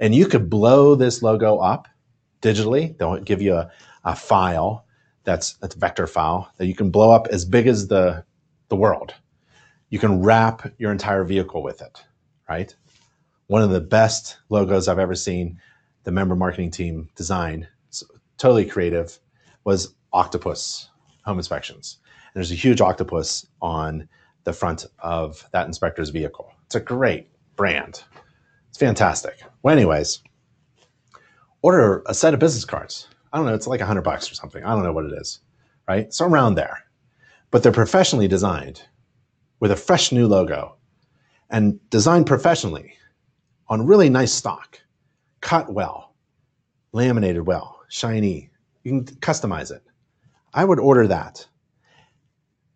And 0.00 0.14
you 0.14 0.26
could 0.26 0.48
blow 0.48 0.94
this 0.94 1.22
logo 1.22 1.58
up 1.58 1.88
digitally. 2.42 2.96
They'll 2.96 3.18
give 3.20 3.42
you 3.42 3.54
a, 3.54 3.70
a 4.04 4.14
file 4.14 4.86
that's, 5.24 5.56
a 5.62 5.68
vector 5.76 6.06
file 6.06 6.50
that 6.56 6.66
you 6.66 6.74
can 6.74 6.90
blow 6.90 7.10
up 7.10 7.26
as 7.28 7.44
big 7.44 7.66
as 7.66 7.88
the, 7.88 8.24
the 8.68 8.76
world. 8.76 9.14
You 9.90 9.98
can 9.98 10.22
wrap 10.22 10.72
your 10.78 10.92
entire 10.92 11.24
vehicle 11.24 11.62
with 11.62 11.82
it 11.82 12.04
right? 12.48 12.74
One 13.46 13.62
of 13.62 13.70
the 13.70 13.80
best 13.80 14.38
logos 14.48 14.88
I've 14.88 14.98
ever 14.98 15.14
seen 15.14 15.60
the 16.04 16.12
member 16.12 16.34
marketing 16.34 16.70
team 16.70 17.08
design, 17.14 17.68
totally 18.38 18.64
creative, 18.64 19.18
was 19.64 19.94
Octopus 20.12 20.88
Home 21.24 21.38
Inspections. 21.38 21.98
And 22.04 22.40
there's 22.40 22.52
a 22.52 22.56
huge 22.56 22.80
octopus 22.80 23.46
on 23.60 24.08
the 24.44 24.52
front 24.52 24.86
of 25.00 25.46
that 25.52 25.66
inspector's 25.66 26.10
vehicle. 26.10 26.50
It's 26.66 26.74
a 26.74 26.80
great 26.80 27.28
brand. 27.56 28.02
Fantastic. 28.78 29.42
Well, 29.64 29.76
anyways, 29.76 30.22
order 31.62 32.04
a 32.06 32.14
set 32.14 32.32
of 32.32 32.38
business 32.38 32.64
cards. 32.64 33.08
I 33.32 33.36
don't 33.36 33.46
know, 33.46 33.54
it's 33.54 33.66
like 33.66 33.80
a 33.80 33.86
hundred 33.86 34.02
bucks 34.02 34.30
or 34.30 34.36
something. 34.36 34.62
I 34.62 34.72
don't 34.72 34.84
know 34.84 34.92
what 34.92 35.04
it 35.04 35.14
is, 35.14 35.40
right? 35.88 36.14
So 36.14 36.26
around 36.26 36.54
there. 36.54 36.84
But 37.50 37.64
they're 37.64 37.72
professionally 37.72 38.28
designed 38.28 38.82
with 39.58 39.72
a 39.72 39.76
fresh 39.76 40.12
new 40.12 40.28
logo 40.28 40.76
and 41.50 41.80
designed 41.90 42.26
professionally 42.26 42.94
on 43.66 43.84
really 43.84 44.08
nice 44.08 44.32
stock, 44.32 44.80
cut 45.40 45.72
well, 45.72 46.14
laminated 46.92 47.44
well, 47.48 47.80
shiny. 47.88 48.48
You 48.84 48.92
can 48.92 49.04
customize 49.16 49.72
it. 49.72 49.82
I 50.54 50.64
would 50.64 50.78
order 50.78 51.08
that. 51.08 51.44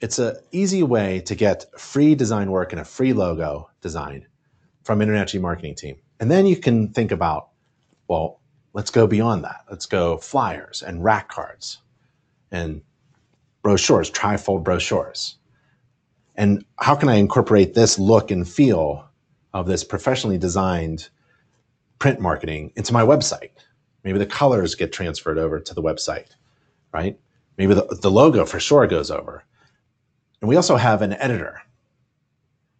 It's 0.00 0.18
an 0.18 0.34
easy 0.50 0.82
way 0.82 1.20
to 1.20 1.36
get 1.36 1.64
free 1.78 2.16
design 2.16 2.50
work 2.50 2.72
and 2.72 2.80
a 2.80 2.84
free 2.84 3.12
logo 3.12 3.70
design 3.80 4.26
from 4.82 5.00
InterNACHI 5.00 5.40
Marketing 5.40 5.74
Team. 5.74 5.96
And 6.20 6.30
then 6.30 6.46
you 6.46 6.56
can 6.56 6.88
think 6.88 7.12
about, 7.12 7.48
well, 8.08 8.40
let's 8.72 8.90
go 8.90 9.06
beyond 9.06 9.44
that. 9.44 9.64
Let's 9.70 9.86
go 9.86 10.18
flyers 10.18 10.82
and 10.82 11.02
rack 11.02 11.28
cards 11.28 11.78
and 12.50 12.82
brochures, 13.62 14.10
trifold 14.10 14.64
brochures. 14.64 15.36
And 16.36 16.64
how 16.78 16.94
can 16.94 17.08
I 17.08 17.16
incorporate 17.16 17.74
this 17.74 17.98
look 17.98 18.30
and 18.30 18.48
feel 18.48 19.08
of 19.52 19.66
this 19.66 19.84
professionally 19.84 20.38
designed 20.38 21.08
print 21.98 22.20
marketing 22.20 22.72
into 22.76 22.92
my 22.92 23.02
website? 23.02 23.50
Maybe 24.04 24.18
the 24.18 24.26
colors 24.26 24.74
get 24.74 24.92
transferred 24.92 25.38
over 25.38 25.60
to 25.60 25.74
the 25.74 25.82
website, 25.82 26.30
right? 26.92 27.18
Maybe 27.58 27.74
the, 27.74 27.84
the 28.00 28.10
logo 28.10 28.44
for 28.44 28.58
sure 28.58 28.86
goes 28.86 29.10
over. 29.10 29.44
And 30.40 30.48
we 30.48 30.56
also 30.56 30.76
have 30.76 31.02
an 31.02 31.12
editor. 31.12 31.62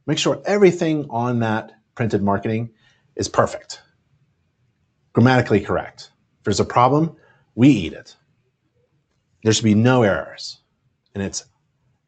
Make 0.07 0.19
sure 0.19 0.43
everything 0.45 1.07
on 1.11 1.41
that 1.41 1.73
printed 1.95 2.23
marketing 2.23 2.71
is 3.17 3.29
perfect, 3.29 3.83
grammatically 5.13 5.61
correct. 5.61 6.11
If 6.39 6.45
there's 6.45 6.61
a 6.61 6.65
problem, 6.65 7.17
we 7.55 7.69
eat 7.69 7.93
it. 7.93 8.17
There 9.43 9.53
should 9.53 9.65
be 9.65 9.75
no 9.75 10.03
errors. 10.03 10.59
And 11.15 11.23
it's 11.23 11.45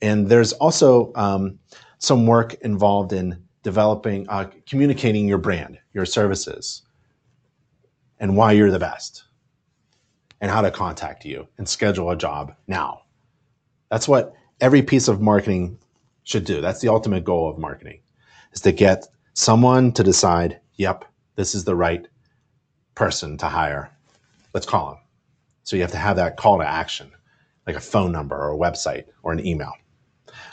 and 0.00 0.28
there's 0.28 0.52
also 0.54 1.12
um, 1.14 1.58
some 1.98 2.26
work 2.26 2.54
involved 2.54 3.12
in 3.12 3.42
developing, 3.62 4.28
uh, 4.28 4.50
communicating 4.68 5.26
your 5.26 5.38
brand, 5.38 5.78
your 5.94 6.04
services, 6.04 6.82
and 8.20 8.36
why 8.36 8.52
you're 8.52 8.70
the 8.70 8.78
best, 8.78 9.24
and 10.40 10.50
how 10.50 10.60
to 10.60 10.70
contact 10.70 11.24
you 11.24 11.48
and 11.56 11.68
schedule 11.68 12.10
a 12.10 12.16
job 12.16 12.54
now. 12.66 13.02
That's 13.90 14.06
what 14.06 14.34
every 14.60 14.82
piece 14.82 15.08
of 15.08 15.20
marketing 15.20 15.78
should 16.24 16.44
do. 16.44 16.60
That's 16.60 16.80
the 16.80 16.88
ultimate 16.88 17.24
goal 17.24 17.48
of 17.48 17.58
marketing 17.58 18.00
is 18.52 18.60
to 18.62 18.72
get 18.72 19.06
someone 19.34 19.92
to 19.92 20.02
decide, 20.02 20.60
yep, 20.76 21.04
this 21.36 21.54
is 21.54 21.64
the 21.64 21.74
right 21.74 22.06
person 22.94 23.36
to 23.38 23.46
hire. 23.46 23.90
Let's 24.54 24.66
call 24.66 24.90
them. 24.90 24.98
So 25.64 25.76
you 25.76 25.82
have 25.82 25.90
to 25.92 25.98
have 25.98 26.16
that 26.16 26.36
call 26.36 26.58
to 26.58 26.66
action, 26.66 27.10
like 27.66 27.76
a 27.76 27.80
phone 27.80 28.12
number 28.12 28.36
or 28.36 28.52
a 28.52 28.56
website 28.56 29.06
or 29.22 29.32
an 29.32 29.44
email. 29.44 29.72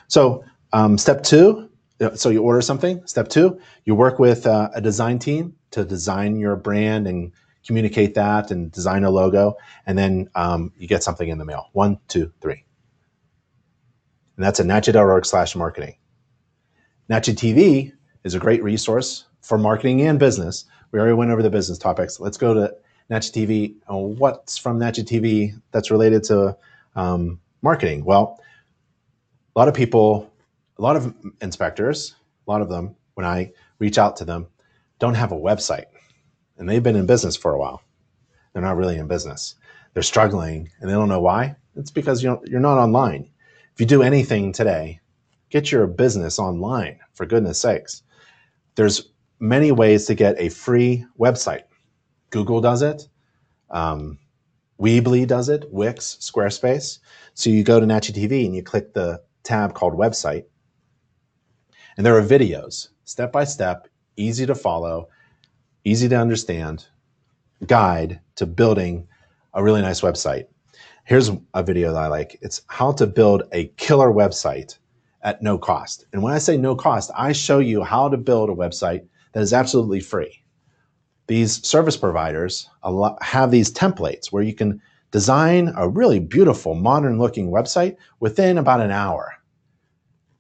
So 0.08 0.44
um, 0.74 0.98
step 0.98 1.24
two, 1.24 1.70
so 2.16 2.30
you 2.30 2.42
order 2.42 2.62
something. 2.62 3.06
Step 3.06 3.28
two, 3.28 3.60
you 3.86 3.94
work 3.94 4.20
with 4.20 4.48
uh, 4.48 4.70
a 4.74 4.82
design 4.82 5.20
team 5.20 5.56
to 5.72 5.86
design 5.86 6.40
your 6.40 6.56
brand 6.56 7.08
and 7.08 7.32
communicate 7.66 8.16
that 8.16 8.50
and 8.50 8.72
design 8.72 9.04
a 9.04 9.12
logo, 9.12 9.56
and 9.86 9.98
then 9.98 10.28
um, 10.34 10.74
you 10.78 10.88
get 10.88 11.04
something 11.04 11.30
in 11.30 11.38
the 11.38 11.46
mail. 11.46 11.70
One, 11.74 12.00
two, 12.08 12.34
three. 12.42 12.66
And 14.36 14.46
that's 14.46 14.60
at 14.60 14.66
nachi.org 14.66 15.26
slash 15.26 15.56
marketing. 15.56 15.98
Nachi 17.10 17.36
TV 17.36 17.92
is 18.24 18.36
a 18.36 18.40
great 18.40 18.64
resource 18.64 19.26
for 19.42 19.58
marketing 19.58 20.02
and 20.02 20.20
business. 20.20 20.66
We 20.92 21.00
already 21.00 21.16
went 21.16 21.32
over 21.32 21.42
the 21.42 21.50
business 21.50 21.78
topics. 21.78 22.20
Let's 22.20 22.38
go 22.38 22.54
to 22.54 22.76
Nachi 23.10 23.32
TV. 23.32 23.76
what's 23.88 24.58
from 24.58 24.80
Nachi 24.80 25.04
TV 25.04 25.60
that's 25.72 25.92
related 25.92 26.24
to 26.26 26.56
um, 26.96 27.40
marketing? 27.62 28.06
Well, 28.06 28.40
a 29.56 29.60
lot 29.60 29.68
of 29.68 29.74
people, 29.74 30.32
a 30.78 30.82
lot 30.82 30.96
of 30.96 31.14
inspectors, 31.42 32.16
a 32.48 32.52
lot 32.52 32.62
of 32.62 32.70
them, 32.70 32.96
when 33.16 33.26
I 33.26 33.52
reach 33.80 33.98
out 33.98 34.16
to 34.18 34.26
them, 34.26 34.48
don't 35.00 35.16
have 35.16 35.32
a 35.32 35.36
website. 35.36 35.86
And 36.58 36.70
they've 36.70 36.84
been 36.84 36.96
in 36.96 37.06
business 37.06 37.36
for 37.36 37.54
a 37.54 37.60
while. 37.60 37.82
They're 38.54 38.62
not 38.62 38.78
really 38.78 38.98
in 38.98 39.08
business. 39.08 39.56
They're 39.94 40.04
struggling 40.04 40.70
and 40.80 40.90
they 40.90 40.94
don't 40.94 41.10
know 41.10 41.20
why. 41.20 41.56
It's 41.76 41.92
because 41.92 42.22
you're 42.24 42.40
not 42.46 42.78
online. 42.78 43.30
If 43.74 43.80
you 43.80 43.86
do 43.86 44.04
anything 44.04 44.52
today, 44.52 45.00
get 45.50 45.72
your 45.72 45.88
business 45.88 46.40
online, 46.40 47.00
for 47.14 47.26
goodness 47.26 47.60
sakes. 47.60 48.04
There's 48.76 49.10
many 49.40 49.72
ways 49.72 50.06
to 50.06 50.16
get 50.16 50.40
a 50.40 50.50
free 50.50 51.06
website. 51.20 51.64
Google 52.30 52.62
does 52.62 52.82
it. 52.82 53.08
Um, 53.70 54.20
Weebly 54.80 55.28
does 55.28 55.50
it, 55.50 55.66
Wix, 55.72 56.18
Squarespace. 56.20 57.00
So 57.36 57.50
you 57.50 57.64
go 57.64 57.80
to 57.80 57.86
Nachi 57.86 58.12
TV 58.14 58.46
and 58.46 58.56
you 58.56 58.64
click 58.64 58.94
the 58.94 59.22
tab 59.44 59.74
called 59.74 59.94
website. 59.94 60.46
And 61.98 62.06
there 62.06 62.18
are 62.18 62.22
videos, 62.24 62.90
step 63.04 63.32
by 63.32 63.44
step, 63.44 63.88
easy 64.16 64.46
to 64.46 64.56
follow, 64.56 65.10
easy 65.84 66.10
to 66.10 66.16
understand, 66.16 66.88
guide 67.68 68.22
to 68.36 68.46
building 68.46 69.08
a 69.54 69.64
really 69.64 69.82
nice 69.82 70.02
website. 70.02 70.46
Here's 71.06 71.32
a 71.54 71.64
video 71.64 71.94
that 71.94 72.02
I 72.02 72.08
like. 72.08 72.40
It's 72.42 72.62
how 72.68 72.92
to 72.94 73.06
build 73.06 73.44
a 73.52 73.68
killer 73.78 74.12
website 74.12 74.78
at 75.24 75.42
no 75.42 75.58
cost. 75.58 76.06
And 76.14 76.24
when 76.24 76.34
I 76.34 76.40
say 76.40 76.58
no 76.58 76.76
cost, 76.76 77.12
I 77.16 77.32
show 77.32 77.60
you 77.60 77.84
how 77.84 78.10
to 78.10 78.18
build 78.18 78.50
a 78.50 78.54
website 78.54 79.06
that 79.34 79.42
is 79.42 79.54
absolutely 79.54 80.00
free. 80.00 80.44
These 81.28 81.66
service 81.66 81.98
providers 81.98 82.70
have 83.22 83.52
these 83.52 83.72
templates 83.72 84.32
where 84.32 84.44
you 84.44 84.54
can 84.54 84.82
design 85.12 85.74
a 85.78 85.88
really 85.88 86.20
beautiful, 86.20 86.74
modern 86.74 87.20
looking 87.20 87.52
website 87.52 87.98
within 88.20 88.58
about 88.58 88.82
an 88.82 88.92
hour 88.92 89.34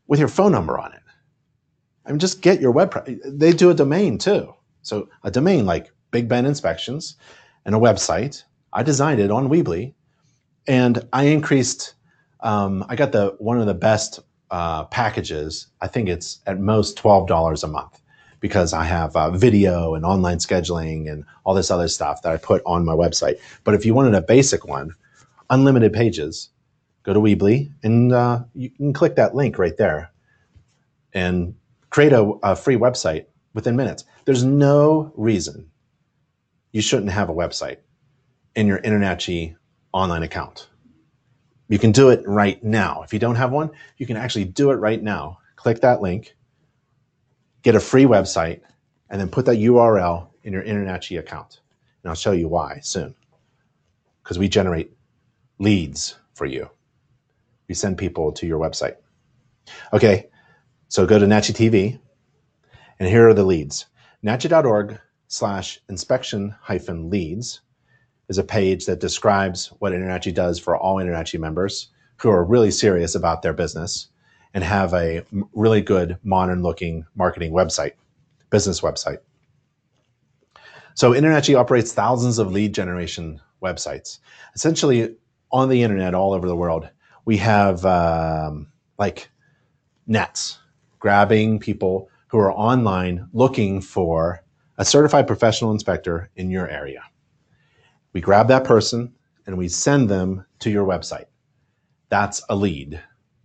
with 0.07 0.19
your 0.19 0.27
phone 0.27 0.51
number 0.51 0.79
on 0.79 0.91
it. 0.93 1.01
I 2.05 2.09
mean, 2.09 2.19
just 2.19 2.41
get 2.41 2.59
your 2.59 2.71
web. 2.71 3.07
They 3.25 3.51
do 3.51 3.69
a 3.69 3.75
domain 3.75 4.17
too. 4.17 4.53
So 4.81 5.07
a 5.23 5.31
domain 5.31 5.65
like 5.65 5.91
Big 6.09 6.27
Ben 6.27 6.45
Inspections 6.45 7.15
and 7.65 7.75
a 7.75 7.79
website. 7.79 8.43
I 8.73 8.83
designed 8.83 9.21
it 9.21 9.31
on 9.31 9.49
Weebly, 9.49 9.93
and 10.67 11.07
I 11.13 11.25
increased. 11.25 11.93
Um, 12.39 12.83
I 12.89 12.95
got 12.95 13.11
the 13.11 13.35
one 13.37 13.59
of 13.59 13.67
the 13.67 13.73
best 13.73 14.19
uh, 14.51 14.83
packages. 14.85 15.67
I 15.81 15.87
think 15.87 16.09
it's 16.09 16.39
at 16.45 16.59
most 16.59 16.97
twelve 16.97 17.27
dollars 17.27 17.63
a 17.63 17.67
month 17.67 18.01
because 18.41 18.73
I 18.73 18.83
have 18.83 19.15
uh, 19.15 19.31
video 19.31 19.95
and 19.95 20.03
online 20.05 20.37
scheduling 20.37 21.11
and 21.11 21.23
all 21.45 21.53
this 21.53 21.71
other 21.71 21.87
stuff 21.87 22.21
that 22.23 22.31
I 22.33 22.37
put 22.37 22.61
on 22.65 22.85
my 22.85 22.93
website. 22.93 23.39
But 23.63 23.75
if 23.75 23.85
you 23.85 23.93
wanted 23.93 24.15
a 24.15 24.21
basic 24.21 24.67
one, 24.67 24.95
unlimited 25.49 25.93
pages, 25.93 26.49
go 27.03 27.13
to 27.13 27.19
Weebly 27.19 27.71
and 27.83 28.11
uh, 28.11 28.43
you 28.53 28.69
can 28.71 28.93
click 28.93 29.15
that 29.15 29.35
link 29.35 29.57
right 29.57 29.77
there 29.77 30.11
and 31.13 31.55
create 31.91 32.13
a, 32.13 32.23
a 32.41 32.55
free 32.55 32.77
website 32.77 33.25
within 33.53 33.75
minutes. 33.75 34.05
There's 34.25 34.43
no 34.43 35.11
reason 35.15 35.69
you 36.71 36.81
shouldn't 36.81 37.11
have 37.11 37.29
a 37.29 37.33
website 37.33 37.77
in 38.55 38.65
your 38.67 38.79
InterNACHI 38.79 39.55
online 39.93 40.23
account. 40.23 40.67
You 41.71 41.79
can 41.79 41.91
do 41.91 42.09
it 42.09 42.21
right 42.27 42.63
now. 42.63 43.01
If 43.01 43.13
you 43.13 43.19
don't 43.19 43.35
have 43.35 43.51
one, 43.51 43.71
you 43.97 44.05
can 44.05 44.17
actually 44.17 44.45
do 44.45 44.71
it 44.71 44.75
right 44.75 45.01
now. 45.01 45.39
Click 45.55 45.81
that 45.81 46.01
link 46.01 46.35
get 47.63 47.75
a 47.75 47.79
free 47.79 48.05
website, 48.05 48.61
and 49.09 49.19
then 49.19 49.29
put 49.29 49.45
that 49.45 49.57
URL 49.57 50.27
in 50.43 50.53
your 50.53 50.63
InterNACHI 50.63 51.19
account. 51.19 51.59
And 52.03 52.09
I'll 52.09 52.15
show 52.15 52.31
you 52.31 52.47
why 52.47 52.79
soon. 52.81 53.13
Because 54.23 54.39
we 54.39 54.47
generate 54.47 54.91
leads 55.59 56.17
for 56.33 56.45
you. 56.45 56.69
We 57.67 57.75
send 57.75 57.97
people 57.97 58.31
to 58.33 58.47
your 58.47 58.59
website. 58.59 58.95
Okay, 59.93 60.29
so 60.87 61.05
go 61.05 61.19
to 61.19 61.25
Nachi 61.25 61.53
TV, 61.53 61.99
and 62.99 63.07
here 63.07 63.27
are 63.29 63.33
the 63.33 63.43
leads. 63.43 63.85
Nachi.org 64.23 64.99
slash 65.27 65.79
inspection 65.89 66.55
hyphen 66.61 67.09
leads 67.09 67.61
is 68.31 68.37
a 68.37 68.43
page 68.45 68.85
that 68.85 69.01
describes 69.01 69.73
what 69.79 69.91
InterNACHI 69.91 70.33
does 70.33 70.57
for 70.57 70.77
all 70.77 70.95
InterNACHI 70.95 71.37
members 71.37 71.89
who 72.15 72.29
are 72.29 72.45
really 72.45 72.71
serious 72.71 73.13
about 73.13 73.41
their 73.41 73.51
business 73.51 74.07
and 74.53 74.63
have 74.63 74.93
a 74.93 75.25
really 75.53 75.81
good 75.81 76.17
modern 76.23 76.63
looking 76.63 77.05
marketing 77.13 77.51
website, 77.51 77.91
business 78.49 78.79
website. 78.79 79.17
So 80.93 81.11
InterNACHI 81.11 81.57
operates 81.57 81.91
thousands 81.91 82.39
of 82.39 82.53
lead 82.53 82.73
generation 82.73 83.41
websites. 83.61 84.19
Essentially 84.55 85.13
on 85.51 85.67
the 85.67 85.83
internet 85.83 86.13
all 86.13 86.31
over 86.31 86.47
the 86.47 86.55
world, 86.55 86.87
we 87.25 87.35
have 87.35 87.85
um, 87.85 88.71
like 88.97 89.29
nets 90.07 90.57
grabbing 90.99 91.59
people 91.59 92.07
who 92.27 92.37
are 92.37 92.53
online 92.53 93.27
looking 93.33 93.81
for 93.81 94.41
a 94.77 94.85
certified 94.85 95.27
professional 95.27 95.73
inspector 95.73 96.29
in 96.37 96.49
your 96.49 96.69
area. 96.69 97.03
We 98.13 98.21
grab 98.21 98.47
that 98.49 98.63
person 98.63 99.13
and 99.45 99.57
we 99.57 99.67
send 99.67 100.09
them 100.09 100.45
to 100.59 100.69
your 100.69 100.85
website. 100.85 101.25
That's 102.09 102.43
a 102.49 102.55
lead 102.55 103.01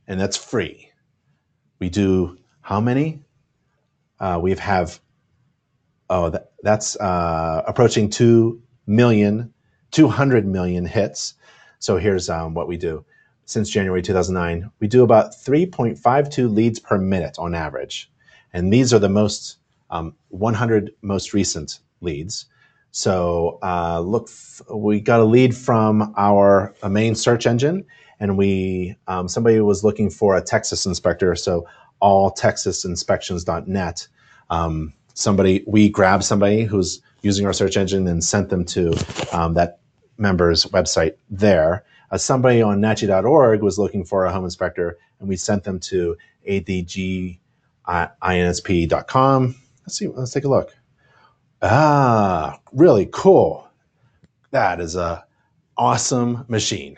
and 0.07 0.21
that's 0.21 0.37
free. 0.37 0.91
We 1.79 1.89
do 1.89 2.39
how 2.61 2.81
many? 2.81 3.23
Uh, 4.19 4.41
we 4.43 4.55
have, 4.55 4.99
oh, 6.11 6.31
that, 6.31 6.53
that's 6.63 6.97
uh, 6.97 7.63
approaching 7.67 8.11
2 8.11 8.61
million, 8.87 9.53
200 9.93 10.47
million 10.47 10.87
hits. 10.87 11.35
So 11.79 11.99
here's 11.99 12.29
um, 12.29 12.55
what 12.55 12.67
we 12.67 12.77
do. 12.77 13.05
Since 13.45 13.71
January 13.71 14.03
2009, 14.03 14.71
we 14.81 14.89
do 14.89 15.05
about 15.05 15.33
3.52 15.33 16.53
leads 16.53 16.81
per 16.81 16.99
minute 16.99 17.37
on 17.39 17.55
average. 17.55 18.11
And 18.53 18.73
these 18.73 18.93
are 18.93 18.99
the 18.99 19.09
most 19.09 19.59
um, 19.91 20.17
100 20.31 20.93
most 21.03 21.33
recent 21.33 21.79
leads. 22.01 22.47
So 22.91 23.59
uh, 23.63 24.01
look, 24.01 24.31
we 24.73 25.01
got 25.01 25.21
a 25.21 25.25
lead 25.25 25.55
from 25.55 26.15
our 26.17 26.75
main 26.89 27.15
search 27.15 27.47
engine, 27.47 27.85
and 28.21 28.39
we 28.39 28.97
um, 29.07 29.29
somebody 29.29 29.61
was 29.61 29.85
looking 29.85 30.11
for 30.11 30.37
a 30.37 30.43
Texas 30.43 30.87
inspector, 30.87 31.35
so 31.35 31.67
all 32.01 32.33
texasinspections.net. 32.33 34.09
Um, 34.51 34.93
somebody 35.15 35.65
we 35.67 35.89
grabbed 35.89 36.25
somebody 36.25 36.65
who's 36.65 37.01
using 37.23 37.47
our 37.47 37.53
search 37.53 37.77
engine 37.77 38.07
and 38.07 38.23
sent 38.23 38.51
them 38.51 38.65
to 38.65 38.95
um, 39.33 39.55
that 39.55 39.81
member's 40.19 40.65
website 40.67 41.15
there. 41.29 41.85
Uh, 42.11 42.19
somebody 42.19 42.63
on 42.63 42.81
nachi.org 42.81 43.63
was 43.63 43.79
looking 43.79 44.05
for 44.05 44.25
a 44.25 44.33
home 44.33 44.45
inspector, 44.45 44.97
and 45.19 45.29
we 45.29 45.37
sent 45.37 45.65
them 45.65 45.81
to 45.81 46.17
adginsp.com. 46.49 47.39
Let's 49.83 49.99
see. 49.99 50.09
Let's 50.09 50.33
take 50.33 50.45
a 50.45 50.49
look. 50.49 50.75
Ah, 51.69 52.61
really 52.73 53.09
cool. 53.13 53.69
That 54.53 54.81
is 54.81 54.95
a 54.95 55.25
awesome 55.77 56.45
machine 56.49 56.97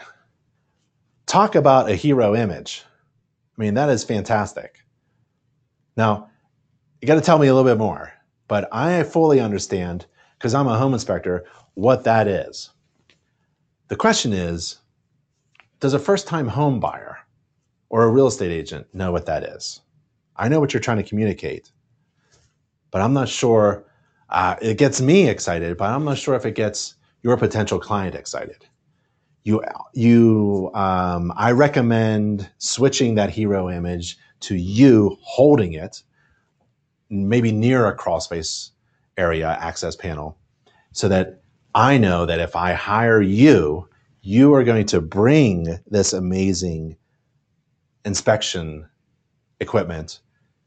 talk 1.28 1.54
about 1.54 1.90
a 1.90 1.94
hero 1.94 2.34
image. 2.34 2.84
I 3.56 3.62
mean, 3.62 3.74
that 3.74 3.90
is 3.90 4.02
fantastic. 4.02 4.78
Now, 5.96 6.30
you 7.00 7.06
got 7.06 7.16
to 7.16 7.20
tell 7.20 7.38
me 7.38 7.46
a 7.46 7.54
little 7.54 7.70
bit 7.70 7.78
more, 7.78 8.12
but 8.48 8.68
I 8.72 9.02
fully 9.02 9.38
understand, 9.38 10.06
because 10.38 10.54
I'm 10.54 10.66
a 10.66 10.78
home 10.78 10.94
inspector, 10.94 11.44
what 11.74 12.02
that 12.04 12.26
is. 12.26 12.70
The 13.88 13.96
question 13.96 14.32
is 14.32 14.78
Does 15.80 15.94
a 15.94 15.98
first 15.98 16.26
time 16.26 16.48
home 16.48 16.80
buyer 16.80 17.18
or 17.90 18.04
a 18.04 18.10
real 18.10 18.26
estate 18.26 18.50
agent 18.50 18.86
know 18.94 19.12
what 19.12 19.26
that 19.26 19.44
is? 19.44 19.82
I 20.36 20.48
know 20.48 20.60
what 20.60 20.72
you're 20.72 20.80
trying 20.80 20.96
to 20.98 21.08
communicate, 21.08 21.70
but 22.90 23.02
I'm 23.02 23.12
not 23.12 23.28
sure. 23.28 23.84
Uh, 24.28 24.56
it 24.60 24.78
gets 24.78 25.00
me 25.00 25.28
excited, 25.28 25.76
but 25.76 25.90
I'm 25.90 26.04
not 26.04 26.18
sure 26.18 26.34
if 26.34 26.44
it 26.44 26.54
gets 26.54 26.94
your 27.22 27.36
potential 27.36 27.78
client 27.78 28.14
excited 28.14 28.66
you 29.48 29.62
you 29.94 30.70
um, 30.74 31.32
I 31.34 31.52
recommend 31.52 32.50
switching 32.58 33.14
that 33.14 33.30
hero 33.30 33.70
image 33.70 34.18
to 34.40 34.54
you 34.54 35.16
holding 35.22 35.72
it, 35.72 36.02
maybe 37.08 37.50
near 37.50 37.86
a 37.86 37.94
crawl 37.94 38.20
space 38.20 38.72
area 39.16 39.56
access 39.60 39.96
panel, 39.96 40.36
so 40.92 41.08
that 41.08 41.40
I 41.74 41.96
know 41.96 42.26
that 42.26 42.40
if 42.40 42.56
I 42.56 42.74
hire 42.74 43.22
you, 43.22 43.88
you 44.20 44.52
are 44.52 44.64
going 44.64 44.84
to 44.86 45.00
bring 45.00 45.78
this 45.86 46.12
amazing 46.12 46.98
inspection 48.04 48.86
equipment 49.60 50.20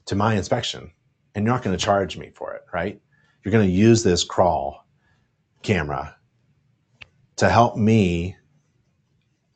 to 0.05 0.15
my 0.15 0.33
inspection 0.33 0.91
and 1.35 1.45
you're 1.45 1.53
not 1.53 1.63
going 1.63 1.77
to 1.77 1.83
charge 1.83 2.17
me 2.17 2.31
for 2.33 2.53
it, 2.53 2.63
right? 2.73 2.99
You're 3.43 3.51
going 3.51 3.67
to 3.67 3.73
use 3.73 4.03
this 4.03 4.23
crawl 4.23 4.85
camera 5.63 6.15
to 7.37 7.49
help 7.49 7.75
me 7.75 8.35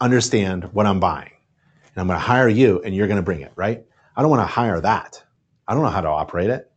understand 0.01 0.65
what 0.73 0.85
I'm 0.85 0.99
buying. 0.99 1.31
And 1.93 2.01
I'm 2.01 2.07
going 2.07 2.19
to 2.19 2.25
hire 2.25 2.49
you 2.49 2.81
and 2.83 2.95
you're 2.95 3.07
going 3.07 3.17
to 3.17 3.23
bring 3.23 3.41
it, 3.41 3.51
right? 3.55 3.83
I 4.15 4.21
don't 4.21 4.31
want 4.31 4.41
to 4.41 4.47
hire 4.47 4.81
that. 4.81 5.23
I 5.67 5.73
don't 5.73 5.83
know 5.83 5.89
how 5.89 6.01
to 6.01 6.09
operate 6.09 6.49
it. 6.49 6.71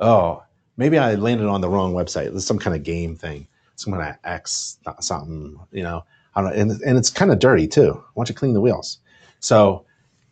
Oh, 0.00 0.42
maybe 0.76 0.98
I 0.98 1.14
landed 1.14 1.46
on 1.46 1.60
the 1.60 1.68
wrong 1.68 1.94
website. 1.94 2.30
There's 2.30 2.46
some 2.46 2.58
kind 2.58 2.76
of 2.76 2.82
game 2.82 3.16
thing, 3.16 3.46
some 3.76 3.92
kind 3.92 4.10
of 4.10 4.16
X 4.24 4.78
something, 5.00 5.58
you 5.70 5.82
know. 5.82 6.04
I 6.34 6.42
don't 6.42 6.54
and, 6.54 6.70
and 6.82 6.96
it's 6.96 7.10
kind 7.10 7.30
of 7.30 7.38
dirty 7.38 7.68
too. 7.68 7.92
I 7.92 8.10
want 8.14 8.28
you 8.28 8.34
clean 8.34 8.54
the 8.54 8.60
wheels. 8.60 8.98
So 9.40 9.84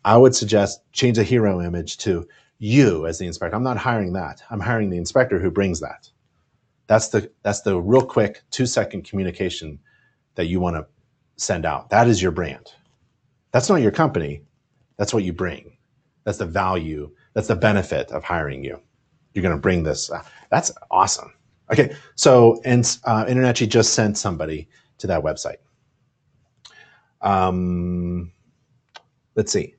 I 0.03 0.17
would 0.17 0.35
suggest 0.35 0.81
change 0.93 1.17
the 1.17 1.23
hero 1.23 1.61
image 1.61 1.97
to 1.99 2.27
you 2.61 3.07
as 3.07 3.17
the 3.17 3.25
inspector. 3.25 3.55
I'm 3.55 3.63
not 3.63 3.77
hiring 3.77 4.13
that. 4.13 4.43
I'm 4.51 4.59
hiring 4.59 4.91
the 4.91 4.97
inspector 4.97 5.39
who 5.39 5.49
brings 5.49 5.79
that. 5.79 6.09
That's 6.85 7.07
the 7.07 7.31
that's 7.41 7.61
the 7.61 7.81
real 7.81 8.05
quick 8.05 8.43
two 8.51 8.67
second 8.67 9.03
communication 9.03 9.79
that 10.35 10.45
you 10.45 10.59
want 10.59 10.75
to 10.75 10.85
send 11.37 11.65
out. 11.65 11.89
That 11.89 12.07
is 12.07 12.21
your 12.21 12.31
brand. 12.31 12.71
That's 13.51 13.67
not 13.67 13.81
your 13.81 13.91
company. 13.91 14.43
That's 14.97 15.11
what 15.11 15.23
you 15.23 15.33
bring. 15.33 15.75
That's 16.23 16.37
the 16.37 16.45
value. 16.45 17.09
That's 17.33 17.47
the 17.47 17.55
benefit 17.55 18.11
of 18.11 18.23
hiring 18.23 18.63
you. 18.63 18.79
You're 19.33 19.41
going 19.41 19.55
to 19.55 19.61
bring 19.61 19.81
this. 19.81 20.11
Uh, 20.11 20.21
that's 20.51 20.71
awesome. 20.91 21.33
Okay, 21.71 21.95
so 22.15 22.61
and 22.63 22.97
uh, 23.05 23.25
InterNACHI 23.25 23.69
just 23.69 23.93
sent 23.93 24.17
somebody 24.19 24.67
to 24.99 25.07
that 25.07 25.23
website. 25.23 25.57
Um, 27.21 28.31
let's 29.35 29.51
see. 29.51 29.73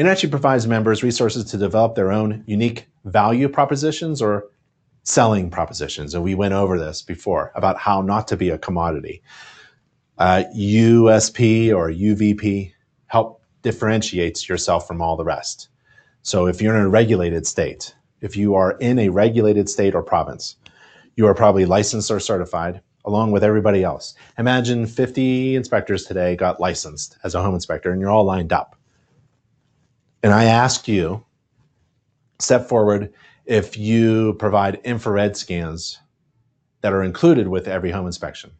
InterNACHI 0.00 0.30
provides 0.30 0.66
members 0.66 1.02
resources 1.02 1.44
to 1.50 1.58
develop 1.58 1.94
their 1.94 2.10
own 2.10 2.42
unique 2.46 2.86
value 3.04 3.50
propositions 3.50 4.22
or 4.22 4.46
selling 5.02 5.50
propositions. 5.50 6.14
And 6.14 6.24
we 6.24 6.34
went 6.34 6.54
over 6.54 6.78
this 6.78 7.02
before 7.02 7.52
about 7.54 7.76
how 7.76 8.00
not 8.00 8.26
to 8.28 8.36
be 8.38 8.48
a 8.48 8.56
commodity. 8.56 9.22
Uh, 10.16 10.44
USP 10.56 11.76
or 11.76 11.90
UVP 11.90 12.72
help 13.08 13.42
differentiates 13.60 14.48
yourself 14.48 14.88
from 14.88 15.02
all 15.02 15.18
the 15.18 15.24
rest. 15.24 15.68
So 16.22 16.46
if 16.46 16.62
you're 16.62 16.76
in 16.76 16.84
a 16.84 16.88
regulated 16.88 17.46
state, 17.46 17.94
if 18.22 18.38
you 18.38 18.54
are 18.54 18.78
in 18.78 18.98
a 18.98 19.10
regulated 19.10 19.68
state 19.68 19.94
or 19.94 20.02
province, 20.02 20.56
you 21.16 21.26
are 21.26 21.34
probably 21.34 21.66
licensed 21.66 22.10
or 22.10 22.20
certified 22.20 22.80
along 23.04 23.32
with 23.32 23.44
everybody 23.44 23.84
else. 23.84 24.14
Imagine 24.38 24.86
50 24.86 25.56
inspectors 25.56 26.06
today 26.06 26.36
got 26.36 26.58
licensed 26.58 27.18
as 27.22 27.34
a 27.34 27.42
home 27.42 27.54
inspector 27.54 27.92
and 27.92 28.00
you're 28.00 28.10
all 28.10 28.24
lined 28.24 28.50
up. 28.50 28.79
And 30.22 30.32
I 30.32 30.44
ask 30.44 30.86
you, 30.86 31.24
step 32.38 32.68
forward 32.68 33.12
if 33.46 33.76
you 33.76 34.34
provide 34.34 34.80
infrared 34.84 35.36
scans 35.36 35.98
that 36.82 36.92
are 36.92 37.02
included 37.02 37.48
with 37.48 37.68
every 37.68 37.90
home 37.90 38.06
inspection. 38.06 38.50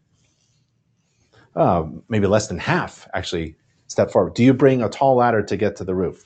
Uh, 1.56 1.86
maybe 2.08 2.26
less 2.26 2.46
than 2.46 2.58
half 2.58 3.08
actually 3.14 3.56
step 3.88 4.10
forward. 4.10 4.34
Do 4.34 4.44
you 4.44 4.54
bring 4.54 4.82
a 4.82 4.88
tall 4.88 5.16
ladder 5.16 5.42
to 5.42 5.56
get 5.56 5.76
to 5.76 5.84
the 5.84 5.94
roof? 5.94 6.24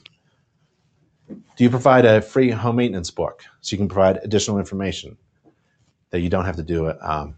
Do 1.28 1.64
you 1.64 1.70
provide 1.70 2.04
a 2.04 2.20
free 2.20 2.50
home 2.50 2.76
maintenance 2.76 3.10
book 3.10 3.42
so 3.60 3.72
you 3.74 3.78
can 3.78 3.88
provide 3.88 4.18
additional 4.22 4.58
information 4.58 5.16
that 6.10 6.20
you 6.20 6.28
don't 6.28 6.44
have 6.44 6.56
to 6.56 6.62
do 6.62 6.92
um, 7.00 7.36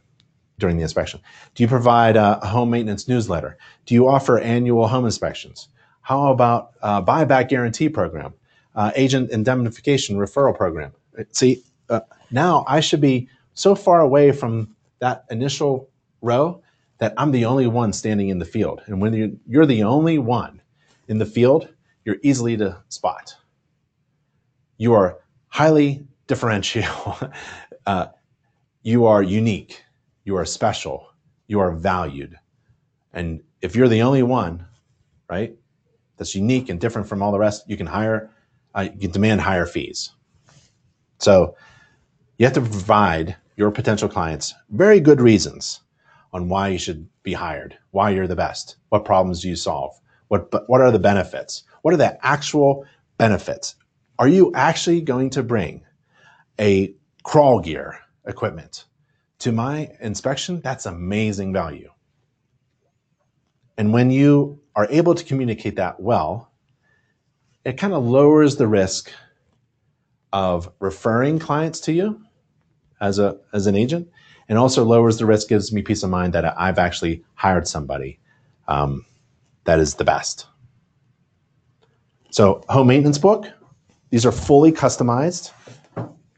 during 0.58 0.76
the 0.76 0.82
inspection? 0.82 1.20
Do 1.54 1.62
you 1.62 1.68
provide 1.68 2.16
a 2.16 2.44
home 2.46 2.70
maintenance 2.70 3.06
newsletter? 3.06 3.56
Do 3.84 3.94
you 3.94 4.08
offer 4.08 4.38
annual 4.40 4.88
home 4.88 5.04
inspections? 5.04 5.68
How 6.06 6.30
about 6.30 6.70
a 6.82 7.02
buyback 7.02 7.48
guarantee 7.48 7.88
program, 7.88 8.32
uh, 8.76 8.92
agent 8.94 9.32
indemnification 9.32 10.16
referral 10.16 10.56
program? 10.56 10.92
See, 11.32 11.64
uh, 11.88 11.98
now 12.30 12.64
I 12.68 12.78
should 12.78 13.00
be 13.00 13.28
so 13.54 13.74
far 13.74 14.02
away 14.02 14.30
from 14.30 14.76
that 15.00 15.24
initial 15.32 15.90
row 16.22 16.62
that 16.98 17.12
I'm 17.16 17.32
the 17.32 17.44
only 17.44 17.66
one 17.66 17.92
standing 17.92 18.28
in 18.28 18.38
the 18.38 18.44
field. 18.44 18.82
And 18.86 19.00
when 19.00 19.14
you're, 19.14 19.30
you're 19.48 19.66
the 19.66 19.82
only 19.82 20.16
one 20.18 20.62
in 21.08 21.18
the 21.18 21.26
field, 21.26 21.74
you're 22.04 22.18
easily 22.22 22.56
to 22.56 22.80
spot. 22.88 23.34
You 24.78 24.92
are 24.92 25.18
highly 25.48 26.06
differential. 26.28 27.18
uh, 27.86 28.06
you 28.84 29.06
are 29.06 29.24
unique. 29.24 29.82
You 30.22 30.36
are 30.36 30.44
special. 30.44 31.08
You 31.48 31.58
are 31.58 31.72
valued. 31.72 32.38
And 33.12 33.42
if 33.60 33.74
you're 33.74 33.88
the 33.88 34.02
only 34.02 34.22
one, 34.22 34.66
right, 35.28 35.58
that's 36.16 36.34
unique 36.34 36.68
and 36.68 36.80
different 36.80 37.08
from 37.08 37.22
all 37.22 37.32
the 37.32 37.38
rest, 37.38 37.68
you 37.68 37.76
can 37.76 37.86
hire, 37.86 38.30
uh, 38.74 38.88
you 38.92 38.98
can 38.98 39.10
demand 39.10 39.40
higher 39.40 39.66
fees. 39.66 40.12
So 41.18 41.56
you 42.38 42.46
have 42.46 42.54
to 42.54 42.60
provide 42.60 43.36
your 43.56 43.70
potential 43.70 44.08
clients 44.08 44.54
very 44.70 45.00
good 45.00 45.20
reasons 45.20 45.80
on 46.32 46.48
why 46.48 46.68
you 46.68 46.78
should 46.78 47.08
be 47.22 47.32
hired, 47.32 47.78
why 47.92 48.10
you're 48.10 48.26
the 48.26 48.36
best, 48.36 48.76
what 48.90 49.04
problems 49.04 49.40
do 49.40 49.48
you 49.48 49.56
solve, 49.56 49.98
what, 50.28 50.68
what 50.68 50.80
are 50.80 50.90
the 50.90 50.98
benefits, 50.98 51.64
what 51.82 51.94
are 51.94 51.98
the 51.98 52.18
actual 52.26 52.84
benefits. 53.18 53.76
Are 54.18 54.28
you 54.28 54.52
actually 54.54 55.00
going 55.00 55.30
to 55.30 55.42
bring 55.42 55.84
a 56.60 56.94
crawl 57.22 57.60
gear 57.60 57.98
equipment 58.26 58.84
to 59.38 59.52
my 59.52 59.90
inspection? 60.00 60.60
That's 60.60 60.86
amazing 60.86 61.52
value. 61.52 61.90
And 63.78 63.92
when 63.92 64.10
you 64.10 64.60
are 64.76 64.86
able 64.90 65.14
to 65.14 65.24
communicate 65.24 65.76
that 65.76 65.98
well, 65.98 66.52
it 67.64 67.78
kind 67.78 67.94
of 67.94 68.04
lowers 68.04 68.56
the 68.56 68.68
risk 68.68 69.10
of 70.32 70.70
referring 70.78 71.38
clients 71.38 71.80
to 71.80 71.92
you 71.92 72.20
as 73.00 73.18
a 73.18 73.38
as 73.52 73.66
an 73.66 73.74
agent, 73.74 74.08
and 74.48 74.58
also 74.58 74.84
lowers 74.84 75.16
the 75.18 75.26
risk, 75.26 75.48
gives 75.48 75.72
me 75.72 75.82
peace 75.82 76.02
of 76.02 76.10
mind 76.10 76.34
that 76.34 76.44
I've 76.58 76.78
actually 76.78 77.24
hired 77.34 77.66
somebody 77.66 78.20
um, 78.68 79.04
that 79.64 79.80
is 79.80 79.94
the 79.94 80.04
best. 80.04 80.46
So 82.30 82.62
home 82.68 82.88
maintenance 82.88 83.18
book, 83.18 83.46
these 84.10 84.26
are 84.26 84.32
fully 84.32 84.72
customized. 84.72 85.52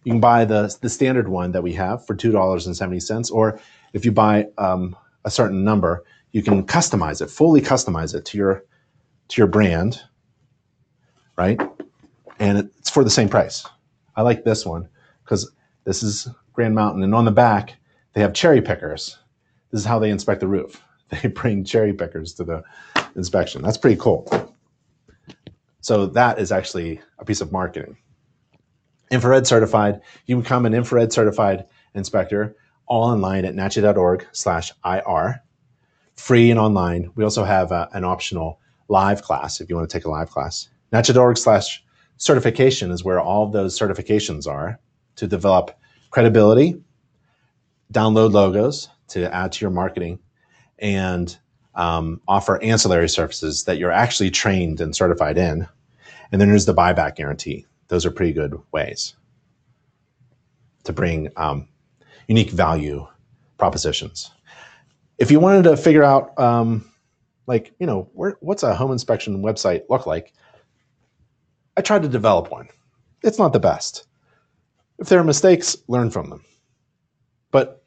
You 0.05 0.13
can 0.13 0.21
buy 0.21 0.45
the 0.45 0.75
the 0.81 0.89
standard 0.89 1.29
one 1.29 1.53
that 1.53 1.63
we 1.63 1.73
have 1.75 2.07
for 2.07 2.15
two 2.15 2.31
dollars 2.31 2.67
and 2.67 2.77
seventy 2.77 3.01
cents, 3.01 3.31
or 3.31 3.61
if 3.93 4.05
you 4.05 4.13
buy 4.13 4.47
um, 4.59 4.97
a 5.25 5.31
certain 5.31 5.65
number, 5.65 6.05
you 6.33 6.43
can 6.43 6.65
customize 6.67 7.23
it, 7.23 7.31
fully 7.31 7.61
customize 7.61 8.15
it 8.15 8.25
to 8.27 8.39
your 8.39 8.65
to 9.29 9.41
your 9.41 9.47
brand, 9.47 10.03
right? 11.37 11.61
And 12.39 12.59
it's 12.59 12.91
for 12.91 13.05
the 13.05 13.11
same 13.11 13.29
price. 13.29 13.67
I 14.17 14.23
like 14.23 14.45
this 14.45 14.65
one 14.65 14.89
because 15.25 15.51
this 15.85 16.03
is 16.03 16.29
Grand 16.53 16.75
Mountain, 16.75 17.03
and 17.03 17.15
on 17.15 17.25
the 17.25 17.31
back 17.31 17.77
they 18.15 18.21
have 18.21 18.33
cherry 18.33 18.63
pickers. 18.63 19.19
This 19.71 19.81
is 19.81 19.87
how 19.87 19.99
they 19.99 20.11
inspect 20.11 20.41
the 20.41 20.49
roof. 20.49 20.83
They 21.11 21.29
bring 21.29 21.65
cherry 21.65 21.95
pickers 21.95 22.35
to 22.35 22.45
the 22.45 22.63
inspection. 23.17 23.63
That's 23.63 23.79
pretty 23.79 23.97
cool. 23.99 24.55
So 25.81 26.05
that 26.09 26.39
is 26.39 26.53
actually 26.53 27.01
a 27.19 27.25
piece 27.25 27.41
of 27.41 27.51
marketing. 27.51 27.97
Infrared 29.11 29.47
certified. 29.47 30.03
You 30.27 30.37
become 30.37 30.67
an 30.67 30.75
infrared 30.75 31.11
certified 31.11 31.65
inspector 31.95 32.57
all 32.87 33.05
online 33.05 33.47
at 33.47 33.55
nachi.org 33.55 34.27
slash 34.33 34.73
IR 34.85 35.43
free 36.19 36.51
and 36.51 36.59
online. 36.59 37.11
We 37.15 37.25
also 37.25 37.45
have 37.45 37.71
uh, 37.71 37.89
an 37.93 38.05
optional 38.05 38.61
live 38.89 39.23
class 39.23 39.61
if 39.61 39.71
you 39.71 39.77
want 39.77 39.89
to 39.89 39.97
take 39.97 40.05
a 40.05 40.11
live 40.11 40.31
class. 40.31 40.69
NACHI.org 40.93 41.39
slash 41.39 41.85
certification 42.17 42.91
is 42.91 43.05
where 43.05 43.21
all 43.21 43.47
those 43.47 43.79
certifications 43.79 44.47
are 44.47 44.81
to 45.15 45.29
develop 45.29 45.79
credibility, 46.11 46.83
download 47.93 48.33
logos 48.33 48.89
to 49.09 49.33
add 49.33 49.53
to 49.53 49.61
your 49.65 49.71
marketing, 49.71 50.19
and 50.81 51.39
um, 51.77 52.21
offer 52.27 52.61
ancillary 52.63 53.09
services 53.09 53.65
that 53.65 53.79
you're 53.79 53.93
actually 53.93 54.31
trained 54.31 54.81
and 54.81 54.97
certified 54.97 55.39
in. 55.39 55.69
And 56.33 56.41
then 56.41 56.49
there's 56.49 56.67
the 56.67 56.75
buyback 56.75 57.15
guarantee. 57.15 57.65
Those 57.87 58.05
are 58.05 58.11
pretty 58.11 58.33
good 58.33 58.61
ways 58.73 59.15
to 60.83 60.93
bring 60.93 61.29
um, 61.37 61.69
unique 62.27 62.51
value 62.51 63.07
propositions 63.57 64.33
if 65.19 65.31
you 65.31 65.41
wanted 65.41 65.65
to 65.65 65.77
figure 65.77 66.05
out, 66.05 66.39
um, 66.39 66.91
like, 67.47 67.73
you 67.79 67.87
know, 67.87 68.09
where, 68.15 68.37
what's 68.41 68.63
a 68.63 68.75
home 68.75 68.93
inspection 68.93 69.43
website 69.43 69.83
look 69.89 70.07
like, 70.07 70.33
I 71.77 71.81
tried 71.81 72.03
to 72.03 72.09
develop 72.09 72.51
one. 72.51 72.69
It's 73.23 73.39
not 73.39 73.53
the 73.53 73.61
best. 73.61 74.07
If 74.99 75.09
there 75.09 75.21
are 75.21 75.25
mistakes, 75.25 75.77
learn 75.89 76.11
from 76.11 76.31
them. 76.31 76.45
But 77.51 77.85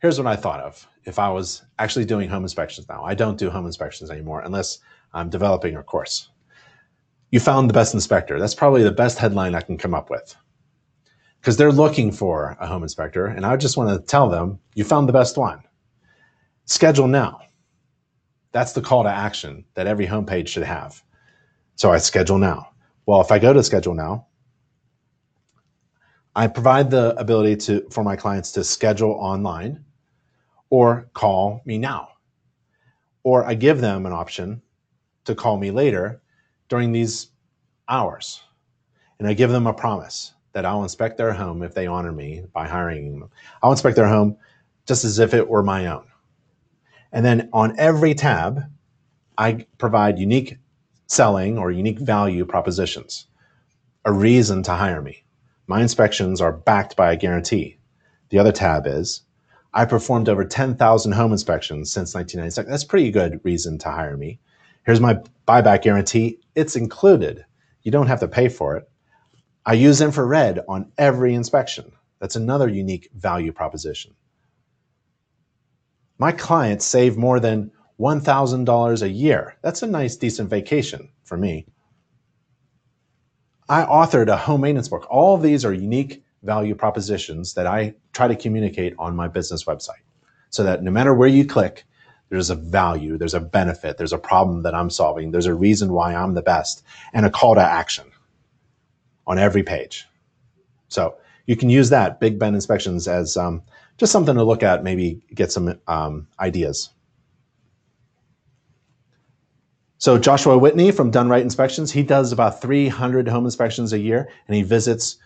here's 0.00 0.18
what 0.18 0.26
I 0.26 0.36
thought 0.36 0.60
of 0.60 0.86
if 1.04 1.18
I 1.18 1.30
was 1.30 1.62
actually 1.78 2.04
doing 2.04 2.28
home 2.28 2.42
inspections 2.42 2.88
now. 2.88 3.02
I 3.04 3.14
don't 3.14 3.38
do 3.38 3.50
home 3.50 3.66
inspections 3.66 4.10
anymore 4.10 4.42
unless 4.42 4.78
I'm 5.12 5.30
developing 5.30 5.76
a 5.76 5.82
course. 5.82 6.28
you 7.32 7.40
found 7.40 7.68
the 7.68 7.74
best 7.74 7.94
inspector. 7.94 8.38
That's 8.38 8.54
probably 8.54 8.84
the 8.84 8.92
best 8.92 9.18
headline 9.18 9.54
I 9.54 9.62
can 9.62 9.78
come 9.78 9.94
up 9.94 10.10
with. 10.10 10.36
Because 11.40 11.56
they're 11.56 11.72
looking 11.72 12.12
for 12.12 12.56
a 12.60 12.66
home 12.66 12.84
inspector, 12.84 13.26
and 13.26 13.44
I 13.44 13.56
just 13.56 13.76
want 13.76 13.90
to 13.90 14.06
tell 14.06 14.28
them 14.28 14.60
you 14.74 14.84
found 14.84 15.08
the 15.08 15.12
best 15.12 15.36
one. 15.36 15.64
Schedule 16.64 17.08
now. 17.08 17.40
That's 18.52 18.72
the 18.72 18.82
call 18.82 19.02
to 19.02 19.10
action 19.10 19.64
that 19.74 19.86
every 19.86 20.06
homepage 20.06 20.48
should 20.48 20.62
have. 20.62 21.02
So 21.74 21.90
I 21.90 21.98
schedule 21.98 22.38
now. 22.38 22.70
Well, 23.06 23.20
if 23.20 23.32
I 23.32 23.38
go 23.38 23.52
to 23.52 23.62
schedule 23.62 23.94
now, 23.94 24.26
I 26.34 26.46
provide 26.46 26.90
the 26.90 27.14
ability 27.18 27.56
to 27.56 27.86
for 27.90 28.04
my 28.04 28.16
clients 28.16 28.52
to 28.52 28.64
schedule 28.64 29.12
online 29.12 29.84
or 30.70 31.10
call 31.14 31.60
me 31.64 31.78
now. 31.78 32.08
Or 33.22 33.44
I 33.44 33.54
give 33.54 33.80
them 33.80 34.06
an 34.06 34.12
option 34.12 34.62
to 35.24 35.34
call 35.34 35.58
me 35.58 35.70
later 35.70 36.22
during 36.68 36.92
these 36.92 37.28
hours. 37.88 38.42
And 39.18 39.28
I 39.28 39.34
give 39.34 39.50
them 39.50 39.66
a 39.66 39.74
promise 39.74 40.34
that 40.52 40.64
I'll 40.64 40.82
inspect 40.82 41.16
their 41.16 41.32
home 41.32 41.62
if 41.62 41.74
they 41.74 41.86
honor 41.86 42.12
me 42.12 42.44
by 42.52 42.66
hiring 42.66 43.20
them. 43.20 43.30
I'll 43.62 43.72
inspect 43.72 43.96
their 43.96 44.08
home 44.08 44.36
just 44.86 45.04
as 45.04 45.18
if 45.18 45.34
it 45.34 45.48
were 45.48 45.62
my 45.62 45.86
own. 45.86 46.06
And 47.12 47.24
then 47.24 47.48
on 47.52 47.78
every 47.78 48.14
tab, 48.14 48.64
I 49.36 49.66
provide 49.78 50.18
unique 50.18 50.56
selling 51.06 51.58
or 51.58 51.70
unique 51.70 51.98
value 51.98 52.44
propositions, 52.44 53.26
a 54.04 54.12
reason 54.12 54.62
to 54.62 54.72
hire 54.72 55.02
me. 55.02 55.24
My 55.66 55.82
inspections 55.82 56.40
are 56.40 56.52
backed 56.52 56.96
by 56.96 57.12
a 57.12 57.16
guarantee. 57.16 57.78
The 58.30 58.38
other 58.38 58.52
tab 58.52 58.86
is 58.86 59.22
I 59.74 59.84
performed 59.84 60.28
over 60.28 60.44
10,000 60.44 61.12
home 61.12 61.32
inspections 61.32 61.90
since 61.90 62.14
1996. 62.14 62.68
That's 62.68 62.84
pretty 62.84 63.10
good 63.10 63.40
reason 63.42 63.78
to 63.78 63.90
hire 63.90 64.16
me. 64.16 64.38
Here's 64.84 65.00
my 65.00 65.20
buyback 65.46 65.82
guarantee. 65.82 66.38
It's 66.54 66.76
included. 66.76 67.44
You 67.82 67.90
don't 67.92 68.08
have 68.08 68.20
to 68.20 68.28
pay 68.28 68.48
for 68.48 68.76
it. 68.76 68.88
I 69.64 69.74
use 69.74 70.00
infrared 70.00 70.60
on 70.68 70.90
every 70.98 71.34
inspection. 71.34 71.92
That's 72.18 72.36
another 72.36 72.68
unique 72.68 73.08
value 73.14 73.52
proposition. 73.52 74.14
My 76.22 76.30
clients 76.30 76.86
save 76.86 77.16
more 77.16 77.40
than 77.40 77.72
$1,000 77.98 79.02
a 79.02 79.08
year. 79.08 79.56
That's 79.60 79.82
a 79.82 79.88
nice, 79.88 80.14
decent 80.14 80.48
vacation 80.50 81.08
for 81.24 81.36
me. 81.36 81.66
I 83.68 83.82
authored 83.82 84.28
a 84.28 84.36
home 84.36 84.60
maintenance 84.60 84.86
book. 84.86 85.04
All 85.10 85.34
of 85.34 85.42
these 85.42 85.64
are 85.64 85.72
unique 85.72 86.22
value 86.44 86.76
propositions 86.76 87.54
that 87.54 87.66
I 87.66 87.96
try 88.12 88.28
to 88.28 88.36
communicate 88.36 88.94
on 89.00 89.16
my 89.16 89.26
business 89.26 89.64
website 89.64 90.04
so 90.50 90.62
that 90.62 90.84
no 90.84 90.92
matter 90.92 91.12
where 91.12 91.26
you 91.26 91.44
click, 91.44 91.82
there's 92.28 92.50
a 92.50 92.54
value, 92.54 93.18
there's 93.18 93.34
a 93.34 93.40
benefit, 93.40 93.98
there's 93.98 94.12
a 94.12 94.16
problem 94.16 94.62
that 94.62 94.76
I'm 94.76 94.90
solving, 94.90 95.32
there's 95.32 95.46
a 95.46 95.54
reason 95.54 95.92
why 95.92 96.14
I'm 96.14 96.34
the 96.34 96.42
best, 96.42 96.84
and 97.12 97.26
a 97.26 97.30
call 97.30 97.56
to 97.56 97.60
action 97.60 98.06
on 99.26 99.40
every 99.40 99.64
page. 99.64 100.06
So 100.86 101.16
you 101.46 101.56
can 101.56 101.68
use 101.68 101.90
that, 101.90 102.20
Big 102.20 102.38
Ben 102.38 102.54
Inspections, 102.54 103.08
as 103.08 103.36
um, 103.36 103.60
just 103.98 104.12
something 104.12 104.34
to 104.34 104.44
look 104.44 104.62
at, 104.62 104.82
maybe 104.82 105.22
get 105.34 105.52
some 105.52 105.78
um, 105.86 106.26
ideas. 106.40 106.90
So 109.98 110.18
Joshua 110.18 110.58
Whitney 110.58 110.90
from 110.90 111.12
Done 111.12 111.28
Right 111.28 111.42
Inspections, 111.42 111.92
he 111.92 112.02
does 112.02 112.32
about 112.32 112.60
300 112.60 113.28
home 113.28 113.44
inspections 113.44 113.92
a 113.92 113.98
year, 114.00 114.28
and 114.48 114.56
he 114.56 114.62
visits 114.62 115.18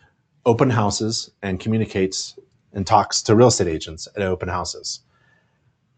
open 0.45 0.69
houses 0.69 1.31
and 1.43 1.59
communicates 1.59 2.39
and 2.75 2.87
talks 2.87 3.23
to 3.23 3.35
real 3.35 3.49
estate 3.49 3.69
agents 3.69 4.07
at 4.15 4.23
open 4.23 4.49
houses. 4.49 5.01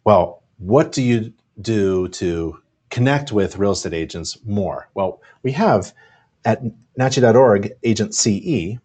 Well, 0.05 0.45
what 0.59 0.93
do 0.93 1.03
you 1.03 1.33
do 1.61 2.09
to 2.09 2.59
connect 2.91 3.33
with 3.33 3.59
real 3.59 3.73
estate 3.73 3.95
agents 3.95 4.39
more? 4.45 4.89
Well, 4.95 5.21
we 5.43 5.51
have 5.53 5.93
at 6.45 6.63
NACHI.org 6.99 7.73
Agent 7.83 8.15
CE 8.15 8.79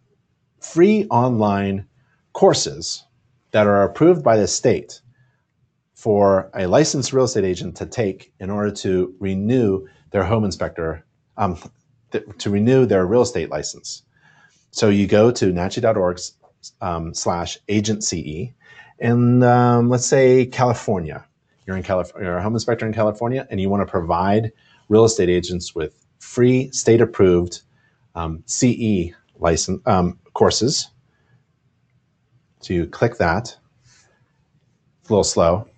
free 0.60 1.06
online 1.10 1.86
courses 2.32 3.04
that 3.54 3.68
are 3.68 3.84
approved 3.84 4.24
by 4.24 4.36
the 4.36 4.48
state 4.48 5.00
for 5.94 6.50
a 6.56 6.66
licensed 6.66 7.12
real 7.12 7.24
estate 7.24 7.44
agent 7.44 7.76
to 7.76 7.86
take 7.86 8.32
in 8.40 8.50
order 8.50 8.72
to 8.72 9.14
renew 9.20 9.86
their 10.10 10.24
home 10.24 10.44
inspector, 10.44 11.04
um, 11.36 11.56
th- 12.10 12.24
to 12.38 12.50
renew 12.50 12.84
their 12.84 13.06
real 13.06 13.22
estate 13.22 13.50
license. 13.50 14.02
So 14.72 14.88
you 14.88 15.06
go 15.06 15.30
to 15.30 15.52
nachi.org 15.52 16.18
um, 16.80 17.14
slash 17.14 17.56
agent 17.68 18.02
CE, 18.02 18.50
and 18.98 19.44
um, 19.44 19.88
let's 19.88 20.06
say 20.06 20.46
California. 20.46 21.24
You're 21.64 21.76
in 21.76 21.84
California, 21.84 22.28
you're 22.28 22.38
a 22.38 22.42
home 22.42 22.54
inspector 22.54 22.84
in 22.84 22.92
California, 22.92 23.46
and 23.48 23.60
you 23.60 23.70
want 23.70 23.86
to 23.86 23.90
provide 23.90 24.50
real 24.88 25.04
estate 25.04 25.28
agents 25.28 25.76
with 25.76 26.04
free 26.18 26.72
state-approved 26.72 27.62
um, 28.16 28.42
CE 28.46 29.14
license 29.38 29.80
um, 29.86 30.18
courses. 30.32 30.88
So 32.64 32.72
you 32.72 32.86
click 32.86 33.18
that. 33.18 33.54
It's 35.02 35.10
a 35.10 35.12
little 35.12 35.22
slow. 35.22 35.68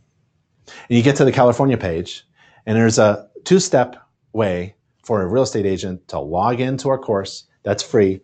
And 0.66 0.96
you 0.96 1.02
get 1.02 1.16
to 1.16 1.24
the 1.24 1.32
California 1.32 1.76
page, 1.76 2.24
and 2.64 2.78
there's 2.78 2.98
a 2.98 3.28
two-step 3.42 3.96
way 4.32 4.76
for 5.04 5.20
a 5.20 5.26
real 5.26 5.42
estate 5.42 5.66
agent 5.66 6.06
to 6.08 6.20
log 6.20 6.60
into 6.60 6.88
our 6.88 6.98
course 6.98 7.44
that's 7.64 7.82
free 7.82 8.20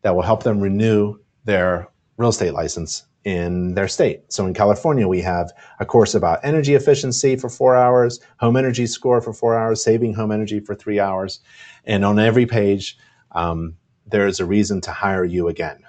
that 0.00 0.14
will 0.14 0.22
help 0.22 0.44
them 0.44 0.60
renew 0.60 1.18
their 1.44 1.88
real 2.16 2.30
estate 2.30 2.54
license 2.54 3.04
in 3.24 3.74
their 3.74 3.88
state. 3.88 4.22
So 4.32 4.46
in 4.46 4.54
California, 4.54 5.06
we 5.06 5.20
have 5.20 5.52
a 5.78 5.84
course 5.84 6.14
about 6.14 6.40
energy 6.42 6.74
efficiency 6.74 7.36
for 7.36 7.50
four 7.50 7.76
hours, 7.76 8.18
home 8.38 8.56
energy 8.56 8.86
score 8.86 9.20
for 9.20 9.34
four 9.34 9.58
hours, 9.58 9.84
saving 9.84 10.14
home 10.14 10.32
energy 10.32 10.60
for 10.60 10.74
three 10.74 11.00
hours. 11.00 11.40
And 11.84 12.06
on 12.06 12.18
every 12.18 12.46
page, 12.46 12.96
um, 13.32 13.76
there's 14.06 14.40
a 14.40 14.46
reason 14.46 14.80
to 14.82 14.90
hire 14.90 15.24
you 15.24 15.48
again. 15.48 15.82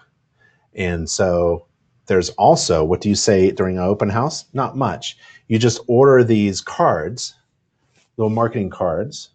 And 0.74 1.10
so 1.10 1.68
there's 2.08 2.30
also, 2.32 2.84
what 2.84 3.02
do 3.02 3.10
you 3.10 3.16
say 3.16 3.52
during 3.52 3.78
an 3.78 3.84
open 3.84 4.10
house? 4.10 4.46
Not 4.54 4.76
much. 4.76 5.18
You 5.48 5.60
just 5.60 5.82
order 5.88 6.24
these 6.24 6.62
cards, 6.62 7.36
little 8.18 8.30
marketing 8.30 8.70
cards. 8.70 9.30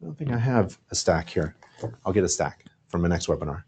I 0.00 0.06
don't 0.06 0.18
think 0.18 0.32
I 0.32 0.38
have 0.38 0.78
a 0.90 0.94
stack 0.94 1.28
here. 1.28 1.54
I'll 2.04 2.12
get 2.12 2.24
a 2.24 2.28
stack 2.28 2.64
from 2.88 3.02
my 3.02 3.08
next 3.08 3.26
webinar 3.26 3.64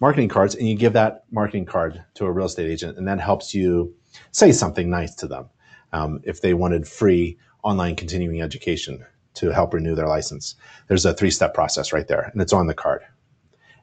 marketing 0.00 0.28
cards 0.28 0.54
and 0.54 0.68
you 0.68 0.76
give 0.76 0.92
that 0.92 1.24
marketing 1.30 1.64
card 1.64 2.04
to 2.14 2.26
a 2.26 2.32
real 2.32 2.46
estate 2.46 2.70
agent 2.70 2.98
and 2.98 3.08
that 3.08 3.20
helps 3.20 3.54
you 3.54 3.94
say 4.32 4.52
something 4.52 4.90
nice 4.90 5.14
to 5.14 5.26
them 5.26 5.48
um, 5.92 6.20
if 6.24 6.40
they 6.40 6.54
wanted 6.54 6.86
free 6.86 7.38
online 7.62 7.96
continuing 7.96 8.42
education 8.42 9.04
to 9.34 9.50
help 9.50 9.72
renew 9.72 9.94
their 9.94 10.08
license 10.08 10.54
there's 10.88 11.04
a 11.04 11.14
three-step 11.14 11.54
process 11.54 11.92
right 11.92 12.08
there 12.08 12.30
and 12.32 12.42
it's 12.42 12.52
on 12.52 12.66
the 12.66 12.74
card 12.74 13.02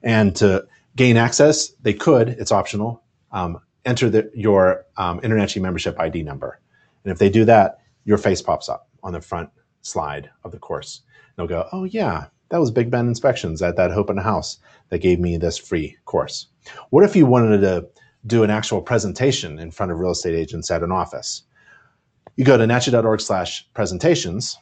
and 0.04 0.36
to 0.36 0.66
gain 0.96 1.18
access 1.18 1.70
they 1.82 1.94
could 1.94 2.30
it's 2.30 2.52
optional 2.52 3.02
um, 3.32 3.60
enter 3.86 4.10
the, 4.10 4.32
your 4.34 4.86
um, 4.98 5.20
membership 5.24 6.00
id 6.00 6.24
number 6.24 6.60
and 7.04 7.12
if 7.12 7.20
they 7.20 7.30
do 7.30 7.46
that 7.46 7.80
your 8.06 8.18
face 8.18 8.42
pops 8.42 8.70
up 8.70 8.88
on 9.04 9.14
the 9.14 9.22
front 9.22 9.50
slide 9.82 10.30
of 10.44 10.52
the 10.52 10.60
course 10.60 11.02
they'll 11.36 11.48
go 11.48 11.68
oh 11.72 11.84
yeah 11.84 12.26
that 12.54 12.60
was 12.60 12.70
Big 12.70 12.92
Ben 12.92 13.08
Inspections 13.08 13.64
at 13.64 13.78
that 13.78 13.90
open 13.90 14.16
house 14.16 14.60
that 14.90 15.00
gave 15.00 15.20
me 15.20 15.38
this 15.38 15.58
free 15.58 15.98
course. 16.06 16.50
What 16.92 17.04
if 17.04 17.16
you 17.16 17.26
wanted 17.26 17.62
to 17.62 17.88
do 18.28 18.44
an 18.44 18.52
actual 18.52 18.80
presentation 18.80 19.58
in 19.58 19.72
front 19.72 19.92
of 19.92 19.98
real 19.98 20.12
estate 20.12 20.36
agents 20.36 20.70
at 20.70 20.84
an 20.84 20.92
office? 20.92 21.42
You 22.36 22.46
go 22.46 22.56
to 22.56 22.66
nachi.org 22.66 23.22
slash 23.22 23.68
presentations 23.74 24.56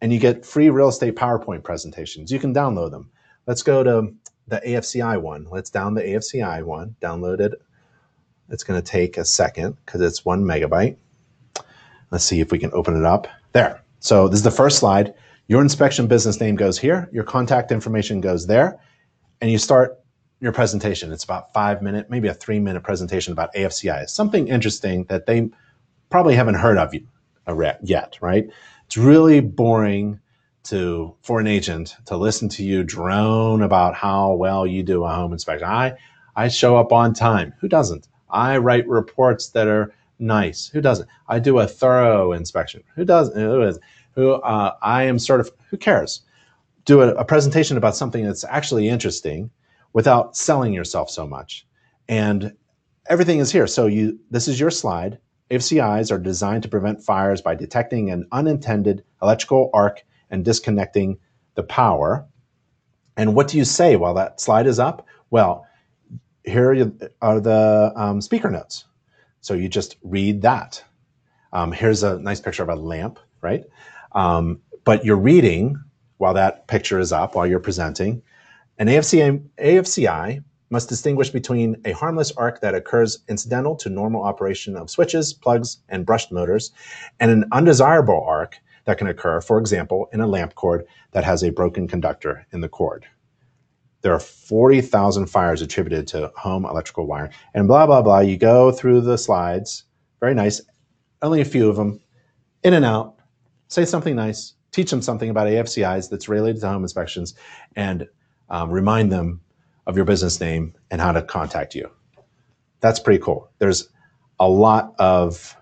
and 0.00 0.12
you 0.12 0.18
get 0.18 0.44
free 0.44 0.70
real 0.70 0.88
estate 0.88 1.14
PowerPoint 1.14 1.62
presentations. 1.62 2.32
You 2.32 2.40
can 2.40 2.52
download 2.52 2.90
them. 2.90 3.08
Let's 3.46 3.62
go 3.62 3.84
to 3.84 4.12
the 4.48 4.60
AFCI 4.66 5.22
one. 5.22 5.46
Let's 5.48 5.70
down 5.70 5.94
the 5.94 6.02
AFCI 6.02 6.64
one, 6.64 6.96
download 7.00 7.38
it. 7.38 7.52
It's 8.50 8.64
going 8.64 8.80
to 8.80 8.86
take 8.86 9.16
a 9.16 9.24
second 9.24 9.76
because 9.84 10.00
it's 10.00 10.24
one 10.24 10.44
megabyte. 10.44 10.96
Let's 12.10 12.24
see 12.24 12.40
if 12.40 12.52
we 12.52 12.58
can 12.58 12.70
open 12.72 12.96
it 12.96 13.04
up. 13.04 13.26
There. 13.52 13.82
So 14.00 14.28
this 14.28 14.38
is 14.38 14.44
the 14.44 14.50
first 14.50 14.78
slide. 14.78 15.14
Your 15.46 15.60
inspection 15.60 16.06
business 16.06 16.40
name 16.40 16.56
goes 16.56 16.78
here, 16.78 17.08
your 17.12 17.24
contact 17.24 17.70
information 17.70 18.20
goes 18.20 18.46
there, 18.46 18.80
and 19.40 19.50
you 19.50 19.58
start 19.58 20.00
your 20.40 20.52
presentation. 20.52 21.12
It's 21.12 21.24
about 21.24 21.52
five 21.52 21.82
minute, 21.82 22.10
maybe 22.10 22.28
a 22.28 22.34
three 22.34 22.60
minute 22.60 22.82
presentation 22.82 23.32
about 23.32 23.54
AFCI. 23.54 24.08
Something 24.08 24.48
interesting 24.48 25.04
that 25.04 25.26
they 25.26 25.50
probably 26.10 26.34
haven't 26.34 26.54
heard 26.54 26.78
of 26.78 26.94
uh, 27.46 27.72
yet, 27.82 28.18
right? 28.20 28.48
It's 28.86 28.96
really 28.96 29.40
boring 29.40 30.20
to 30.64 31.14
for 31.22 31.40
an 31.40 31.46
agent 31.46 31.96
to 32.06 32.16
listen 32.16 32.48
to 32.48 32.64
you 32.64 32.82
drone 32.82 33.62
about 33.62 33.94
how 33.94 34.32
well 34.32 34.66
you 34.66 34.82
do 34.82 35.04
a 35.04 35.08
home 35.08 35.32
inspection. 35.32 35.68
I 35.68 35.94
I 36.36 36.48
show 36.48 36.76
up 36.76 36.92
on 36.92 37.14
time. 37.14 37.54
Who 37.60 37.68
doesn't? 37.68 38.08
I 38.34 38.58
write 38.58 38.86
reports 38.86 39.48
that 39.50 39.68
are 39.68 39.94
nice. 40.18 40.66
Who 40.68 40.82
doesn't? 40.82 41.08
I 41.28 41.38
do 41.38 41.58
a 41.58 41.66
thorough 41.66 42.32
inspection. 42.32 42.82
Who 42.94 43.06
doesn't? 43.06 43.40
Who 43.40 43.62
is? 43.62 43.78
who 44.14 44.34
uh, 44.34 44.74
I 44.82 45.04
am 45.04 45.18
sort 45.18 45.40
of, 45.40 45.50
who 45.70 45.76
cares? 45.76 46.22
Do 46.84 47.02
a, 47.02 47.08
a 47.14 47.24
presentation 47.24 47.76
about 47.76 47.96
something 47.96 48.24
that's 48.24 48.44
actually 48.44 48.88
interesting 48.88 49.50
without 49.92 50.36
selling 50.36 50.72
yourself 50.72 51.10
so 51.10 51.26
much. 51.26 51.66
And 52.08 52.52
everything 53.08 53.38
is 53.38 53.52
here. 53.52 53.66
So 53.66 53.86
you, 53.86 54.18
this 54.30 54.48
is 54.48 54.58
your 54.60 54.70
slide. 54.70 55.18
AFCIs 55.50 56.10
are 56.10 56.18
designed 56.18 56.62
to 56.62 56.68
prevent 56.68 57.02
fires 57.02 57.40
by 57.40 57.54
detecting 57.54 58.10
an 58.10 58.26
unintended 58.32 59.04
electrical 59.22 59.70
arc 59.74 60.02
and 60.30 60.44
disconnecting 60.44 61.18
the 61.54 61.62
power. 61.62 62.26
And 63.16 63.34
what 63.34 63.48
do 63.48 63.58
you 63.58 63.64
say 63.64 63.96
while 63.96 64.14
that 64.14 64.40
slide 64.40 64.66
is 64.66 64.78
up? 64.78 65.06
Well, 65.30 65.66
here 66.44 66.92
are 67.20 67.40
the 67.40 67.92
um, 67.96 68.20
speaker 68.20 68.50
notes. 68.50 68.84
So 69.40 69.54
you 69.54 69.68
just 69.68 69.96
read 70.02 70.42
that. 70.42 70.82
Um, 71.52 71.72
here's 71.72 72.02
a 72.02 72.18
nice 72.18 72.40
picture 72.40 72.62
of 72.62 72.68
a 72.68 72.76
lamp, 72.76 73.18
right? 73.40 73.64
Um, 74.12 74.60
but 74.84 75.04
you're 75.04 75.16
reading 75.16 75.76
while 76.18 76.34
that 76.34 76.66
picture 76.66 76.98
is 76.98 77.12
up, 77.12 77.34
while 77.34 77.46
you're 77.46 77.60
presenting. 77.60 78.22
An 78.78 78.88
AFCI, 78.88 79.42
AFCI 79.58 80.42
must 80.70 80.88
distinguish 80.88 81.30
between 81.30 81.80
a 81.84 81.92
harmless 81.92 82.32
arc 82.32 82.60
that 82.60 82.74
occurs 82.74 83.20
incidental 83.28 83.76
to 83.76 83.88
normal 83.88 84.24
operation 84.24 84.76
of 84.76 84.90
switches, 84.90 85.32
plugs, 85.32 85.78
and 85.88 86.06
brushed 86.06 86.32
motors, 86.32 86.72
and 87.20 87.30
an 87.30 87.44
undesirable 87.52 88.24
arc 88.26 88.58
that 88.84 88.98
can 88.98 89.06
occur, 89.06 89.40
for 89.40 89.58
example, 89.58 90.08
in 90.12 90.20
a 90.20 90.26
lamp 90.26 90.54
cord 90.54 90.84
that 91.12 91.24
has 91.24 91.42
a 91.42 91.50
broken 91.50 91.86
conductor 91.86 92.46
in 92.52 92.60
the 92.60 92.68
cord. 92.68 93.06
There 94.04 94.12
are 94.12 94.20
40,000 94.20 95.28
fires 95.28 95.62
attributed 95.62 96.06
to 96.08 96.30
home 96.36 96.66
electrical 96.66 97.06
wiring, 97.06 97.32
and 97.54 97.66
blah, 97.66 97.86
blah, 97.86 98.02
blah. 98.02 98.20
You 98.20 98.36
go 98.36 98.70
through 98.70 99.00
the 99.00 99.16
slides, 99.16 99.84
very 100.20 100.34
nice, 100.34 100.60
only 101.22 101.40
a 101.40 101.44
few 101.46 101.70
of 101.70 101.76
them, 101.76 102.02
in 102.62 102.74
and 102.74 102.84
out, 102.84 103.16
say 103.68 103.86
something 103.86 104.14
nice, 104.14 104.56
teach 104.72 104.90
them 104.90 105.00
something 105.00 105.30
about 105.30 105.46
AFCIs 105.46 106.10
that's 106.10 106.28
related 106.28 106.60
to 106.60 106.68
home 106.68 106.82
inspections, 106.82 107.32
and 107.76 108.06
um, 108.50 108.70
remind 108.70 109.10
them 109.10 109.40
of 109.86 109.96
your 109.96 110.04
business 110.04 110.38
name 110.38 110.74
and 110.90 111.00
how 111.00 111.12
to 111.12 111.22
contact 111.22 111.74
you. 111.74 111.90
That's 112.80 113.00
pretty 113.00 113.24
cool. 113.24 113.50
There's 113.58 113.88
a 114.38 114.46
lot 114.46 114.94
of 114.98 115.56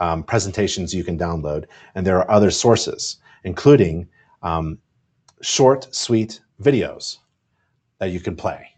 um, 0.00 0.22
presentations 0.22 0.94
you 0.94 1.02
can 1.02 1.18
download, 1.18 1.64
and 1.94 2.06
there 2.06 2.18
are 2.18 2.30
other 2.30 2.50
sources, 2.50 3.16
including 3.42 4.06
um, 4.42 4.76
short, 5.40 5.94
sweet 5.94 6.42
videos 6.60 7.20
that 8.04 8.12
you 8.12 8.20
can 8.20 8.36
play. 8.36 8.68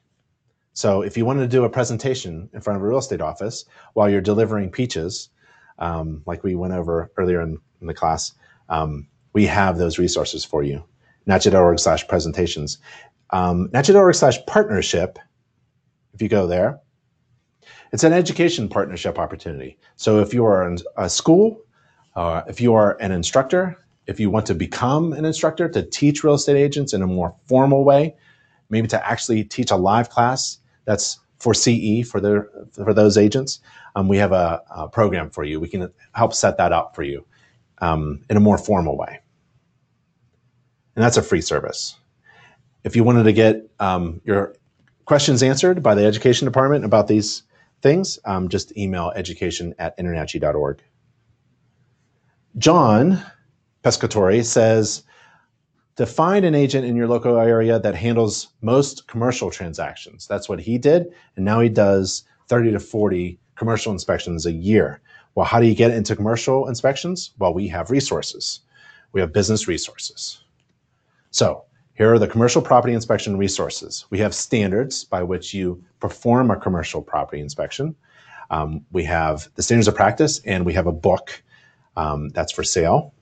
So 0.72 1.02
if 1.02 1.16
you 1.16 1.24
want 1.24 1.40
to 1.40 1.48
do 1.48 1.64
a 1.64 1.70
presentation 1.70 2.48
in 2.52 2.60
front 2.60 2.76
of 2.76 2.82
a 2.82 2.86
real 2.86 2.98
estate 2.98 3.20
office 3.20 3.64
while 3.94 4.08
you're 4.08 4.20
delivering 4.20 4.70
peaches, 4.70 5.30
um, 5.78 6.22
like 6.26 6.44
we 6.44 6.54
went 6.54 6.74
over 6.74 7.10
earlier 7.16 7.40
in, 7.40 7.58
in 7.80 7.86
the 7.88 7.94
class, 7.94 8.32
um, 8.68 9.08
we 9.32 9.46
have 9.46 9.78
those 9.78 9.98
resources 9.98 10.44
for 10.44 10.62
you. 10.62 10.84
NACHI.org 11.26 11.80
slash 11.80 12.06
presentations. 12.06 12.78
Um, 13.30 13.68
NACHI.org 13.74 14.14
slash 14.14 14.38
partnership, 14.46 15.18
if 16.14 16.22
you 16.22 16.28
go 16.28 16.46
there, 16.46 16.78
it's 17.92 18.04
an 18.04 18.12
education 18.12 18.68
partnership 18.68 19.18
opportunity. 19.18 19.76
So 19.96 20.20
if 20.20 20.32
you 20.32 20.44
are 20.44 20.68
in 20.68 20.78
a 20.96 21.10
school, 21.10 21.62
uh, 22.14 22.42
if 22.46 22.60
you 22.60 22.74
are 22.74 22.96
an 23.00 23.10
instructor, 23.10 23.76
if 24.06 24.20
you 24.20 24.30
want 24.30 24.46
to 24.46 24.54
become 24.54 25.12
an 25.12 25.24
instructor 25.24 25.68
to 25.68 25.82
teach 25.82 26.22
real 26.22 26.34
estate 26.34 26.56
agents 26.56 26.92
in 26.92 27.02
a 27.02 27.06
more 27.08 27.34
formal 27.46 27.82
way, 27.82 28.14
maybe 28.68 28.88
to 28.88 29.08
actually 29.08 29.44
teach 29.44 29.70
a 29.70 29.76
live 29.76 30.10
class 30.10 30.58
that's 30.84 31.18
for 31.38 31.52
CE 31.54 32.08
for 32.08 32.20
their 32.20 32.48
for 32.72 32.94
those 32.94 33.18
agents, 33.18 33.60
um, 33.94 34.08
we 34.08 34.16
have 34.16 34.32
a, 34.32 34.62
a, 34.70 34.88
program 34.88 35.30
for 35.30 35.44
you. 35.44 35.60
We 35.60 35.68
can 35.68 35.92
help 36.12 36.32
set 36.32 36.56
that 36.56 36.72
up 36.72 36.94
for 36.94 37.02
you 37.02 37.26
um, 37.78 38.24
in 38.30 38.36
a 38.36 38.40
more 38.40 38.58
formal 38.58 38.96
way, 38.96 39.20
and 40.94 41.04
that's 41.04 41.16
a 41.16 41.22
free 41.22 41.42
service. 41.42 41.96
If 42.84 42.96
you 42.96 43.04
wanted 43.04 43.24
to 43.24 43.32
get 43.32 43.68
um, 43.80 44.20
your 44.24 44.54
questions 45.04 45.42
answered 45.42 45.82
by 45.82 45.94
the 45.94 46.04
education 46.04 46.46
department 46.46 46.84
about 46.84 47.06
these 47.08 47.42
things, 47.82 48.18
um, 48.24 48.48
just 48.48 48.76
email 48.76 49.12
education 49.14 49.74
at 49.78 49.96
internachi.org. 49.98 50.82
John 52.58 53.22
Pescatori 53.84 54.44
says, 54.44 55.02
to 55.96 56.06
find 56.06 56.44
an 56.44 56.54
agent 56.54 56.84
in 56.84 56.94
your 56.94 57.08
local 57.08 57.38
area 57.38 57.78
that 57.78 57.94
handles 57.94 58.48
most 58.60 59.08
commercial 59.08 59.50
transactions. 59.50 60.26
That's 60.26 60.48
what 60.48 60.60
he 60.60 60.78
did. 60.78 61.12
And 61.36 61.44
now 61.44 61.60
he 61.60 61.68
does 61.68 62.24
30 62.48 62.72
to 62.72 62.80
40 62.80 63.38
commercial 63.56 63.92
inspections 63.92 64.44
a 64.46 64.52
year. 64.52 65.00
Well, 65.34 65.46
how 65.46 65.58
do 65.58 65.66
you 65.66 65.74
get 65.74 65.90
into 65.90 66.14
commercial 66.14 66.68
inspections? 66.68 67.32
Well, 67.38 67.54
we 67.54 67.68
have 67.68 67.90
resources. 67.90 68.60
We 69.12 69.20
have 69.20 69.32
business 69.32 69.66
resources. 69.66 70.44
So 71.30 71.64
here 71.94 72.12
are 72.12 72.18
the 72.18 72.28
commercial 72.28 72.60
property 72.60 72.92
inspection 72.92 73.38
resources. 73.38 74.04
We 74.10 74.18
have 74.18 74.34
standards 74.34 75.04
by 75.04 75.22
which 75.22 75.54
you 75.54 75.82
perform 76.00 76.50
a 76.50 76.56
commercial 76.56 77.00
property 77.00 77.40
inspection. 77.40 77.96
Um, 78.50 78.84
we 78.92 79.04
have 79.04 79.48
the 79.54 79.62
standards 79.62 79.88
of 79.88 79.94
practice, 79.94 80.40
and 80.44 80.64
we 80.64 80.74
have 80.74 80.86
a 80.86 80.92
book 80.92 81.42
um, 81.96 82.28
that's 82.30 82.52
for 82.52 82.62
sale. 82.62 83.14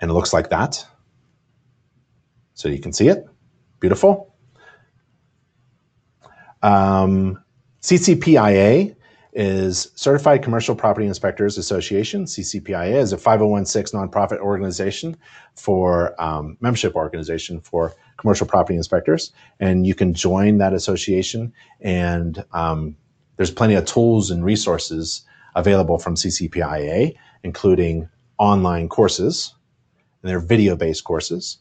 And 0.00 0.10
it 0.10 0.14
looks 0.14 0.32
like 0.32 0.50
that. 0.50 0.84
So 2.58 2.68
you 2.68 2.80
can 2.80 2.92
see 2.92 3.06
it. 3.06 3.24
Beautiful. 3.78 4.34
Um, 6.60 7.40
CCPIA 7.80 8.96
is 9.32 9.92
Certified 9.94 10.42
Commercial 10.42 10.74
Property 10.74 11.06
Inspectors 11.06 11.56
Association. 11.56 12.24
CCPIA 12.24 12.96
is 12.96 13.12
a 13.12 13.16
501c 13.16 13.92
nonprofit 13.94 14.38
organization 14.38 15.16
for 15.54 16.20
um, 16.20 16.56
membership 16.60 16.96
organization 16.96 17.60
for 17.60 17.94
commercial 18.16 18.48
property 18.48 18.74
inspectors, 18.74 19.30
and 19.60 19.86
you 19.86 19.94
can 19.94 20.12
join 20.12 20.58
that 20.58 20.74
association. 20.74 21.52
And 21.80 22.44
um, 22.52 22.96
there's 23.36 23.52
plenty 23.52 23.74
of 23.74 23.84
tools 23.84 24.32
and 24.32 24.44
resources 24.44 25.22
available 25.54 26.00
from 26.00 26.16
CCPIA, 26.16 27.14
including 27.44 28.08
online 28.36 28.88
courses, 28.88 29.54
and 30.24 30.30
they're 30.30 30.40
video-based 30.40 31.04
courses. 31.04 31.58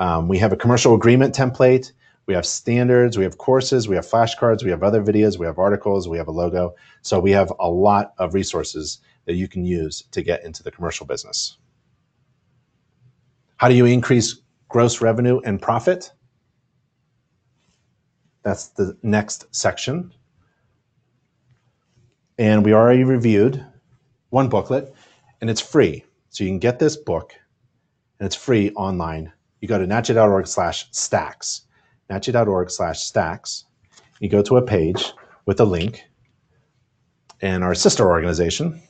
Um, 0.00 0.28
we 0.28 0.38
have 0.38 0.52
a 0.52 0.56
commercial 0.56 0.94
agreement 0.94 1.34
template. 1.34 1.92
We 2.26 2.34
have 2.34 2.46
standards, 2.46 3.18
we 3.18 3.24
have 3.24 3.38
courses, 3.38 3.86
we 3.86 3.96
have 3.96 4.06
flashcards, 4.06 4.64
we 4.64 4.70
have 4.70 4.82
other 4.82 5.02
videos, 5.02 5.38
we 5.38 5.46
have 5.46 5.58
articles, 5.58 6.08
we 6.08 6.16
have 6.16 6.28
a 6.28 6.32
logo. 6.32 6.74
So 7.02 7.20
we 7.20 7.32
have 7.32 7.52
a 7.60 7.68
lot 7.68 8.14
of 8.18 8.34
resources 8.34 9.00
that 9.26 9.34
you 9.34 9.46
can 9.46 9.64
use 9.64 10.04
to 10.12 10.22
get 10.22 10.44
into 10.44 10.62
the 10.62 10.70
commercial 10.70 11.06
business. 11.06 11.58
How 13.56 13.68
do 13.68 13.74
you 13.74 13.84
increase 13.84 14.40
gross 14.68 15.02
revenue 15.02 15.40
and 15.44 15.60
profit? 15.60 16.12
That's 18.42 18.68
the 18.68 18.96
next 19.02 19.54
section. 19.54 20.14
And 22.38 22.64
we 22.64 22.72
already 22.72 23.04
reviewed 23.04 23.66
one 24.30 24.48
booklet, 24.48 24.94
and 25.42 25.50
it's 25.50 25.60
free. 25.60 26.04
So 26.30 26.44
you 26.44 26.50
can 26.50 26.58
get 26.58 26.78
this 26.78 26.96
book, 26.96 27.34
and 28.18 28.26
it's 28.26 28.36
free 28.36 28.70
online 28.70 29.32
you 29.60 29.68
go 29.68 29.78
to 29.78 29.86
nachi.org 29.86 30.46
slash 30.46 30.86
stacks, 30.90 31.62
nachi.org 32.10 32.70
slash 32.70 33.00
stacks. 33.00 33.64
You 34.18 34.28
go 34.28 34.42
to 34.42 34.56
a 34.56 34.62
page 34.62 35.12
with 35.46 35.60
a 35.60 35.64
link, 35.64 36.04
and 37.40 37.64
our 37.64 37.74
sister 37.74 38.06
organization, 38.06 38.82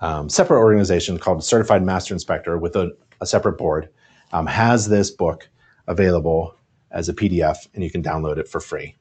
um, 0.00 0.28
separate 0.28 0.58
organization 0.58 1.18
called 1.18 1.44
Certified 1.44 1.82
Master 1.82 2.14
Inspector 2.14 2.56
with 2.58 2.76
a, 2.76 2.92
a 3.20 3.26
separate 3.26 3.58
board, 3.58 3.90
um, 4.32 4.46
has 4.46 4.88
this 4.88 5.10
book 5.10 5.48
available 5.86 6.54
as 6.90 7.08
a 7.08 7.14
PDF, 7.14 7.68
and 7.74 7.84
you 7.84 7.90
can 7.90 8.02
download 8.02 8.38
it 8.38 8.48
for 8.48 8.60
free. 8.60 8.96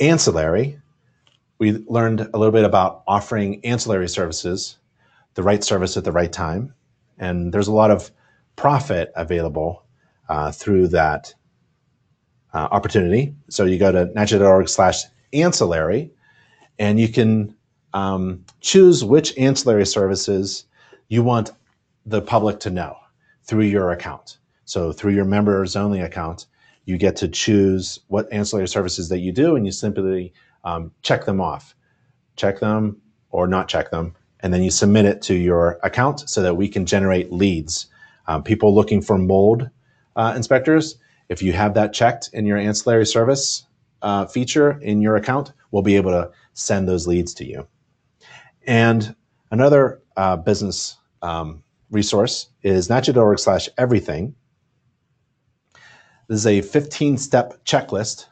Ancillary, 0.00 0.78
we 1.58 1.72
learned 1.86 2.20
a 2.20 2.38
little 2.38 2.52
bit 2.52 2.64
about 2.64 3.02
offering 3.06 3.64
ancillary 3.64 4.08
services 4.08 4.78
the 5.34 5.42
right 5.42 5.62
service 5.62 5.96
at 5.96 6.04
the 6.04 6.12
right 6.12 6.32
time. 6.32 6.74
And 7.18 7.52
there's 7.52 7.68
a 7.68 7.72
lot 7.72 7.90
of 7.90 8.10
profit 8.56 9.12
available 9.16 9.84
uh, 10.28 10.52
through 10.52 10.88
that 10.88 11.34
uh, 12.52 12.68
opportunity. 12.70 13.34
So 13.48 13.64
you 13.64 13.78
go 13.78 13.92
to 13.92 14.06
nachi.org 14.06 14.68
slash 14.68 15.04
ancillary 15.32 16.10
and 16.78 16.98
you 17.00 17.08
can 17.08 17.54
um, 17.94 18.44
choose 18.60 19.04
which 19.04 19.36
ancillary 19.38 19.86
services 19.86 20.64
you 21.08 21.22
want 21.22 21.50
the 22.06 22.20
public 22.20 22.60
to 22.60 22.70
know 22.70 22.96
through 23.44 23.64
your 23.64 23.90
account. 23.90 24.38
So 24.64 24.92
through 24.92 25.12
your 25.12 25.24
members 25.24 25.76
only 25.76 26.00
account, 26.00 26.46
you 26.84 26.98
get 26.98 27.16
to 27.16 27.28
choose 27.28 28.00
what 28.08 28.32
ancillary 28.32 28.68
services 28.68 29.08
that 29.08 29.18
you 29.18 29.32
do 29.32 29.56
and 29.56 29.64
you 29.66 29.72
simply 29.72 30.32
um, 30.64 30.92
check 31.02 31.24
them 31.24 31.40
off. 31.40 31.74
Check 32.36 32.60
them 32.60 33.00
or 33.30 33.46
not 33.46 33.68
check 33.68 33.90
them 33.90 34.14
and 34.42 34.52
then 34.52 34.62
you 34.62 34.70
submit 34.70 35.04
it 35.04 35.22
to 35.22 35.34
your 35.34 35.78
account 35.82 36.28
so 36.28 36.42
that 36.42 36.56
we 36.56 36.68
can 36.68 36.84
generate 36.84 37.32
leads. 37.32 37.86
Um, 38.26 38.42
people 38.42 38.74
looking 38.74 39.00
for 39.00 39.18
mold 39.18 39.70
uh, 40.16 40.32
inspectors, 40.36 40.96
if 41.28 41.42
you 41.42 41.52
have 41.52 41.74
that 41.74 41.92
checked 41.92 42.30
in 42.32 42.44
your 42.44 42.58
ancillary 42.58 43.06
service 43.06 43.66
uh, 44.02 44.26
feature 44.26 44.78
in 44.82 45.00
your 45.00 45.16
account, 45.16 45.52
we'll 45.70 45.82
be 45.82 45.96
able 45.96 46.10
to 46.10 46.30
send 46.52 46.88
those 46.88 47.06
leads 47.06 47.32
to 47.34 47.44
you. 47.44 47.66
And 48.66 49.14
another 49.50 50.02
uh, 50.16 50.36
business 50.36 50.96
um, 51.22 51.62
resource 51.90 52.48
is 52.62 52.88
nachi.org 52.88 53.38
slash 53.38 53.68
everything. 53.78 54.34
This 56.28 56.40
is 56.40 56.46
a 56.46 56.60
15 56.62 57.18
step 57.18 57.64
checklist 57.64 58.26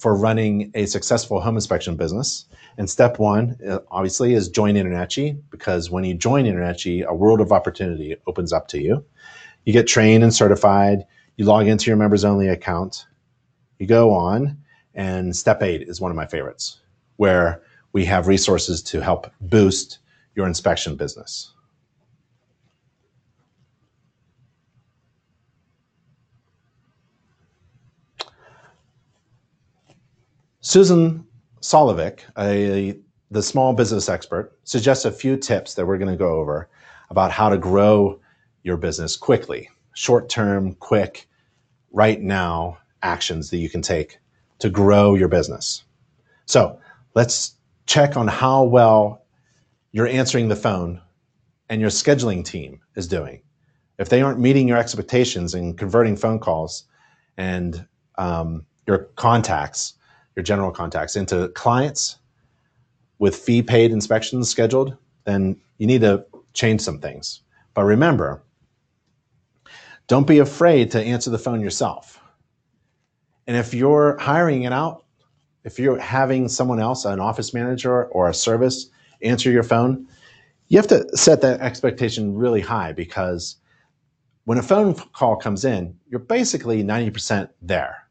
for 0.00 0.16
running 0.16 0.70
a 0.74 0.86
successful 0.86 1.40
home 1.40 1.56
inspection 1.56 1.94
business. 1.94 2.46
And 2.78 2.88
step 2.88 3.18
one, 3.18 3.58
uh, 3.68 3.80
obviously, 3.90 4.32
is 4.32 4.48
join 4.48 4.74
InterNACHI 4.74 5.38
because 5.50 5.90
when 5.90 6.04
you 6.04 6.14
join 6.14 6.46
InterNACHI, 6.46 7.04
a 7.04 7.14
world 7.14 7.42
of 7.42 7.52
opportunity 7.52 8.16
opens 8.26 8.50
up 8.50 8.66
to 8.68 8.80
you. 8.80 9.04
You 9.66 9.74
get 9.74 9.86
trained 9.86 10.24
and 10.24 10.34
certified. 10.34 11.04
You 11.36 11.44
log 11.44 11.66
into 11.66 11.90
your 11.90 11.98
members 11.98 12.24
only 12.24 12.48
account. 12.48 13.04
You 13.78 13.86
go 13.86 14.10
on, 14.10 14.56
and 14.94 15.36
step 15.36 15.62
eight 15.62 15.82
is 15.82 16.00
one 16.00 16.10
of 16.10 16.16
my 16.16 16.26
favorites, 16.26 16.80
where 17.16 17.60
we 17.92 18.06
have 18.06 18.26
resources 18.26 18.82
to 18.84 19.00
help 19.00 19.30
boost 19.42 19.98
your 20.34 20.46
inspection 20.46 20.96
business. 20.96 21.52
Susan 30.70 31.26
Solovic, 31.62 32.20
a, 32.38 32.96
the 33.32 33.42
small 33.42 33.72
business 33.72 34.08
expert, 34.08 34.56
suggests 34.62 35.04
a 35.04 35.10
few 35.10 35.36
tips 35.36 35.74
that 35.74 35.84
we're 35.84 35.98
going 35.98 36.12
to 36.12 36.16
go 36.16 36.36
over 36.36 36.68
about 37.10 37.32
how 37.32 37.48
to 37.48 37.58
grow 37.58 38.20
your 38.62 38.76
business 38.76 39.16
quickly, 39.16 39.68
short 39.94 40.28
term, 40.28 40.74
quick, 40.74 41.26
right 41.90 42.20
now 42.20 42.78
actions 43.02 43.50
that 43.50 43.56
you 43.56 43.68
can 43.68 43.82
take 43.82 44.20
to 44.60 44.70
grow 44.70 45.16
your 45.16 45.26
business. 45.26 45.82
So 46.46 46.78
let's 47.16 47.56
check 47.86 48.16
on 48.16 48.28
how 48.28 48.62
well 48.62 49.24
you're 49.90 50.06
answering 50.06 50.46
the 50.46 50.54
phone 50.54 51.02
and 51.68 51.80
your 51.80 51.90
scheduling 51.90 52.44
team 52.44 52.80
is 52.94 53.08
doing. 53.08 53.42
If 53.98 54.08
they 54.08 54.22
aren't 54.22 54.38
meeting 54.38 54.68
your 54.68 54.78
expectations 54.78 55.52
and 55.52 55.76
converting 55.76 56.16
phone 56.16 56.38
calls 56.38 56.84
and 57.36 57.88
um, 58.18 58.64
your 58.86 59.10
contacts, 59.16 59.94
your 60.40 60.44
general 60.44 60.70
contacts 60.70 61.16
into 61.16 61.48
clients 61.48 62.16
with 63.18 63.36
fee 63.36 63.62
paid 63.62 63.92
inspections 63.92 64.48
scheduled, 64.48 64.96
then 65.24 65.54
you 65.76 65.86
need 65.86 66.00
to 66.00 66.24
change 66.54 66.80
some 66.80 66.98
things. 66.98 67.42
But 67.74 67.82
remember, 67.84 68.42
don't 70.06 70.26
be 70.26 70.38
afraid 70.38 70.90
to 70.92 71.02
answer 71.02 71.28
the 71.28 71.38
phone 71.38 71.60
yourself. 71.60 72.18
And 73.46 73.54
if 73.54 73.74
you're 73.74 74.16
hiring 74.18 74.62
it 74.62 74.72
out, 74.72 75.04
if 75.64 75.78
you're 75.78 75.98
having 75.98 76.48
someone 76.48 76.80
else, 76.80 77.04
an 77.04 77.20
office 77.20 77.52
manager 77.52 78.06
or 78.06 78.30
a 78.30 78.34
service, 78.34 78.88
answer 79.20 79.50
your 79.50 79.62
phone, 79.62 80.08
you 80.68 80.78
have 80.78 80.86
to 80.86 81.06
set 81.14 81.42
that 81.42 81.60
expectation 81.60 82.34
really 82.34 82.62
high 82.62 82.92
because 82.92 83.56
when 84.44 84.56
a 84.56 84.62
phone 84.62 84.94
call 84.94 85.36
comes 85.36 85.66
in, 85.66 85.98
you're 86.08 86.18
basically 86.18 86.82
90% 86.82 87.50
there. 87.60 88.06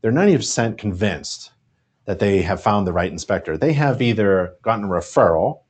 They're 0.00 0.12
90% 0.12 0.76
convinced 0.76 1.52
that 2.08 2.20
they 2.20 2.40
have 2.40 2.62
found 2.62 2.86
the 2.86 2.92
right 2.92 3.12
inspector. 3.12 3.58
They 3.58 3.74
have 3.74 4.00
either 4.00 4.54
gotten 4.62 4.86
a 4.86 4.88
referral 4.88 5.60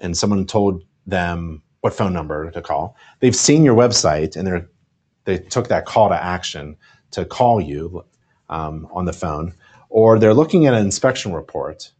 and 0.00 0.16
someone 0.16 0.46
told 0.46 0.84
them 1.04 1.62
what 1.80 1.92
phone 1.92 2.12
number 2.12 2.48
to 2.52 2.62
call. 2.62 2.96
They've 3.18 3.34
seen 3.34 3.64
your 3.64 3.74
website 3.74 4.36
and 4.36 4.46
they're 4.46 4.68
they 5.24 5.36
took 5.36 5.66
that 5.66 5.84
call 5.84 6.10
to 6.10 6.14
action 6.14 6.76
to 7.10 7.24
call 7.24 7.60
you 7.60 8.04
um, 8.48 8.86
on 8.92 9.04
the 9.04 9.12
phone, 9.12 9.52
or 9.88 10.20
they're 10.20 10.32
looking 10.32 10.66
at 10.66 10.74
an 10.74 10.84
inspection 10.84 11.32
report 11.32 11.90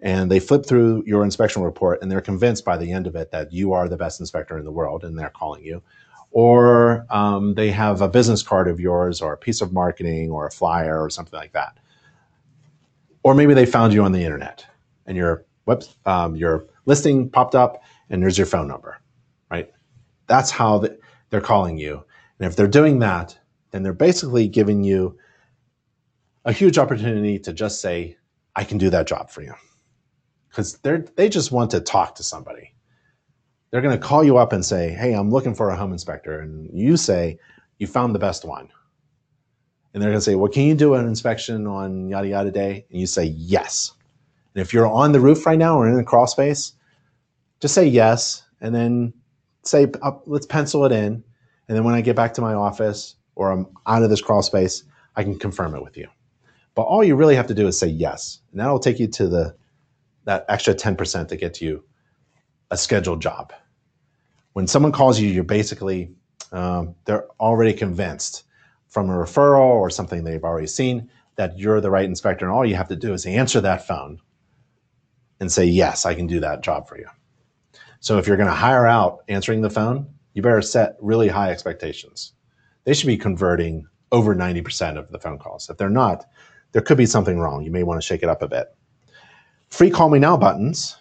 and 0.00 0.28
they 0.28 0.40
flip 0.40 0.66
through 0.66 1.04
your 1.06 1.22
inspection 1.22 1.62
report 1.62 2.02
and 2.02 2.10
they're 2.10 2.20
convinced 2.20 2.64
by 2.64 2.76
the 2.76 2.90
end 2.90 3.06
of 3.06 3.14
it 3.14 3.30
that 3.30 3.52
you 3.52 3.72
are 3.72 3.88
the 3.88 3.96
best 3.96 4.18
inspector 4.18 4.58
in 4.58 4.64
the 4.64 4.72
world 4.72 5.04
and 5.04 5.16
they're 5.16 5.30
calling 5.30 5.62
you 5.62 5.80
or 6.32 7.06
um, 7.10 7.54
they 7.54 7.70
have 7.70 8.00
a 8.00 8.08
business 8.08 8.42
card 8.42 8.66
of 8.66 8.80
yours 8.80 9.22
or 9.22 9.32
a 9.32 9.36
piece 9.36 9.60
of 9.60 9.72
marketing 9.72 10.32
or 10.32 10.48
a 10.48 10.50
flyer 10.50 11.00
or 11.00 11.08
something 11.08 11.38
like 11.38 11.52
that 11.52 11.78
or 13.24 13.34
maybe 13.34 13.54
they 13.54 13.66
found 13.66 13.92
you 13.92 14.04
on 14.04 14.12
the 14.12 14.22
internet 14.22 14.64
and 15.06 15.16
your 15.16 15.44
web 15.66 15.82
um, 16.06 16.36
your 16.36 16.66
listing 16.86 17.28
popped 17.28 17.54
up 17.54 17.82
and 18.10 18.22
there's 18.22 18.38
your 18.38 18.46
phone 18.46 18.68
number 18.68 19.00
right 19.50 19.72
that's 20.28 20.50
how 20.50 20.78
the, 20.78 20.98
they're 21.30 21.40
calling 21.40 21.76
you 21.76 22.04
and 22.38 22.46
if 22.48 22.54
they're 22.56 22.68
doing 22.68 23.00
that 23.00 23.36
then 23.72 23.82
they're 23.82 23.92
basically 23.92 24.46
giving 24.46 24.84
you 24.84 25.18
a 26.44 26.52
huge 26.52 26.78
opportunity 26.78 27.38
to 27.38 27.52
just 27.52 27.80
say 27.80 28.16
i 28.54 28.62
can 28.62 28.78
do 28.78 28.90
that 28.90 29.06
job 29.06 29.30
for 29.30 29.42
you 29.42 29.54
because 30.54 30.74
they're 30.78 31.04
they 31.16 31.28
just 31.28 31.50
want 31.50 31.72
to 31.72 31.80
talk 31.80 32.14
to 32.14 32.22
somebody. 32.22 32.74
They're 33.70 33.82
going 33.82 33.98
to 33.98 34.06
call 34.06 34.22
you 34.22 34.36
up 34.36 34.52
and 34.52 34.64
say, 34.64 34.90
"Hey, 34.90 35.12
I'm 35.12 35.30
looking 35.30 35.54
for 35.54 35.70
a 35.70 35.76
home 35.76 35.92
inspector," 35.92 36.38
and 36.38 36.70
you 36.72 36.96
say, 36.96 37.38
"You 37.78 37.88
found 37.88 38.14
the 38.14 38.20
best 38.20 38.44
one." 38.44 38.68
And 39.94 40.02
they're 40.02 40.10
going 40.10 40.18
to 40.18 40.24
say, 40.24 40.34
"Well, 40.34 40.50
can 40.50 40.64
you 40.64 40.74
do 40.74 40.94
an 40.94 41.06
inspection 41.06 41.66
on 41.66 42.08
yada 42.08 42.28
yada 42.28 42.50
day?" 42.50 42.84
And 42.90 43.00
you 43.00 43.06
say, 43.06 43.24
"Yes." 43.24 43.92
And 44.54 44.60
if 44.60 44.74
you're 44.74 44.86
on 44.86 45.12
the 45.12 45.20
roof 45.20 45.46
right 45.46 45.58
now 45.58 45.78
or 45.78 45.88
in 45.88 45.98
a 45.98 46.04
crawl 46.04 46.26
space, 46.26 46.72
just 47.60 47.74
say 47.74 47.86
yes, 47.86 48.42
and 48.60 48.74
then 48.74 49.14
say, 49.62 49.86
"Let's 50.26 50.46
pencil 50.46 50.84
it 50.84 50.92
in." 50.92 51.22
And 51.68 51.76
then 51.76 51.84
when 51.84 51.94
I 51.94 52.00
get 52.00 52.16
back 52.16 52.34
to 52.34 52.40
my 52.42 52.54
office 52.54 53.14
or 53.36 53.50
I'm 53.50 53.66
out 53.86 54.02
of 54.02 54.10
this 54.10 54.20
crawl 54.20 54.42
space, 54.42 54.84
I 55.16 55.22
can 55.22 55.38
confirm 55.38 55.74
it 55.74 55.82
with 55.82 55.96
you. 55.96 56.08
But 56.74 56.82
all 56.82 57.04
you 57.04 57.14
really 57.14 57.36
have 57.36 57.46
to 57.46 57.54
do 57.54 57.68
is 57.68 57.78
say 57.78 57.86
yes, 57.86 58.40
and 58.50 58.60
that'll 58.60 58.80
take 58.80 58.98
you 58.98 59.06
to 59.08 59.28
the 59.28 59.54
that 60.24 60.44
extra 60.48 60.74
10% 60.74 61.28
to 61.28 61.36
get 61.36 61.60
you 61.60 61.84
a 62.70 62.76
scheduled 62.76 63.20
job. 63.20 63.52
When 64.54 64.66
someone 64.66 64.92
calls 64.92 65.20
you, 65.20 65.28
you're 65.28 65.44
basically, 65.44 66.10
um, 66.50 66.94
they're 67.04 67.26
already 67.40 67.74
convinced 67.74 68.44
from 68.94 69.10
a 69.10 69.12
referral 69.12 69.58
or 69.58 69.90
something 69.90 70.22
they've 70.22 70.44
already 70.44 70.68
seen 70.68 71.10
that 71.34 71.58
you're 71.58 71.80
the 71.80 71.90
right 71.90 72.04
inspector. 72.04 72.44
And 72.44 72.54
all 72.54 72.64
you 72.64 72.76
have 72.76 72.86
to 72.88 72.96
do 72.96 73.12
is 73.12 73.26
answer 73.26 73.60
that 73.60 73.88
phone 73.88 74.20
and 75.40 75.50
say, 75.50 75.64
yes, 75.64 76.06
I 76.06 76.14
can 76.14 76.28
do 76.28 76.38
that 76.38 76.62
job 76.62 76.88
for 76.88 76.96
you. 76.96 77.08
So 77.98 78.18
if 78.18 78.28
you're 78.28 78.36
going 78.36 78.48
to 78.48 78.54
hire 78.54 78.86
out 78.86 79.24
answering 79.26 79.62
the 79.62 79.68
phone, 79.68 80.06
you 80.32 80.42
better 80.42 80.62
set 80.62 80.94
really 81.00 81.26
high 81.26 81.50
expectations. 81.50 82.34
They 82.84 82.94
should 82.94 83.08
be 83.08 83.16
converting 83.16 83.84
over 84.12 84.32
90% 84.32 84.96
of 84.96 85.10
the 85.10 85.18
phone 85.18 85.40
calls. 85.40 85.68
If 85.68 85.76
they're 85.76 85.90
not, 85.90 86.24
there 86.70 86.82
could 86.82 86.96
be 86.96 87.06
something 87.06 87.40
wrong. 87.40 87.64
You 87.64 87.72
may 87.72 87.82
want 87.82 88.00
to 88.00 88.06
shake 88.06 88.22
it 88.22 88.28
up 88.28 88.42
a 88.42 88.48
bit. 88.48 88.68
Free 89.70 89.90
Call 89.90 90.08
Me 90.08 90.20
Now 90.20 90.36
buttons 90.36 90.96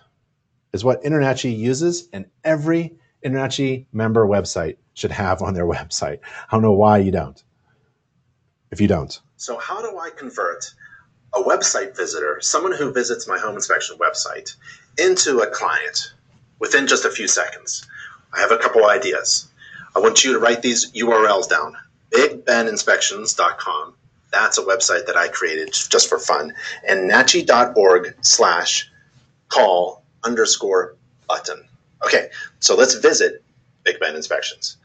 is 0.73 0.83
what 0.83 1.03
InterNACHI 1.03 1.55
uses, 1.55 2.09
and 2.11 2.25
every 2.43 2.95
InterNACHI 3.23 3.85
member 3.93 4.25
website 4.25 4.77
should 4.95 5.11
have 5.11 5.43
on 5.43 5.53
their 5.53 5.65
website. 5.67 6.17
I 6.23 6.51
don't 6.51 6.63
know 6.63 6.73
why 6.73 6.97
you 6.97 7.11
don't. 7.11 7.43
If 8.73 8.81
you 8.81 8.87
don't. 8.87 9.17
So, 9.37 9.57
how 9.57 9.81
do 9.81 9.97
I 9.97 10.09
convert 10.09 10.73
a 11.33 11.41
website 11.41 11.95
visitor, 11.95 12.39
someone 12.41 12.73
who 12.73 12.91
visits 12.91 13.27
my 13.27 13.39
home 13.39 13.55
inspection 13.55 13.97
website, 13.97 14.55
into 14.97 15.39
a 15.39 15.47
client 15.47 16.13
within 16.59 16.87
just 16.87 17.05
a 17.05 17.09
few 17.09 17.27
seconds? 17.27 17.87
I 18.33 18.39
have 18.41 18.51
a 18.51 18.57
couple 18.57 18.85
ideas. 18.85 19.47
I 19.95 19.99
want 19.99 20.25
you 20.25 20.33
to 20.33 20.39
write 20.39 20.61
these 20.61 20.91
URLs 20.91 21.47
down 21.47 21.77
bigbeninspections.com 22.11 23.93
that's 24.33 24.57
a 24.57 24.63
website 24.63 25.05
that 25.05 25.15
I 25.15 25.27
created 25.27 25.71
just 25.71 26.09
for 26.09 26.19
fun. 26.19 26.53
And 26.87 27.09
nachi.org 27.09 28.15
slash 28.21 28.91
call 29.47 30.03
underscore 30.23 30.95
button. 31.27 31.63
Okay, 32.03 32.29
so 32.59 32.75
let's 32.75 32.95
visit 32.95 33.43
Big 33.83 33.99
Ben 33.99 34.15
Inspections. 34.15 34.77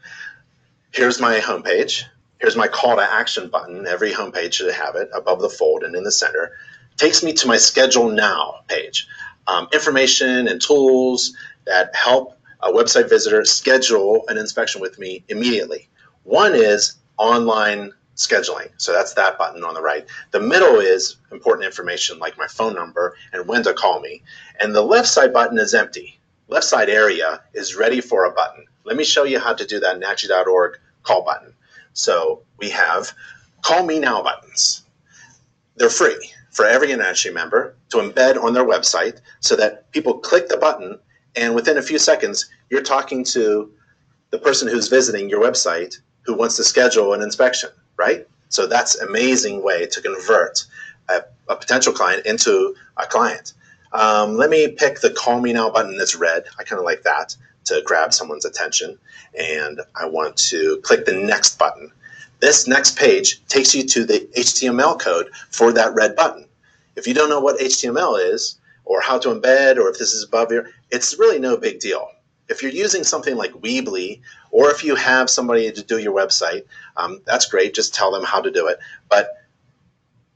Here's 0.91 1.19
my 1.19 1.39
homepage. 1.39 2.03
Here's 2.39 2.55
my 2.55 2.67
call 2.67 2.95
to 2.95 3.01
action 3.01 3.49
button. 3.49 3.85
Every 3.85 4.11
homepage 4.11 4.53
should 4.53 4.73
have 4.73 4.95
it 4.95 5.09
above 5.13 5.41
the 5.41 5.49
fold 5.49 5.83
and 5.83 5.95
in 5.95 6.03
the 6.03 6.11
center. 6.11 6.53
Takes 6.95 7.21
me 7.21 7.33
to 7.33 7.47
my 7.47 7.57
schedule 7.57 8.09
now 8.09 8.61
page. 8.67 9.07
Um, 9.47 9.67
information 9.73 10.47
and 10.47 10.61
tools 10.61 11.35
that 11.65 11.93
help 11.95 12.37
a 12.61 12.71
website 12.71 13.09
visitor 13.09 13.43
schedule 13.45 14.23
an 14.27 14.37
inspection 14.37 14.81
with 14.81 14.99
me 14.99 15.23
immediately. 15.27 15.89
One 16.23 16.55
is 16.55 16.95
online 17.17 17.93
scheduling. 18.15 18.69
So 18.77 18.91
that's 18.91 19.13
that 19.13 19.37
button 19.37 19.63
on 19.63 19.73
the 19.73 19.81
right. 19.81 20.05
The 20.31 20.39
middle 20.39 20.79
is 20.79 21.17
important 21.31 21.65
information 21.65 22.19
like 22.19 22.37
my 22.37 22.47
phone 22.47 22.73
number 22.73 23.15
and 23.33 23.47
when 23.47 23.63
to 23.63 23.73
call 23.73 24.01
me. 24.01 24.23
And 24.59 24.75
the 24.75 24.81
left 24.81 25.07
side 25.07 25.33
button 25.33 25.57
is 25.57 25.73
empty. 25.73 26.19
Left 26.47 26.65
side 26.65 26.89
area 26.89 27.41
is 27.53 27.75
ready 27.75 28.01
for 28.01 28.25
a 28.25 28.31
button. 28.31 28.65
Let 28.83 28.97
me 28.97 29.03
show 29.03 29.23
you 29.23 29.39
how 29.39 29.53
to 29.53 29.65
do 29.65 29.79
that 29.79 29.99
nachi.org 29.99 30.79
call 31.03 31.23
button. 31.23 31.53
So 31.93 32.43
we 32.57 32.69
have 32.69 33.11
call 33.61 33.85
me 33.85 33.99
now 33.99 34.21
buttons. 34.23 34.83
They're 35.75 35.89
free 35.89 36.31
for 36.51 36.65
every 36.65 36.89
NACHI 36.89 37.33
member 37.33 37.75
to 37.89 37.97
embed 37.97 38.41
on 38.41 38.53
their 38.53 38.65
website 38.65 39.21
so 39.39 39.55
that 39.55 39.91
people 39.91 40.19
click 40.19 40.47
the 40.49 40.57
button 40.57 40.99
and 41.35 41.55
within 41.55 41.77
a 41.77 41.81
few 41.81 41.99
seconds 41.99 42.49
you're 42.69 42.81
talking 42.81 43.23
to 43.23 43.71
the 44.31 44.39
person 44.39 44.67
who's 44.67 44.87
visiting 44.87 45.29
your 45.29 45.41
website 45.41 45.95
who 46.23 46.35
wants 46.35 46.55
to 46.57 46.63
schedule 46.63 47.13
an 47.13 47.21
inspection 47.21 47.69
right? 47.99 48.27
So 48.47 48.65
that's 48.65 48.99
amazing 49.01 49.61
way 49.61 49.85
to 49.85 50.01
convert 50.01 50.65
a, 51.09 51.21
a 51.49 51.55
potential 51.55 51.93
client 51.93 52.25
into 52.25 52.73
a 52.97 53.05
client. 53.05 53.53
Um, 53.91 54.37
let 54.37 54.49
me 54.49 54.69
pick 54.69 55.01
the 55.01 55.11
call 55.11 55.41
me 55.41 55.53
now 55.53 55.69
button 55.69 55.97
that's 55.97 56.15
red. 56.15 56.45
I 56.57 56.63
kind 56.63 56.79
of 56.79 56.85
like 56.85 57.03
that 57.03 57.35
to 57.65 57.81
grab 57.85 58.13
someone's 58.13 58.45
attention. 58.45 58.97
And 59.37 59.81
I 59.95 60.05
want 60.07 60.37
to 60.49 60.77
click 60.83 61.05
the 61.05 61.13
next 61.13 61.57
button. 61.59 61.91
This 62.39 62.67
next 62.67 62.97
page 62.97 63.45
takes 63.47 63.75
you 63.75 63.83
to 63.83 64.05
the 64.05 64.27
HTML 64.35 64.99
code 64.99 65.29
for 65.49 65.71
that 65.73 65.93
red 65.93 66.15
button. 66.15 66.45
If 66.95 67.07
you 67.07 67.13
don't 67.13 67.29
know 67.29 67.39
what 67.39 67.59
HTML 67.59 68.33
is, 68.33 68.57
or 68.85 69.01
how 69.01 69.19
to 69.19 69.29
embed, 69.29 69.77
or 69.77 69.87
if 69.89 69.99
this 69.99 70.13
is 70.13 70.23
above 70.23 70.51
your, 70.51 70.65
it's 70.89 71.19
really 71.19 71.37
no 71.39 71.55
big 71.57 71.79
deal. 71.79 72.09
if 72.49 72.63
you're 72.63 72.71
using 72.71 73.03
something 73.03 73.35
like 73.37 73.51
Weebly, 73.51 74.21
or 74.51 74.71
if 74.71 74.83
you 74.83 74.95
have 74.95 75.29
somebody 75.29 75.71
to 75.71 75.83
do 75.83 75.99
your 75.99 76.13
website, 76.13 76.63
um, 76.97 77.21
that's 77.25 77.45
great. 77.45 77.75
Just 77.75 77.93
tell 77.93 78.11
them 78.11 78.23
how 78.23 78.41
to 78.41 78.51
do 78.51 78.67
it. 78.67 78.79
But 79.07 79.35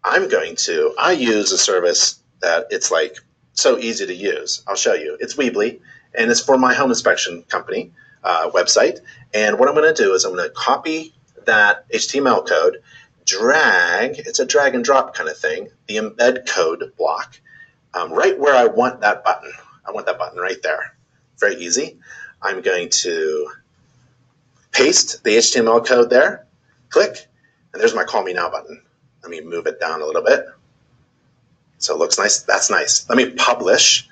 I'm 0.04 0.30
going 0.30 0.56
to, 0.58 0.94
I 1.00 1.14
use 1.14 1.52
a 1.52 1.58
service 1.58 2.22
that 2.42 2.68
it's 2.70 2.92
like 2.92 3.18
so 3.54 3.78
easy 3.80 4.06
to 4.06 4.14
use. 4.14 4.64
I'll 4.68 4.76
show 4.76 4.94
you. 4.94 5.18
It's 5.20 5.36
Weebly, 5.36 5.80
and 6.16 6.32
it's 6.32 6.42
for 6.42 6.58
my 6.58 6.74
home 6.74 6.90
inspection 6.90 7.44
company 7.44 7.92
uh, 8.24 8.50
website. 8.52 9.00
And 9.34 9.60
what 9.60 9.68
I'm 9.68 9.76
going 9.76 9.94
to 9.94 10.04
do 10.04 10.14
is 10.14 10.26
I'm 10.26 10.34
going 10.36 10.48
to 10.48 10.54
copy 10.56 11.14
that 11.46 11.90
HTML 11.90 12.48
code, 12.48 12.82
drag, 13.26 14.20
it's 14.20 14.40
a 14.40 14.46
drag 14.46 14.76
and 14.76 14.84
drop 14.84 15.14
kind 15.16 15.30
of 15.30 15.38
thing, 15.38 15.70
the 15.88 15.98
embed 15.98 16.48
code 16.48 16.94
block, 16.98 17.40
um, 17.94 18.12
right 18.12 18.38
where 18.40 18.56
I 18.56 18.66
want 18.66 19.02
that 19.02 19.24
button. 19.24 19.52
I 19.86 19.92
want 19.92 20.06
that 20.06 20.18
button 20.18 20.40
right 20.40 20.62
there. 20.62 20.96
Very 21.40 21.56
easy. 21.56 22.00
I'm 22.42 22.62
going 22.62 22.90
to 22.90 23.52
paste 24.72 25.24
the 25.24 25.38
HTML 25.38 25.86
code 25.86 26.10
there, 26.10 26.46
click, 26.90 27.28
and 27.72 27.82
there's 27.82 27.96
my 27.96 28.04
Call 28.04 28.24
Me 28.24 28.34
Now 28.34 28.50
button. 28.50 28.82
Let 29.22 29.32
me 29.32 29.42
move 29.42 29.68
it 29.68 29.80
down 29.80 30.02
a 30.02 30.06
little 30.06 30.24
bit. 30.24 30.46
So 31.78 31.96
it 31.96 32.00
looks 32.00 32.18
nice. 32.18 32.42
That's 32.42 32.70
nice. 32.70 33.08
Let 33.10 33.18
me 33.18 33.32
publish 33.32 34.08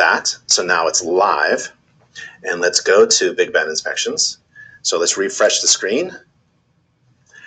that. 0.00 0.34
So 0.46 0.64
now 0.64 0.88
it's 0.88 1.04
live. 1.04 1.72
And 2.42 2.60
let's 2.60 2.80
go 2.80 3.06
to 3.06 3.34
Big 3.34 3.52
Ben 3.52 3.68
Inspections. 3.68 4.38
So 4.82 4.98
let's 4.98 5.16
refresh 5.16 5.60
the 5.60 5.68
screen. 5.68 6.10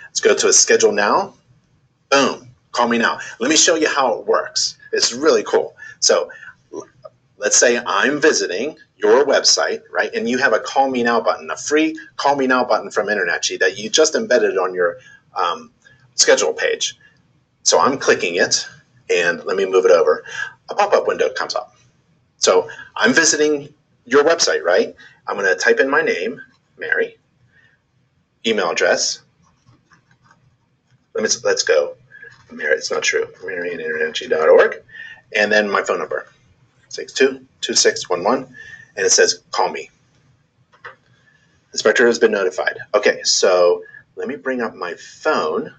Let's 0.04 0.20
go 0.20 0.34
to 0.34 0.48
a 0.48 0.52
schedule 0.52 0.92
now. 0.92 1.34
Boom, 2.10 2.48
call 2.70 2.86
me 2.88 2.98
now. 2.98 3.18
Let 3.40 3.50
me 3.50 3.56
show 3.56 3.74
you 3.74 3.88
how 3.88 4.18
it 4.18 4.26
works. 4.26 4.78
It's 4.92 5.12
really 5.12 5.42
cool. 5.42 5.76
So 5.98 6.30
let's 7.38 7.56
say 7.56 7.82
I'm 7.84 8.20
visiting 8.20 8.76
your 8.96 9.26
website, 9.26 9.82
right? 9.90 10.14
And 10.14 10.28
you 10.28 10.38
have 10.38 10.52
a 10.52 10.60
call 10.60 10.88
me 10.88 11.02
now 11.02 11.20
button, 11.20 11.50
a 11.50 11.56
free 11.56 11.98
call 12.16 12.36
me 12.36 12.46
now 12.46 12.64
button 12.64 12.90
from 12.90 13.08
InterNACHI 13.08 13.58
that 13.58 13.76
you 13.76 13.90
just 13.90 14.14
embedded 14.14 14.56
on 14.56 14.72
your 14.72 14.98
um, 15.34 15.72
schedule 16.14 16.52
page. 16.52 16.96
So 17.64 17.80
I'm 17.80 17.98
clicking 17.98 18.36
it 18.36 18.66
and 19.10 19.44
let 19.44 19.56
me 19.56 19.66
move 19.66 19.84
it 19.84 19.90
over. 19.90 20.24
A 20.68 20.74
pop-up 20.76 21.08
window 21.08 21.30
comes 21.30 21.56
up. 21.56 21.73
So 22.44 22.68
I'm 22.94 23.14
visiting 23.14 23.72
your 24.04 24.22
website, 24.22 24.62
right? 24.62 24.94
I'm 25.26 25.36
going 25.36 25.46
to 25.46 25.56
type 25.56 25.80
in 25.80 25.88
my 25.88 26.02
name, 26.02 26.40
Mary, 26.76 27.16
email 28.46 28.70
address, 28.70 29.20
let 31.14 31.22
me, 31.22 31.30
let's 31.44 31.62
go. 31.62 31.96
Mary, 32.50 32.74
it's 32.74 32.90
not 32.90 33.02
true. 33.02 33.26
Mary 33.44 33.72
at. 33.72 34.84
And 35.34 35.50
then 35.50 35.70
my 35.70 35.82
phone 35.82 35.98
number, 36.00 36.26
622611. 36.90 38.54
And 38.96 39.06
it 39.06 39.10
says, 39.10 39.42
call 39.50 39.70
me. 39.70 39.90
Inspector 41.72 42.06
has 42.06 42.18
been 42.18 42.32
notified. 42.32 42.78
Okay, 42.94 43.22
so 43.22 43.82
let 44.16 44.28
me 44.28 44.36
bring 44.36 44.60
up 44.60 44.74
my 44.74 44.94
phone. 44.94 45.72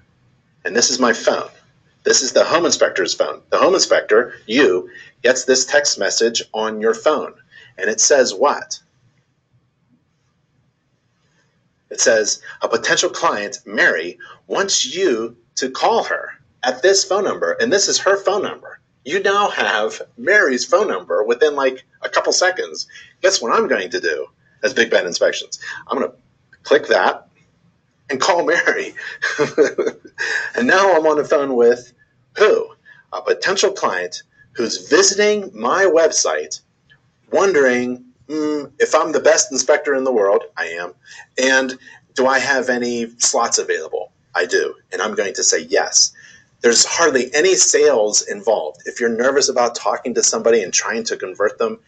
And 0.64 0.76
this 0.76 0.90
is 0.90 1.00
my 1.00 1.14
phone. 1.14 1.50
This 2.06 2.22
is 2.22 2.34
the 2.34 2.46
home 2.46 2.66
inspector's 2.66 3.16
phone. 3.16 3.42
The 3.50 3.58
home 3.58 3.74
inspector, 3.74 4.36
you, 4.46 4.90
gets 5.24 5.46
this 5.46 5.66
text 5.66 5.98
message 5.98 6.44
on 6.54 6.80
your 6.80 6.94
phone. 6.94 7.34
And 7.80 7.90
it 7.90 8.00
says 8.00 8.34
what? 8.34 8.80
It 11.90 12.00
says 12.00 12.42
a 12.62 12.70
potential 12.70 13.10
client, 13.10 13.60
Mary, 13.66 14.20
wants 14.48 14.96
you 14.96 15.36
to 15.56 15.70
call 15.72 16.04
her 16.04 16.30
at 16.62 16.82
this 16.84 17.04
phone 17.04 17.24
number, 17.24 17.54
and 17.54 17.74
this 17.74 17.88
is 17.88 18.00
her 18.00 18.18
phone 18.18 18.44
number. 18.44 18.80
You 19.04 19.22
now 19.22 19.50
have 19.50 20.02
Mary's 20.18 20.66
phone 20.66 20.88
number 20.88 21.24
within 21.24 21.56
like 21.56 21.86
a 22.02 22.10
couple 22.10 22.34
seconds. 22.34 22.88
Guess 23.22 23.42
what 23.42 23.54
I'm 23.54 23.68
going 23.68 23.90
to 23.92 24.00
do 24.00 24.28
as 24.64 24.74
Big 24.74 24.92
Ben 24.92 25.06
Inspections? 25.06 25.60
I'm 25.88 25.98
going 25.98 26.10
to 26.10 26.18
click 26.64 26.88
that 26.88 27.28
and 28.10 28.20
call 28.20 28.46
Mary. 28.46 28.94
and 30.56 30.68
now 30.68 30.96
I'm 30.96 31.06
on 31.06 31.18
the 31.18 31.26
phone 31.26 31.56
with 31.56 31.94
who? 32.38 32.68
A 33.14 33.22
potential 33.22 33.72
client 33.72 34.24
who's 34.54 34.90
visiting 34.90 35.52
my 35.54 35.86
website 35.86 36.62
wondering 37.32 38.06
mm, 38.28 38.72
if 38.80 38.96
I'm 38.96 39.12
the 39.12 39.20
best 39.20 39.52
inspector 39.52 39.94
in 39.94 40.04
the 40.04 40.12
world, 40.12 40.44
I 40.58 40.66
am, 40.68 40.94
and 41.38 41.78
do 42.16 42.28
I 42.28 42.40
have 42.40 42.70
any 42.70 43.10
slots 43.20 43.58
available? 43.58 44.12
I 44.34 44.46
do. 44.46 44.76
And 44.92 45.02
I'm 45.02 45.16
going 45.16 45.34
to 45.34 45.44
say 45.44 45.62
yes. 45.62 46.14
There's 46.62 46.86
hardly 46.86 47.34
any 47.34 47.56
sales 47.56 48.24
involved. 48.24 48.82
If 48.86 49.00
you're 49.00 49.10
nervous 49.10 49.50
about 49.50 49.76
talking 49.76 50.14
to 50.16 50.24
somebody 50.24 50.64
and 50.64 50.74
trying 50.74 51.04
to 51.06 51.18
convert 51.18 51.58
them, 51.58 51.80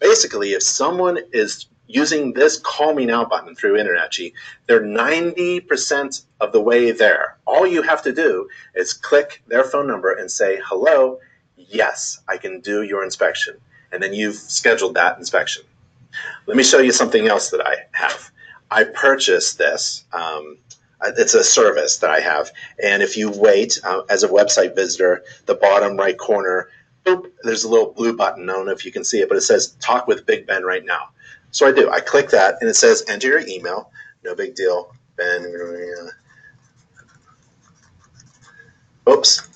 basically, 0.00 0.52
if 0.52 0.62
someone 0.62 1.18
is 1.32 1.66
using 1.92 2.32
this 2.32 2.58
call 2.58 2.94
me 2.94 3.04
now 3.04 3.24
button 3.24 3.54
through 3.54 3.76
InterNACHI, 3.76 4.32
they're 4.66 4.82
90% 4.82 6.24
of 6.40 6.52
the 6.52 6.60
way 6.60 6.92
there. 6.92 7.36
All 7.46 7.66
you 7.66 7.82
have 7.82 8.02
to 8.02 8.12
do 8.12 8.48
is 8.74 8.92
click 8.92 9.42
their 9.48 9.64
phone 9.64 9.86
number 9.86 10.12
and 10.12 10.30
say, 10.30 10.60
hello, 10.64 11.18
yes, 11.56 12.20
I 12.28 12.36
can 12.36 12.60
do 12.60 12.82
your 12.82 13.04
inspection. 13.04 13.56
And 13.92 14.02
then 14.02 14.14
you've 14.14 14.36
scheduled 14.36 14.94
that 14.94 15.18
inspection. 15.18 15.64
Let 16.46 16.56
me 16.56 16.62
show 16.62 16.78
you 16.78 16.92
something 16.92 17.26
else 17.26 17.50
that 17.50 17.60
I 17.60 17.86
have. 17.92 18.30
I 18.70 18.84
purchased 18.84 19.58
this. 19.58 20.04
Um, 20.12 20.58
it's 21.02 21.34
a 21.34 21.42
service 21.42 21.98
that 21.98 22.10
I 22.10 22.20
have. 22.20 22.52
And 22.82 23.02
if 23.02 23.16
you 23.16 23.30
wait 23.30 23.80
uh, 23.84 24.02
as 24.08 24.22
a 24.22 24.28
website 24.28 24.74
visitor, 24.74 25.24
the 25.46 25.54
bottom 25.54 25.96
right 25.96 26.16
corner, 26.16 26.68
boop, 27.04 27.30
there's 27.42 27.64
a 27.64 27.68
little 27.68 27.92
blue 27.92 28.16
button. 28.16 28.48
I 28.48 28.52
don't 28.52 28.66
know 28.66 28.72
if 28.72 28.84
you 28.84 28.92
can 28.92 29.04
see 29.04 29.20
it, 29.20 29.28
but 29.28 29.38
it 29.38 29.42
says 29.42 29.70
talk 29.80 30.06
with 30.06 30.26
Big 30.26 30.46
Ben 30.46 30.62
right 30.64 30.84
now. 30.84 31.08
So 31.50 31.66
I 31.66 31.72
do. 31.72 31.90
I 31.90 32.00
click 32.00 32.30
that 32.30 32.56
and 32.60 32.70
it 32.70 32.74
says 32.74 33.04
enter 33.08 33.28
your 33.28 33.46
email. 33.46 33.90
No 34.24 34.34
big 34.34 34.54
deal. 34.54 34.92
Ben. 35.16 35.44
Oops. 39.08 39.48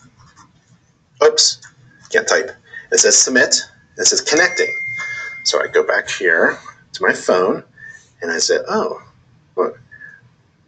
Oops. 1.22 1.60
Can't 2.10 2.26
type. 2.26 2.50
It 2.92 2.98
says 2.98 3.16
submit. 3.18 3.56
It 3.96 4.06
says 4.06 4.20
connecting. 4.20 4.74
So 5.44 5.62
I 5.62 5.68
go 5.68 5.82
back 5.82 6.08
here 6.08 6.58
to 6.94 7.02
my 7.02 7.12
phone 7.12 7.62
and 8.22 8.30
I 8.30 8.38
said, 8.38 8.62
oh, 8.68 9.02
look, 9.56 9.78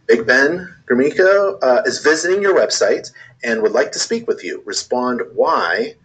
Big 0.07 0.25
Ben 0.25 0.73
Gromicko 0.85 1.57
uh, 1.61 1.81
is 1.85 1.99
visiting 1.99 2.41
your 2.41 2.55
website 2.55 3.11
and 3.43 3.61
would 3.61 3.73
like 3.73 3.91
to 3.91 3.99
speak 3.99 4.27
with 4.27 4.43
you. 4.43 4.61
Respond 4.65 5.21
Y 5.33 5.95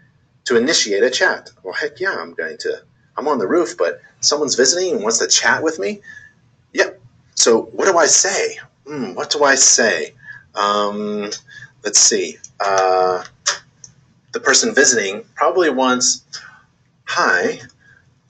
to 0.44 0.56
initiate 0.56 1.04
a 1.04 1.10
chat. 1.10 1.50
Well, 1.62 1.74
heck 1.74 2.00
yeah, 2.00 2.16
I'm 2.18 2.34
going 2.34 2.58
to. 2.58 2.82
I'm 3.16 3.28
on 3.28 3.38
the 3.38 3.46
roof, 3.46 3.76
but 3.76 4.00
someone's 4.22 4.54
visiting 4.54 4.94
and 4.94 5.02
wants 5.02 5.18
to 5.18 5.28
chat 5.28 5.62
with 5.62 5.78
me. 5.78 6.00
Yep. 6.72 7.00
So 7.34 7.62
what 7.62 7.86
do 7.86 7.98
I 7.98 8.06
say? 8.06 8.58
Hmm, 8.86 9.14
what 9.14 9.30
do 9.30 9.44
I 9.44 9.56
say? 9.56 10.14
Um, 10.54 11.30
let's 11.84 12.00
see. 12.00 12.38
Uh, 12.58 13.24
the 14.32 14.40
person 14.40 14.74
visiting 14.74 15.24
probably 15.34 15.70
wants, 15.70 16.22
"Hi, 17.04 17.60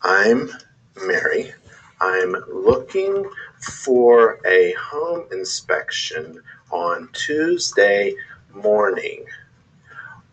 I'm 0.02 0.50
Mary. 0.96 1.54
I'm 2.00 2.32
looking 2.48 3.30
for 3.60 4.40
a 4.46 4.72
home 4.72 5.26
inspection 5.30 6.42
on 6.70 7.08
Tuesday 7.12 8.14
morning. 8.52 9.26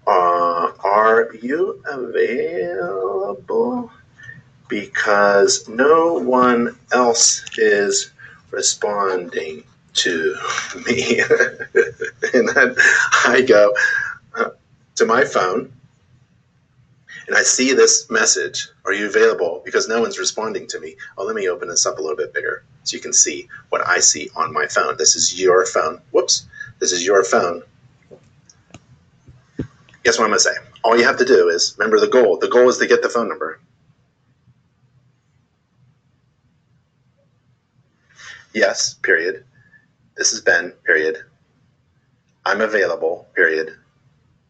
Uh, 0.07 0.71
are 0.83 1.29
you 1.41 1.81
available? 1.85 3.91
Because 4.69 5.67
no 5.67 6.13
one 6.13 6.77
else 6.93 7.43
is 7.57 8.11
responding 8.51 9.63
to 9.95 10.35
me. 10.87 11.19
and 12.33 12.49
then 12.49 12.75
I 13.25 13.43
go 13.45 13.73
uh, 14.35 14.51
to 14.95 15.05
my 15.05 15.25
phone 15.25 15.73
and 17.29 17.37
I 17.37 17.43
see 17.43 17.73
this 17.73 18.09
message, 18.09 18.69
are 18.85 18.93
you 18.93 19.05
available? 19.05 19.61
Because 19.63 19.87
no 19.87 20.01
one's 20.01 20.17
responding 20.17 20.65
to 20.65 20.79
me. 20.79 20.95
Oh, 21.15 21.25
let 21.25 21.35
me 21.35 21.47
open 21.47 21.67
this 21.67 21.85
up 21.85 21.99
a 21.99 22.01
little 22.01 22.17
bit 22.17 22.33
bigger 22.33 22.63
so 22.83 22.95
you 22.97 23.01
can 23.01 23.13
see 23.13 23.47
what 23.69 23.87
I 23.87 23.99
see 23.99 24.31
on 24.35 24.51
my 24.51 24.65
phone. 24.65 24.97
This 24.97 25.15
is 25.15 25.39
your 25.39 25.63
phone. 25.67 26.01
Whoops. 26.09 26.47
This 26.79 26.91
is 26.91 27.05
your 27.05 27.23
phone. 27.23 27.61
Guess 30.03 30.17
what 30.17 30.25
I'm 30.25 30.31
going 30.31 30.39
to 30.39 30.39
say? 30.39 30.55
All 30.83 30.97
you 30.97 31.03
have 31.03 31.17
to 31.17 31.25
do 31.25 31.49
is 31.49 31.75
remember 31.77 31.99
the 31.99 32.07
goal. 32.07 32.37
The 32.37 32.47
goal 32.47 32.67
is 32.67 32.79
to 32.79 32.87
get 32.87 33.03
the 33.03 33.09
phone 33.09 33.29
number. 33.29 33.59
Yes, 38.53 38.95
period. 38.95 39.45
This 40.15 40.33
is 40.33 40.41
Ben, 40.41 40.71
period. 40.85 41.17
I'm 42.45 42.61
available, 42.61 43.27
period. 43.35 43.75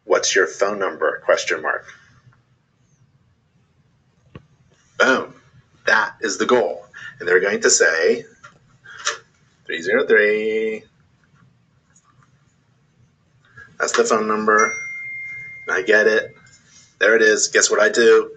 What's 0.04 0.34
your 0.34 0.46
phone 0.46 0.78
number? 0.78 1.20
Question 1.24 1.62
mark. 1.62 1.86
Boom. 4.98 5.34
That 5.86 6.16
is 6.20 6.38
the 6.38 6.46
goal. 6.46 6.86
And 7.18 7.28
they're 7.28 7.40
going 7.40 7.60
to 7.60 7.70
say 7.70 8.24
303. 9.66 10.82
That's 13.78 13.92
the 13.92 14.04
phone 14.04 14.26
number. 14.26 14.74
And 15.66 15.76
I 15.76 15.82
get 15.82 16.06
it. 16.06 16.34
There 16.98 17.16
it 17.16 17.22
is. 17.22 17.48
Guess 17.48 17.70
what 17.70 17.80
I 17.80 17.88
do? 17.88 18.30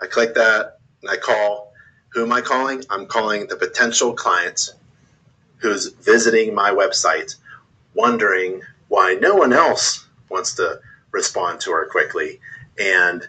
I 0.00 0.06
click 0.06 0.34
that 0.34 0.78
and 1.02 1.10
I 1.10 1.16
call. 1.16 1.69
Who 2.12 2.24
am 2.24 2.32
I 2.32 2.40
calling? 2.40 2.82
I'm 2.90 3.06
calling 3.06 3.46
the 3.46 3.56
potential 3.56 4.12
client 4.14 4.70
who's 5.58 5.88
visiting 5.88 6.54
my 6.54 6.70
website, 6.70 7.36
wondering 7.94 8.62
why 8.88 9.14
no 9.14 9.34
one 9.36 9.52
else 9.52 10.06
wants 10.28 10.54
to 10.54 10.80
respond 11.12 11.60
to 11.60 11.72
her 11.72 11.86
quickly 11.86 12.40
and 12.78 13.26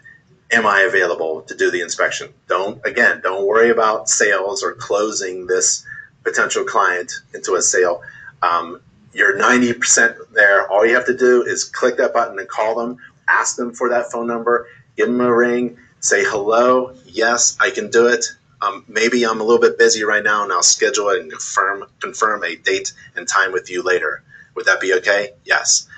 am 0.52 0.66
I 0.66 0.80
available 0.80 1.42
to 1.42 1.54
do 1.54 1.70
the 1.70 1.80
inspection? 1.80 2.32
Don't, 2.48 2.84
again, 2.84 3.20
don't 3.22 3.46
worry 3.46 3.70
about 3.70 4.08
sales 4.08 4.62
or 4.62 4.74
closing 4.74 5.46
this 5.46 5.84
potential 6.24 6.64
client 6.64 7.12
into 7.34 7.54
a 7.54 7.62
sale. 7.62 8.02
Um, 8.42 8.80
you're 9.12 9.38
90% 9.38 10.16
there. 10.32 10.68
All 10.70 10.86
you 10.86 10.94
have 10.94 11.06
to 11.06 11.16
do 11.16 11.42
is 11.42 11.64
click 11.64 11.96
that 11.98 12.12
button 12.12 12.38
and 12.38 12.48
call 12.48 12.74
them, 12.74 12.98
ask 13.28 13.56
them 13.56 13.72
for 13.72 13.88
that 13.90 14.10
phone 14.10 14.26
number, 14.26 14.66
give 14.96 15.06
them 15.06 15.20
a 15.20 15.34
ring, 15.34 15.78
say 16.00 16.24
hello. 16.24 16.94
Yes, 17.06 17.56
I 17.60 17.70
can 17.70 17.90
do 17.90 18.08
it. 18.08 18.24
Um, 18.62 18.84
maybe 18.86 19.24
I'm 19.24 19.40
a 19.40 19.44
little 19.44 19.60
bit 19.60 19.76
busy 19.76 20.04
right 20.04 20.22
now 20.22 20.44
and 20.44 20.52
I'll 20.52 20.62
schedule 20.62 21.08
it 21.08 21.20
and 21.20 21.30
confirm, 21.30 21.84
confirm 22.00 22.44
a 22.44 22.54
date 22.54 22.92
and 23.16 23.26
time 23.26 23.52
with 23.52 23.68
you 23.70 23.82
later. 23.82 24.22
Would 24.54 24.66
that 24.66 24.80
be 24.80 24.94
okay? 24.94 25.30
Yes. 25.44 25.88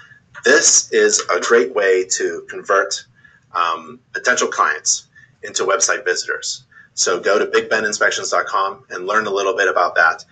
This 0.45 0.91
is 0.91 1.23
a 1.31 1.41
great 1.41 1.75
way 1.75 2.05
to 2.13 2.47
convert 2.49 3.05
um, 3.53 4.01
potential 4.13 4.49
clients 4.49 5.09
into 5.43 5.65
website 5.65 6.05
visitors. 6.05 6.65
So 6.95 7.21
go 7.21 7.39
to 7.39 7.47
bigbeninspections.com 7.47 8.85
and 8.91 9.07
learn 9.07 9.27
a 9.27 9.31
little 9.31 9.57
bit 9.57 9.69
about 9.69 9.95
that. 9.97 10.25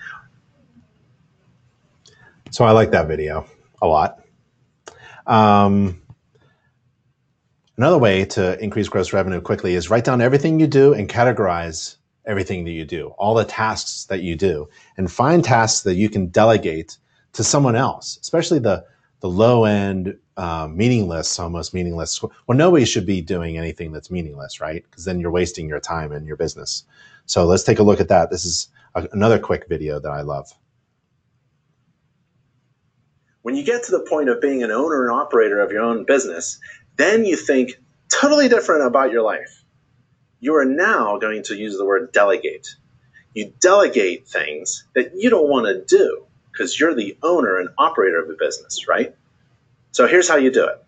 So 2.50 2.64
I 2.64 2.70
like 2.70 2.92
that 2.92 3.08
video 3.08 3.46
a 3.80 3.86
lot. 3.86 4.24
Um, 5.26 6.00
another 7.76 7.98
way 7.98 8.24
to 8.26 8.62
increase 8.62 8.88
gross 8.88 9.12
revenue 9.12 9.40
quickly 9.40 9.74
is 9.74 9.90
write 9.90 10.04
down 10.04 10.20
everything 10.20 10.60
you 10.60 10.66
do 10.66 10.94
and 10.94 11.08
categorize 11.08 11.96
everything 12.26 12.64
that 12.64 12.70
you 12.70 12.84
do, 12.84 13.08
all 13.18 13.34
the 13.34 13.44
tasks 13.44 14.04
that 14.06 14.22
you 14.22 14.36
do, 14.36 14.68
and 14.96 15.10
find 15.10 15.44
tasks 15.44 15.82
that 15.82 15.94
you 15.94 16.08
can 16.08 16.26
delegate 16.26 16.96
to 17.32 17.44
someone 17.44 17.76
else, 17.76 18.18
especially 18.20 18.58
the 18.58 18.84
the 19.20 19.28
low 19.28 19.64
end, 19.64 20.18
uh, 20.36 20.66
meaningless, 20.68 21.38
almost 21.38 21.72
meaningless. 21.72 22.20
Well, 22.20 22.58
nobody 22.58 22.84
should 22.84 23.06
be 23.06 23.22
doing 23.22 23.56
anything 23.56 23.92
that's 23.92 24.10
meaningless, 24.10 24.60
right? 24.60 24.82
Because 24.82 25.04
then 25.04 25.20
you're 25.20 25.30
wasting 25.30 25.68
your 25.68 25.78
time 25.78 26.10
and 26.10 26.26
your 26.26 26.36
business. 26.36 26.84
So 27.26 27.44
let's 27.44 27.62
take 27.62 27.78
a 27.78 27.84
look 27.84 28.00
at 28.00 28.08
that. 28.08 28.30
This 28.30 28.44
is 28.44 28.68
a, 28.96 29.06
another 29.12 29.38
quick 29.38 29.68
video 29.68 30.00
that 30.00 30.10
I 30.10 30.22
love. 30.22 30.52
When 33.42 33.54
you 33.54 33.64
get 33.64 33.84
to 33.84 33.92
the 33.92 34.04
point 34.08 34.28
of 34.28 34.40
being 34.40 34.64
an 34.64 34.72
owner 34.72 35.02
and 35.02 35.12
operator 35.12 35.60
of 35.60 35.70
your 35.70 35.82
own 35.82 36.04
business, 36.04 36.58
then 36.96 37.24
you 37.24 37.36
think 37.36 37.80
totally 38.08 38.48
different 38.48 38.84
about 38.84 39.12
your 39.12 39.22
life. 39.22 39.61
You 40.42 40.56
are 40.56 40.64
now 40.64 41.18
going 41.18 41.44
to 41.44 41.54
use 41.54 41.78
the 41.78 41.84
word 41.84 42.10
delegate. 42.10 42.74
You 43.32 43.52
delegate 43.60 44.26
things 44.26 44.84
that 44.96 45.12
you 45.14 45.30
don't 45.30 45.48
want 45.48 45.66
to 45.66 45.84
do 45.84 46.26
because 46.50 46.80
you're 46.80 46.96
the 46.96 47.16
owner 47.22 47.58
and 47.58 47.68
operator 47.78 48.20
of 48.20 48.26
the 48.26 48.34
business, 48.36 48.88
right? 48.88 49.14
So 49.92 50.08
here's 50.08 50.28
how 50.28 50.38
you 50.38 50.50
do 50.50 50.66
it. 50.66 50.84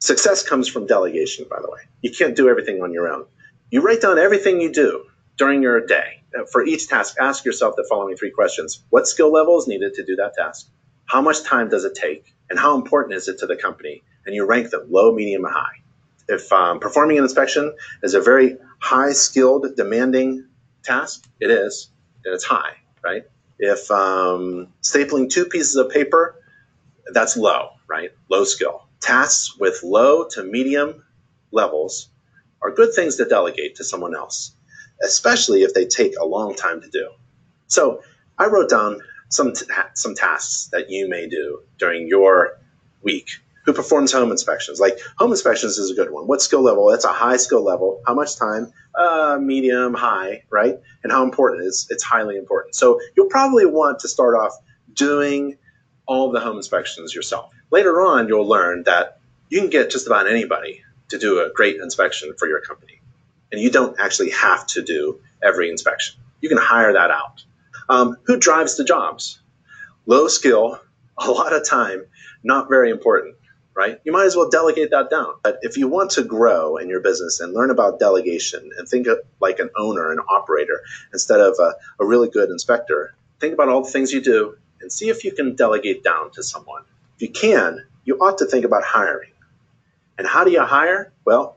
Success 0.00 0.46
comes 0.46 0.68
from 0.68 0.86
delegation, 0.86 1.46
by 1.48 1.58
the 1.62 1.70
way. 1.70 1.80
You 2.02 2.10
can't 2.10 2.36
do 2.36 2.50
everything 2.50 2.82
on 2.82 2.92
your 2.92 3.08
own. 3.08 3.24
You 3.70 3.80
write 3.80 4.02
down 4.02 4.18
everything 4.18 4.60
you 4.60 4.70
do 4.74 5.06
during 5.38 5.62
your 5.62 5.86
day. 5.86 6.22
Uh, 6.38 6.44
for 6.52 6.62
each 6.62 6.86
task, 6.86 7.16
ask 7.18 7.46
yourself 7.46 7.76
the 7.76 7.86
following 7.88 8.14
three 8.14 8.30
questions 8.30 8.84
What 8.90 9.08
skill 9.08 9.32
level 9.32 9.58
is 9.58 9.66
needed 9.66 9.94
to 9.94 10.04
do 10.04 10.16
that 10.16 10.34
task? 10.34 10.68
How 11.06 11.22
much 11.22 11.44
time 11.44 11.70
does 11.70 11.86
it 11.86 11.94
take? 11.94 12.34
And 12.50 12.58
how 12.58 12.76
important 12.76 13.14
is 13.14 13.26
it 13.26 13.38
to 13.38 13.46
the 13.46 13.56
company? 13.56 14.02
And 14.26 14.34
you 14.34 14.44
rank 14.44 14.68
them 14.68 14.86
low, 14.90 15.14
medium, 15.14 15.46
and 15.46 15.54
high. 15.54 15.82
If 16.28 16.52
um, 16.52 16.78
performing 16.78 17.18
an 17.18 17.24
inspection 17.24 17.74
is 18.02 18.14
a 18.14 18.20
very 18.20 18.56
high 18.80 19.12
skilled, 19.12 19.66
demanding 19.76 20.46
task, 20.82 21.26
it 21.40 21.50
is, 21.50 21.90
and 22.24 22.34
it's 22.34 22.44
high, 22.44 22.74
right? 23.02 23.24
If 23.58 23.90
um, 23.90 24.68
stapling 24.82 25.30
two 25.30 25.46
pieces 25.46 25.76
of 25.76 25.90
paper, 25.90 26.36
that's 27.12 27.36
low, 27.36 27.70
right? 27.88 28.10
Low 28.28 28.44
skill. 28.44 28.86
Tasks 29.00 29.56
with 29.58 29.82
low 29.82 30.28
to 30.30 30.42
medium 30.44 31.02
levels 31.50 32.10
are 32.60 32.72
good 32.72 32.92
things 32.94 33.16
to 33.16 33.24
delegate 33.24 33.76
to 33.76 33.84
someone 33.84 34.14
else, 34.14 34.54
especially 35.02 35.62
if 35.62 35.72
they 35.72 35.86
take 35.86 36.18
a 36.20 36.24
long 36.26 36.54
time 36.54 36.80
to 36.82 36.90
do. 36.90 37.10
So 37.68 38.02
I 38.36 38.46
wrote 38.46 38.68
down 38.68 39.00
some, 39.30 39.54
some 39.94 40.14
tasks 40.14 40.68
that 40.72 40.90
you 40.90 41.08
may 41.08 41.28
do 41.28 41.62
during 41.78 42.06
your 42.08 42.58
week 43.02 43.30
who 43.68 43.74
performs 43.74 44.10
home 44.10 44.30
inspections. 44.30 44.80
Like 44.80 44.98
home 45.18 45.30
inspections 45.30 45.76
is 45.76 45.90
a 45.90 45.94
good 45.94 46.10
one. 46.10 46.26
What 46.26 46.40
skill 46.40 46.62
level? 46.62 46.88
That's 46.88 47.04
a 47.04 47.12
high 47.12 47.36
skill 47.36 47.62
level. 47.62 48.00
How 48.06 48.14
much 48.14 48.34
time? 48.36 48.72
Uh, 48.94 49.36
medium, 49.38 49.92
high, 49.92 50.44
right? 50.48 50.76
And 51.02 51.12
how 51.12 51.22
important 51.22 51.66
is 51.66 51.86
it's 51.90 52.02
highly 52.02 52.38
important. 52.38 52.74
So 52.74 52.98
you'll 53.14 53.28
probably 53.28 53.66
want 53.66 53.98
to 53.98 54.08
start 54.08 54.34
off 54.36 54.54
doing 54.94 55.58
all 56.06 56.32
the 56.32 56.40
home 56.40 56.56
inspections 56.56 57.14
yourself. 57.14 57.52
Later 57.70 58.00
on, 58.00 58.26
you'll 58.26 58.48
learn 58.48 58.84
that 58.84 59.20
you 59.50 59.60
can 59.60 59.68
get 59.68 59.90
just 59.90 60.06
about 60.06 60.26
anybody 60.26 60.82
to 61.10 61.18
do 61.18 61.40
a 61.40 61.50
great 61.54 61.76
inspection 61.76 62.32
for 62.38 62.48
your 62.48 62.62
company. 62.62 63.02
And 63.52 63.60
you 63.60 63.70
don't 63.70 64.00
actually 64.00 64.30
have 64.30 64.66
to 64.68 64.82
do 64.82 65.20
every 65.42 65.68
inspection. 65.68 66.18
You 66.40 66.48
can 66.48 66.56
hire 66.56 66.94
that 66.94 67.10
out. 67.10 67.44
Um, 67.90 68.16
who 68.24 68.38
drives 68.38 68.78
the 68.78 68.84
jobs? 68.84 69.42
Low 70.06 70.28
skill, 70.28 70.80
a 71.18 71.30
lot 71.30 71.52
of 71.52 71.68
time, 71.68 72.06
not 72.42 72.70
very 72.70 72.88
important 72.88 73.34
right? 73.78 74.00
You 74.02 74.10
might 74.10 74.24
as 74.24 74.34
well 74.34 74.50
delegate 74.50 74.90
that 74.90 75.08
down. 75.08 75.34
But 75.44 75.60
if 75.62 75.76
you 75.76 75.86
want 75.86 76.10
to 76.12 76.24
grow 76.24 76.78
in 76.78 76.88
your 76.88 76.98
business 76.98 77.38
and 77.38 77.54
learn 77.54 77.70
about 77.70 78.00
delegation 78.00 78.72
and 78.76 78.88
think 78.88 79.06
of 79.06 79.20
like 79.40 79.60
an 79.60 79.70
owner, 79.76 80.10
an 80.10 80.18
operator, 80.28 80.82
instead 81.12 81.38
of 81.38 81.54
a, 81.60 81.76
a 82.00 82.04
really 82.04 82.28
good 82.28 82.50
inspector, 82.50 83.14
think 83.38 83.54
about 83.54 83.68
all 83.68 83.84
the 83.84 83.90
things 83.90 84.12
you 84.12 84.20
do 84.20 84.56
and 84.80 84.92
see 84.92 85.10
if 85.10 85.22
you 85.22 85.30
can 85.30 85.54
delegate 85.54 86.02
down 86.02 86.32
to 86.32 86.42
someone. 86.42 86.82
If 87.14 87.22
you 87.22 87.30
can, 87.30 87.86
you 88.02 88.16
ought 88.16 88.38
to 88.38 88.46
think 88.46 88.64
about 88.64 88.82
hiring. 88.82 89.30
And 90.18 90.26
how 90.26 90.42
do 90.42 90.50
you 90.50 90.64
hire? 90.64 91.12
Well, 91.24 91.56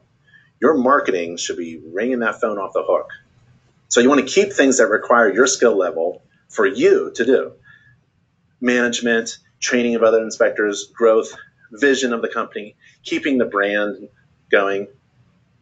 your 0.62 0.76
marketing 0.76 1.38
should 1.38 1.58
be 1.58 1.82
ringing 1.92 2.20
that 2.20 2.40
phone 2.40 2.60
off 2.60 2.74
the 2.74 2.84
hook. 2.84 3.10
So 3.88 4.00
you 4.00 4.10
want 4.10 4.28
to 4.28 4.32
keep 4.32 4.54
things 4.54 4.78
that 4.78 4.90
require 4.90 5.34
your 5.34 5.48
skill 5.48 5.76
level 5.76 6.22
for 6.50 6.68
you 6.68 7.12
to 7.16 7.26
do. 7.26 7.54
Management, 8.62 9.40
training 9.60 9.96
of 9.96 10.04
other 10.04 10.22
inspectors, 10.22 10.86
growth, 10.94 11.36
vision 11.72 12.14
of 12.14 12.22
the 12.22 12.28
company, 12.28 12.76
keeping 13.04 13.38
the 13.38 13.46
brand 13.46 14.10
going, 14.50 14.88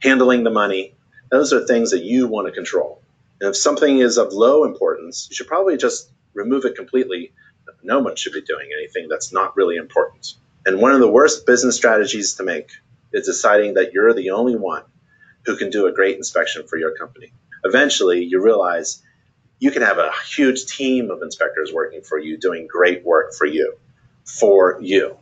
handling 0.01 0.43
the 0.43 0.49
money. 0.49 0.95
Those 1.31 1.53
are 1.53 1.65
things 1.65 1.91
that 1.91 2.03
you 2.03 2.27
want 2.27 2.47
to 2.47 2.53
control. 2.53 3.01
And 3.39 3.49
if 3.49 3.55
something 3.55 3.99
is 3.99 4.17
of 4.17 4.33
low 4.33 4.65
importance, 4.65 5.27
you 5.29 5.35
should 5.35 5.47
probably 5.47 5.77
just 5.77 6.11
remove 6.33 6.65
it 6.65 6.75
completely. 6.75 7.31
No 7.83 7.99
one 7.99 8.15
should 8.15 8.33
be 8.33 8.41
doing 8.41 8.69
anything 8.77 9.07
that's 9.07 9.31
not 9.31 9.55
really 9.55 9.77
important. 9.77 10.33
And 10.65 10.81
one 10.81 10.91
of 10.91 10.99
the 10.99 11.09
worst 11.09 11.45
business 11.45 11.75
strategies 11.75 12.33
to 12.35 12.43
make 12.43 12.69
is 13.13 13.25
deciding 13.25 13.75
that 13.75 13.93
you're 13.93 14.13
the 14.13 14.31
only 14.31 14.55
one 14.55 14.83
who 15.45 15.55
can 15.55 15.69
do 15.69 15.87
a 15.87 15.91
great 15.91 16.17
inspection 16.17 16.67
for 16.67 16.77
your 16.77 16.95
company. 16.95 17.31
Eventually, 17.63 18.23
you 18.23 18.43
realize 18.43 19.01
you 19.59 19.71
can 19.71 19.81
have 19.81 19.97
a 19.97 20.11
huge 20.27 20.65
team 20.65 21.09
of 21.11 21.21
inspectors 21.21 21.71
working 21.73 22.01
for 22.01 22.17
you, 22.17 22.37
doing 22.37 22.67
great 22.67 23.05
work 23.05 23.33
for 23.33 23.45
you, 23.45 23.75
for 24.25 24.79
you. 24.81 25.17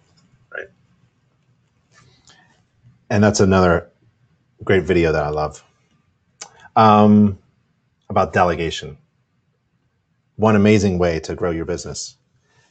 And 3.10 3.24
that's 3.24 3.40
another 3.40 3.90
great 4.64 4.84
video 4.84 5.12
that 5.12 5.24
I 5.24 5.30
love 5.30 5.64
um, 6.76 7.38
about 8.10 8.34
delegation. 8.34 8.98
One 10.36 10.56
amazing 10.56 11.00
way 11.00 11.20
to 11.22 11.36
grow 11.36 11.52
your 11.52 11.66
business. 11.66 12.18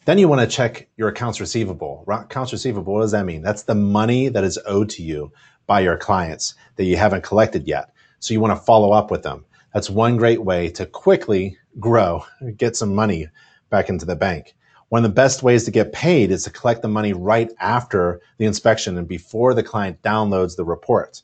Then 0.05 0.19
you 0.19 0.29
want 0.29 0.41
to 0.41 0.57
check 0.57 0.89
your 0.97 1.09
accounts 1.09 1.41
receivable. 1.41 2.05
Accounts 2.07 2.53
receivable, 2.53 2.95
what 2.95 3.01
does 3.01 3.11
that 3.11 3.27
mean? 3.27 3.43
That's 3.43 3.65
the 3.65 3.75
money 3.75 4.29
that 4.29 4.45
is 4.45 4.59
owed 4.67 4.91
to 4.91 5.03
you 5.03 5.33
by 5.67 5.81
your 5.81 5.97
clients 5.97 6.55
that 6.77 6.85
you 6.85 6.97
haven't 6.97 7.25
collected 7.25 7.67
yet. 7.67 7.91
So 8.21 8.33
you 8.33 8.41
want 8.41 8.57
to 8.57 8.65
follow 8.65 8.93
up 8.93 9.11
with 9.11 9.25
them. 9.25 9.45
That's 9.75 9.91
one 9.91 10.17
great 10.17 10.43
way 10.43 10.71
to 10.71 10.87
quickly 10.87 11.59
grow, 11.81 12.25
get 12.57 12.77
some 12.77 12.95
money 12.95 13.29
back 13.69 13.89
into 13.89 14.07
the 14.07 14.17
bank. 14.17 14.55
One 14.89 15.05
of 15.05 15.11
the 15.11 15.15
best 15.15 15.43
ways 15.43 15.65
to 15.65 15.71
get 15.71 15.93
paid 15.93 16.31
is 16.31 16.45
to 16.45 16.51
collect 16.51 16.83
the 16.83 16.89
money 16.89 17.13
right 17.13 17.51
after 17.61 18.21
the 18.39 18.47
inspection 18.47 18.97
and 18.97 19.09
before 19.09 19.53
the 19.53 19.63
client 19.63 20.01
downloads 20.03 20.57
the 20.57 20.65
report. 20.65 21.23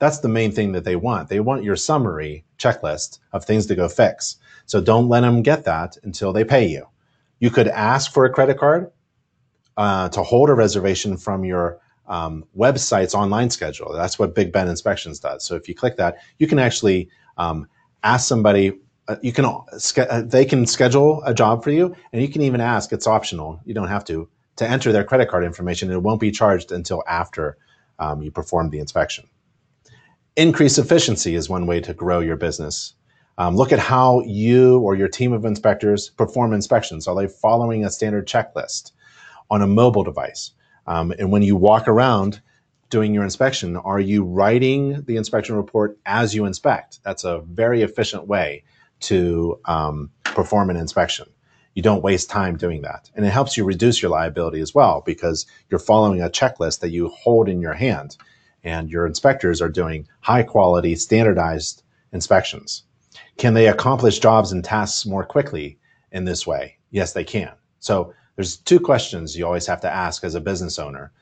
That's 0.00 0.18
the 0.18 0.28
main 0.28 0.52
thing 0.52 0.72
that 0.72 0.84
they 0.84 0.96
want. 0.96 1.28
They 1.28 1.40
want 1.40 1.64
your 1.64 1.76
summary 1.76 2.44
checklist 2.58 3.18
of 3.32 3.44
things 3.44 3.66
to 3.66 3.74
go 3.74 3.88
fix. 3.88 4.36
So 4.66 4.80
don't 4.80 5.08
let 5.08 5.20
them 5.20 5.42
get 5.42 5.64
that 5.64 5.96
until 6.02 6.32
they 6.32 6.44
pay 6.44 6.66
you. 6.66 6.86
You 7.40 7.50
could 7.50 7.68
ask 7.68 8.12
for 8.12 8.24
a 8.24 8.30
credit 8.32 8.58
card 8.58 8.90
uh, 9.76 10.08
to 10.10 10.22
hold 10.22 10.50
a 10.50 10.54
reservation 10.54 11.16
from 11.16 11.44
your 11.44 11.80
um, 12.08 12.44
website's 12.56 13.14
online 13.14 13.50
schedule. 13.50 13.92
That's 13.92 14.18
what 14.18 14.34
Big 14.34 14.52
Ben 14.52 14.68
Inspections 14.68 15.20
does. 15.20 15.44
So 15.44 15.54
if 15.54 15.68
you 15.68 15.74
click 15.74 15.96
that, 15.96 16.16
you 16.38 16.46
can 16.46 16.58
actually 16.58 17.08
um, 17.36 17.68
ask 18.02 18.26
somebody 18.26 18.72
uh, 19.08 19.16
you 19.22 19.32
can 19.32 19.44
uh, 19.46 20.22
they 20.22 20.44
can 20.44 20.66
schedule 20.66 21.22
a 21.24 21.34
job 21.34 21.64
for 21.64 21.70
you 21.70 21.94
and 22.12 22.22
you 22.22 22.28
can 22.28 22.42
even 22.42 22.60
ask 22.60 22.92
it's 22.92 23.06
optional 23.06 23.60
you 23.64 23.74
don't 23.74 23.88
have 23.88 24.04
to 24.04 24.28
to 24.56 24.68
enter 24.68 24.92
their 24.92 25.04
credit 25.04 25.28
card 25.28 25.44
information 25.44 25.90
it 25.90 26.02
won't 26.02 26.20
be 26.20 26.30
charged 26.30 26.72
until 26.72 27.02
after 27.08 27.56
um, 27.98 28.22
you 28.22 28.30
perform 28.30 28.70
the 28.70 28.78
inspection 28.78 29.26
increase 30.36 30.78
efficiency 30.78 31.34
is 31.34 31.48
one 31.48 31.66
way 31.66 31.80
to 31.80 31.94
grow 31.94 32.20
your 32.20 32.36
business 32.36 32.94
Um, 33.38 33.56
look 33.56 33.72
at 33.72 33.78
how 33.78 34.22
you 34.26 34.80
or 34.80 34.96
your 34.96 35.08
team 35.08 35.32
of 35.32 35.44
inspectors 35.44 36.10
perform 36.10 36.52
inspections. 36.52 37.08
Are 37.08 37.16
they 37.16 37.28
following 37.28 37.84
a 37.84 37.90
standard 37.90 38.26
checklist 38.28 38.92
on 39.50 39.62
a 39.62 39.66
mobile 39.66 40.04
device? 40.04 40.52
Um, 40.86 41.12
and 41.18 41.30
when 41.32 41.42
you 41.42 41.56
walk 41.56 41.88
around 41.88 42.40
doing 42.90 43.14
your 43.14 43.24
inspection, 43.24 43.76
are 43.76 44.00
you 44.00 44.24
writing 44.24 45.02
the 45.06 45.16
inspection 45.16 45.56
report 45.56 45.98
as 46.04 46.34
you 46.34 46.46
inspect? 46.46 47.00
That's 47.04 47.24
a 47.24 47.40
very 47.40 47.82
efficient 47.82 48.26
way 48.26 48.64
to 49.00 49.58
um, 49.64 50.10
perform 50.24 50.70
an 50.70 50.76
inspection. 50.76 51.26
You 51.74 51.82
don't 51.82 52.02
waste 52.02 52.28
time 52.28 52.56
doing 52.56 52.82
that. 52.82 53.10
And 53.14 53.24
it 53.24 53.30
helps 53.30 53.56
you 53.56 53.64
reduce 53.64 54.02
your 54.02 54.10
liability 54.10 54.60
as 54.60 54.74
well 54.74 55.02
because 55.06 55.46
you're 55.68 55.78
following 55.78 56.20
a 56.20 56.28
checklist 56.28 56.80
that 56.80 56.90
you 56.90 57.08
hold 57.08 57.48
in 57.48 57.60
your 57.60 57.74
hand 57.74 58.16
and 58.64 58.90
your 58.90 59.06
inspectors 59.06 59.62
are 59.62 59.68
doing 59.68 60.08
high 60.20 60.42
quality, 60.42 60.96
standardized 60.96 61.82
inspections. 62.12 62.82
Can 63.36 63.54
they 63.54 63.68
accomplish 63.68 64.18
jobs 64.18 64.50
and 64.50 64.64
tasks 64.64 65.06
more 65.06 65.24
quickly 65.24 65.78
in 66.10 66.24
this 66.24 66.46
way? 66.46 66.78
Yes, 66.90 67.12
they 67.12 67.24
can. 67.24 67.52
So 67.78 68.12
there's 68.34 68.56
two 68.56 68.80
questions 68.80 69.36
you 69.36 69.46
always 69.46 69.66
have 69.66 69.80
to 69.82 69.92
ask 69.92 70.24
as 70.24 70.34
a 70.34 70.40
business 70.40 70.78
owner. 70.78 71.12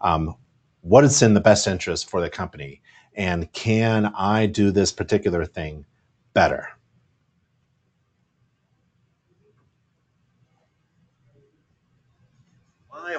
Um, 0.00 0.34
what 0.80 1.04
is 1.04 1.20
in 1.20 1.34
the 1.34 1.40
best 1.40 1.66
interest 1.66 2.08
for 2.08 2.20
the 2.20 2.30
company? 2.30 2.80
And 3.14 3.52
can 3.52 4.06
I 4.16 4.46
do 4.46 4.70
this 4.70 4.92
particular 4.92 5.44
thing 5.44 5.84
better? 6.32 6.68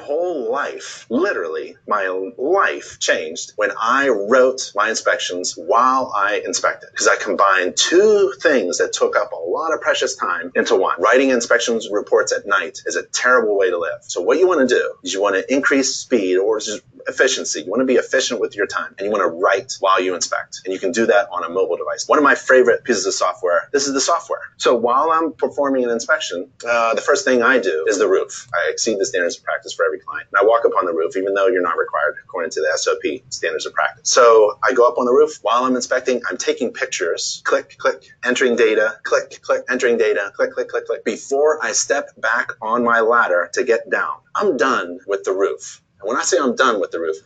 whole 0.07 0.46
life, 0.57 1.05
literally, 1.09 1.77
my 1.87 2.07
life 2.37 2.97
changed 2.99 3.53
when 3.57 3.71
I 3.79 4.09
wrote 4.09 4.71
my 4.75 4.89
inspections 4.89 5.53
while 5.55 6.11
I 6.15 6.41
inspected. 6.43 6.89
Because 6.91 7.07
I 7.07 7.15
combined 7.15 7.77
two 7.77 8.33
things 8.41 8.79
that 8.79 8.91
took 8.93 9.15
up 9.15 9.31
a 9.33 9.35
lot 9.35 9.73
of 9.73 9.81
precious 9.81 10.15
time 10.15 10.51
into 10.55 10.75
one. 10.75 10.99
Writing 10.99 11.29
inspections 11.29 11.89
reports 11.91 12.31
at 12.33 12.47
night 12.47 12.81
is 12.87 12.95
a 12.95 13.03
terrible 13.03 13.55
way 13.57 13.69
to 13.69 13.77
live. 13.77 14.01
So 14.01 14.21
what 14.21 14.39
you 14.39 14.47
want 14.47 14.67
to 14.67 14.75
do 14.75 14.93
is 15.03 15.13
you 15.13 15.21
want 15.21 15.35
to 15.35 15.53
increase 15.53 15.95
speed 15.95 16.37
or 16.37 16.59
just 16.59 16.81
efficiency. 17.07 17.61
You 17.61 17.69
want 17.69 17.81
to 17.81 17.85
be 17.85 17.95
efficient 17.95 18.39
with 18.39 18.55
your 18.55 18.67
time 18.67 18.93
and 18.97 19.05
you 19.05 19.11
want 19.11 19.23
to 19.23 19.27
write 19.27 19.73
while 19.79 20.01
you 20.01 20.15
inspect. 20.15 20.61
And 20.65 20.73
you 20.73 20.79
can 20.79 20.91
do 20.91 21.05
that 21.05 21.29
on 21.31 21.43
a 21.43 21.49
mobile 21.49 21.77
device. 21.77 22.07
One 22.07 22.17
of 22.17 22.23
my 22.23 22.35
favorite 22.35 22.83
pieces 22.83 23.05
of 23.05 23.13
software, 23.13 23.69
this 23.71 23.87
is 23.87 23.93
the 23.93 24.01
software. 24.01 24.41
So 24.57 24.75
while 24.75 25.11
I'm 25.11 25.33
performing 25.33 25.83
an 25.83 25.89
inspection, 25.89 26.49
uh, 26.67 26.93
the 26.93 27.01
first 27.01 27.25
thing 27.25 27.41
I 27.41 27.59
do 27.59 27.85
is 27.87 27.97
the 27.97 28.07
roof. 28.07 28.47
I 28.53 28.69
exceed 28.71 28.99
the 28.99 29.05
standards 29.05 29.37
of 29.37 29.43
practice 29.43 29.73
for 29.73 29.85
every 29.85 29.99
client. 29.99 30.27
And 30.31 30.39
I 30.39 30.47
walk 30.47 30.65
up 30.65 30.71
on 30.77 30.85
the 30.85 30.93
roof, 30.93 31.15
even 31.15 31.33
though 31.33 31.47
you're 31.47 31.61
not 31.61 31.77
required 31.77 32.15
according 32.23 32.51
to 32.51 32.61
the 32.61 32.71
SOP 32.77 33.23
standards 33.29 33.65
of 33.65 33.73
practice. 33.73 34.09
So 34.09 34.57
I 34.63 34.73
go 34.73 34.87
up 34.87 34.97
on 34.97 35.05
the 35.05 35.13
roof 35.13 35.39
while 35.41 35.63
I'm 35.63 35.75
inspecting, 35.75 36.21
I'm 36.29 36.37
taking 36.37 36.71
pictures, 36.71 37.41
click, 37.45 37.77
click, 37.77 38.03
entering 38.23 38.55
data, 38.55 38.97
click, 39.03 39.41
click, 39.41 39.63
entering 39.69 39.97
data, 39.97 40.31
click, 40.35 40.53
click, 40.53 40.69
click, 40.69 40.85
click, 40.85 41.05
before 41.05 41.63
I 41.63 41.71
step 41.71 42.09
back 42.17 42.51
on 42.61 42.83
my 42.83 42.99
ladder 43.01 43.49
to 43.53 43.63
get 43.63 43.89
down. 43.89 44.17
I'm 44.35 44.57
done 44.57 44.99
with 45.07 45.23
the 45.23 45.31
roof. 45.31 45.81
And 45.99 46.07
when 46.07 46.17
I 46.17 46.23
say 46.23 46.37
I'm 46.39 46.55
done 46.55 46.79
with 46.79 46.91
the 46.91 46.99
roof, 46.99 47.17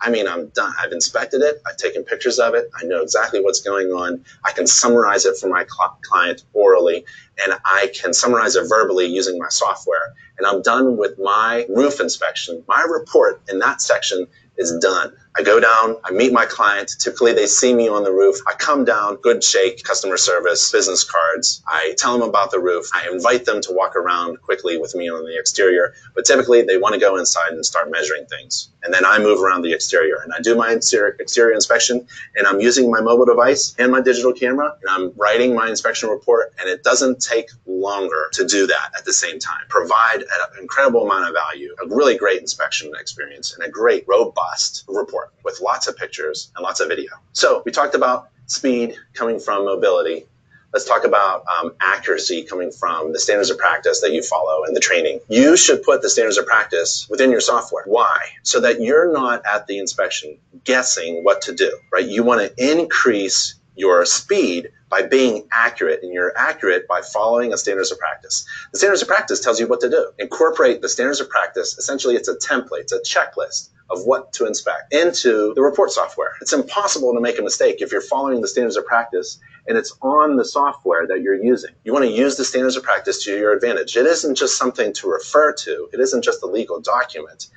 I 0.00 0.10
mean, 0.10 0.26
I'm 0.26 0.48
done. 0.48 0.72
I've 0.78 0.92
inspected 0.92 1.42
it. 1.42 1.60
I've 1.66 1.76
taken 1.76 2.04
pictures 2.04 2.38
of 2.38 2.54
it. 2.54 2.70
I 2.80 2.86
know 2.86 3.02
exactly 3.02 3.42
what's 3.42 3.60
going 3.60 3.88
on. 3.88 4.24
I 4.44 4.52
can 4.52 4.66
summarize 4.66 5.26
it 5.26 5.36
for 5.36 5.48
my 5.48 5.66
cl- 5.66 5.98
client 6.02 6.42
orally, 6.54 7.04
and 7.44 7.58
I 7.64 7.92
can 7.94 8.14
summarize 8.14 8.56
it 8.56 8.66
verbally 8.68 9.06
using 9.06 9.38
my 9.38 9.48
software. 9.50 10.14
And 10.38 10.46
I'm 10.46 10.62
done 10.62 10.96
with 10.96 11.18
my 11.18 11.66
roof 11.68 12.00
inspection. 12.00 12.64
My 12.66 12.82
report 12.82 13.42
in 13.50 13.58
that 13.58 13.82
section 13.82 14.26
is 14.56 14.74
done. 14.80 15.12
I 15.40 15.42
go 15.42 15.58
down, 15.58 15.96
I 16.04 16.10
meet 16.10 16.34
my 16.34 16.44
client. 16.44 16.96
Typically, 16.98 17.32
they 17.32 17.46
see 17.46 17.72
me 17.72 17.88
on 17.88 18.04
the 18.04 18.12
roof. 18.12 18.36
I 18.46 18.52
come 18.52 18.84
down, 18.84 19.16
good 19.22 19.42
shake, 19.42 19.82
customer 19.82 20.18
service, 20.18 20.70
business 20.70 21.02
cards. 21.02 21.62
I 21.66 21.94
tell 21.96 22.18
them 22.18 22.28
about 22.28 22.50
the 22.50 22.60
roof. 22.60 22.90
I 22.92 23.08
invite 23.10 23.46
them 23.46 23.62
to 23.62 23.72
walk 23.72 23.96
around 23.96 24.42
quickly 24.42 24.76
with 24.76 24.94
me 24.94 25.08
on 25.08 25.24
the 25.24 25.38
exterior. 25.38 25.94
But 26.14 26.26
typically, 26.26 26.60
they 26.60 26.76
want 26.76 26.92
to 26.92 27.00
go 27.00 27.16
inside 27.16 27.52
and 27.52 27.64
start 27.64 27.90
measuring 27.90 28.26
things. 28.26 28.68
And 28.82 28.92
then 28.92 29.06
I 29.06 29.18
move 29.18 29.42
around 29.42 29.62
the 29.62 29.72
exterior 29.72 30.16
and 30.22 30.32
I 30.32 30.40
do 30.40 30.54
my 30.54 30.72
exterior, 30.72 31.16
exterior 31.18 31.54
inspection 31.54 32.06
and 32.36 32.46
I'm 32.46 32.60
using 32.60 32.90
my 32.90 33.00
mobile 33.00 33.26
device 33.26 33.74
and 33.78 33.92
my 33.92 34.00
digital 34.00 34.32
camera 34.32 34.74
and 34.80 34.88
I'm 34.88 35.12
writing 35.16 35.54
my 35.54 35.68
inspection 35.68 36.08
report. 36.08 36.54
And 36.58 36.68
it 36.68 36.82
doesn't 36.82 37.20
take 37.20 37.50
longer 37.66 38.30
to 38.32 38.46
do 38.46 38.66
that 38.66 38.92
at 38.96 39.04
the 39.04 39.12
same 39.12 39.38
time. 39.38 39.62
Provide 39.68 40.22
an 40.22 40.58
incredible 40.60 41.04
amount 41.04 41.28
of 41.28 41.34
value, 41.34 41.74
a 41.82 41.88
really 41.88 42.16
great 42.16 42.40
inspection 42.40 42.92
experience, 42.98 43.54
and 43.54 43.62
a 43.64 43.68
great, 43.68 44.04
robust 44.08 44.84
report 44.88 45.29
with 45.44 45.60
lots 45.60 45.86
of 45.86 45.96
pictures 45.96 46.50
and 46.56 46.62
lots 46.62 46.80
of 46.80 46.88
video. 46.88 47.12
So 47.32 47.62
we 47.64 47.72
talked 47.72 47.94
about 47.94 48.30
speed 48.46 48.96
coming 49.14 49.38
from 49.38 49.64
mobility. 49.64 50.26
Let's 50.72 50.84
talk 50.84 51.04
about 51.04 51.44
um, 51.46 51.72
accuracy 51.80 52.44
coming 52.44 52.70
from 52.70 53.12
the 53.12 53.18
standards 53.18 53.50
of 53.50 53.58
practice 53.58 54.00
that 54.02 54.12
you 54.12 54.22
follow 54.22 54.64
and 54.64 54.76
the 54.76 54.80
training. 54.80 55.18
You 55.28 55.56
should 55.56 55.82
put 55.82 56.00
the 56.00 56.08
standards 56.08 56.38
of 56.38 56.46
practice 56.46 57.08
within 57.10 57.30
your 57.30 57.40
software. 57.40 57.84
Why? 57.86 58.18
So 58.44 58.60
that 58.60 58.80
you're 58.80 59.12
not 59.12 59.42
at 59.44 59.66
the 59.66 59.78
inspection 59.78 60.38
guessing 60.64 61.24
what 61.24 61.42
to 61.42 61.54
do, 61.54 61.76
right? 61.92 62.06
You 62.06 62.22
want 62.22 62.40
to 62.40 62.72
increase 62.72 63.54
your 63.74 64.04
speed 64.04 64.70
by 64.88 65.02
being 65.02 65.46
accurate, 65.52 66.02
and 66.02 66.12
you're 66.12 66.36
accurate 66.36 66.86
by 66.86 67.00
following 67.00 67.52
a 67.52 67.56
standards 67.56 67.90
of 67.90 67.98
practice. 67.98 68.44
The 68.72 68.78
standards 68.78 69.02
of 69.02 69.08
practice 69.08 69.40
tells 69.40 69.58
you 69.58 69.68
what 69.68 69.80
to 69.80 69.88
do. 69.88 70.10
Incorporate 70.18 70.82
the 70.82 70.88
standards 70.88 71.20
of 71.20 71.30
practice. 71.30 71.78
Essentially, 71.78 72.16
it's 72.16 72.28
a 72.28 72.36
template, 72.36 72.80
it's 72.80 72.92
a 72.92 73.00
checklist 73.00 73.70
of 73.90 74.04
what 74.04 74.32
to 74.34 74.46
inspect 74.46 74.92
into 74.92 75.52
the 75.54 75.62
report 75.62 75.90
software. 75.90 76.32
It's 76.40 76.52
impossible 76.52 77.14
to 77.14 77.20
make 77.20 77.38
a 77.38 77.42
mistake 77.42 77.76
if 77.80 77.92
you're 77.92 78.00
following 78.00 78.40
the 78.40 78.48
standards 78.48 78.76
of 78.76 78.86
practice 78.86 79.38
and 79.66 79.76
it's 79.76 79.96
on 80.02 80.36
the 80.36 80.44
software 80.44 81.06
that 81.06 81.22
you're 81.22 81.42
using. 81.42 81.70
You 81.84 81.92
want 81.92 82.04
to 82.04 82.10
use 82.10 82.36
the 82.36 82.44
standards 82.44 82.76
of 82.76 82.82
practice 82.82 83.24
to 83.24 83.36
your 83.36 83.52
advantage. 83.52 83.96
It 83.96 84.06
isn't 84.06 84.34
just 84.34 84.56
something 84.56 84.92
to 84.94 85.08
refer 85.08 85.52
to. 85.52 85.88
It 85.92 86.00
isn't 86.00 86.22
just 86.22 86.42
a 86.42 86.46
legal 86.46 86.80
document. 86.80 87.48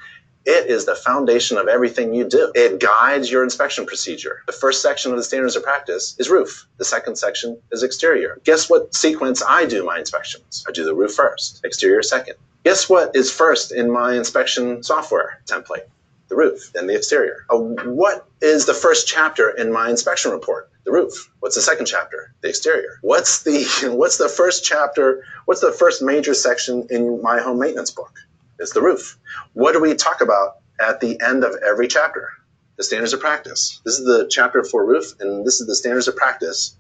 It 0.46 0.70
is 0.70 0.86
the 0.86 0.96
foundation 0.96 1.58
of 1.58 1.70
everything 1.70 2.14
you 2.14 2.26
do. 2.28 2.52
It 2.54 2.82
guides 2.82 3.32
your 3.32 3.44
inspection 3.44 3.86
procedure. 3.86 4.44
The 4.46 4.52
first 4.52 4.82
section 4.82 5.12
of 5.12 5.18
the 5.18 5.24
standards 5.24 5.56
of 5.56 5.64
practice 5.64 6.16
is 6.20 6.30
roof. 6.30 6.68
The 6.78 6.86
second 6.86 7.16
section 7.16 7.58
is 7.72 7.82
exterior. 7.82 8.42
Guess 8.44 8.70
what 8.70 8.94
sequence 8.94 9.42
I 9.42 9.66
do 9.66 9.86
my 9.86 10.00
inspections? 10.00 10.66
I 10.68 10.74
do 10.74 10.84
the 10.84 10.94
roof 10.94 11.14
first, 11.14 11.62
exterior 11.64 12.04
second. 12.04 12.36
Guess 12.66 12.90
what 12.90 13.16
is 13.16 13.32
first 13.32 13.72
in 13.72 13.90
my 13.90 14.16
inspection 14.16 14.84
software 14.84 15.42
template? 15.46 15.86
The 16.34 16.40
roof, 16.40 16.72
and 16.74 16.90
the 16.90 16.96
exterior. 16.96 17.46
Uh, 17.48 17.58
what 17.58 18.26
is 18.42 18.66
the 18.66 18.74
first 18.74 19.08
chapter 19.08 19.52
in 19.52 19.72
my 19.72 19.92
inspection 19.92 20.32
report? 20.32 20.72
The 20.84 20.92
roof. 20.92 21.32
What's 21.42 21.54
the 21.56 21.62
second 21.62 21.86
chapter? 21.86 22.34
The 22.42 22.50
exterior. 22.50 22.98
What's 23.04 23.44
the 23.44 23.94
what's 23.96 24.18
the 24.18 24.28
first 24.28 24.66
chapter? 24.66 25.24
What's 25.46 25.62
the 25.62 25.72
first 25.72 26.02
major 26.02 26.34
section 26.34 26.88
in 26.90 27.22
my 27.22 27.40
home 27.40 27.60
maintenance 27.60 27.92
book? 27.92 28.18
is 28.58 28.72
the 28.72 28.82
roof. 28.82 29.20
What 29.54 29.74
do 29.74 29.80
we 29.80 29.94
talk 29.94 30.22
about 30.22 30.58
at 30.80 31.02
the 31.02 31.22
end 31.22 31.44
of 31.44 31.56
every 31.64 31.88
chapter? 31.88 32.30
The 32.78 32.84
standards 32.84 33.14
of 33.14 33.20
practice. 33.20 33.80
This 33.86 34.00
is 34.00 34.06
the 34.06 34.28
chapter 34.28 34.64
for 34.64 34.84
roof, 34.84 35.14
and 35.20 35.46
this 35.46 35.62
is 35.62 35.68
the 35.68 35.76
standards 35.76 36.08
of 36.08 36.16
practice 36.16 36.76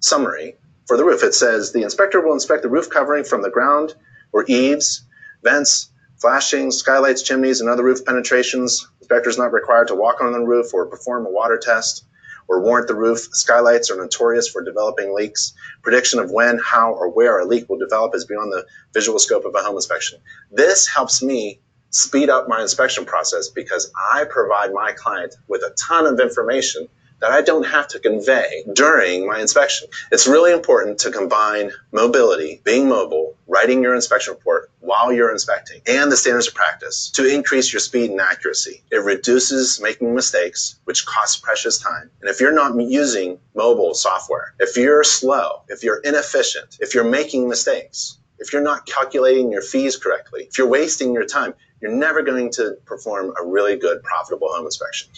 summary 0.00 0.56
for 0.86 0.96
the 0.96 1.04
roof. 1.04 1.22
It 1.22 1.34
says 1.34 1.70
the 1.70 1.82
inspector 1.82 2.22
will 2.22 2.32
inspect 2.32 2.62
the 2.62 2.70
roof 2.70 2.88
covering 2.88 3.24
from 3.24 3.42
the 3.42 3.50
ground 3.50 3.94
or 4.32 4.46
eaves, 4.48 5.04
vents, 5.42 5.90
flashings, 6.18 6.76
skylights, 6.78 7.22
chimneys, 7.22 7.60
and 7.60 7.68
other 7.68 7.84
roof 7.84 8.04
penetrations. 8.04 8.88
Inspectors 9.00 9.38
not 9.38 9.52
required 9.52 9.88
to 9.88 9.94
walk 9.94 10.20
on 10.20 10.32
the 10.32 10.40
roof 10.40 10.72
or 10.74 10.86
perform 10.86 11.26
a 11.26 11.30
water 11.30 11.58
test 11.58 12.04
or 12.48 12.60
warrant 12.60 12.88
the 12.88 12.94
roof. 12.94 13.28
Skylights 13.32 13.90
are 13.90 13.96
notorious 13.96 14.48
for 14.48 14.62
developing 14.62 15.14
leaks. 15.14 15.52
Prediction 15.82 16.18
of 16.18 16.30
when, 16.30 16.58
how, 16.58 16.92
or 16.92 17.10
where 17.10 17.38
a 17.38 17.44
leak 17.44 17.68
will 17.68 17.78
develop 17.78 18.14
is 18.14 18.24
beyond 18.24 18.52
the 18.52 18.66
visual 18.94 19.18
scope 19.18 19.44
of 19.44 19.54
a 19.54 19.62
home 19.62 19.76
inspection. 19.76 20.18
This 20.50 20.86
helps 20.86 21.22
me 21.22 21.60
speed 21.90 22.30
up 22.30 22.48
my 22.48 22.60
inspection 22.60 23.04
process 23.04 23.48
because 23.48 23.90
I 24.12 24.24
provide 24.24 24.72
my 24.72 24.92
client 24.92 25.34
with 25.48 25.62
a 25.62 25.74
ton 25.88 26.06
of 26.06 26.20
information 26.20 26.88
that 27.20 27.30
I 27.30 27.42
don't 27.42 27.66
have 27.66 27.88
to 27.88 27.98
convey 27.98 28.64
during 28.74 29.26
my 29.26 29.40
inspection. 29.40 29.88
It's 30.12 30.26
really 30.26 30.52
important 30.52 30.98
to 31.00 31.10
combine 31.10 31.70
mobility, 31.92 32.60
being 32.64 32.88
mobile, 32.88 33.36
writing 33.46 33.82
your 33.82 33.94
inspection 33.94 34.34
report 34.34 34.70
while 34.80 35.12
you're 35.12 35.32
inspecting, 35.32 35.80
and 35.86 36.10
the 36.12 36.16
standards 36.16 36.48
of 36.48 36.54
practice 36.54 37.10
to 37.14 37.26
increase 37.26 37.72
your 37.72 37.80
speed 37.80 38.10
and 38.10 38.20
accuracy. 38.20 38.82
It 38.90 39.02
reduces 39.02 39.80
making 39.80 40.14
mistakes, 40.14 40.78
which 40.84 41.06
costs 41.06 41.40
precious 41.40 41.78
time. 41.78 42.10
And 42.20 42.30
if 42.30 42.40
you're 42.40 42.52
not 42.52 42.78
using 42.80 43.38
mobile 43.54 43.94
software, 43.94 44.54
if 44.60 44.76
you're 44.76 45.04
slow, 45.04 45.62
if 45.68 45.82
you're 45.82 46.00
inefficient, 46.00 46.78
if 46.80 46.94
you're 46.94 47.04
making 47.04 47.48
mistakes, 47.48 48.18
if 48.38 48.52
you're 48.52 48.62
not 48.62 48.86
calculating 48.86 49.50
your 49.50 49.62
fees 49.62 49.96
correctly, 49.96 50.42
if 50.42 50.58
you're 50.58 50.68
wasting 50.68 51.14
your 51.14 51.24
time, 51.24 51.54
you're 51.80 51.94
never 51.94 52.22
going 52.22 52.50
to 52.52 52.76
perform 52.84 53.32
a 53.40 53.44
really 53.44 53.76
good, 53.76 54.02
profitable 54.02 54.48
home 54.50 54.66
inspection. 54.66 55.08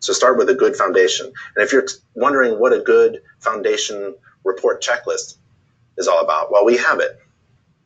So 0.00 0.12
start 0.12 0.38
with 0.38 0.48
a 0.48 0.54
good 0.54 0.76
foundation. 0.76 1.26
And 1.26 1.64
if 1.64 1.72
you're 1.72 1.86
wondering 2.14 2.58
what 2.58 2.72
a 2.72 2.80
good 2.80 3.22
foundation 3.38 4.14
report 4.44 4.82
checklist 4.82 5.36
is 5.98 6.08
all 6.08 6.20
about, 6.20 6.50
well, 6.50 6.64
we 6.64 6.78
have 6.78 7.00
it. 7.00 7.18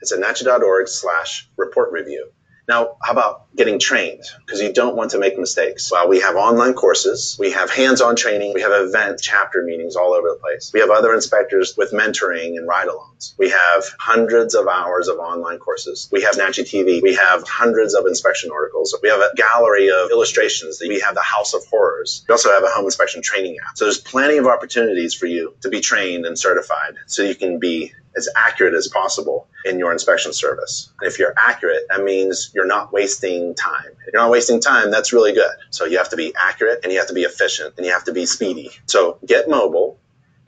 It's 0.00 0.12
at 0.12 0.20
nachi.org 0.20 0.88
slash 0.88 1.48
report 1.56 1.92
review. 1.92 2.30
Now, 2.66 2.96
how 3.02 3.12
about 3.12 3.54
getting 3.54 3.78
trained? 3.78 4.24
Because 4.44 4.60
you 4.60 4.72
don't 4.72 4.96
want 4.96 5.10
to 5.10 5.18
make 5.18 5.38
mistakes. 5.38 5.92
Well, 5.92 6.08
we 6.08 6.20
have 6.20 6.36
online 6.36 6.74
courses, 6.74 7.36
we 7.38 7.50
have 7.52 7.70
hands-on 7.70 8.16
training, 8.16 8.54
we 8.54 8.62
have 8.62 8.72
event 8.72 9.20
chapter 9.22 9.62
meetings 9.62 9.96
all 9.96 10.14
over 10.14 10.30
the 10.30 10.36
place. 10.36 10.70
We 10.72 10.80
have 10.80 10.90
other 10.90 11.14
inspectors 11.14 11.76
with 11.76 11.92
mentoring 11.92 12.56
and 12.56 12.66
ride-alongs. 12.66 13.34
We 13.38 13.50
have 13.50 13.84
hundreds 13.98 14.54
of 14.54 14.66
hours 14.66 15.08
of 15.08 15.18
online 15.18 15.58
courses. 15.58 16.08
We 16.10 16.22
have 16.22 16.36
Nachi 16.36 16.64
TV. 16.64 17.02
We 17.02 17.14
have 17.14 17.46
hundreds 17.46 17.94
of 17.94 18.06
inspection 18.06 18.50
articles. 18.50 18.96
We 19.02 19.08
have 19.08 19.20
a 19.20 19.34
gallery 19.36 19.90
of 19.90 20.10
illustrations. 20.10 20.80
We 20.80 21.00
have 21.00 21.14
the 21.14 21.22
House 21.22 21.54
of 21.54 21.64
Horrors. 21.66 22.24
We 22.28 22.32
also 22.32 22.50
have 22.50 22.64
a 22.64 22.68
home 22.68 22.84
inspection 22.84 23.22
training 23.22 23.56
app. 23.66 23.76
So 23.76 23.84
there's 23.84 24.00
plenty 24.00 24.38
of 24.38 24.46
opportunities 24.46 25.14
for 25.14 25.26
you 25.26 25.54
to 25.60 25.68
be 25.68 25.80
trained 25.80 26.26
and 26.26 26.38
certified 26.38 26.94
so 27.06 27.22
you 27.22 27.34
can 27.34 27.58
be 27.58 27.92
as 28.16 28.28
accurate 28.36 28.74
as 28.74 28.88
possible 28.88 29.48
in 29.64 29.78
your 29.78 29.92
inspection 29.92 30.32
service. 30.32 30.90
If 31.02 31.18
you're 31.18 31.34
accurate, 31.36 31.82
that 31.88 32.02
means 32.02 32.50
you're 32.54 32.66
not 32.66 32.92
wasting 32.92 33.54
time. 33.54 33.90
If 34.06 34.12
you're 34.12 34.22
not 34.22 34.30
wasting 34.30 34.60
time, 34.60 34.90
that's 34.90 35.12
really 35.12 35.32
good. 35.32 35.52
So 35.70 35.84
you 35.84 35.98
have 35.98 36.10
to 36.10 36.16
be 36.16 36.34
accurate 36.36 36.80
and 36.82 36.92
you 36.92 36.98
have 36.98 37.08
to 37.08 37.14
be 37.14 37.22
efficient 37.22 37.74
and 37.76 37.86
you 37.86 37.92
have 37.92 38.04
to 38.04 38.12
be 38.12 38.26
speedy. 38.26 38.70
So 38.86 39.18
get 39.26 39.48
mobile 39.48 39.98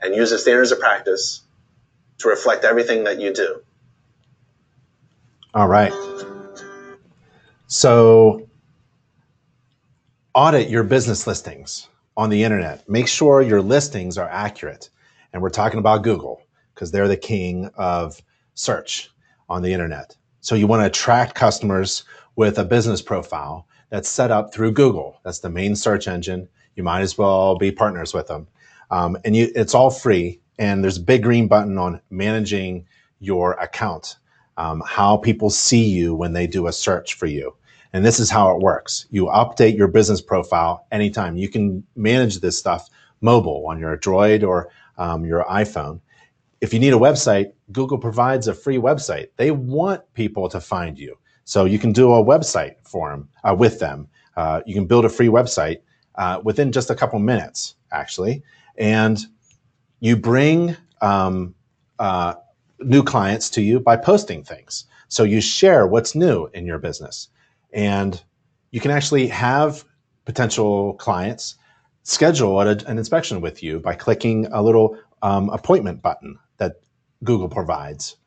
and 0.01 0.15
use 0.15 0.29
the 0.29 0.37
standards 0.37 0.71
of 0.71 0.79
practice 0.79 1.41
to 2.19 2.29
reflect 2.29 2.63
everything 2.63 3.03
that 3.03 3.19
you 3.19 3.33
do. 3.33 3.61
All 5.53 5.67
right. 5.67 5.93
So 7.67 8.47
audit 10.33 10.69
your 10.69 10.83
business 10.83 11.27
listings 11.27 11.89
on 12.15 12.29
the 12.29 12.43
internet. 12.43 12.87
Make 12.89 13.07
sure 13.07 13.41
your 13.41 13.61
listings 13.61 14.17
are 14.17 14.29
accurate. 14.29 14.89
And 15.33 15.41
we're 15.41 15.49
talking 15.49 15.79
about 15.79 16.03
Google 16.03 16.41
because 16.77 16.91
they're 16.91 17.07
the 17.07 17.17
king 17.17 17.71
of 17.75 18.21
search 18.53 19.09
on 19.49 19.63
the 19.63 19.73
internet. 19.73 20.15
So 20.41 20.53
you 20.53 20.67
want 20.67 20.81
to 20.83 20.85
attract 20.85 21.33
customers 21.33 22.03
with 22.35 22.59
a 22.59 22.63
business 22.63 23.01
profile 23.01 23.67
that's 23.89 24.07
set 24.07 24.29
up 24.29 24.53
through 24.53 24.73
Google. 24.73 25.19
That's 25.23 25.39
the 25.39 25.49
main 25.49 25.75
search 25.75 26.07
engine. 26.07 26.47
You 26.75 26.83
might 26.83 27.01
as 27.01 27.17
well 27.17 27.57
be 27.57 27.71
partners 27.71 28.13
with 28.13 28.27
them. 28.27 28.47
Um, 28.91 29.17
and 29.25 29.35
you, 29.35 29.51
it's 29.55 29.73
all 29.73 29.89
free. 29.89 30.39
And 30.59 30.83
there's 30.83 30.97
a 30.97 31.01
big 31.01 31.23
green 31.23 31.47
button 31.47 31.79
on 31.79 31.99
managing 32.11 32.85
your 33.19 33.53
account, 33.53 34.17
um, 34.57 34.83
how 34.85 35.17
people 35.17 35.49
see 35.49 35.83
you 35.83 36.13
when 36.13 36.33
they 36.33 36.45
do 36.45 36.67
a 36.67 36.71
search 36.71 37.15
for 37.15 37.25
you. 37.25 37.55
And 37.91 38.05
this 38.05 38.19
is 38.19 38.29
how 38.29 38.55
it 38.55 38.61
works. 38.61 39.07
You 39.09 39.25
update 39.25 39.75
your 39.75 39.87
business 39.87 40.21
profile 40.21 40.85
anytime. 40.91 41.37
You 41.37 41.49
can 41.49 41.83
manage 41.95 42.39
this 42.39 42.59
stuff 42.59 42.87
mobile 43.21 43.65
on 43.67 43.79
your 43.79 43.97
Droid 43.97 44.47
or 44.47 44.69
um, 44.99 45.25
your 45.25 45.43
iPhone 45.45 46.01
if 46.61 46.73
you 46.73 46.79
need 46.79 46.93
a 46.93 46.97
website, 46.97 47.51
Google 47.71 47.97
provides 47.97 48.47
a 48.47 48.53
free 48.53 48.77
website. 48.77 49.29
They 49.37 49.51
want 49.51 50.01
people 50.13 50.49
to 50.49 50.59
find 50.59 50.97
you. 50.97 51.17
So 51.45 51.65
you 51.65 51.79
can 51.79 51.93
do 51.93 52.13
a 52.13 52.23
website 52.23 52.75
for 52.83 53.09
them, 53.11 53.29
uh, 53.43 53.55
with 53.57 53.79
them. 53.79 54.07
Uh, 54.35 54.61
you 54.65 54.73
can 54.73 54.85
build 54.85 55.05
a 55.05 55.09
free 55.09 55.27
website 55.27 55.77
uh, 56.15 56.41
within 56.43 56.71
just 56.71 56.89
a 56.89 56.95
couple 56.95 57.19
minutes, 57.19 57.75
actually. 57.91 58.43
And 58.77 59.19
you 59.99 60.17
bring 60.17 60.75
um, 61.01 61.55
uh, 61.99 62.35
new 62.79 63.03
clients 63.03 63.49
to 63.51 63.61
you 63.61 63.79
by 63.79 63.95
posting 63.95 64.43
things. 64.43 64.85
So 65.07 65.23
you 65.23 65.41
share 65.41 65.87
what's 65.87 66.15
new 66.15 66.47
in 66.53 66.65
your 66.65 66.79
business. 66.79 67.29
And 67.71 68.21
you 68.71 68.81
can 68.81 68.91
actually 68.91 69.27
have 69.27 69.85
potential 70.25 70.93
clients 70.95 71.55
schedule 72.03 72.61
an 72.61 72.97
inspection 72.97 73.41
with 73.41 73.61
you 73.61 73.79
by 73.79 73.93
clicking 73.93 74.47
a 74.53 74.61
little 74.61 74.97
um, 75.21 75.49
appointment 75.49 76.01
button 76.01 76.39
that 76.57 76.81
Google 77.23 77.49
provides. 77.49 78.17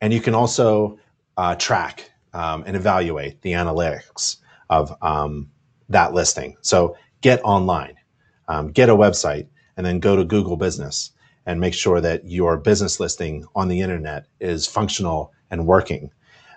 And 0.00 0.12
you 0.12 0.20
can 0.20 0.34
also 0.34 0.98
uh, 1.36 1.54
track 1.56 2.10
um, 2.32 2.64
and 2.66 2.76
evaluate 2.76 3.42
the 3.42 3.52
analytics 3.52 4.36
of 4.68 4.94
um, 5.02 5.50
that 5.88 6.14
listing. 6.14 6.56
So 6.60 6.96
get 7.20 7.40
online, 7.42 7.96
um, 8.48 8.70
get 8.72 8.88
a 8.88 8.94
website, 8.94 9.48
and 9.76 9.84
then 9.84 10.00
go 10.00 10.16
to 10.16 10.24
Google 10.24 10.56
Business 10.56 11.12
and 11.46 11.60
make 11.60 11.74
sure 11.74 12.00
that 12.00 12.26
your 12.26 12.56
business 12.56 13.00
listing 13.00 13.46
on 13.54 13.68
the 13.68 13.80
internet 13.80 14.26
is 14.40 14.66
functional 14.66 15.32
and 15.50 15.66
working. 15.66 16.10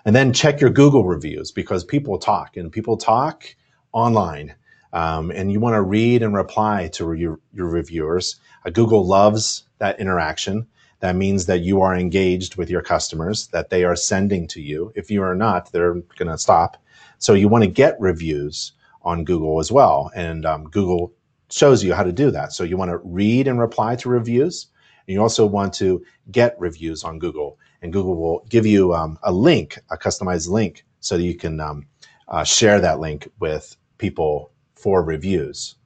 And 0.04 0.14
then 0.14 0.32
check 0.32 0.60
your 0.60 0.70
Google 0.70 1.04
reviews 1.04 1.50
because 1.50 1.84
people 1.84 2.18
talk 2.18 2.56
and 2.56 2.70
people 2.70 2.96
talk 2.96 3.44
online. 3.92 4.54
Um, 4.92 5.30
and 5.30 5.50
you 5.50 5.58
want 5.58 5.74
to 5.74 5.82
read 5.82 6.22
and 6.22 6.34
reply 6.34 6.88
to 6.92 7.14
your, 7.14 7.40
your 7.52 7.66
reviewers. 7.66 8.36
Uh, 8.64 8.70
Google 8.70 9.06
loves 9.06 9.64
that 9.84 10.00
interaction. 10.00 10.66
That 11.00 11.16
means 11.16 11.44
that 11.46 11.60
you 11.60 11.82
are 11.82 11.94
engaged 11.94 12.56
with 12.56 12.70
your 12.70 12.80
customers, 12.80 13.48
that 13.48 13.68
they 13.68 13.84
are 13.84 13.96
sending 13.96 14.48
to 14.48 14.60
you. 14.62 14.90
If 14.94 15.10
you 15.10 15.22
are 15.22 15.34
not, 15.34 15.70
they're 15.70 15.94
going 16.18 16.30
to 16.30 16.38
stop. 16.38 16.82
So 17.18 17.34
you 17.34 17.48
want 17.48 17.64
to 17.64 17.70
get 17.70 18.00
reviews 18.00 18.72
on 19.02 19.24
Google 19.24 19.60
as 19.60 19.70
well. 19.70 20.10
And 20.14 20.46
um, 20.46 20.64
Google 20.70 21.12
shows 21.50 21.84
you 21.84 21.92
how 21.92 22.02
to 22.02 22.12
do 22.12 22.30
that. 22.30 22.52
So 22.54 22.64
you 22.64 22.78
want 22.78 22.90
to 22.90 22.98
read 23.04 23.46
and 23.46 23.60
reply 23.60 23.96
to 23.96 24.08
reviews. 24.08 24.68
And 25.06 25.14
you 25.14 25.20
also 25.20 25.44
want 25.44 25.74
to 25.74 26.02
get 26.30 26.58
reviews 26.58 27.04
on 27.04 27.18
Google. 27.18 27.58
And 27.82 27.92
Google 27.92 28.16
will 28.16 28.46
give 28.48 28.64
you 28.64 28.94
um, 28.94 29.18
a 29.22 29.32
link, 29.32 29.78
a 29.90 29.98
customized 29.98 30.48
link, 30.48 30.84
so 31.00 31.18
that 31.18 31.24
you 31.24 31.34
can 31.34 31.60
um, 31.60 31.86
uh, 32.28 32.44
share 32.44 32.80
that 32.80 33.00
link 33.00 33.28
with 33.38 33.76
people 33.98 34.50
for 34.74 35.04
reviews. 35.04 35.76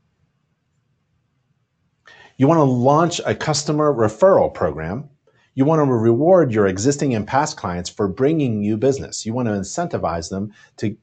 You 2.38 2.46
want 2.46 2.58
to 2.58 2.64
launch 2.64 3.20
a 3.26 3.34
customer 3.34 3.92
referral 3.92 4.54
program. 4.54 5.10
You 5.54 5.64
want 5.64 5.80
to 5.80 5.92
reward 5.92 6.52
your 6.52 6.68
existing 6.68 7.12
and 7.14 7.26
past 7.26 7.56
clients 7.56 7.90
for 7.90 8.06
bringing 8.06 8.62
you 8.62 8.76
business. 8.76 9.26
You 9.26 9.34
want 9.34 9.48
to 9.48 9.54
incentivize 9.54 10.30
them 10.30 10.52
to, 10.76 10.96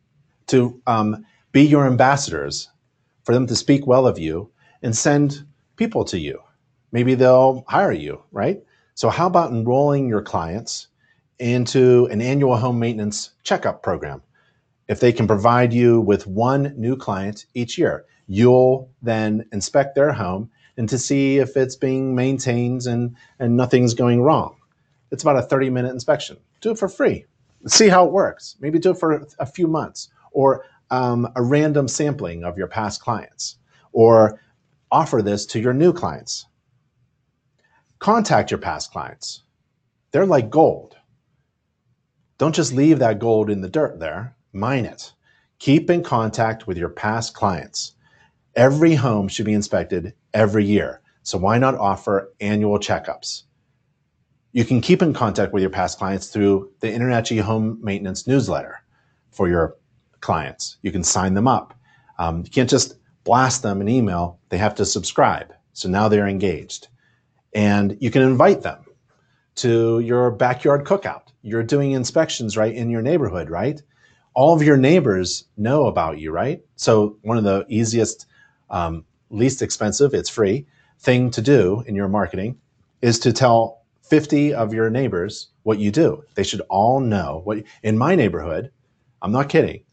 to 0.48 0.82
um, 0.88 1.26
be 1.52 1.64
your 1.64 1.86
ambassadors, 1.86 2.70
for 3.26 3.34
them 3.34 3.48
to 3.48 3.56
speak 3.56 3.86
well 3.86 4.07
of 4.07 4.18
you 4.18 4.49
and 4.82 4.95
send 4.95 5.45
people 5.76 6.06
to 6.06 6.18
you. 6.18 6.40
Maybe 6.94 7.16
they'll 7.16 7.66
hire 7.68 7.91
you, 7.91 8.24
right? 8.32 8.64
So, 8.94 9.10
how 9.10 9.28
about 9.28 9.52
enrolling 9.52 10.07
your 10.07 10.22
clients 10.22 10.88
into 11.40 12.06
an 12.06 12.22
annual 12.22 12.56
home 12.56 12.80
maintenance 12.80 13.32
checkup 13.44 13.84
program? 13.84 14.22
If 14.88 15.02
they 15.02 15.12
can 15.12 15.28
provide 15.28 15.74
you 15.74 15.99
with 15.99 16.28
one 16.28 16.74
new 16.78 16.95
client 16.95 17.48
each 17.56 17.78
year, 17.78 18.06
you'll 18.28 18.90
then 19.02 19.45
inspect 19.52 19.95
their 19.95 20.14
home 20.14 20.49
and 20.77 20.89
to 20.89 20.97
see 20.97 21.38
if 21.38 21.56
it's 21.56 21.76
being 21.76 22.15
maintained 22.15 22.85
and, 22.85 23.15
and 23.39 23.56
nothing's 23.56 23.93
going 23.93 24.22
wrong. 24.22 24.56
It's 25.11 25.23
about 25.23 25.38
a 25.38 25.41
30 25.43 25.69
minute 25.69 25.91
inspection. 25.91 26.38
Do 26.61 26.72
it 26.72 26.80
for 26.80 26.89
free. 26.89 27.26
See 27.68 27.88
how 27.88 28.06
it 28.06 28.11
works. 28.11 28.56
Maybe 28.60 28.80
do 28.80 28.91
it 28.91 28.99
for 28.99 29.26
a 29.39 29.45
few 29.45 29.68
months 29.68 30.10
or 30.31 30.65
um, 30.91 31.27
a 31.35 31.41
random 31.41 31.88
sampling 31.88 32.43
of 32.43 32.57
your 32.57 32.68
past 32.68 33.02
clients 33.02 33.57
or 33.91 34.39
offer 34.91 35.22
this 35.22 35.45
to 35.47 35.60
your 35.60 35.73
new 35.73 35.93
clients. 35.93 36.45
Contact 37.99 38.52
your 38.52 38.60
past 38.60 38.91
clients. 38.91 39.43
They're 40.11 40.26
like 40.26 40.49
gold. 40.49 40.95
Don't 42.38 42.56
just 42.56 42.73
leave 42.73 42.99
that 42.99 43.19
gold 43.19 43.49
in 43.49 43.61
the 43.61 43.69
dirt 43.69 43.99
there, 43.99 44.35
mine 44.52 44.85
it. 44.85 45.14
Keep 45.60 45.89
in 45.89 46.03
contact 46.03 46.68
with 46.68 46.77
your 46.77 46.89
past 46.89 47.34
clients. 47.34 47.93
Every 48.56 48.95
home 48.95 49.27
should 49.27 49.45
be 49.45 49.53
inspected 49.53 50.14
every 50.36 50.66
year. 50.66 51.02
So 51.24 51.40
why 51.40 51.57
not 51.57 51.74
offer 51.76 52.32
annual 52.40 52.78
checkups? 52.78 53.44
You 54.52 54.64
can 54.64 54.80
keep 54.80 55.02
in 55.02 55.14
contact 55.14 55.52
with 55.52 55.62
your 55.62 55.72
past 55.72 55.98
clients 55.98 56.28
through 56.28 56.72
the 56.82 56.88
InterNACHI 56.88 57.41
Home 57.41 57.80
Maintenance 57.82 58.28
newsletter 58.28 58.84
for 59.32 59.49
your 59.49 59.76
clients. 60.22 60.78
You 60.84 60.91
can 60.91 61.03
sign 61.03 61.34
them 61.34 61.48
up. 61.48 61.74
Um, 62.20 62.44
you 62.45 62.52
can't 62.52 62.70
just 62.70 62.95
blast 63.24 63.64
them 63.64 63.82
an 63.82 63.90
email. 63.90 64.40
They 64.49 64.57
have 64.57 64.76
to 64.76 64.86
subscribe. 64.86 65.53
So 65.74 65.90
now 65.90 66.07
they're 66.07 66.28
engaged. 66.28 66.88
And 67.53 67.98
you 67.99 68.12
can 68.12 68.22
invite 68.22 68.62
them 68.62 68.86
to 69.56 69.99
your 69.99 70.32
backyard 70.32 70.86
cookout. 70.86 71.30
You're 71.41 71.64
doing 71.64 71.91
inspections 71.91 72.56
right 72.56 72.74
in 72.74 72.90
your 72.90 73.02
neighborhood, 73.02 73.49
right? 73.49 73.82
All 74.36 74.53
of 74.53 74.62
your 74.62 74.78
neighbors 74.78 75.45
know 75.57 75.88
about 75.88 76.20
you, 76.20 76.32
right? 76.32 76.62
So 76.76 77.18
one 77.24 77.38
of 77.38 77.44
the 77.44 77.66
easiest 77.68 78.28
um, 78.70 79.06
least 79.30 79.61
expensive, 79.61 80.14
it's 80.14 80.30
free 80.30 80.65
thing 80.99 81.30
to 81.31 81.41
do 81.41 81.84
in 81.88 81.95
your 81.95 82.07
marketing 82.07 82.57
is 83.02 83.19
to 83.19 83.34
tell 83.34 83.81
50 84.03 84.53
of 84.53 84.73
your 84.73 84.89
neighbors 84.89 85.49
what 85.64 85.80
you 85.80 85.91
do. 85.91 86.23
They 86.35 86.43
should 86.43 86.61
all 86.69 86.99
know 86.99 87.41
what 87.43 87.64
in 87.84 87.97
my 87.97 88.15
neighborhood, 88.15 88.72
I'm 89.22 89.31
not 89.31 89.49
kidding. 89.49 89.84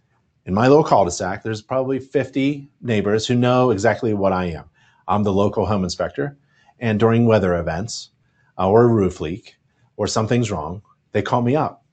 In 0.45 0.55
my 0.55 0.69
little 0.69 0.85
cul-de-sac, 0.85 1.43
there's 1.43 1.63
probably 1.63 1.99
50 1.99 2.69
neighbors 2.81 3.27
who 3.27 3.35
know 3.35 3.71
exactly 3.71 4.13
what 4.13 4.33
I 4.33 4.47
am. 4.47 4.65
I'm 5.07 5.23
the 5.23 5.33
local 5.33 5.67
home 5.67 5.85
inspector, 5.85 6.37
and 6.79 6.99
during 6.99 7.27
weather 7.27 7.55
events 7.57 8.11
uh, 8.59 8.69
or 8.69 8.85
a 8.85 8.89
roof 8.89 9.21
leak 9.21 9.57
or 9.97 10.07
something's 10.07 10.51
wrong, 10.51 10.83
they 11.13 11.23
call 11.23 11.43
me 11.43 11.55
up. 11.57 11.85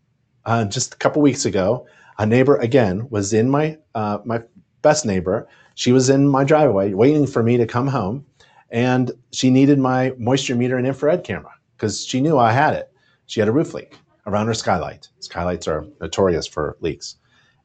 Uh, 0.45 0.65
just 0.65 0.93
a 0.93 0.97
couple 0.97 1.21
weeks 1.21 1.45
ago, 1.45 1.85
a 2.17 2.25
neighbor 2.25 2.57
again 2.57 3.07
was 3.09 3.33
in 3.33 3.49
my 3.49 3.77
uh, 3.95 4.19
my 4.25 4.41
best 4.81 5.05
neighbor 5.05 5.47
she 5.75 5.91
was 5.91 6.09
in 6.09 6.27
my 6.27 6.43
driveway 6.43 6.93
waiting 6.93 7.25
for 7.25 7.41
me 7.41 7.55
to 7.55 7.65
come 7.65 7.87
home 7.87 8.25
and 8.71 9.11
she 9.31 9.49
needed 9.49 9.79
my 9.79 10.13
moisture 10.17 10.55
meter 10.55 10.77
and 10.77 10.85
infrared 10.85 11.23
camera 11.23 11.53
because 11.75 12.05
she 12.05 12.21
knew 12.21 12.37
I 12.37 12.51
had 12.51 12.73
it. 12.73 12.91
She 13.25 13.39
had 13.39 13.49
a 13.49 13.53
roof 13.53 13.73
leak 13.73 13.95
around 14.25 14.47
her 14.47 14.53
skylight. 14.53 15.07
Skylights 15.19 15.67
are 15.67 15.85
notorious 16.01 16.45
for 16.45 16.77
leaks. 16.81 17.15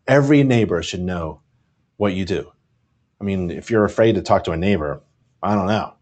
Every 0.06 0.42
neighbor 0.42 0.82
should 0.82 1.00
know 1.00 1.40
what 1.96 2.14
you 2.14 2.24
do. 2.24 2.50
I 3.20 3.24
mean, 3.24 3.50
if 3.50 3.70
you're 3.70 3.84
afraid 3.84 4.14
to 4.14 4.22
talk 4.22 4.44
to 4.44 4.52
a 4.52 4.56
neighbor, 4.56 5.00
I 5.42 5.54
don't 5.54 5.66
know. 5.66 5.94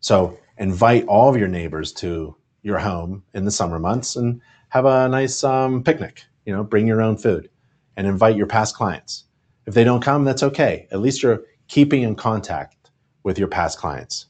So 0.00 0.38
invite 0.58 1.06
all 1.06 1.28
of 1.28 1.36
your 1.36 1.48
neighbors 1.48 1.92
to 1.94 2.36
your 2.62 2.78
home 2.78 3.22
in 3.34 3.44
the 3.44 3.50
summer 3.50 3.78
months 3.78 4.16
and 4.16 4.40
have 4.68 4.84
a 4.84 5.08
nice 5.08 5.42
um, 5.42 5.82
picnic. 5.82 6.22
You 6.44 6.54
know, 6.54 6.62
bring 6.62 6.86
your 6.86 7.02
own 7.02 7.16
food 7.16 7.50
and 7.96 8.06
invite 8.06 8.36
your 8.36 8.46
past 8.46 8.76
clients. 8.76 9.24
If 9.70 9.74
they 9.74 9.84
don't 9.84 10.02
come, 10.02 10.24
that's 10.24 10.42
okay. 10.42 10.88
At 10.90 10.98
least 10.98 11.22
you're 11.22 11.44
keeping 11.68 12.02
in 12.02 12.16
contact 12.16 12.90
with 13.22 13.38
your 13.38 13.46
past 13.46 13.78
clients. 13.78 14.26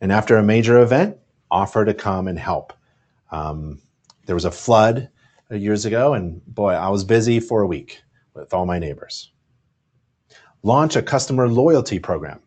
And 0.00 0.10
after 0.10 0.36
a 0.36 0.42
major 0.42 0.80
event, 0.82 1.18
offer 1.52 1.84
to 1.84 1.94
come 1.94 2.26
and 2.26 2.36
help. 2.36 2.72
Um, 3.30 3.80
there 4.26 4.34
was 4.34 4.44
a 4.44 4.50
flood 4.50 5.08
years 5.52 5.84
ago, 5.84 6.14
and 6.14 6.44
boy, 6.46 6.72
I 6.72 6.88
was 6.88 7.04
busy 7.04 7.38
for 7.38 7.62
a 7.62 7.66
week 7.68 8.02
with 8.34 8.52
all 8.52 8.66
my 8.66 8.80
neighbors. 8.80 9.30
Launch 10.64 10.96
a 10.96 11.02
customer 11.02 11.46
loyalty 11.46 12.00
program. 12.00 12.40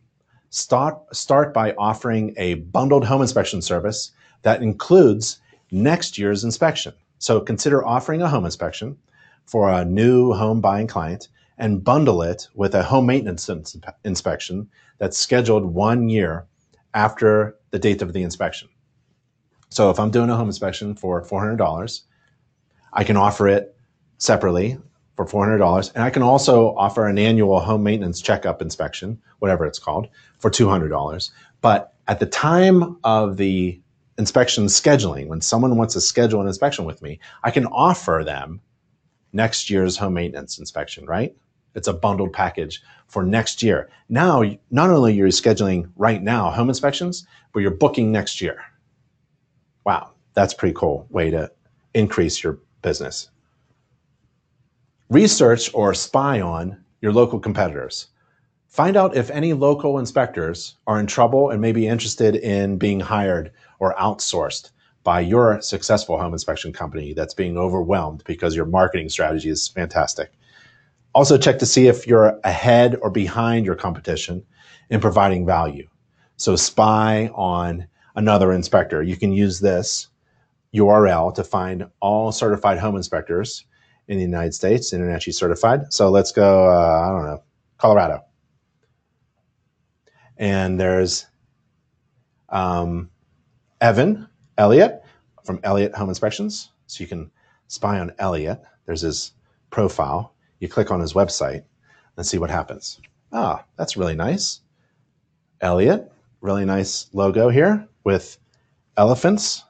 Start, 0.49 1.15
start 1.15 1.53
by 1.53 1.71
offering 1.77 2.33
a 2.35 2.55
bundled 2.55 3.05
home 3.05 3.21
inspection 3.21 3.61
service 3.61 4.11
that 4.41 4.61
includes 4.61 5.39
next 5.71 6.17
year's 6.17 6.43
inspection. 6.43 6.91
So 7.17 7.39
consider 7.39 7.85
offering 7.85 8.21
a 8.21 8.27
home 8.27 8.43
inspection 8.43 8.97
for 9.45 9.71
a 9.71 9.85
new 9.85 10.33
home 10.33 10.59
buying 10.59 10.87
client 10.87 11.29
and 11.57 11.83
bundle 11.83 12.21
it 12.21 12.47
with 12.53 12.75
a 12.75 12.83
home 12.83 13.05
maintenance 13.05 13.49
inspection 14.03 14.69
that's 14.97 15.17
scheduled 15.17 15.65
one 15.65 16.09
year 16.09 16.45
after 16.93 17.57
the 17.71 17.79
date 17.79 18.01
of 18.01 18.13
the 18.13 18.23
inspection. 18.23 18.69
So 19.69 19.89
if 19.89 19.99
I'm 19.99 20.11
doing 20.11 20.29
a 20.29 20.35
home 20.35 20.47
inspection 20.47 20.95
for 20.95 21.23
$400, 21.23 22.01
I 22.93 23.03
can 23.03 23.17
offer 23.17 23.47
it 23.47 23.75
separately 24.17 24.77
for 25.15 25.25
$400. 25.25 25.93
And 25.93 26.03
I 26.03 26.09
can 26.09 26.21
also 26.21 26.75
offer 26.75 27.07
an 27.07 27.17
annual 27.17 27.59
home 27.59 27.83
maintenance 27.83 28.21
checkup 28.21 28.61
inspection, 28.61 29.21
whatever 29.39 29.65
it's 29.65 29.79
called, 29.79 30.07
for 30.39 30.49
$200. 30.49 31.31
But 31.61 31.93
at 32.07 32.19
the 32.19 32.25
time 32.25 32.97
of 33.03 33.37
the 33.37 33.81
inspection 34.17 34.65
scheduling, 34.65 35.27
when 35.27 35.41
someone 35.41 35.75
wants 35.77 35.93
to 35.95 36.01
schedule 36.01 36.41
an 36.41 36.47
inspection 36.47 36.85
with 36.85 37.01
me, 37.01 37.19
I 37.43 37.51
can 37.51 37.65
offer 37.65 38.23
them 38.25 38.61
next 39.33 39.69
year's 39.69 39.97
home 39.97 40.13
maintenance 40.13 40.57
inspection, 40.59 41.05
right? 41.05 41.35
It's 41.75 41.87
a 41.87 41.93
bundled 41.93 42.33
package 42.33 42.81
for 43.07 43.23
next 43.23 43.61
year. 43.61 43.89
Now, 44.09 44.43
not 44.71 44.89
only 44.89 45.11
are 45.13 45.25
you 45.25 45.31
scheduling 45.31 45.91
right 45.95 46.21
now 46.21 46.49
home 46.49 46.69
inspections, 46.69 47.27
but 47.53 47.59
you're 47.59 47.71
booking 47.71 48.11
next 48.11 48.41
year. 48.41 48.59
Wow, 49.85 50.11
that's 50.33 50.53
pretty 50.53 50.73
cool 50.73 51.05
way 51.09 51.29
to 51.31 51.51
increase 51.93 52.43
your 52.43 52.59
business. 52.81 53.29
Research 55.09 55.69
or 55.73 55.93
spy 55.93 56.41
on 56.41 56.83
your 57.01 57.13
local 57.13 57.39
competitors. 57.39 58.07
Find 58.67 58.97
out 58.97 59.15
if 59.15 59.29
any 59.29 59.53
local 59.53 59.99
inspectors 59.99 60.75
are 60.87 60.99
in 60.99 61.07
trouble 61.07 61.49
and 61.49 61.61
may 61.61 61.71
be 61.71 61.87
interested 61.87 62.35
in 62.35 62.77
being 62.77 62.99
hired 62.99 63.51
or 63.79 63.93
outsourced 63.95 64.71
by 65.03 65.19
your 65.19 65.61
successful 65.61 66.17
home 66.17 66.33
inspection 66.33 66.73
company 66.73 67.13
that's 67.13 67.33
being 67.33 67.57
overwhelmed 67.57 68.23
because 68.25 68.55
your 68.55 68.65
marketing 68.65 69.07
strategy 69.07 69.49
is 69.49 69.67
fantastic. 69.67 70.31
Also, 71.15 71.37
check 71.37 71.59
to 71.59 71.65
see 71.65 71.87
if 71.87 72.05
you're 72.05 72.37
ahead 72.43 72.97
or 73.01 73.09
behind 73.09 73.65
your 73.65 73.75
competition 73.75 74.45
in 74.89 74.99
providing 74.99 75.45
value. 75.45 75.87
So, 76.35 76.57
spy 76.57 77.29
on 77.33 77.87
another 78.17 78.51
inspector. 78.51 79.01
You 79.01 79.15
can 79.15 79.31
use 79.31 79.61
this 79.61 80.09
URL 80.75 81.33
to 81.35 81.43
find 81.45 81.87
all 82.01 82.33
certified 82.33 82.79
home 82.79 82.97
inspectors 82.97 83.63
in 84.09 84.17
the 84.17 84.23
United 84.23 84.53
States, 84.53 84.91
InterNACHI 84.91 85.33
certified. 85.33 85.93
So, 85.93 86.09
let's 86.09 86.33
go, 86.33 86.67
uh, 86.67 87.07
I 87.07 87.09
don't 87.09 87.25
know, 87.25 87.43
Colorado. 87.77 88.19
And 90.35 90.77
there's 90.77 91.27
um, 92.49 93.09
Evan 93.79 94.27
Elliott 94.57 95.01
from 95.45 95.61
Elliott 95.63 95.95
Home 95.95 96.09
Inspections. 96.09 96.71
So, 96.87 97.05
you 97.05 97.07
can 97.07 97.31
spy 97.69 97.99
on 97.99 98.11
Elliott. 98.19 98.61
There's 98.85 99.01
his 99.01 99.31
profile 99.69 100.34
you 100.65 100.69
click 100.69 100.89
on 100.89 100.99
his 100.99 101.13
website 101.13 101.63
and 102.17 102.25
see 102.25 102.39
what 102.39 102.49
happens. 102.49 102.99
Ah, 103.31 103.63
that's 103.77 103.95
really 103.95 104.15
nice. 104.15 104.61
Elliott, 105.61 106.11
really 106.41 106.65
nice 106.65 107.07
logo 107.13 107.49
here 107.49 107.87
with 108.03 108.37
elephants. 108.97 109.63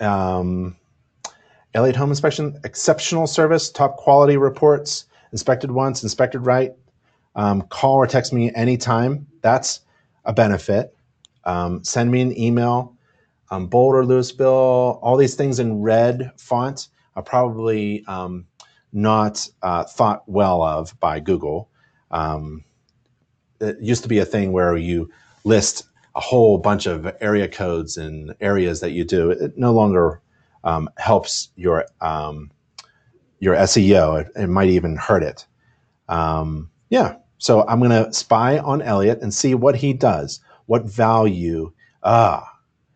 Um, 0.00 0.76
Elliott 1.74 1.96
Home 1.96 2.08
Inspection, 2.08 2.58
exceptional 2.64 3.26
service, 3.26 3.70
top 3.70 3.96
quality 3.96 4.38
reports, 4.38 5.04
inspected 5.32 5.70
once, 5.70 6.02
inspected 6.02 6.46
right. 6.46 6.72
Um, 7.34 7.62
call 7.62 7.96
or 7.96 8.06
text 8.06 8.32
me 8.32 8.50
anytime. 8.54 9.26
That's 9.42 9.80
a 10.24 10.32
benefit. 10.32 10.96
Um, 11.44 11.84
send 11.84 12.10
me 12.10 12.22
an 12.22 12.38
email. 12.38 12.96
Um, 13.50 13.66
Boulder 13.66 14.06
Louisville, 14.06 14.98
all 15.02 15.16
these 15.18 15.34
things 15.34 15.60
in 15.60 15.82
red 15.82 16.32
font 16.38 16.88
are 17.14 17.22
probably 17.22 18.04
um, 18.06 18.46
not 18.96 19.46
uh, 19.62 19.84
thought 19.84 20.22
well 20.26 20.62
of 20.62 20.98
by 21.00 21.20
Google. 21.20 21.68
Um, 22.10 22.64
it 23.60 23.76
used 23.78 24.02
to 24.02 24.08
be 24.08 24.18
a 24.18 24.24
thing 24.24 24.52
where 24.52 24.76
you 24.76 25.10
list 25.44 25.84
a 26.14 26.20
whole 26.20 26.56
bunch 26.56 26.86
of 26.86 27.14
area 27.20 27.46
codes 27.46 27.98
and 27.98 28.34
areas 28.40 28.80
that 28.80 28.92
you 28.92 29.04
do. 29.04 29.30
It 29.30 29.58
no 29.58 29.72
longer 29.72 30.22
um, 30.64 30.88
helps 30.96 31.50
your 31.56 31.84
um, 32.00 32.50
your 33.38 33.54
SEO. 33.54 34.22
It, 34.22 34.32
it, 34.34 34.46
might 34.46 34.70
even 34.70 34.96
hurt 34.96 35.22
it. 35.22 35.46
Um, 36.08 36.70
yeah. 36.88 37.16
So 37.36 37.68
I'm 37.68 37.80
going 37.80 37.90
to 37.90 38.12
spy 38.14 38.58
on 38.58 38.80
Elliott 38.80 39.20
and 39.20 39.32
see 39.32 39.54
what 39.54 39.76
he 39.76 39.92
does. 39.92 40.40
What 40.64 40.84
value? 40.84 41.70
Ah, 42.02 42.50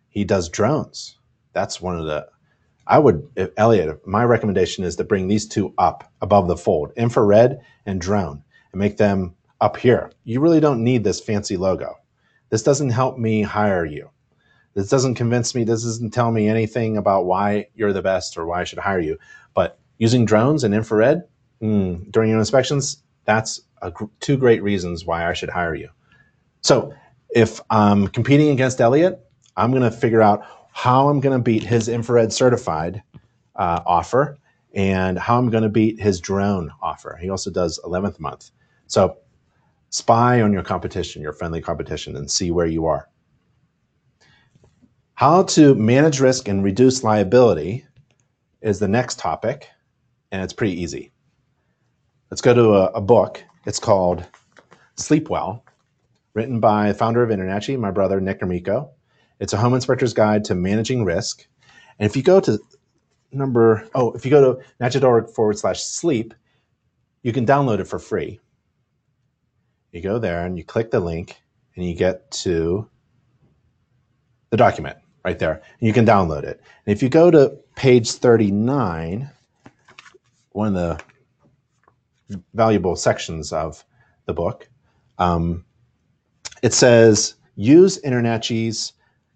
he 0.09 0.25
does 0.25 0.49
drones. 0.49 1.19
That's 1.53 1.79
one 1.79 1.99
of 1.99 2.07
the 2.07 2.27
I 2.91 2.99
would, 2.99 3.29
Elliott, 3.57 4.05
my 4.05 4.25
recommendation 4.25 4.83
is 4.83 4.97
to 4.97 5.05
bring 5.05 5.29
these 5.29 5.47
two 5.47 5.73
up 5.79 6.13
above 6.21 6.49
the 6.49 6.57
fold, 6.57 6.93
infrared 6.97 7.61
and 7.87 8.01
drone, 8.01 8.43
and 8.73 8.81
make 8.81 8.97
them 8.97 9.37
up 9.61 9.77
here. 9.77 10.11
You 10.25 10.41
really 10.41 10.59
don't 10.59 10.83
need 10.83 11.05
this 11.05 11.21
fancy 11.21 11.57
logo. 11.57 11.95
This 12.51 12.65
doesn't 12.65 12.91
help 12.91 13.17
me 13.17 13.43
hire 13.43 13.85
you. 13.85 14.11
This 14.75 14.89
doesn't 14.89 15.15
convince 15.15 15.55
me, 15.55 15.63
this 15.63 15.85
doesn't 15.85 16.11
tell 16.11 16.33
me 16.33 16.49
anything 16.49 16.97
about 16.97 17.27
why 17.27 17.69
you're 17.75 17.93
the 17.93 18.03
best 18.03 18.37
or 18.37 18.45
why 18.45 18.61
I 18.61 18.65
should 18.65 18.81
hire 18.81 18.99
you. 18.99 19.19
But 19.55 19.79
using 19.99 20.25
drones 20.25 20.65
and 20.65 20.75
infrared 20.75 21.23
mm, 21.63 22.11
during 22.11 22.31
your 22.31 22.41
inspections, 22.41 23.05
that's 23.25 23.61
two 24.19 24.37
great 24.37 24.65
reasons 24.65 25.07
why 25.07 25.29
I 25.29 25.33
should 25.33 25.51
hire 25.51 25.77
you. 25.77 25.91
So 26.63 26.93
if 27.31 27.61
I'm 27.71 28.09
competing 28.09 28.49
against 28.49 28.81
Elliott, 28.81 29.21
I'm 29.57 29.71
going 29.71 29.83
to 29.83 29.93
figure 29.93 30.23
out 30.23 30.45
how 30.81 31.11
I'm 31.11 31.21
going 31.21 31.37
to 31.37 31.43
beat 31.43 31.63
his 31.63 31.89
infrared 31.89 32.33
certified 32.33 33.03
uh, 33.55 33.83
offer 33.85 34.39
and 34.73 35.19
how 35.19 35.37
I'm 35.37 35.51
going 35.51 35.63
to 35.63 35.69
beat 35.69 36.01
his 36.01 36.21
drone 36.21 36.73
offer. 36.81 37.19
He 37.21 37.29
also 37.29 37.51
does 37.51 37.79
11th 37.85 38.19
month. 38.19 38.51
So 38.87 39.19
spy 39.91 40.41
on 40.41 40.55
your 40.55 40.63
competition, 40.63 41.21
your 41.21 41.35
friendly 41.35 41.61
competition, 41.61 42.17
and 42.17 42.31
see 42.31 42.51
where 42.51 42.65
you 42.65 42.87
are. 42.87 43.11
How 45.13 45.43
to 45.43 45.75
manage 45.75 46.19
risk 46.19 46.49
and 46.49 46.65
reduce 46.65 47.05
liability 47.05 47.85
is 48.63 48.79
the 48.79 48.89
next 48.89 49.19
topic, 49.19 49.69
and 50.33 50.41
it's 50.43 50.55
pretty 50.55 50.81
easy. 50.81 51.13
Let's 52.31 52.41
go 52.41 52.55
to 52.55 52.71
a, 52.77 52.85
a 52.93 53.01
book. 53.03 53.45
It's 53.67 53.79
called 53.79 54.27
Sleep 54.95 55.29
Well, 55.29 55.63
written 56.33 56.59
by 56.59 56.89
the 56.89 56.95
founder 56.95 57.23
of 57.23 57.29
InterNACHI, 57.29 57.79
my 57.79 57.91
brother 57.91 58.19
Nick 58.19 58.41
Gromicko. 58.41 58.89
It's 59.41 59.55
a 59.55 59.57
home 59.57 59.75
inspector's 59.75 60.13
guide 60.13 60.45
to 60.45 60.55
managing 60.55 61.05
risk. 61.05 61.47
And 61.99 62.09
if 62.09 62.17
you 62.17 62.23
go 62.23 62.41
to 62.41 62.59
number, 63.33 63.89
oh, 63.95 64.13
if 64.13 64.25
you 64.25 64.31
go 64.31 64.55
to 64.55 64.63
NACHI.org 64.81 65.31
forward 65.31 65.59
slash 65.59 65.83
sleep, 65.83 66.35
you 67.23 67.33
can 67.33 67.47
download 67.47 67.81
it 67.81 67.87
for 67.87 67.99
free. 67.99 68.39
You 69.93 70.03
go 70.03 70.19
there 70.19 70.45
and 70.45 70.57
you 70.57 70.65
click 70.65 70.91
the 70.91 71.01
link 71.01 71.37
and 71.75 71.85
you 71.85 71.95
get 71.95 72.31
to 72.31 72.89
the 74.51 74.57
document 74.57 74.99
right 75.25 75.39
there. 75.39 75.55
And 75.55 75.87
you 75.87 75.93
can 75.93 76.07
download 76.07 76.45
it. 76.45 76.61
And 76.87 76.95
if 76.95 77.03
you 77.03 77.09
go 77.09 77.31
to 77.31 77.57
page 77.77 78.13
39, 78.13 79.31
one 80.53 80.69
of 80.69 80.75
the 82.29 82.43
valuable 82.55 82.97
sections 82.97 83.53
of 83.53 83.85
the 84.27 84.35
book, 84.35 84.69
um, 85.19 85.65
it 86.63 86.73
says 86.73 87.35
use 87.57 87.99
InterNACHI's 88.03 88.93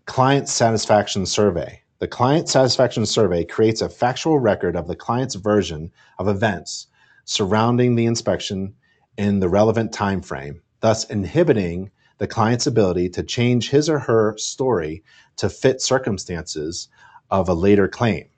Client 0.07 0.51
Satisfaction 0.51 1.25
Survey. 1.25 1.81
The 1.99 2.07
Client 2.07 2.49
Satisfaction 2.49 3.07
Survey 3.07 3.43
creates 3.43 3.81
a 3.81 3.89
factual 3.89 4.39
record 4.39 4.77
of 4.77 4.87
the 4.87 4.95
client's 4.95 5.35
version 5.35 5.91
of 6.19 6.29
events 6.29 6.89
surrounding 7.25 7.95
the 7.95 8.05
inspection 8.05 8.75
in 9.17 9.41
the 9.41 9.49
relevant 9.49 9.95
time 9.95 10.21
frame, 10.21 10.61
thus 10.81 11.09
inhibiting 11.09 11.91
the 12.19 12.27
client's 12.27 12.67
ability 12.67 13.09
to 13.09 13.23
change 13.23 13.71
his 13.71 13.89
or 13.89 13.99
her 13.99 14.37
story 14.37 15.03
to 15.37 15.49
fit 15.49 15.81
circumstances 15.81 16.89
of 17.31 17.49
a 17.49 17.55
later 17.55 17.89
claim. 17.89 18.29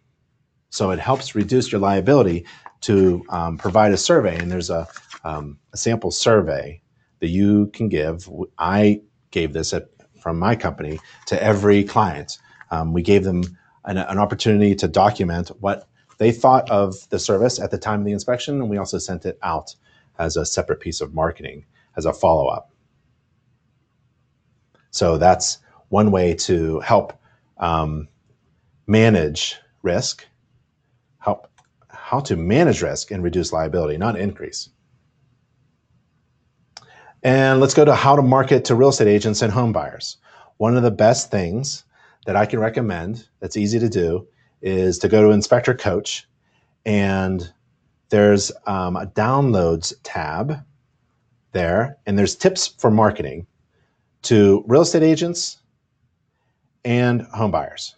So 0.70 0.90
it 0.92 1.00
helps 1.00 1.34
reduce 1.34 1.72
your 1.72 1.80
liability 1.80 2.46
to 2.82 3.24
um, 3.28 3.58
provide 3.58 3.92
a 3.92 3.96
survey. 3.96 4.38
And 4.38 4.52
there's 4.52 4.70
a, 4.70 4.86
um, 5.24 5.58
a 5.72 5.76
sample 5.76 6.12
survey 6.12 6.80
that 7.18 7.28
you 7.28 7.66
can 7.72 7.88
give. 7.88 8.30
I 8.56 9.00
gave 9.32 9.52
this 9.52 9.72
at, 9.72 9.88
from 10.26 10.40
my 10.40 10.56
company 10.56 10.98
to 11.24 11.40
every 11.40 11.84
client. 11.84 12.38
Um, 12.72 12.92
we 12.92 13.00
gave 13.00 13.22
them 13.22 13.44
an, 13.84 13.96
an 13.96 14.18
opportunity 14.18 14.74
to 14.74 14.88
document 14.88 15.52
what 15.60 15.86
they 16.18 16.32
thought 16.32 16.68
of 16.68 17.08
the 17.10 17.18
service 17.20 17.60
at 17.60 17.70
the 17.70 17.78
time 17.78 18.00
of 18.00 18.06
the 18.06 18.10
inspection, 18.10 18.60
and 18.60 18.68
we 18.68 18.76
also 18.76 18.98
sent 18.98 19.24
it 19.24 19.38
out 19.44 19.76
as 20.18 20.36
a 20.36 20.44
separate 20.44 20.80
piece 20.80 21.00
of 21.00 21.14
marketing 21.14 21.64
as 21.96 22.06
a 22.06 22.12
follow 22.12 22.48
up. 22.48 22.72
So 24.90 25.16
that's 25.16 25.58
one 25.90 26.10
way 26.10 26.34
to 26.34 26.80
help 26.80 27.12
um, 27.58 28.08
manage 28.88 29.54
risk, 29.82 30.26
help 31.20 31.46
how 31.88 32.18
to 32.18 32.34
manage 32.34 32.82
risk 32.82 33.12
and 33.12 33.22
reduce 33.22 33.52
liability, 33.52 33.96
not 33.96 34.18
increase. 34.18 34.70
And 37.26 37.58
let's 37.58 37.74
go 37.74 37.84
to 37.84 37.92
how 37.92 38.14
to 38.14 38.22
market 38.22 38.64
to 38.66 38.76
real 38.76 38.90
estate 38.90 39.08
agents 39.08 39.42
and 39.42 39.52
home 39.52 39.72
buyers. 39.72 40.18
One 40.58 40.76
of 40.76 40.84
the 40.84 40.92
best 40.92 41.28
things 41.28 41.82
that 42.24 42.36
I 42.36 42.46
can 42.46 42.60
recommend 42.60 43.26
that's 43.40 43.56
easy 43.56 43.80
to 43.80 43.88
do 43.88 44.28
is 44.62 44.96
to 45.00 45.08
go 45.08 45.26
to 45.26 45.32
Inspector 45.32 45.74
Coach 45.74 46.28
and 46.84 47.52
there's 48.10 48.52
um, 48.68 48.94
a 48.94 49.06
downloads 49.06 49.92
tab 50.04 50.64
there, 51.50 51.98
and 52.06 52.16
there's 52.16 52.36
tips 52.36 52.68
for 52.68 52.92
marketing 52.92 53.48
to 54.22 54.62
real 54.68 54.82
estate 54.82 55.02
agents 55.02 55.58
and 56.84 57.22
home 57.22 57.50
buyers. 57.50 57.96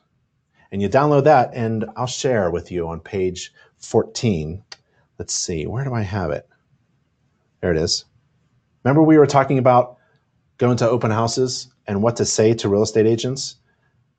And 0.73 0.81
you 0.81 0.89
download 0.89 1.25
that, 1.25 1.51
and 1.53 1.85
I'll 1.99 2.07
share 2.07 2.51
with 2.51 2.73
you 2.73 2.89
on 2.89 3.01
page 3.01 3.53
14. 3.77 4.65
Let's 5.19 5.35
see, 5.35 5.67
where 5.67 5.85
do 5.85 5.93
I 5.93 6.01
have 6.01 6.31
it? 6.31 6.49
There 7.61 7.73
it 7.73 7.77
is. 7.77 8.07
Remember, 8.89 9.03
we 9.03 9.19
were 9.19 9.27
talking 9.27 9.59
about 9.59 9.99
going 10.57 10.79
to 10.79 10.89
open 10.89 11.11
houses 11.11 11.69
and 11.87 12.03
what 12.03 12.17
to 12.17 12.25
say 12.25 12.55
to 12.55 12.71
real 12.71 12.83
estate 12.83 13.05
agents 13.05 13.57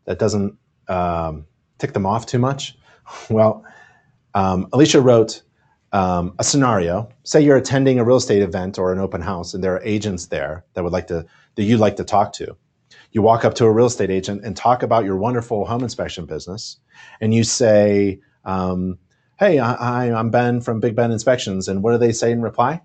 that 0.05 0.19
doesn't 0.19 0.55
um, 0.87 1.47
tick 1.79 1.93
them 1.93 2.05
off 2.05 2.25
too 2.27 2.39
much? 2.39 2.77
Well, 3.31 3.65
um, 4.35 4.67
Alicia 4.71 5.01
wrote 5.01 5.41
um, 5.93 6.35
a 6.37 6.43
scenario. 6.43 7.09
Say 7.23 7.41
you're 7.41 7.57
attending 7.57 7.97
a 7.97 8.03
real 8.03 8.17
estate 8.17 8.43
event 8.43 8.77
or 8.77 8.93
an 8.93 8.99
open 8.99 9.21
house, 9.21 9.55
and 9.55 9.63
there 9.63 9.73
are 9.73 9.81
agents 9.83 10.27
there 10.27 10.63
that 10.75 10.83
would 10.83 10.93
like 10.93 11.07
to 11.07 11.25
that 11.55 11.63
you'd 11.63 11.79
like 11.79 11.95
to 11.95 12.03
talk 12.03 12.33
to. 12.33 12.55
You 13.11 13.23
walk 13.23 13.45
up 13.45 13.55
to 13.55 13.65
a 13.65 13.71
real 13.71 13.87
estate 13.87 14.11
agent 14.11 14.45
and 14.45 14.55
talk 14.55 14.83
about 14.83 15.05
your 15.05 15.17
wonderful 15.17 15.65
home 15.65 15.81
inspection 15.81 16.27
business, 16.27 16.77
and 17.19 17.33
you 17.33 17.43
say, 17.43 18.19
um, 18.45 18.99
"Hey, 19.39 19.57
I, 19.57 20.13
I'm 20.13 20.29
Ben 20.29 20.61
from 20.61 20.79
Big 20.79 20.95
Ben 20.95 21.11
Inspections," 21.11 21.67
and 21.67 21.81
what 21.81 21.93
do 21.93 21.97
they 21.97 22.11
say 22.11 22.31
in 22.31 22.43
reply? 22.43 22.81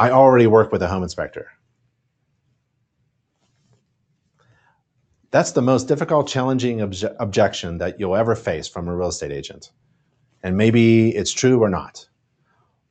I 0.00 0.12
already 0.12 0.46
work 0.46 0.72
with 0.72 0.82
a 0.82 0.88
home 0.88 1.02
inspector. 1.02 1.48
That's 5.30 5.52
the 5.52 5.60
most 5.60 5.88
difficult, 5.88 6.26
challenging 6.26 6.78
obje- 6.78 7.14
objection 7.20 7.76
that 7.78 8.00
you'll 8.00 8.16
ever 8.16 8.34
face 8.34 8.66
from 8.66 8.88
a 8.88 8.96
real 8.96 9.08
estate 9.08 9.30
agent. 9.30 9.72
And 10.42 10.56
maybe 10.56 11.10
it's 11.10 11.32
true 11.32 11.62
or 11.62 11.68
not. 11.68 12.08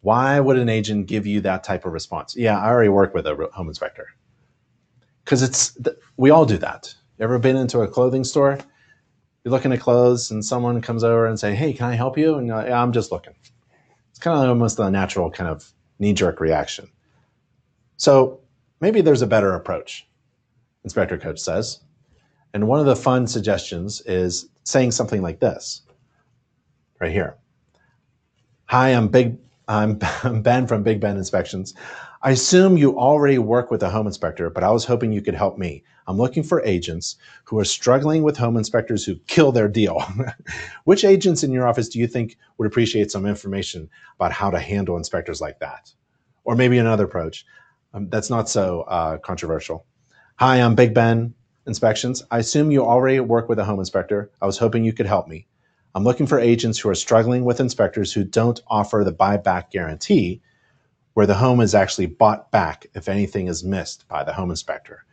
Why 0.02 0.40
would 0.40 0.60
an 0.60 0.70
agent 0.70 1.08
give 1.08 1.26
you 1.26 1.42
that 1.42 1.64
type 1.64 1.84
of 1.84 1.94
response? 1.94 2.36
Yeah, 2.38 2.60
I 2.60 2.68
already 2.68 2.90
work 2.90 3.16
with 3.16 3.26
a 3.26 3.50
home 3.54 3.70
inspector. 3.70 4.06
Because 5.26 5.42
it's 5.42 5.76
we 6.16 6.30
all 6.30 6.46
do 6.46 6.60
that. 6.60 6.94
You 7.18 7.24
ever 7.24 7.40
been 7.40 7.58
into 7.58 7.80
a 7.82 7.88
clothing 7.88 8.24
store? 8.24 8.60
You're 9.44 9.52
looking 9.52 9.74
at 9.74 9.80
clothes, 9.80 10.30
and 10.30 10.46
someone 10.46 10.80
comes 10.80 11.04
over 11.04 11.26
and 11.26 11.40
say, 11.40 11.56
"Hey, 11.56 11.74
can 11.74 11.88
I 11.88 11.96
help 11.96 12.20
you?" 12.20 12.36
And 12.36 12.48
like, 12.50 12.68
yeah, 12.68 12.80
I'm 12.80 12.94
just 12.94 13.12
looking. 13.12 13.34
It's 14.12 14.20
kind 14.20 14.38
of 14.38 14.48
almost 14.48 14.78
a 14.78 14.92
natural 14.92 15.32
kind 15.32 15.50
of 15.50 15.74
knee-jerk 15.98 16.40
reaction. 16.40 16.88
So 18.00 18.40
maybe 18.80 19.02
there's 19.02 19.22
a 19.22 19.28
better 19.28 19.54
approach. 19.54 20.08
Inspector 20.86 21.18
Coach 21.18 21.38
says, 21.38 21.82
and 22.54 22.66
one 22.66 22.80
of 22.80 22.86
the 22.86 22.96
fun 22.96 23.28
suggestions 23.28 24.02
is 24.06 24.48
saying 24.64 24.92
something 24.92 25.22
like 25.22 25.42
this 25.42 25.82
right 27.02 27.12
here. 27.12 27.36
Hi, 28.68 28.90
I'm 28.90 29.10
Big 29.10 29.38
I'm 29.68 30.00
Ben 30.42 30.66
from 30.66 30.82
Big 30.82 31.02
Ben 31.02 31.18
Inspections. 31.18 31.74
I 32.22 32.32
assume 32.32 32.78
you 32.78 32.98
already 32.98 33.38
work 33.38 33.70
with 33.70 33.84
a 33.84 33.90
home 33.90 34.08
inspector, 34.08 34.50
but 34.50 34.64
I 34.64 34.72
was 34.72 34.86
hoping 34.86 35.12
you 35.12 35.22
could 35.22 35.36
help 35.36 35.58
me. 35.58 35.84
I'm 36.08 36.18
looking 36.18 36.42
for 36.42 36.64
agents 36.64 37.18
who 37.44 37.60
are 37.60 37.66
struggling 37.66 38.24
with 38.24 38.38
home 38.38 38.58
inspectors 38.58 39.06
who 39.06 39.16
kill 39.28 39.52
their 39.52 39.68
deal. 39.68 40.02
Which 40.86 41.04
agents 41.04 41.44
in 41.44 41.52
your 41.52 41.68
office 41.68 41.90
do 41.90 42.00
you 42.00 42.08
think 42.08 42.38
would 42.58 42.66
appreciate 42.66 43.12
some 43.12 43.26
information 43.26 43.90
about 44.16 44.32
how 44.32 44.50
to 44.50 44.60
handle 44.60 44.98
inspectors 44.98 45.42
like 45.42 45.60
that? 45.60 45.94
Or 46.46 46.56
maybe 46.56 46.78
another 46.78 47.04
approach 47.04 47.46
um, 47.94 48.10
that's 48.10 48.30
not 48.30 48.50
so 48.50 48.82
uh, 48.82 49.18
controversial. 49.18 49.86
Hi, 50.38 50.62
I'm 50.62 50.76
Big 50.76 50.94
Ben 50.94 51.34
inspections. 51.68 52.24
I 52.32 52.40
assume 52.40 52.72
you 52.72 52.86
already 52.86 53.20
work 53.20 53.50
with 53.50 53.60
a 53.60 53.66
home 53.66 53.80
inspector. 53.80 54.32
I 54.42 54.46
was 54.46 54.58
hoping 54.58 54.84
you 54.84 54.94
could 54.94 55.06
help 55.06 55.28
me. 55.28 55.48
I'm 55.96 56.04
looking 56.04 56.28
for 56.28 56.40
agents 56.40 56.80
who 56.80 56.90
are 56.90 56.96
struggling 56.96 57.46
with 57.46 57.60
inspectors 57.60 58.14
who 58.14 58.24
don't 58.24 58.62
offer 58.68 59.04
the 59.04 59.14
buyback 59.14 59.72
guarantee, 59.72 60.42
where 61.14 61.26
the 61.26 61.36
home 61.36 61.62
is 61.62 61.76
actually 61.76 62.06
bought 62.06 62.52
back 62.52 62.88
if 62.94 63.10
anything 63.10 63.48
is 63.48 63.64
missed 63.64 64.08
by 64.08 64.24
the 64.24 64.34
home 64.34 64.50
inspector. 64.52 65.04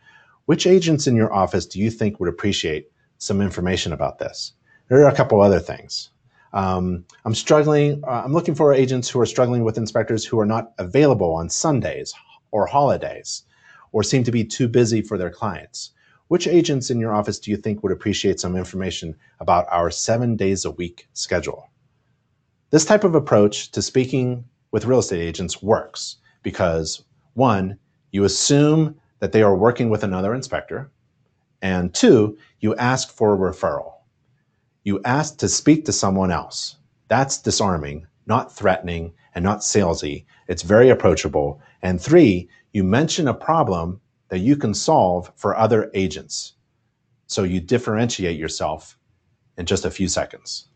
Which 0.45 0.67
agents 0.67 1.07
in 1.07 1.15
your 1.15 1.33
office 1.33 1.65
do 1.65 1.79
you 1.79 1.89
think 1.89 2.19
would 2.19 2.29
appreciate 2.29 2.89
some 3.17 3.41
information 3.41 3.91
about 3.91 4.19
this? 4.19 4.53
There 4.87 5.03
are 5.03 5.09
a 5.09 5.15
couple 5.15 5.41
other 5.41 5.59
things. 5.59 6.11
Um, 6.53 7.05
I'm 7.25 7.35
struggling, 7.35 8.03
uh, 8.07 8.21
I'm 8.23 8.33
looking 8.33 8.55
for 8.55 8.73
agents 8.73 9.09
who 9.09 9.19
are 9.19 9.25
struggling 9.25 9.63
with 9.63 9.77
inspectors 9.77 10.23
who 10.23 10.39
are 10.39 10.45
not 10.45 10.71
available 10.77 11.33
on 11.33 11.49
Sundays 11.49 12.13
or 12.51 12.65
holidays 12.65 13.43
or 13.91 14.03
seem 14.03 14.23
to 14.23 14.31
be 14.31 14.43
too 14.43 14.67
busy 14.67 15.01
for 15.01 15.17
their 15.17 15.29
clients. 15.29 15.91
Which 16.27 16.47
agents 16.47 16.89
in 16.89 16.99
your 16.99 17.13
office 17.13 17.39
do 17.39 17.51
you 17.51 17.57
think 17.57 17.81
would 17.81 17.91
appreciate 17.91 18.39
some 18.39 18.55
information 18.55 19.15
about 19.39 19.65
our 19.71 19.89
seven 19.89 20.35
days 20.35 20.65
a 20.65 20.71
week 20.71 21.07
schedule? 21.13 21.69
This 22.69 22.83
type 22.83 23.05
of 23.05 23.15
approach 23.15 23.71
to 23.71 23.81
speaking 23.81 24.43
with 24.71 24.85
real 24.85 24.99
estate 24.99 25.21
agents 25.21 25.63
works 25.63 26.17
because 26.43 27.03
one, 27.33 27.79
you 28.11 28.25
assume 28.25 28.95
that 29.19 29.31
they 29.31 29.41
are 29.41 29.55
working 29.55 29.89
with 29.89 30.03
another 30.03 30.33
inspector, 30.33 30.91
and 31.61 31.93
two, 31.93 32.37
you 32.59 32.75
ask 32.75 33.09
for 33.09 33.33
a 33.33 33.37
referral. 33.37 33.93
You 34.83 35.01
ask 35.05 35.37
to 35.37 35.49
speak 35.49 35.85
to 35.85 35.91
someone 35.91 36.31
else. 36.31 36.77
That's 37.07 37.41
disarming, 37.41 38.05
not 38.27 38.55
threatening, 38.55 39.13
and 39.35 39.43
not 39.43 39.59
salesy. 39.59 40.25
It's 40.47 40.63
very 40.63 40.89
approachable. 40.89 41.61
And 41.81 42.01
three, 42.01 42.49
you 42.73 42.83
mention 42.83 43.27
a 43.27 43.33
problem 43.33 44.01
that 44.29 44.39
you 44.39 44.55
can 44.55 44.73
solve 44.73 45.31
for 45.35 45.55
other 45.55 45.89
agents. 45.93 46.53
So 47.27 47.43
you 47.43 47.59
differentiate 47.59 48.37
yourself 48.37 48.97
in 49.57 49.65
just 49.65 49.85
a 49.85 49.91
few 49.91 50.07
seconds. 50.07 50.67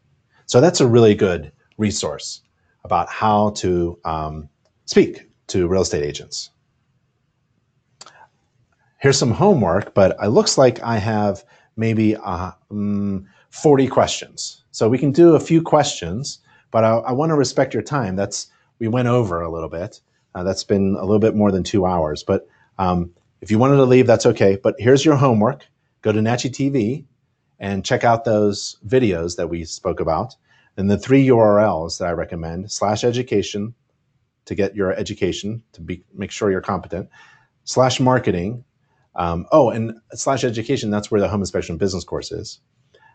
So 0.46 0.60
that's 0.60 0.82
a 0.82 0.88
really 0.88 1.16
good 1.16 1.52
resource 1.78 2.42
about 2.84 3.10
how 3.10 3.52
to 3.52 4.00
um, 4.06 4.50
speak 4.86 5.30
to 5.48 5.68
real 5.68 5.82
estate 5.82 6.04
agents. 6.04 6.50
Here's 9.00 9.18
some 9.18 9.32
homework, 9.32 9.94
but 9.94 10.16
it 10.22 10.28
looks 10.28 10.58
like 10.58 10.82
I 10.84 10.98
have 10.98 11.44
maybe 11.76 12.16
uh, 12.16 12.52
um, 12.70 13.28
40 13.50 13.88
questions. 13.88 14.64
So 14.72 14.88
we 14.88 14.98
can 14.98 15.12
do 15.12 15.36
a 15.36 15.40
few 15.40 15.62
questions, 15.62 16.40
but 16.72 16.84
I, 16.84 16.92
I 16.98 17.12
want 17.12 17.30
to 17.30 17.36
respect 17.36 17.74
your 17.74 17.84
time. 17.84 18.16
That's 18.16 18.48
we 18.80 18.88
went 18.88 19.08
over 19.08 19.42
a 19.42 19.52
little 19.52 19.70
bit. 19.70 20.02
Uh, 20.34 20.44
that's 20.44 20.64
been 20.64 20.96
a 20.96 21.02
little 21.02 21.20
bit 21.20 21.36
more 21.36 21.52
than 21.52 21.64
two 21.64 21.86
hours, 21.86 22.24
but 22.24 22.48
um, 22.80 23.12
if 23.42 23.52
you 23.52 23.60
wanted 23.60 23.76
to 23.78 23.86
leave, 23.86 24.08
that's 24.08 24.26
okay. 24.26 24.56
But 24.56 24.76
here's 24.80 25.04
your 25.04 25.16
homework. 25.16 25.68
Go 26.02 26.12
to 26.12 26.20
NACHI 26.20 26.52
TV 26.52 27.06
and 27.60 27.86
check 27.86 28.04
out 28.04 28.26
those 28.26 28.78
videos 28.88 29.36
that 29.36 29.50
we 29.50 29.66
spoke 29.66 30.00
about. 30.00 30.36
And 30.78 30.90
the 30.90 30.98
three 30.98 31.28
URLs 31.28 32.00
that 32.00 32.08
I 32.08 32.12
recommend 32.12 32.72
slash 32.72 33.04
education 33.04 33.76
to 34.46 34.56
get 34.56 34.76
your 34.76 34.94
education 34.94 35.64
to 35.74 35.82
be 35.82 36.04
make 36.14 36.32
sure 36.32 36.50
you're 36.50 36.62
competent, 36.62 37.10
slash 37.66 38.00
marketing. 38.00 38.64
Um, 39.16 39.46
oh, 39.52 39.70
and 39.70 40.00
slash 40.14 40.44
education, 40.44 40.90
that's 40.90 41.12
where 41.12 41.22
the 41.22 41.28
home 41.28 41.42
inspection 41.42 41.78
business 41.78 42.04
course 42.04 42.32
is. 42.32 42.60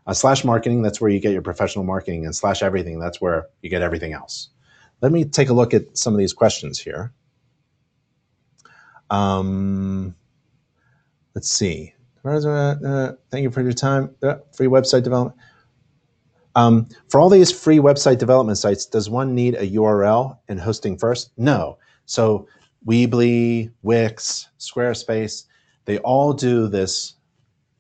Uh, 0.07 0.15
slash 0.15 0.45
marketing, 0.45 0.83
that's 0.83 1.01
where 1.01 1.11
you 1.11 1.19
get 1.19 1.33
your 1.33 1.43
professional 1.43 1.85
marketing, 1.85 2.25
and 2.25 2.35
slash 2.35 2.63
everything, 2.63 2.99
that's 2.99 3.21
where 3.21 3.49
you 3.63 3.71
get 3.71 3.83
everything 3.83 4.13
else. 4.13 4.51
Let 5.03 5.13
me 5.13 5.25
take 5.25 5.49
a 5.49 5.53
look 5.53 5.75
at 5.75 5.97
some 5.99 6.15
of 6.15 6.19
these 6.19 6.33
questions 6.33 6.79
here. 6.79 7.13
Um, 9.11 10.15
let's 11.35 11.49
see. 11.51 11.95
Thank 13.31 13.43
you 13.43 13.51
for 13.51 13.63
your 13.63 13.73
time. 13.73 14.15
Uh, 14.23 14.37
free 14.53 14.67
website 14.67 15.03
development. 15.03 15.39
Um, 16.57 16.89
for 17.09 17.21
all 17.21 17.29
these 17.29 17.53
free 17.53 17.79
website 17.79 18.19
development 18.19 18.59
sites, 18.59 18.87
does 18.87 19.11
one 19.11 19.35
need 19.35 19.55
a 19.55 19.69
URL 19.73 20.39
and 20.49 20.59
hosting 20.59 20.97
first? 20.97 21.31
No. 21.37 21.79
So 22.07 22.49
Weebly, 22.87 23.71
Wix, 23.83 24.49
Squarespace, 24.59 25.45
they 25.85 25.99
all 25.99 26.33
do 26.33 26.67
this 26.67 27.15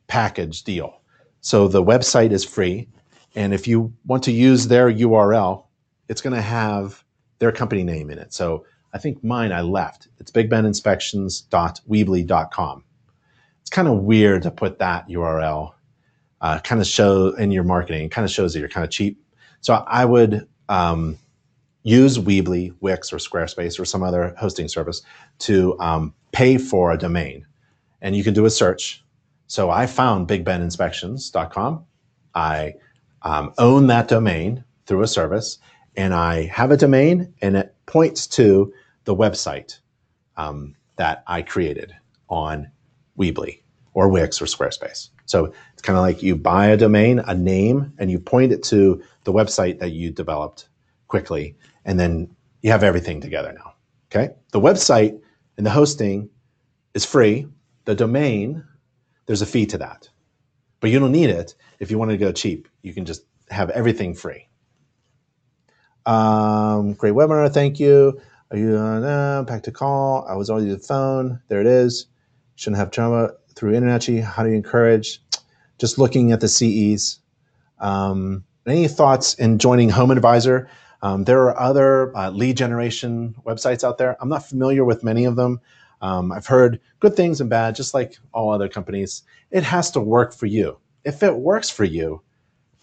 package 0.09 0.62
deal. 0.62 1.01
So 1.47 1.68
the 1.68 1.81
website 1.81 2.32
is 2.32 2.44
free 2.44 2.89
And 3.36 3.55
if 3.55 3.68
you 3.68 3.93
want 4.05 4.24
to 4.24 4.32
use 4.32 4.66
their 4.66 4.93
URL, 4.93 5.66
it's 6.09 6.20
going 6.20 6.35
to 6.35 6.43
have 6.43 7.05
their 7.39 7.52
company 7.52 7.85
name 7.85 8.10
in 8.10 8.18
it. 8.18 8.35
So 8.35 8.66
I 8.93 8.98
think 8.98 9.23
mine 9.23 9.52
I 9.52 9.60
left. 9.60 10.09
It's 10.18 10.32
bigbeninspections.weebly.com. 10.32 12.85
It's 13.60 13.70
kind 13.70 13.86
of 13.86 13.98
weird 13.98 14.43
to 14.43 14.51
put 14.51 14.81
that 14.81 15.09
URL. 15.09 15.74
Uh, 16.40 16.59
kind 16.64 16.81
of 16.81 16.89
show 16.89 17.28
in 17.36 17.52
your 17.52 17.62
marketing. 17.62 18.06
It 18.06 18.10
Kind 18.10 18.24
of 18.24 18.32
shows 18.32 18.52
that 18.52 18.59
you're 18.59 18.68
kind 18.68 18.85
of 18.85 18.90
cheap. 18.90 19.23
So 19.60 19.74
I 19.74 20.05
would 20.05 20.48
um, 20.68 21.16
use 21.85 22.18
Weebly, 22.18 22.74
Wix, 22.81 23.12
or 23.12 23.18
Squarespace 23.18 23.78
or 23.78 23.85
some 23.85 24.02
other 24.02 24.35
hosting 24.36 24.66
service 24.66 25.01
to 25.40 25.78
um, 25.78 26.12
pay 26.32 26.59
for 26.59 26.90
a 26.90 26.98
domain. 26.98 27.47
And 28.02 28.16
you 28.16 28.24
can 28.24 28.35
do 28.35 28.47
a 28.47 28.51
search. 28.51 29.05
So 29.47 29.70
I 29.70 29.86
found 29.86 30.28
bigbeninspections.com. 30.28 31.85
I 32.35 32.74
um, 33.23 33.52
own 33.59 33.86
that 33.89 34.09
domain 34.09 34.64
through 34.86 35.02
a 35.02 35.09
service, 35.09 35.59
and 35.97 36.14
I 36.14 36.47
have 36.47 36.70
a 36.70 36.77
domain, 36.77 37.32
and 37.43 37.56
it 37.56 37.74
points 37.86 38.27
to 38.28 38.73
the 39.05 39.14
website 39.14 39.78
um, 40.36 40.74
that 40.97 41.23
I 41.27 41.43
created 41.43 41.94
on 42.28 42.70
Weebly 43.18 43.62
or 43.94 44.09
Wix 44.09 44.40
or 44.43 44.44
Squarespace. 44.44 45.09
So 45.24 45.52
it's 45.73 45.82
kind 45.82 45.97
of 45.97 46.02
like 46.02 46.23
you 46.23 46.36
buy 46.36 46.66
a 46.66 46.77
domain, 46.77 47.18
a 47.20 47.35
name, 47.35 47.93
and 47.98 48.10
you 48.10 48.18
point 48.18 48.52
it 48.52 48.62
to 48.64 49.02
the 49.24 49.32
website 49.32 49.78
that 49.81 49.90
you 49.90 50.10
developed 50.10 50.68
quickly, 51.09 51.56
and 51.85 51.98
then 51.98 52.35
you 52.62 52.70
have 52.70 52.82
everything 52.82 53.20
together 53.20 53.52
now. 53.52 53.74
Okay. 54.10 54.35
The 54.52 54.60
website 54.60 55.20
and 55.56 55.66
the 55.66 55.70
hosting 55.70 56.31
is 56.94 57.05
free. 57.05 57.48
The 57.85 57.94
domain, 57.94 58.64
there's 59.27 59.43
a 59.43 59.47
fee 59.47 59.66
to 59.66 59.78
that, 59.78 60.09
but 60.81 60.90
you 60.90 60.98
don't 60.98 61.12
need 61.12 61.31
it 61.31 61.55
if 61.78 61.90
you 61.90 61.98
want 61.98 62.11
to 62.11 62.16
go 62.16 62.32
cheap. 62.32 62.69
You 62.82 62.94
can 62.94 63.05
just 63.05 63.23
have 63.51 63.70
everything 63.70 64.15
free. 64.15 64.48
Um, 66.07 66.94
great 66.94 67.15
webinar. 67.15 67.53
Thank 67.53 67.81
you. 67.81 68.20
Are 68.51 68.57
you 68.57 68.77
on 68.77 69.03
uh, 69.03 69.43
back 69.43 69.65
to 69.65 69.73
call? 69.73 70.24
I 70.28 70.35
was 70.36 70.48
already 70.48 70.70
the 70.70 70.78
phone. 70.78 71.40
There 71.48 71.61
it 71.61 71.66
is. 71.66 72.07
Shouldn't 72.55 72.78
have 72.78 72.93
trauma 72.93 73.32
through 73.55 73.74
internet. 73.74 74.07
How 74.24 74.44
do 74.44 74.51
you 74.51 74.55
encourage? 74.55 75.20
Just 75.78 75.98
looking 75.98 76.32
at 76.32 76.40
the 76.40 76.48
CEs. 76.48 77.19
Um, 77.81 78.44
any 78.66 78.89
thoughts 78.89 79.35
in 79.35 79.59
joining 79.59 79.90
Home 79.90 80.11
Advisor? 80.11 80.69
Um, 81.03 81.24
there 81.24 81.43
are 81.43 81.61
other 81.61 82.16
uh, 82.16 82.31
lead 82.31 82.57
generation 82.57 83.35
websites 83.44 83.85
out 83.85 83.98
there. 83.98 84.16
I'm 84.20 84.28
not 84.28 84.48
familiar 84.48 84.85
with 84.85 85.05
many 85.05 85.24
of 85.24 85.36
them. 85.36 85.61
Um, 86.01 86.32
I've 86.32 86.47
heard 86.47 86.81
good 87.01 87.16
things 87.16 87.40
and 87.40 87.51
bad, 87.51 87.74
just 87.74 87.94
like 87.94 88.18
all 88.32 88.52
other 88.52 88.68
companies. 88.68 89.23
It 89.51 89.62
has 89.62 89.90
to 89.93 90.01
work 90.01 90.35
for 90.35 90.47
you. 90.47 90.78
If 91.05 91.23
it 91.23 91.35
works 91.35 91.70
for 91.70 91.85
you, 91.85 92.23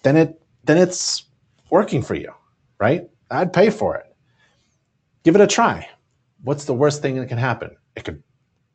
then 0.03 0.17
it 0.17 0.41
then 0.63 0.77
it's 0.77 1.25
working 1.69 2.01
for 2.01 2.15
you, 2.15 2.33
right? 2.79 3.09
I'd 3.29 3.53
pay 3.53 3.69
for 3.69 3.95
it. 3.95 4.15
Give 5.23 5.35
it 5.35 5.41
a 5.41 5.47
try. 5.47 5.87
What's 6.43 6.65
the 6.65 6.73
worst 6.73 7.01
thing 7.01 7.15
that 7.15 7.27
can 7.27 7.37
happen? 7.37 7.75
It 7.95 8.03
could 8.03 8.23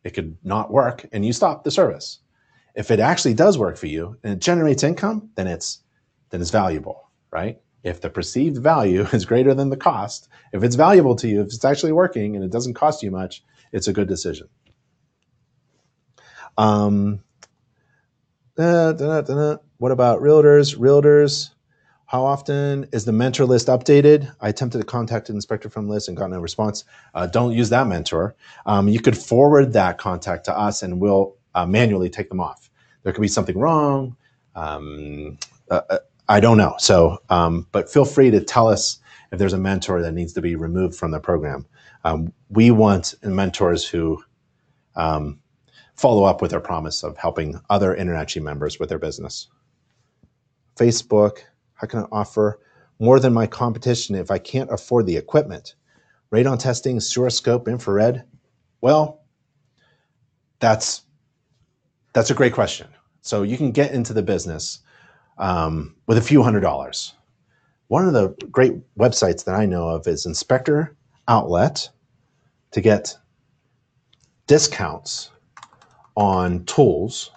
it 0.05 0.11
could 0.11 0.37
not 0.45 0.71
work 0.71 1.07
and 1.13 1.25
you 1.25 1.33
stop 1.33 1.65
the 1.65 1.71
service. 1.71 2.21
If 2.75 2.91
it 2.91 3.01
actually 3.01 3.35
does 3.35 3.59
work 3.59 3.77
for 3.77 3.87
you 3.87 4.17
and 4.23 4.35
it 4.35 4.41
generates 4.41 4.83
income, 4.83 5.31
then 5.35 5.47
it's 5.47 5.81
then 6.31 6.41
it's 6.41 6.51
valuable, 6.51 7.09
right? 7.31 7.59
if 7.85 8.01
the 8.01 8.11
perceived 8.11 8.59
value 8.59 9.03
is 9.13 9.25
greater 9.25 9.55
than 9.55 9.71
the 9.71 9.77
cost, 9.77 10.29
if 10.53 10.63
it's 10.63 10.77
valuable 10.77 11.17
to 11.17 11.29
you, 11.29 11.41
if 11.41 11.49
it's 11.49 11.65
actually 11.65 11.93
working 11.93 12.35
and 12.37 12.45
it 12.45 12.51
doesn't 12.51 12.75
cost 12.75 13.03
you 13.03 13.11
much, 13.11 13.43
it's 13.73 13.89
a 13.89 13.93
good 13.93 14.09
decision. 14.09 14.49
Um, 16.57 17.21
da, 18.57 18.93
da, 18.93 19.21
da, 19.21 19.57
what 19.79 19.93
about 19.93 20.21
realtors? 20.21 20.77
Realtors, 20.77 21.51
how 22.07 22.25
often 22.25 22.89
is 22.93 23.05
the 23.05 23.13
mentor 23.13 23.45
list 23.45 23.69
updated? 23.69 24.35
I 24.41 24.49
attempted 24.49 24.79
to 24.79 24.85
contact 24.85 25.29
an 25.29 25.37
inspector 25.37 25.69
from 25.69 25.89
list 25.89 26.09
and 26.09 26.17
got 26.17 26.31
no 26.31 26.41
response. 26.41 26.85
Uh, 27.15 27.27
don't 27.27 27.53
use 27.53 27.69
that 27.69 27.87
mentor. 27.87 28.35
Um, 28.67 28.89
you 28.89 29.01
could 29.01 29.17
forward 29.17 29.73
that 29.75 29.99
contact 29.99 30.45
to 30.47 30.59
us 30.59 30.83
and 30.83 31.01
we'll 31.01 31.37
uh, 31.55 31.67
manually 31.67 32.11
take 32.11 32.29
them 32.29 32.41
off. 32.41 32.71
There 33.03 33.13
could 33.13 33.23
be 33.23 33.29
something 33.29 33.59
wrong. 33.59 34.17
Um, 34.55 35.39
uh, 35.71 35.83
uh 35.91 35.99
I 36.31 36.41
don't 36.41 36.59
know. 36.59 36.75
So, 36.79 37.19
um, 37.31 37.67
but 37.73 37.91
feel 37.91 38.05
free 38.05 38.31
to 38.31 38.41
tell 38.41 38.69
us 38.69 38.99
if 39.33 39.39
there's 39.39 39.55
a 39.55 39.59
mentor 39.59 40.03
that 40.03 40.13
needs 40.13 40.35
to 40.35 40.43
be 40.43 40.57
removed 40.57 40.95
from 40.95 41.11
the 41.11 41.21
program. 41.21 41.65
Um, 42.05 42.33
we 42.49 42.71
want 42.71 43.15
mentors 43.23 43.87
who 43.87 44.23
um, 44.97 45.41
follow 45.95 46.25
up 46.25 46.41
with 46.41 46.51
their 46.53 46.61
promise 46.61 47.03
of 47.03 47.17
helping 47.17 47.61
other 47.71 47.95
InterNACHI 47.95 48.43
members 48.43 48.79
with 48.79 48.89
their 48.89 48.99
business. 48.99 49.49
Facebook, 50.77 51.39
how 51.75 51.87
can 51.87 52.01
I 52.01 52.07
offer 52.13 52.61
more 53.01 53.21
than 53.21 53.33
my 53.33 53.47
competition 53.47 54.15
if 54.15 54.31
I 54.31 54.39
can't 54.39 54.73
afford 54.73 55.07
the 55.07 55.17
equipment? 55.17 55.75
Radon 56.33 56.59
testing, 56.59 57.01
sewer 57.01 57.31
scope, 57.31 57.69
infrared. 57.69 58.25
Well, 58.81 59.23
that's 60.61 61.03
that's 62.13 62.31
a 62.31 62.35
great 62.35 62.53
question. 62.53 62.89
So 63.23 63.43
you 63.43 63.57
can 63.57 63.73
get 63.73 63.93
into 63.93 64.13
the 64.13 64.23
business 64.23 64.81
um, 65.39 65.95
with 66.07 66.19
a 66.19 66.23
few 66.23 66.43
hundred 66.43 66.61
dollars. 66.61 67.15
One 67.89 68.07
of 68.07 68.13
the 68.13 68.29
great 68.51 68.75
websites 68.97 69.45
that 69.45 69.55
I 69.55 69.67
know 69.67 69.89
of 69.89 70.07
is 70.07 70.27
Inspector 70.27 70.95
Outlet 71.29 71.89
to 72.73 72.81
get 72.81 73.17
discounts 74.47 75.31
on 76.17 76.65
tools 76.65 77.31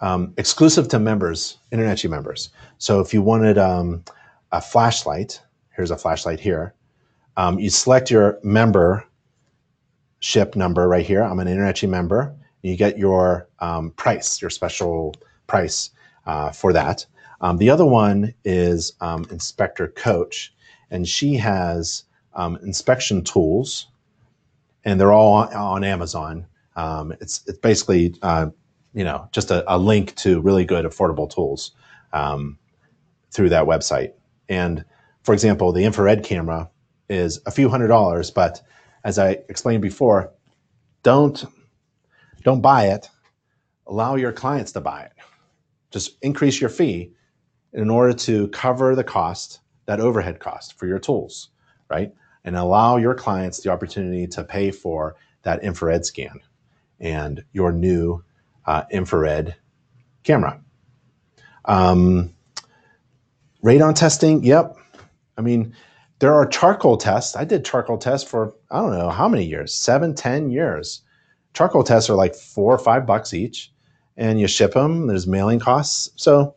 um, 0.00 0.32
exclusive 0.36 0.88
to 0.88 0.98
members, 0.98 1.58
InterNACHI 1.72 2.10
members. 2.10 2.50
So 2.78 3.00
if 3.00 3.12
you 3.12 3.22
wanted 3.22 3.58
um, 3.58 4.04
a 4.52 4.60
flashlight, 4.60 5.40
here's 5.74 5.90
a 5.90 5.96
flashlight 5.96 6.40
here. 6.40 6.74
Um, 7.36 7.58
you 7.58 7.70
select 7.70 8.10
your 8.10 8.38
membership 8.42 9.06
number 10.54 10.88
right 10.88 11.06
here. 11.06 11.22
I'm 11.22 11.38
an 11.40 11.48
InterNACHI 11.48 11.88
member. 11.88 12.34
You 12.62 12.76
get 12.76 12.98
your 12.98 13.48
um, 13.60 13.90
price, 13.92 14.40
your 14.40 14.50
special 14.50 15.14
price 15.46 15.90
uh, 16.26 16.50
for 16.50 16.72
that. 16.72 17.06
Um, 17.40 17.56
the 17.56 17.70
other 17.70 17.86
one 17.86 18.34
is 18.44 18.94
um, 19.00 19.24
Inspector 19.30 19.86
Coach, 19.88 20.52
and 20.90 21.06
she 21.06 21.34
has 21.36 22.04
um, 22.34 22.56
inspection 22.62 23.22
tools, 23.22 23.88
and 24.84 25.00
they're 25.00 25.12
all 25.12 25.32
on, 25.32 25.52
on 25.54 25.84
Amazon. 25.84 26.46
Um, 26.76 27.12
it's 27.20 27.42
it's 27.46 27.58
basically 27.58 28.14
uh, 28.22 28.50
you 28.94 29.04
know 29.04 29.28
just 29.32 29.50
a, 29.50 29.64
a, 29.72 29.76
link 29.76 30.14
to 30.16 30.40
really 30.40 30.64
good 30.64 30.84
affordable 30.84 31.28
tools 31.32 31.72
um, 32.12 32.58
through 33.30 33.48
that 33.50 33.64
website. 33.64 34.12
And 34.48 34.84
for 35.22 35.32
example, 35.32 35.72
the 35.72 35.84
infrared 35.84 36.24
camera 36.24 36.70
is 37.08 37.40
a 37.46 37.50
few 37.50 37.68
hundred 37.68 37.88
dollars, 37.88 38.30
but 38.30 38.62
as 39.04 39.18
I 39.18 39.30
explained 39.48 39.82
before, 39.82 40.32
don't 41.02 41.44
don't 42.44 42.60
buy 42.60 42.88
it. 42.88 43.10
Allow 43.86 44.16
your 44.16 44.32
clients 44.32 44.72
to 44.72 44.80
buy 44.80 45.02
it 45.02 45.12
just 45.90 46.16
increase 46.22 46.60
your 46.60 46.70
fee 46.70 47.12
in 47.72 47.90
order 47.90 48.12
to 48.12 48.48
cover 48.48 48.94
the 48.94 49.04
cost, 49.04 49.60
that 49.88 50.00
overhead 50.00 50.38
cost 50.38 50.78
for 50.78 50.86
your 50.86 50.98
tools, 50.98 51.48
right? 51.88 52.12
And 52.44 52.56
allow 52.56 52.98
your 52.98 53.14
clients 53.14 53.60
the 53.60 53.70
opportunity 53.72 54.26
to 54.28 54.44
pay 54.44 54.70
for 54.70 55.16
that 55.42 55.64
infrared 55.64 56.04
scan 56.04 56.40
and 57.00 57.42
your 57.52 57.72
new 57.72 58.22
uh, 58.66 58.84
infrared 58.90 59.56
camera. 60.24 60.60
Um, 61.64 62.34
radon 63.64 63.94
testing, 63.94 64.44
yep. 64.44 64.76
I 65.38 65.40
mean, 65.40 65.74
there 66.18 66.34
are 66.34 66.46
charcoal 66.46 66.98
tests. 66.98 67.34
I 67.34 67.44
did 67.44 67.64
charcoal 67.64 67.96
tests 67.96 68.28
for, 68.28 68.54
I 68.70 68.80
don't 68.80 68.92
know 68.92 69.08
how 69.08 69.26
many 69.26 69.46
years, 69.46 69.72
seven, 69.72 70.14
ten 70.14 70.50
years. 70.50 71.00
Charcoal 71.54 71.82
tests 71.82 72.10
are 72.10 72.14
like 72.14 72.34
four 72.34 72.74
or 72.74 72.78
five 72.78 73.06
bucks 73.06 73.32
each 73.32 73.72
and 74.18 74.38
you 74.38 74.48
ship 74.48 74.74
them. 74.74 75.06
There's 75.06 75.26
mailing 75.26 75.60
costs. 75.60 76.10
So, 76.16 76.56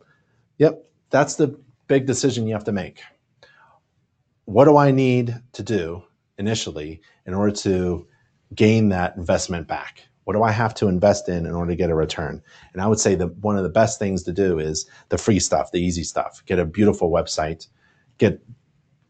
yep, 0.58 0.84
that's 1.08 1.36
the 1.36 1.58
big 1.86 2.04
decision 2.06 2.46
you 2.46 2.52
have 2.52 2.64
to 2.64 2.72
make. 2.72 3.00
What 4.46 4.64
do 4.64 4.76
I 4.76 4.90
need 4.90 5.40
to 5.52 5.62
do 5.62 6.02
initially 6.38 7.00
in 7.26 7.34
order 7.34 7.52
to 7.56 8.06
gain 8.54 8.88
that 8.88 9.16
investment 9.16 9.68
back? 9.68 10.02
What 10.24 10.34
do 10.34 10.42
I 10.42 10.50
have 10.50 10.74
to 10.74 10.88
invest 10.88 11.28
in 11.28 11.46
in 11.46 11.52
order 11.52 11.70
to 11.70 11.76
get 11.76 11.90
a 11.90 11.94
return? 11.94 12.42
And 12.72 12.82
I 12.82 12.86
would 12.86 12.98
say 12.98 13.14
that 13.16 13.36
one 13.38 13.56
of 13.56 13.62
the 13.62 13.68
best 13.68 13.98
things 13.98 14.22
to 14.24 14.32
do 14.32 14.58
is 14.58 14.86
the 15.08 15.18
free 15.18 15.40
stuff, 15.40 15.72
the 15.72 15.80
easy 15.80 16.04
stuff. 16.04 16.42
Get 16.46 16.58
a 16.58 16.64
beautiful 16.64 17.10
website, 17.10 17.68
get 18.18 18.42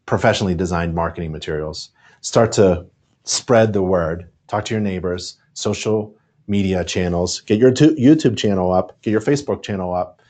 professionally 0.05 0.55
designed 0.55 0.95
marketing 0.95 1.31
materials, 1.31 1.89
start 2.21 2.51
to 2.53 2.85
spread 3.23 3.73
the 3.73 3.83
word, 3.83 4.29
talk 4.47 4.65
to 4.65 4.73
your 4.73 4.81
neighbors, 4.81 5.37
social 5.53 6.15
media 6.47 6.83
channels, 6.83 7.41
get 7.41 7.57
your 7.57 7.71
YouTube 7.71 8.37
channel 8.37 8.71
up, 8.71 9.01
get 9.01 9.11
your 9.11 9.21
Facebook 9.21 9.63
channel 9.63 9.93
up. 9.93 10.21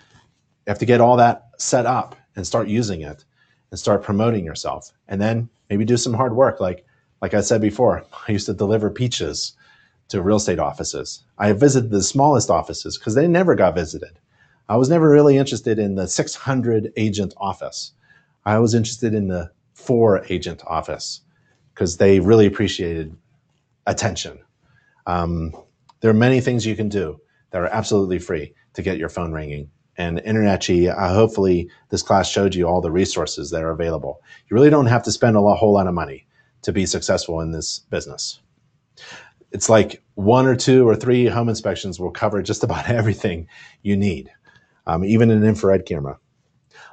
You 0.66 0.72
have 0.72 0.80
to 0.80 0.86
get 0.86 1.02
all 1.02 1.18
that 1.18 1.50
set 1.58 1.86
up 1.86 2.16
and 2.36 2.46
start 2.46 2.68
using 2.68 3.02
it 3.02 3.26
and 3.74 3.80
start 3.80 4.04
promoting 4.04 4.46
yourself. 4.46 4.92
And 5.08 5.20
then 5.20 5.50
maybe 5.68 5.84
do 5.84 5.98
some 5.98 6.14
hard 6.14 6.36
work. 6.36 6.60
Like, 6.60 6.86
like 7.24 7.34
I 7.34 7.42
said 7.42 7.60
before, 7.60 8.06
I 8.28 8.32
used 8.32 8.46
to 8.46 8.54
deliver 8.54 8.92
peaches 8.92 9.54
to 10.10 10.22
real 10.22 10.38
estate 10.38 10.60
offices. 10.60 11.24
I 11.40 11.54
visited 11.54 11.90
the 11.90 12.04
smallest 12.04 12.52
offices 12.52 13.00
because 13.00 13.16
they 13.16 13.28
never 13.28 13.56
got 13.56 13.74
visited. 13.74 14.20
I 14.70 14.78
was 14.78 14.90
never 14.90 15.10
really 15.10 15.38
interested 15.38 15.80
in 15.80 15.96
the 15.96 16.08
600 16.08 16.94
agent 16.98 17.34
office. 17.38 17.94
I 18.46 18.60
was 18.60 18.76
interested 18.76 19.16
in 19.16 19.28
the 19.28 19.50
four 19.74 20.24
agent 20.30 20.62
office 20.68 21.22
because 21.74 21.98
they 21.98 22.20
really 22.20 22.46
appreciated 22.46 23.18
attention. 23.88 24.38
Um, 25.08 25.52
there 26.02 26.12
are 26.12 26.14
many 26.14 26.42
things 26.42 26.64
you 26.64 26.76
can 26.76 26.90
do 26.90 27.20
that 27.50 27.62
are 27.64 27.74
absolutely 27.74 28.20
free 28.20 28.54
to 28.76 28.84
get 28.84 29.00
your 29.00 29.10
phone 29.10 29.32
ringing. 29.32 29.72
And 29.98 30.20
InterNACHI, 30.20 30.90
uh, 30.90 31.14
hopefully, 31.14 31.70
this 31.90 32.02
class 32.02 32.28
showed 32.28 32.56
you 32.56 32.68
all 32.68 32.82
the 32.82 32.92
resources 32.92 33.52
that 33.52 33.62
are 33.62 33.72
available. 33.72 34.22
You 34.50 34.56
really 34.56 34.72
don't 34.72 34.88
have 34.88 35.04
to 35.04 35.12
spend 35.12 35.36
a 35.38 35.42
whole 35.42 35.74
lot 35.74 35.88
of 35.88 35.94
money 35.94 36.26
to 36.64 36.72
be 36.72 36.86
successful 36.86 37.42
in 37.42 37.52
this 37.52 37.80
business. 37.80 38.40
It's 39.52 39.70
like 39.70 40.02
one 40.16 40.48
or 40.48 40.56
two 40.56 40.88
or 40.88 40.96
three 40.96 41.28
home 41.28 41.48
inspections 41.48 42.00
will 42.00 42.12
cover 42.12 42.42
just 42.42 42.64
about 42.64 42.90
everything 42.90 43.48
you 43.84 43.96
need, 43.96 44.32
um, 44.88 45.06
even 45.06 45.30
an 45.30 45.44
infrared 45.44 45.86
camera. 45.86 46.18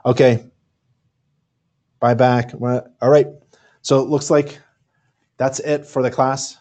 Okay, 0.05 0.45
bye 2.01 2.15
back. 2.15 2.53
All 2.55 3.11
right, 3.11 3.29
so 3.83 4.01
it 4.01 4.09
looks 4.09 4.31
like 4.31 4.59
that's 5.39 5.59
it 5.61 5.87
for 5.87 6.03
the 6.03 6.11
class. 6.11 6.59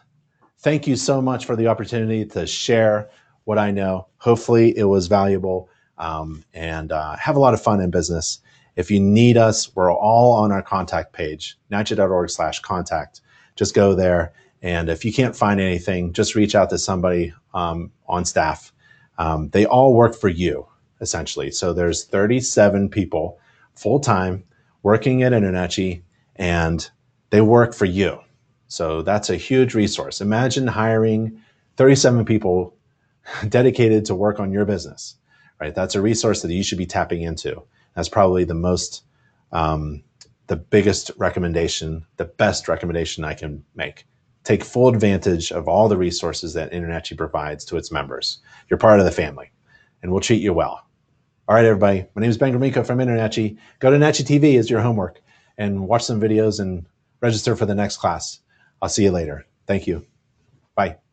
Thank 0.59 0.87
you 0.87 0.95
so 0.95 1.21
much 1.21 1.45
for 1.45 1.55
the 1.55 1.67
opportunity 1.67 2.25
to 2.25 2.47
share 2.47 3.09
what 3.43 3.57
I 3.57 3.71
know. 3.71 4.07
Hopefully, 4.17 4.77
it 4.77 4.85
was 4.85 5.07
valuable 5.07 5.69
um, 5.99 6.43
and 6.53 6.91
uh, 6.91 7.15
have 7.17 7.35
a 7.35 7.39
lot 7.39 7.53
of 7.53 7.61
fun 7.61 7.81
in 7.81 7.91
business. 7.91 8.39
If 8.75 8.89
you 8.89 8.99
need 8.99 9.37
us, 9.37 9.75
we're 9.75 9.93
all 9.93 10.33
on 10.33 10.51
our 10.51 10.61
contact 10.61 11.13
page, 11.13 11.57
nachi.org 11.71 12.29
slash 12.29 12.59
contact. 12.61 13.21
Just 13.55 13.75
go 13.75 13.93
there. 13.93 14.33
And 14.61 14.89
if 14.89 15.05
you 15.05 15.13
can't 15.13 15.35
find 15.35 15.59
anything, 15.59 16.13
just 16.13 16.35
reach 16.35 16.55
out 16.55 16.69
to 16.69 16.77
somebody 16.77 17.33
um, 17.53 17.91
on 18.07 18.25
staff. 18.25 18.73
Um, 19.17 19.49
they 19.49 19.65
all 19.65 19.93
work 19.93 20.15
for 20.15 20.29
you, 20.29 20.65
essentially. 21.01 21.51
So 21.51 21.73
there's 21.73 22.05
37 22.05 22.89
people 22.89 23.39
full 23.75 23.99
time 23.99 24.43
working 24.83 25.23
at 25.23 25.33
InterNACHI, 25.33 26.01
and 26.37 26.89
they 27.29 27.41
work 27.41 27.73
for 27.73 27.85
you. 27.85 28.19
So 28.67 29.01
that's 29.01 29.29
a 29.29 29.35
huge 29.35 29.73
resource. 29.73 30.21
Imagine 30.21 30.67
hiring 30.67 31.41
37 31.77 32.23
people 32.23 32.75
dedicated 33.49 34.05
to 34.05 34.15
work 34.15 34.39
on 34.39 34.51
your 34.51 34.65
business, 34.65 35.15
right? 35.59 35.75
That's 35.75 35.95
a 35.95 36.01
resource 36.01 36.41
that 36.41 36.51
you 36.51 36.63
should 36.63 36.77
be 36.77 36.85
tapping 36.85 37.21
into. 37.21 37.63
That's 37.95 38.09
probably 38.09 38.43
the 38.43 38.53
most, 38.53 39.03
um, 39.51 40.03
the 40.47 40.55
biggest 40.55 41.11
recommendation, 41.17 42.05
the 42.17 42.25
best 42.25 42.67
recommendation 42.67 43.23
I 43.23 43.33
can 43.33 43.63
make. 43.75 44.05
Take 44.43 44.63
full 44.63 44.87
advantage 44.87 45.51
of 45.51 45.67
all 45.67 45.89
the 45.89 45.97
resources 45.97 46.53
that 46.53 46.71
InterNACHI 46.71 47.17
provides 47.17 47.65
to 47.65 47.77
its 47.77 47.91
members. 47.91 48.39
You're 48.69 48.79
part 48.79 48.99
of 48.99 49.05
the 49.05 49.11
family, 49.11 49.51
and 50.01 50.11
we'll 50.11 50.21
treat 50.21 50.41
you 50.41 50.53
well. 50.53 50.85
All 51.47 51.55
right, 51.55 51.65
everybody. 51.65 52.05
My 52.15 52.21
name 52.21 52.29
is 52.29 52.37
Ben 52.37 52.53
Gromicko 52.53 52.85
from 52.85 52.99
InterNACHI. 52.99 53.57
Go 53.79 53.91
to 53.91 53.97
NACHI 53.97 54.25
TV 54.25 54.57
as 54.57 54.69
your 54.69 54.81
homework 54.81 55.21
and 55.57 55.87
watch 55.87 56.03
some 56.03 56.21
videos 56.21 56.59
and 56.59 56.85
register 57.21 57.55
for 57.55 57.65
the 57.65 57.75
next 57.75 57.97
class. 57.97 58.39
I'll 58.81 58.89
see 58.89 59.03
you 59.03 59.11
later. 59.11 59.45
Thank 59.67 59.87
you. 59.87 60.05
Bye. 60.75 61.08